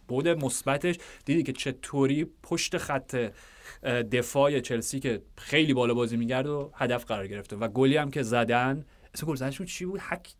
بود 0.08 0.28
مثبتش 0.28 0.95
دیدی 1.26 1.44
که 1.44 1.53
چطوری 1.53 2.28
پشت 2.44 2.78
خط 2.78 3.32
دفاع 4.12 4.60
چلسی 4.60 4.99
که 4.99 5.22
خیلی 5.38 5.74
بالا 5.74 5.94
بازی 5.94 6.18
میگرد 6.18 6.48
و 6.48 6.72
هدف 6.76 7.06
قرار 7.06 7.28
گرفته 7.28 7.56
و 7.56 7.68
گلی 7.68 7.98
هم 7.98 8.12
که 8.12 8.24
زدن 8.24 8.86
اسم 9.14 9.28
گل 9.28 9.66
چی 9.66 9.86
بود؟ 9.86 9.99
هک 10.03 10.34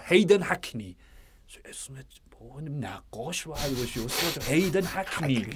هیدن 0.00 0.42
هکنی 0.42 0.96
اسم 1.64 1.94
نقاش 2.80 3.46
باید 3.46 3.78
باشی 3.78 4.04
استاد. 4.04 4.44
هیدن 4.44 4.82
هکنی 4.84 5.46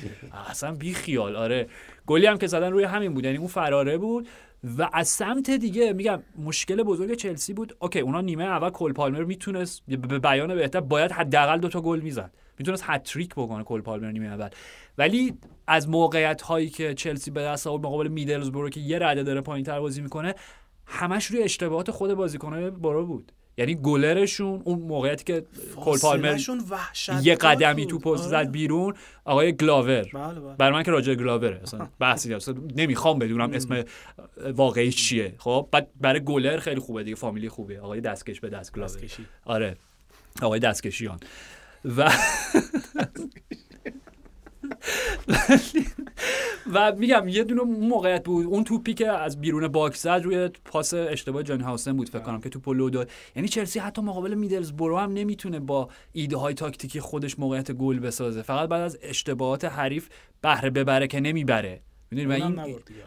اصلا 0.50 0.74
بی 0.74 0.94
خیال. 0.94 1.36
آره. 1.36 1.68
گلی 2.06 2.26
هم 2.26 2.38
که 2.38 2.46
زدن 2.46 2.72
روی 2.72 2.84
همین 2.84 3.14
بود. 3.14 3.24
یعنی 3.24 3.36
اون 3.36 3.46
فراره 3.46 3.98
بود. 3.98 4.28
و 4.78 4.90
از 4.92 5.08
سمت 5.08 5.50
دیگه 5.50 5.92
میگم 5.92 6.22
مشکل 6.38 6.82
بزرگ 6.82 7.14
چلسی 7.14 7.52
بود. 7.52 7.76
اوکی 7.78 8.00
اونا 8.00 8.20
نیمه 8.20 8.44
اول 8.44 8.70
کل 8.70 8.92
پالمر 8.92 9.24
می‌تونست 9.24 9.82
به 9.86 10.18
بیان 10.18 10.54
بهتر 10.54 10.80
باید 10.80 11.12
حداقل 11.12 11.58
دو 11.58 11.68
تا 11.68 11.80
گل 11.80 12.00
می‌زد. 12.00 12.34
می‌تونست 12.58 12.82
هتریک 12.86 13.34
بکنه 13.34 13.64
کل 13.64 13.80
پالمر 13.80 14.10
نیمه 14.10 14.26
اول. 14.26 14.48
ولی 14.98 15.34
از 15.66 15.88
موقعیت 15.88 16.42
هایی 16.42 16.70
که 16.70 16.94
چلسی 16.94 17.30
به 17.30 17.42
دست 17.42 17.66
آورد 17.66 17.86
مقابل 17.86 18.08
میدلزبرو 18.08 18.70
که 18.70 18.80
یه 18.80 18.98
رده 18.98 19.22
داره 19.22 19.40
پایین 19.40 19.64
تر 19.64 19.80
بازی 19.80 20.02
می‌کنه 20.02 20.34
همش 20.86 21.26
روی 21.26 21.42
اشتباهات 21.42 21.90
خود 21.90 22.14
بازیکنه 22.14 22.70
برو 22.70 23.06
بود. 23.06 23.32
یعنی 23.58 23.74
گلرشون 23.74 24.62
اون 24.64 24.78
موقعیتی 24.78 25.24
که 25.24 25.44
کل 25.76 25.98
پالمر 25.98 26.40
یه 27.22 27.34
قدمی 27.34 27.86
تو 27.86 27.98
پست 27.98 28.28
زد 28.28 28.34
آره. 28.34 28.48
بیرون 28.48 28.94
آقای 29.24 29.52
گلاور. 29.52 30.02
بله 30.02 30.40
بله. 30.40 30.56
برای 30.58 30.72
من 30.72 30.82
که 30.82 30.90
راجع 30.90 31.14
گلاوره 31.14 31.60
اصلا 31.62 31.88
بحثی 31.98 32.34
اصلا 32.34 32.54
نمی‌خوام 32.76 33.18
بدونم 33.18 33.52
اسم 33.52 33.84
واقعی 34.52 34.92
چیه. 34.92 35.34
خب 35.38 35.68
بعد 35.72 35.88
برای 36.00 36.20
گلر 36.24 36.58
خیلی 36.58 36.80
خوبه 36.80 37.02
دیگه 37.04 37.16
فامیلی 37.16 37.48
خوبه. 37.48 37.80
آقای 37.80 38.00
دستکش 38.00 38.40
به 38.40 38.48
دست 38.48 38.72
گلاور. 38.72 38.90
آره. 39.44 39.76
آقای 40.42 40.60
دستکشیان. 40.60 41.20
و 41.96 42.10
و 46.72 46.92
میگم 46.92 47.28
یه 47.28 47.44
دونه 47.44 47.62
موقعیت 47.62 48.24
بود. 48.24 48.46
اون 48.46 48.64
توپی 48.64 48.94
که 48.94 49.08
از 49.12 49.40
بیرون 49.40 49.68
box 49.68 50.02
زد 50.02 50.20
روی 50.24 50.48
پاس 50.64 50.94
اشتباه 50.94 51.42
جان 51.42 51.60
هاوسن 51.60 51.92
بود 51.96 52.08
فکر 52.08 52.18
کنم 52.18 52.40
که 52.40 52.48
توپ 52.48 52.68
لو 52.68 52.90
داد. 52.90 53.10
یعنی 53.36 53.48
چلسی 53.48 53.78
حتی 53.78 54.02
مقابل 54.02 54.34
میدلز 54.34 54.72
برو 54.72 54.98
هم 54.98 55.12
نمی‌تونه 55.12 55.60
با 55.60 55.88
ایده 56.12 56.36
های 56.36 56.54
تاکتیکی 56.54 57.00
خودش 57.00 57.38
موقعیت 57.38 57.72
گل 57.72 57.98
بسازه. 57.98 58.42
فقط 58.42 58.68
بعد 58.68 58.82
از 58.82 58.98
اشتباهات 59.02 59.64
حریف 59.64 60.08
بهره 60.40 60.70
ببره 60.70 61.06
که 61.06 61.20
نمی‌بره. 61.20 61.80
این. 62.12 62.60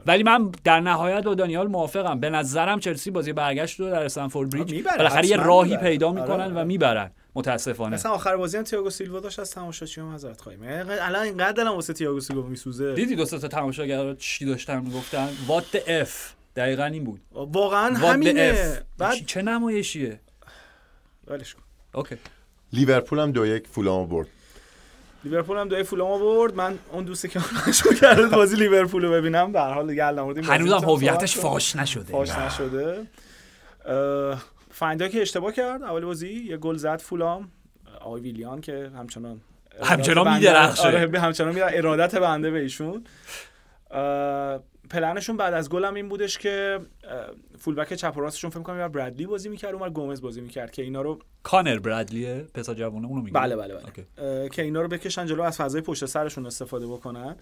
ولی 0.05 0.23
من 0.23 0.51
در 0.63 0.79
نهایت 0.79 1.23
با 1.23 1.33
دانیال 1.33 1.67
موافقم. 1.67 2.19
به 2.19 2.29
نظرم 2.29 2.79
چلسی 2.79 3.11
بازی 3.11 3.33
برگشت 3.33 3.79
رو 3.79 3.89
در 3.89 4.03
استنفورد 4.03 4.49
بریج 4.49 4.83
بالاخره 4.97 5.27
یه 5.27 5.37
راهی. 5.37 5.77
پیدا 5.77 6.09
آره، 6.09 6.21
می‌کنن. 6.21 6.55
و 6.55 6.65
می‌برن. 6.65 7.11
متاسفانه. 7.35 7.95
مثلا 7.95 8.11
آخر 8.11 8.37
بازی 8.37 8.57
هم 8.57 8.63
تییاگو 8.63 8.89
سیلوا 8.89 9.19
داشت 9.19 9.39
از 9.39 9.51
تماشاچی‌ها 9.51 10.07
معذرت 10.07 10.41
خواهیم. 10.41 10.61
الان 10.63 11.21
اینقدر 11.21 11.51
دلم 11.51 11.71
واسه 11.71 11.93
تییاگو 11.93 12.19
سیلوا 12.19 12.47
میسوزه. 12.47 12.93
دیدی 12.93 13.15
دو 13.15 13.25
سه 13.25 13.39
تا 13.39 13.47
تماشاگر 13.47 14.13
چی 14.13 14.45
داشتن 14.45 14.79
می‌گفتن؟ 14.79 15.29
وات 15.47 15.83
اف 15.87 16.33
دقیقا 16.55 16.85
این 16.85 17.03
بود. 17.03 17.21
واقعا 17.31 17.95
همینه. 17.95 18.81
بعد 18.97 19.25
چه 19.25 19.41
نمایشیه؟ 19.41 20.19
ولش 21.27 21.53
کن. 21.53 21.61
اوکی. 21.93 22.15
لیورپول 22.73 23.19
هم 23.19 23.31
دو 23.31 23.45
یک 23.45 23.67
فولامو 23.67 24.05
برد. 24.05 24.27
لیورپول 25.23 25.57
هم 25.57 25.67
دوی 25.67 25.83
فولام 25.83 26.11
آورد 26.11 26.55
من 26.55 26.79
اون 26.91 27.03
دوستی 27.03 27.27
که 27.27 27.39
شروع 27.73 27.93
کرد 27.93 28.31
بازی 28.31 28.55
لیورپول 28.55 29.05
رو 29.05 29.11
ببینم 29.11 29.51
به 29.51 29.59
هر 29.59 29.73
حال 29.73 29.87
دیگه 29.87 30.05
الان 30.05 30.43
هنوزم 30.43 30.77
هویتش 30.77 31.37
فاش 31.37 31.75
نشده. 31.75 32.11
فاش 32.11 32.29
نشده. 32.29 33.07
اه، 33.85 34.43
فندا 34.81 35.07
که 35.07 35.21
اشتباه 35.21 35.53
کرد 35.53 35.83
اول 35.83 36.05
بازی 36.05 36.29
یه 36.29 36.57
گل 36.57 36.75
زد 36.75 37.01
فولام. 37.01 37.51
آقای 37.99 38.21
ویلیان 38.21 38.61
که 38.61 38.91
همچنان 38.95 39.41
همچنان 39.83 40.33
می‌درخشه. 40.33 40.87
آره 40.87 41.19
همچنان 41.19 41.53
میدرخشه. 41.53 41.77
ارادت 41.77 42.15
بنده 42.15 42.51
به 42.51 42.59
ایشون. 42.59 43.03
پلنشون 44.89 45.37
بعد 45.37 45.53
از 45.53 45.69
فولام 45.69 45.93
این 45.93 46.09
بودش 46.09 46.37
که 46.37 46.79
اه، 47.03 47.25
full-back 47.57 47.93
چپ 47.93 48.17
و 48.17 48.19
راستشون 48.19 48.49
فکر 48.49 48.61
کنم 48.61 48.87
برادلی 48.87 49.25
بازی 49.25 49.49
می‌کرد 49.49 49.73
اونور 49.73 49.89
گومز 49.89 50.21
بازی 50.21 50.41
می‌کرد 50.41 50.71
که 50.71 50.81
اینا 50.81 51.01
رو 51.01 51.19
کانر 51.43 51.79
برادلیه 51.79 52.45
پسر 52.53 52.73
جوونه 52.73 53.07
اونو 53.07 53.21
میگه 53.21 53.33
بله 53.33 53.55
بله 53.55 53.73
بله. 53.73 54.49
که 54.49 54.61
اینا 54.61 54.81
رو 54.81 54.87
بکشن 54.87 55.25
جلو 55.25 55.41
از 55.41 55.57
فضای 55.57 55.81
پشت 55.81 56.05
سرشون 56.05 56.45
استفاده 56.45 56.87
بکنن. 56.87 57.35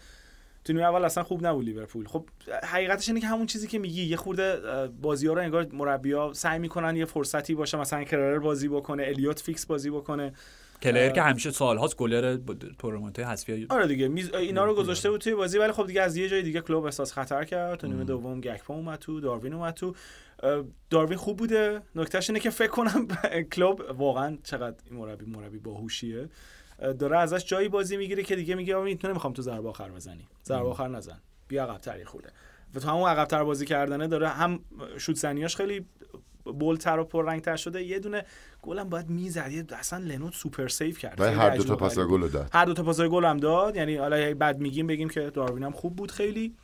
تو 0.64 0.74
نیمه 0.74 0.86
اول 0.86 1.06
اصلا 1.06 1.24
خوب 1.24 1.46
نبود 1.48 1.66
لیورپول. 1.66 2.08
خب 2.08 2.26
حقیقتش 2.64 3.08
اینه 3.10 3.22
که 3.22 3.28
همون 3.28 3.46
چیزی 3.46 3.68
که 3.68 3.80
میگی 3.80 4.04
یه 4.04 4.18
خورده 4.18 4.58
بازی 5.02 5.28
ها 5.28 5.34
رو 5.34 5.42
انگار 5.42 5.68
مربیا 5.74 6.34
سعی 6.34 6.60
می‌کنن 6.60 6.96
یه 6.96 7.06
فرصتی 7.06 7.56
باشه 7.56 7.78
مثلا 7.78 8.04
کلر 8.04 8.40
بازی 8.40 8.68
بکنه 8.68 9.04
الیوت 9.04 9.40
فیکس 9.40 9.66
بازی 9.66 9.90
بکنه. 9.90 10.34
کلر 10.82 11.10
که 11.10 11.22
همیشه 11.22 11.52
سالهاست 11.52 11.98
گلر 11.98 12.38
تورنمنت 12.80 13.20
حذفی 13.20 13.68
آره 13.70 13.88
دیگه 13.88 14.08
میز... 14.08 14.34
اینا 14.34 14.66
رو 14.66 14.76
گذاشته 14.76 15.10
بود 15.12 15.22
توی 15.22 15.36
بازی 15.36 15.58
ولی 15.58 15.72
خب 15.72 15.88
دیگه 15.88 16.02
از 16.02 16.18
یه 16.18 16.30
جای 16.30 16.42
دیگه 16.42 16.62
کلوب 16.62 16.86
احساس 16.86 17.14
خطر 17.14 17.44
کرد. 17.44 17.80
تو 17.80 17.88
نیمه 17.88 18.04
دوم 18.04 18.42
گکپا 18.42 18.74
اومد 18.74 19.00
تو 19.00 19.20
داروین 19.20 19.54
اومد 19.54 19.74
تو. 19.74 19.94
داروین 20.90 21.18
خوب 21.18 21.38
بوده. 21.38 21.82
نکتهش 21.96 22.30
اینه 22.30 22.40
که 22.40 22.50
فکر 22.50 22.70
کنم 22.70 23.08
کلوب 23.54 23.82
واقعا 23.98 24.38
چقدر 24.44 24.76
این 24.90 25.00
مربی 25.00 25.26
مربی 25.26 25.58
باهوشیه. 25.60 26.20
اه، 26.22 26.28
داره 27.00 27.18
ازش 27.18 27.46
جایی 27.46 27.70
بازی 27.70 27.98
می‌گیره 27.98 28.24
که 28.24 28.36
دیگه 28.36 28.56
میگه 28.56 28.76
آقا 28.76 28.94
تو 28.94 29.08
نمی‌خوام 29.08 29.34
تو 29.34 29.42
ضربه 29.42 29.70
آخر 29.70 29.90
بزنی. 29.90 30.28
ضربه 30.46 30.70
آخر 30.70 30.88
نزن. 30.88 31.20
بیا 31.48 31.64
عقب 31.64 31.98
یه 31.98 32.06
خورده. 32.06 32.30
و 32.76 32.80
تو 32.80 32.90
همون 32.90 33.10
عقب 33.10 33.26
تر 33.26 33.44
بازی 33.44 33.66
کردنه 33.66 34.08
داره 34.08 34.30
هم 34.30 34.60
شوت 34.98 35.16
زنیاش 35.16 35.56
خیلی 35.56 35.86
بولتر 36.44 37.00
و 37.00 37.04
پررنگتر 37.04 37.56
شده 37.56 37.84
یه 37.84 38.00
دونه 38.00 38.26
فولام 38.62 38.90
باید 38.90 39.10
می‌زد. 39.10 39.52
یه 39.52 39.66
اصلا 39.72 40.00
لنو 40.00 40.34
super 40.34 40.68
save 40.68 41.00
کرد. 41.00 41.22
هر 41.22 41.56
دو 41.56 41.64
تا 41.64 41.76
پاس 41.76 42.00
گل 42.00 42.28
داد. 42.28 42.50
هر 42.54 42.66
دو 42.66 42.74
تا 42.74 42.84
پاسای 42.84 43.10
گل 43.10 43.26
هم 43.26 43.38
داد. 43.38 43.76
یعنی 43.76 43.96
حالا 43.96 44.34
بعد 44.34 44.60
میگیم 44.60 44.88
بگیم 44.88 45.10
که 45.10 45.30
داروین 45.30 45.64
هم 45.64 45.72
خوب 45.72 45.96
بود 45.96 46.12
خیلی. 46.12 46.56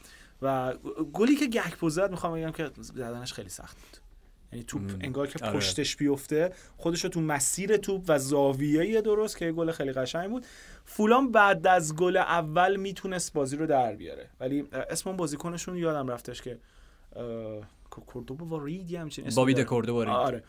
و 0.42 0.74
گلی 1.14 1.36
که 1.36 1.48
گکپو 1.48 1.90
زد 1.90 2.12
می‌خوام 2.12 2.34
بگم 2.34 2.52
که 2.52 2.70
زدنش 2.82 3.34
خیلی 3.34 3.50
سخت 3.50 3.78
بود. 3.78 4.05
یعنی 4.56 4.66
توپ 4.66 4.92
انگار 5.02 5.28
که 5.28 5.46
آره. 5.46 5.58
پشتش 5.58 5.96
بیفته 5.96 6.54
خودش 6.78 7.04
رو 7.04 7.10
تو 7.10 7.22
مسیر 7.22 7.78
توپ 7.78 8.04
و 8.08 8.20
زاویه 8.20 9.02
درست 9.02 9.38
که 9.38 9.46
یه 9.46 9.52
گل 9.52 9.72
خیلی 9.72 9.92
قشنگ 9.92 10.30
بود. 10.30 10.46
فولام 10.86 11.32
بعد 11.32 11.68
از 11.68 11.96
گل 11.96 12.18
اول 12.18 12.76
می‌تونست 12.76 13.34
بازی 13.34 13.58
رو 13.58 13.68
در 13.68 13.96
بیاره. 13.96 14.30
ولی 14.40 14.68
اسم 14.72 15.10
اون 15.10 15.18
بازیکنشون 15.18 15.78
یادم 15.78 16.08
رفتش 16.08 16.42
که 16.42 16.58
کوردوبا 17.90 18.46
و 18.46 18.66
ریدی 18.66 18.96
همچین 18.96 19.30
بابی. 19.36 19.54
دکوردو 19.54 20.04
رید. 20.04 20.10
آره. 20.10 20.44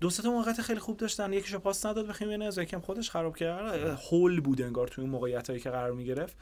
دو 0.00 0.10
سه 0.10 0.22
تا 0.22 0.30
موقعیت 0.30 0.60
خیلی 0.60 0.80
خوب 0.80 0.96
داشتن. 0.96 1.32
یکیشو 1.32 1.58
پاس 1.58 1.86
نداد 1.86 2.06
به 2.06 2.12
خیمنز 2.12 2.58
یکم 2.58 2.80
خودش 2.80 3.10
خراب 3.10 3.36
کرد. 3.36 3.98
هول 4.10 4.40
بود 4.40 4.62
انگار 4.62 4.88
توی 4.88 5.02
اون 5.04 5.10
موقعیت 5.10 5.50
هایی 5.50 5.60
که 5.62 5.70
قرار 5.70 5.92
می‌گرفت. 5.92 6.36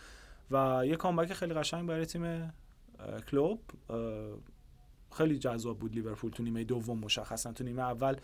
و 0.50 0.82
یه 0.86 0.96
کامبک 0.96 1.32
خیلی 1.32 1.54
قشنگ 1.54 1.88
برای 1.88 2.06
تیم 2.06 2.52
کلوب. 3.30 3.60
خیلی 5.12 5.38
جذاب 5.38 5.78
بود 5.78 5.94
لیورپول 5.94 6.30
تو 6.30 6.42
نیمه 6.42 6.64
دوم 6.64 6.98
مشخصا. 6.98 7.52
تو 7.52 7.64
نیمه 7.64 7.82
اول 7.82 8.16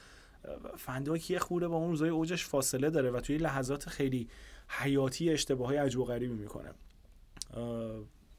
فنداک 0.76 1.30
یه 1.30 1.38
خوره 1.38 1.68
با 1.68 1.76
اون 1.76 1.90
روزای 1.90 2.08
اوجش 2.08 2.46
فاصله 2.46 2.90
داره 2.90 3.10
و 3.10 3.20
توی 3.20 3.38
لحظات 3.38 3.88
خیلی 3.88 4.28
حیاتی 4.68 5.30
اشتباه 5.30 5.68
های 5.68 5.76
عجب 5.76 5.98
و 5.98 6.04
غریبی 6.04 6.34
می‌کنه. 6.34 6.70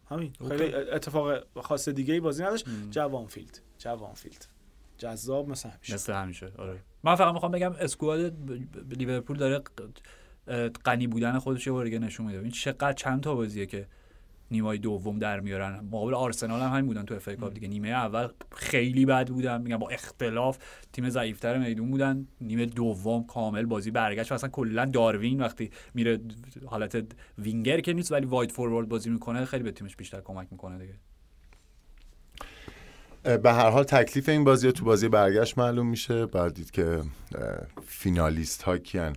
همین. 0.10 0.34
خیلی 0.50 0.74
اتفاق 0.74 1.44
خاص 1.62 1.90
دیگه 1.90 2.14
ای 2.14 2.20
بازی 2.20 2.44
نداشت. 2.44 2.66
جو 2.90 3.07
آنفیلد 3.07 3.60
جو 3.78 3.95
آنفیلد 3.95 4.46
جذاب 4.98 5.50
مثل 5.50 5.70
همیشه. 5.70 5.94
مثل 5.94 6.14
همیشه. 6.14 6.52
آره. 6.58 6.80
من 7.04 7.16
فقط 7.16 7.34
می‌خوام 7.34 7.52
بگم 7.52 7.72
squad 7.72 8.34
لیورپول 8.90 9.38
داره 9.38 9.64
غنی 10.86 11.08
بودن 11.08 11.40
خودش 11.40 11.68
یه 11.68 11.74
بار 11.74 11.86
دیگه 11.86 12.00
نشون 12.00 12.26
میده. 12.26 12.40
این 12.40 12.52
چقدر 12.52 12.94
چند 12.94 13.24
تا 13.24 13.36
بازیه 13.36 13.66
که 13.66 13.88
نیمه 14.52 14.78
دوم 14.78 15.20
در 15.20 15.40
میارن. 15.40 15.80
مقابل 15.92 16.14
آرسنال 16.14 16.62
هم 16.62 16.72
همین 16.72 16.86
بودن 16.86 17.06
تو 17.06 17.16
اف 17.16 17.30
کاپ 17.30 17.54
دیگه. 17.54 17.68
نیمه 17.68 17.90
اول 17.90 18.28
خیلی 18.52 19.06
بد 19.06 19.30
بودن. 19.30 19.62
میگم 19.62 19.78
با 19.78 19.90
اختلاف 19.90 20.58
تیم 20.94 21.10
ضعیفتر 21.10 21.58
میدون 21.58 21.92
بودن. 21.92 22.28
نیمه 22.42 22.66
دوم 22.66 23.24
کامل 23.24 23.66
بازی 23.66 23.92
برگشت 23.92 24.32
و 24.32 24.36
اصلا 24.36 24.50
کلا 24.50 24.86
داروین 24.86 25.42
وقتی 25.42 25.72
میره 25.94 26.20
حالت 26.66 27.06
وینگر 27.38 27.80
که 27.80 27.94
نیست 27.94 28.12
ولی 28.12 28.26
واید 28.26 28.52
فوروارد 28.52 28.90
بازی 28.90 29.10
می‌کنه 29.10 29.46
خیلی 29.46 29.64
به 29.64 29.72
تیمش 29.72 29.96
بیشتر 29.96 30.22
کمک 30.22 30.48
می‌کنه 30.52 30.78
دیگه. 30.78 30.94
به 33.38 33.54
هر 33.54 33.70
حال 33.70 33.84
تکلیف 33.84 34.30
این 34.30 34.44
بازی 34.44 34.72
تو 34.72 34.86
بازی 34.86 35.08
برگشت 35.10 35.58
معلوم 35.58 35.88
میشه. 35.88 36.26
بعد 36.26 36.54
دید 36.54 36.72
که 36.72 37.02
فینالیست 37.88 38.64
ها 38.64 38.78
کیان. 38.78 39.16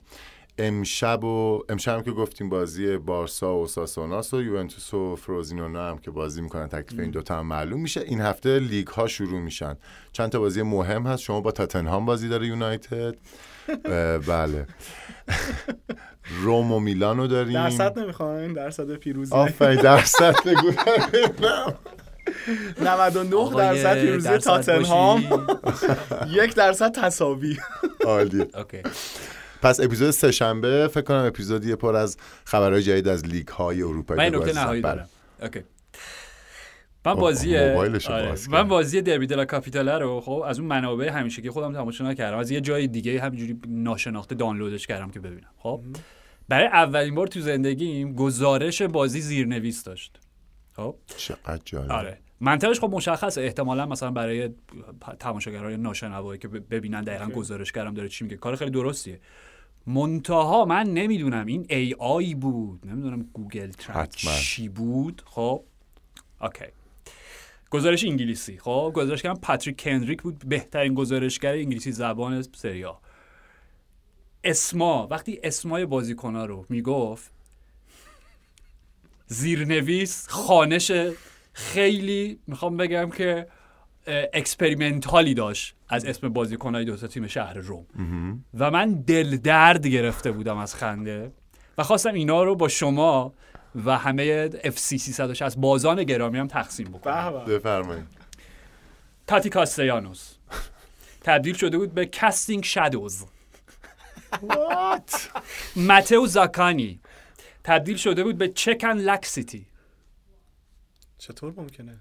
امشب 0.60 1.24
و 1.24 1.64
امشب 1.68 1.94
هم 1.94 2.02
که 2.02 2.10
گفتیم 2.10 2.48
بازی 2.48 2.96
بارسا 2.96 3.56
و 3.56 3.66
ساسوناس 3.66 4.34
و 4.34 4.42
یوونتوس 4.42 4.94
و 4.94 5.16
فروزینونا 5.16 5.88
هم 5.90 5.98
که 5.98 6.10
بازی 6.10 6.42
می‌کنن 6.42 6.68
تکلیف 6.68 7.00
این 7.00 7.10
دوتا 7.10 7.38
هم 7.38 7.46
معلوم 7.46 7.80
میشه. 7.80 8.00
این 8.00 8.20
هفته 8.20 8.58
لیگ 8.58 8.86
ها 8.86 9.06
شروع 9.06 9.40
میشن. 9.40 9.76
چند 10.12 10.30
تا 10.30 10.38
بازی 10.40 10.62
مهم 10.62 11.06
هست. 11.06 11.22
شما 11.22 11.40
با 11.40 11.52
تاتنهام 11.52 12.06
بازی 12.06 12.28
داره 12.28 12.46
یونایتد. 12.46 13.14
بله. 14.26 14.66
روم 16.42 16.72
و 16.72 16.80
میلانو 16.80 17.26
داریم. 17.26 17.54
درصد 17.54 17.98
نمی‌خواین؟ 17.98 18.52
درصد 18.52 18.94
پیروزی. 18.94 19.34
آفرین 19.34 19.80
درصد 19.80 20.34
بگو. 20.46 20.72
99 22.84 23.56
درصد 23.56 24.00
پیروزی 24.00 24.38
تاتنهام. 24.38 25.24
یک 26.42 26.54
درصد 26.54 26.92
تساوی. 26.92 27.56
عالی 28.04 28.46
پس 29.62 29.80
اپیزود 29.80 30.10
سه 30.10 30.32
شنبه 30.32 30.88
فکر 30.88 31.04
کنم 31.04 31.24
اپیزودی 31.26 31.74
پر 31.74 31.96
از 31.96 32.16
خبرهای 32.44 32.82
جدید 32.82 33.08
از 33.08 33.26
لیگ 33.26 33.48
های 33.48 33.82
اروپایی 33.82 34.30
من 34.30 34.36
نکته 34.36 34.52
نهایی 34.52 34.82
دارم. 34.82 35.08
اوکی. 35.42 35.60
من 37.06 37.14
بازی 37.14 37.56
آره. 37.56 38.34
من 38.50 38.68
بازی 38.68 39.02
دربی 39.02 39.26
دلا 39.26 39.44
کاپیتاله 39.44 39.98
رو 39.98 40.20
خب 40.20 40.42
از 40.46 40.58
اون 40.58 40.68
منابع 40.68 41.08
همیشه 41.08 41.42
که 41.42 41.50
خودم 41.50 41.72
تماشا 41.72 42.10
نکردم. 42.10 42.38
از 42.38 42.50
یه 42.50 42.60
جای 42.60 42.86
دیگه 42.86 43.20
همینجوری 43.20 43.60
ناشناخته 43.68 44.34
دانلودش 44.34 44.86
کردم 44.86 45.10
که 45.10 45.20
ببینم. 45.20 45.50
خب 45.58 45.80
برای 46.48 46.66
اولین 46.66 47.14
بار 47.14 47.26
تو 47.26 47.40
زندگیم 47.40 48.14
گزارش 48.14 48.82
بازی 48.82 49.20
زیرنویس 49.20 49.84
داشت. 49.84 50.20
خب؟ 50.76 50.96
چقدر 51.16 51.62
جالب. 51.64 51.92
آره. 51.92 52.18
منطقش 52.40 52.80
خب 52.80 52.90
مشخص 52.92 53.38
احتمالا 53.38 53.86
مثلا 53.86 54.10
برای 54.10 54.50
تماشاگرای 55.18 55.76
ناشنوایی 55.76 56.38
که 56.38 56.48
ببینن 56.48 57.04
دقیقا 57.04 57.26
گزارش 57.26 57.72
کردم 57.72 57.94
داره 57.94 58.08
چی 58.08 58.24
میگه. 58.24 58.36
کار 58.36 58.56
خیلی 58.56 58.70
درستیه. 58.70 59.20
منتها 59.94 60.64
من 60.64 60.86
نمی‌دونم 60.86 61.46
این 61.46 61.66
AI 61.70 62.34
بود. 62.34 62.86
نمی‌دونم 62.86 63.22
گوگل 63.32 63.70
چی 64.40 64.68
بود. 64.68 65.22
خب 65.26 65.62
OK. 66.40 66.64
گزارش 67.70 68.04
انگلیسی. 68.04 68.58
خب 68.58 68.92
گزارش 68.94 69.22
کردم 69.22 69.40
پاتریک 69.40 69.82
کندریک 69.82 70.22
بود 70.22 70.48
بهترین 70.48 70.94
گزارشگر 70.94 71.52
انگلیسی 71.52 71.92
زبان 71.92 72.42
سری 72.42 72.84
آ 72.84 72.98
اسما 74.44 75.08
وقتی 75.10 75.40
اسمای 75.42 75.86
بازیکنها 75.86 76.44
رو 76.44 76.66
می‌گفت 76.68 77.30
زیرنویس 79.26 80.28
خوانش 80.28 80.92
خیلی 81.52 82.38
می‌خوام 82.46 82.76
بگم 82.76 83.10
که 83.10 83.46
experimental 84.06 85.24
ی 85.24 85.34
داشت 85.34 85.74
از 85.88 86.04
اسم 86.04 86.28
بازیکنهای 86.28 86.84
دو 86.84 86.96
تا 86.96 87.06
تیم 87.06 87.26
شهر 87.26 87.54
روم. 87.54 87.86
و 88.58 88.70
من 88.70 88.94
دل 88.94 89.36
درد 89.36 89.86
گرفته 89.86 90.32
بودم 90.32 90.56
از 90.56 90.74
خنده 90.74 91.32
و 91.78 91.82
خواستم 91.82 92.14
اینا 92.14 92.42
رو 92.42 92.56
با 92.56 92.68
شما 92.68 93.34
و 93.84 93.98
همه 93.98 94.50
FC 94.64 94.98
360 94.98 95.58
بازان 95.58 96.04
گرامی 96.04 96.38
هم 96.38 96.48
تقسیم 96.48 96.88
بکنم. 96.88 97.44
بفرمایید. 97.44 98.06
تاتی 99.26 99.48
کاستیانوس. 99.48 100.34
تبدیل 101.20 101.54
شده 101.54 101.78
بود 101.78 101.94
به 101.94 102.06
کاستینگ 102.06 102.64
شادوز. 102.64 103.24
متو 105.76 106.26
زاکانی. 106.26 107.00
تبدیل 107.64 107.96
شده 107.96 108.24
بود 108.24 108.38
به 108.38 108.48
چکن 108.48 108.88
لکسیتی 108.88 109.66
چطور 111.20 111.54
ممکنه؟ 111.56 111.98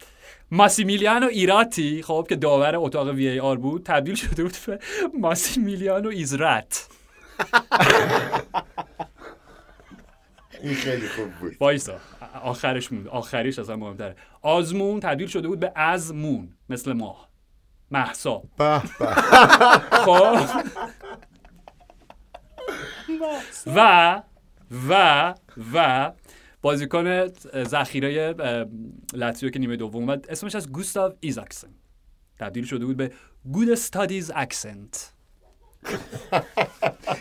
ماسیمیلیانو 0.52 1.28
ایراتی 1.28 2.02
خب 2.02 2.26
که 2.30 2.36
داور 2.36 2.76
اتاق 2.76 3.08
وی 3.08 3.28
ای 3.28 3.40
آر 3.40 3.58
بود 3.58 3.84
تبدیل 3.84 4.16
شده 4.16 4.44
بود 4.44 4.56
به 4.68 4.80
ماسیمیلیانو 5.20 6.10
ایزرت 6.10 6.88
این 10.62 10.74
خیلی 10.74 11.08
خوب 11.08 11.32
بود. 11.40 11.56
وایسا. 11.60 11.98
آخرش 12.44 12.92
مون 12.92 13.08
آخریش 13.08 13.60
اصلا 13.60 13.76
مهمتره. 13.76 14.16
آزمون 14.42 15.00
تبدیل 15.00 15.28
شده 15.28 15.48
بود 15.48 15.60
به 15.60 15.72
ازمون 15.76 16.50
مثل 16.70 16.94
ماه 16.94 17.30
محسا. 17.92 18.44
خب. 19.92 20.40
و 23.76 24.22
و 24.90 25.34
و 25.74 26.12
بازیکن 26.62 27.28
ذخیره 27.64 28.36
لاتزیو 29.14 29.50
که 29.50 29.60
نیمه 29.60 29.76
دوم 29.76 30.02
اومد. 30.02 30.26
اسمش 30.30 30.56
از 30.56 30.72
گوستاو 30.72 31.14
ایزاکسن. 31.20 31.70
تبدیل 32.40 32.66
شده 32.66 32.86
بود 32.86 32.98
به 32.98 33.12
گود 33.52 33.70
استادیز 33.70 34.32
اکسنت 34.36 35.12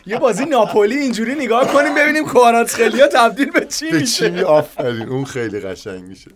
یه 0.07 0.19
بازی 0.19 0.45
ناپولی 0.45 0.95
اینجوری 0.97 1.35
نگاه 1.35 1.73
کنیم 1.73 1.95
ببینیم 1.95 2.25
خیلی 2.67 3.07
تبدیل 3.07 3.51
به 3.51 3.67
چی 3.67 3.91
میشه 3.93 4.31
به 4.31 4.39
چی 4.39 4.45
آفرین 4.45 5.09
اون 5.09 5.25
خیلی 5.25 5.61
قشنگ 5.61 6.05
میشه. 6.05 6.31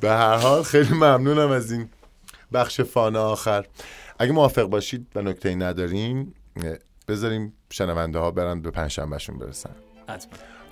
به 0.00 0.10
هر 0.10 0.36
حال 0.36 0.62
خیلی 0.62 0.94
ممنونم 0.94 1.50
از 1.50 1.72
این 1.72 1.88
بخش 2.52 2.80
فانه 2.80 3.18
آخر. 3.18 3.66
اگه 4.18 4.32
موافق 4.32 4.62
باشید 4.62 5.06
و 5.14 5.22
نکته 5.22 5.54
نداریم 5.54 6.34
بذاریم 7.08 7.52
شنونده 7.70 8.18
ها 8.18 8.30
برن 8.30 8.60
به 8.60 8.70
پنجشنبهشون 8.70 9.38
برسن. 9.38 9.74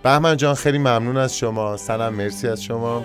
بهمن 0.04 0.36
جان 0.36 0.54
خیلی 0.54 0.78
ممنون 0.78 1.16
از 1.16 1.36
شما. 1.36 1.76
سنم 1.76 2.14
مرسی 2.14 2.48
از 2.48 2.62
شما. 2.62 3.04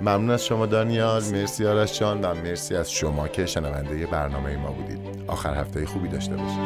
ممنون 0.00 0.30
از 0.30 0.44
شما 0.44 0.66
دانیال. 0.66 1.22
مرسی 1.24 1.66
آرش 1.66 1.98
جان. 1.98 2.20
و 2.24 2.34
مرسی 2.34 2.76
از 2.76 2.92
شما 2.92 3.28
که 3.28 3.46
شنونده 3.46 4.06
برنامه 4.06 4.56
ما 4.56 4.70
بودید. 4.70 4.98
آخر 5.26 5.54
هفته 5.54 5.86
خوبی 5.86 6.08
داشته 6.08 6.36
باشید. 6.36 6.58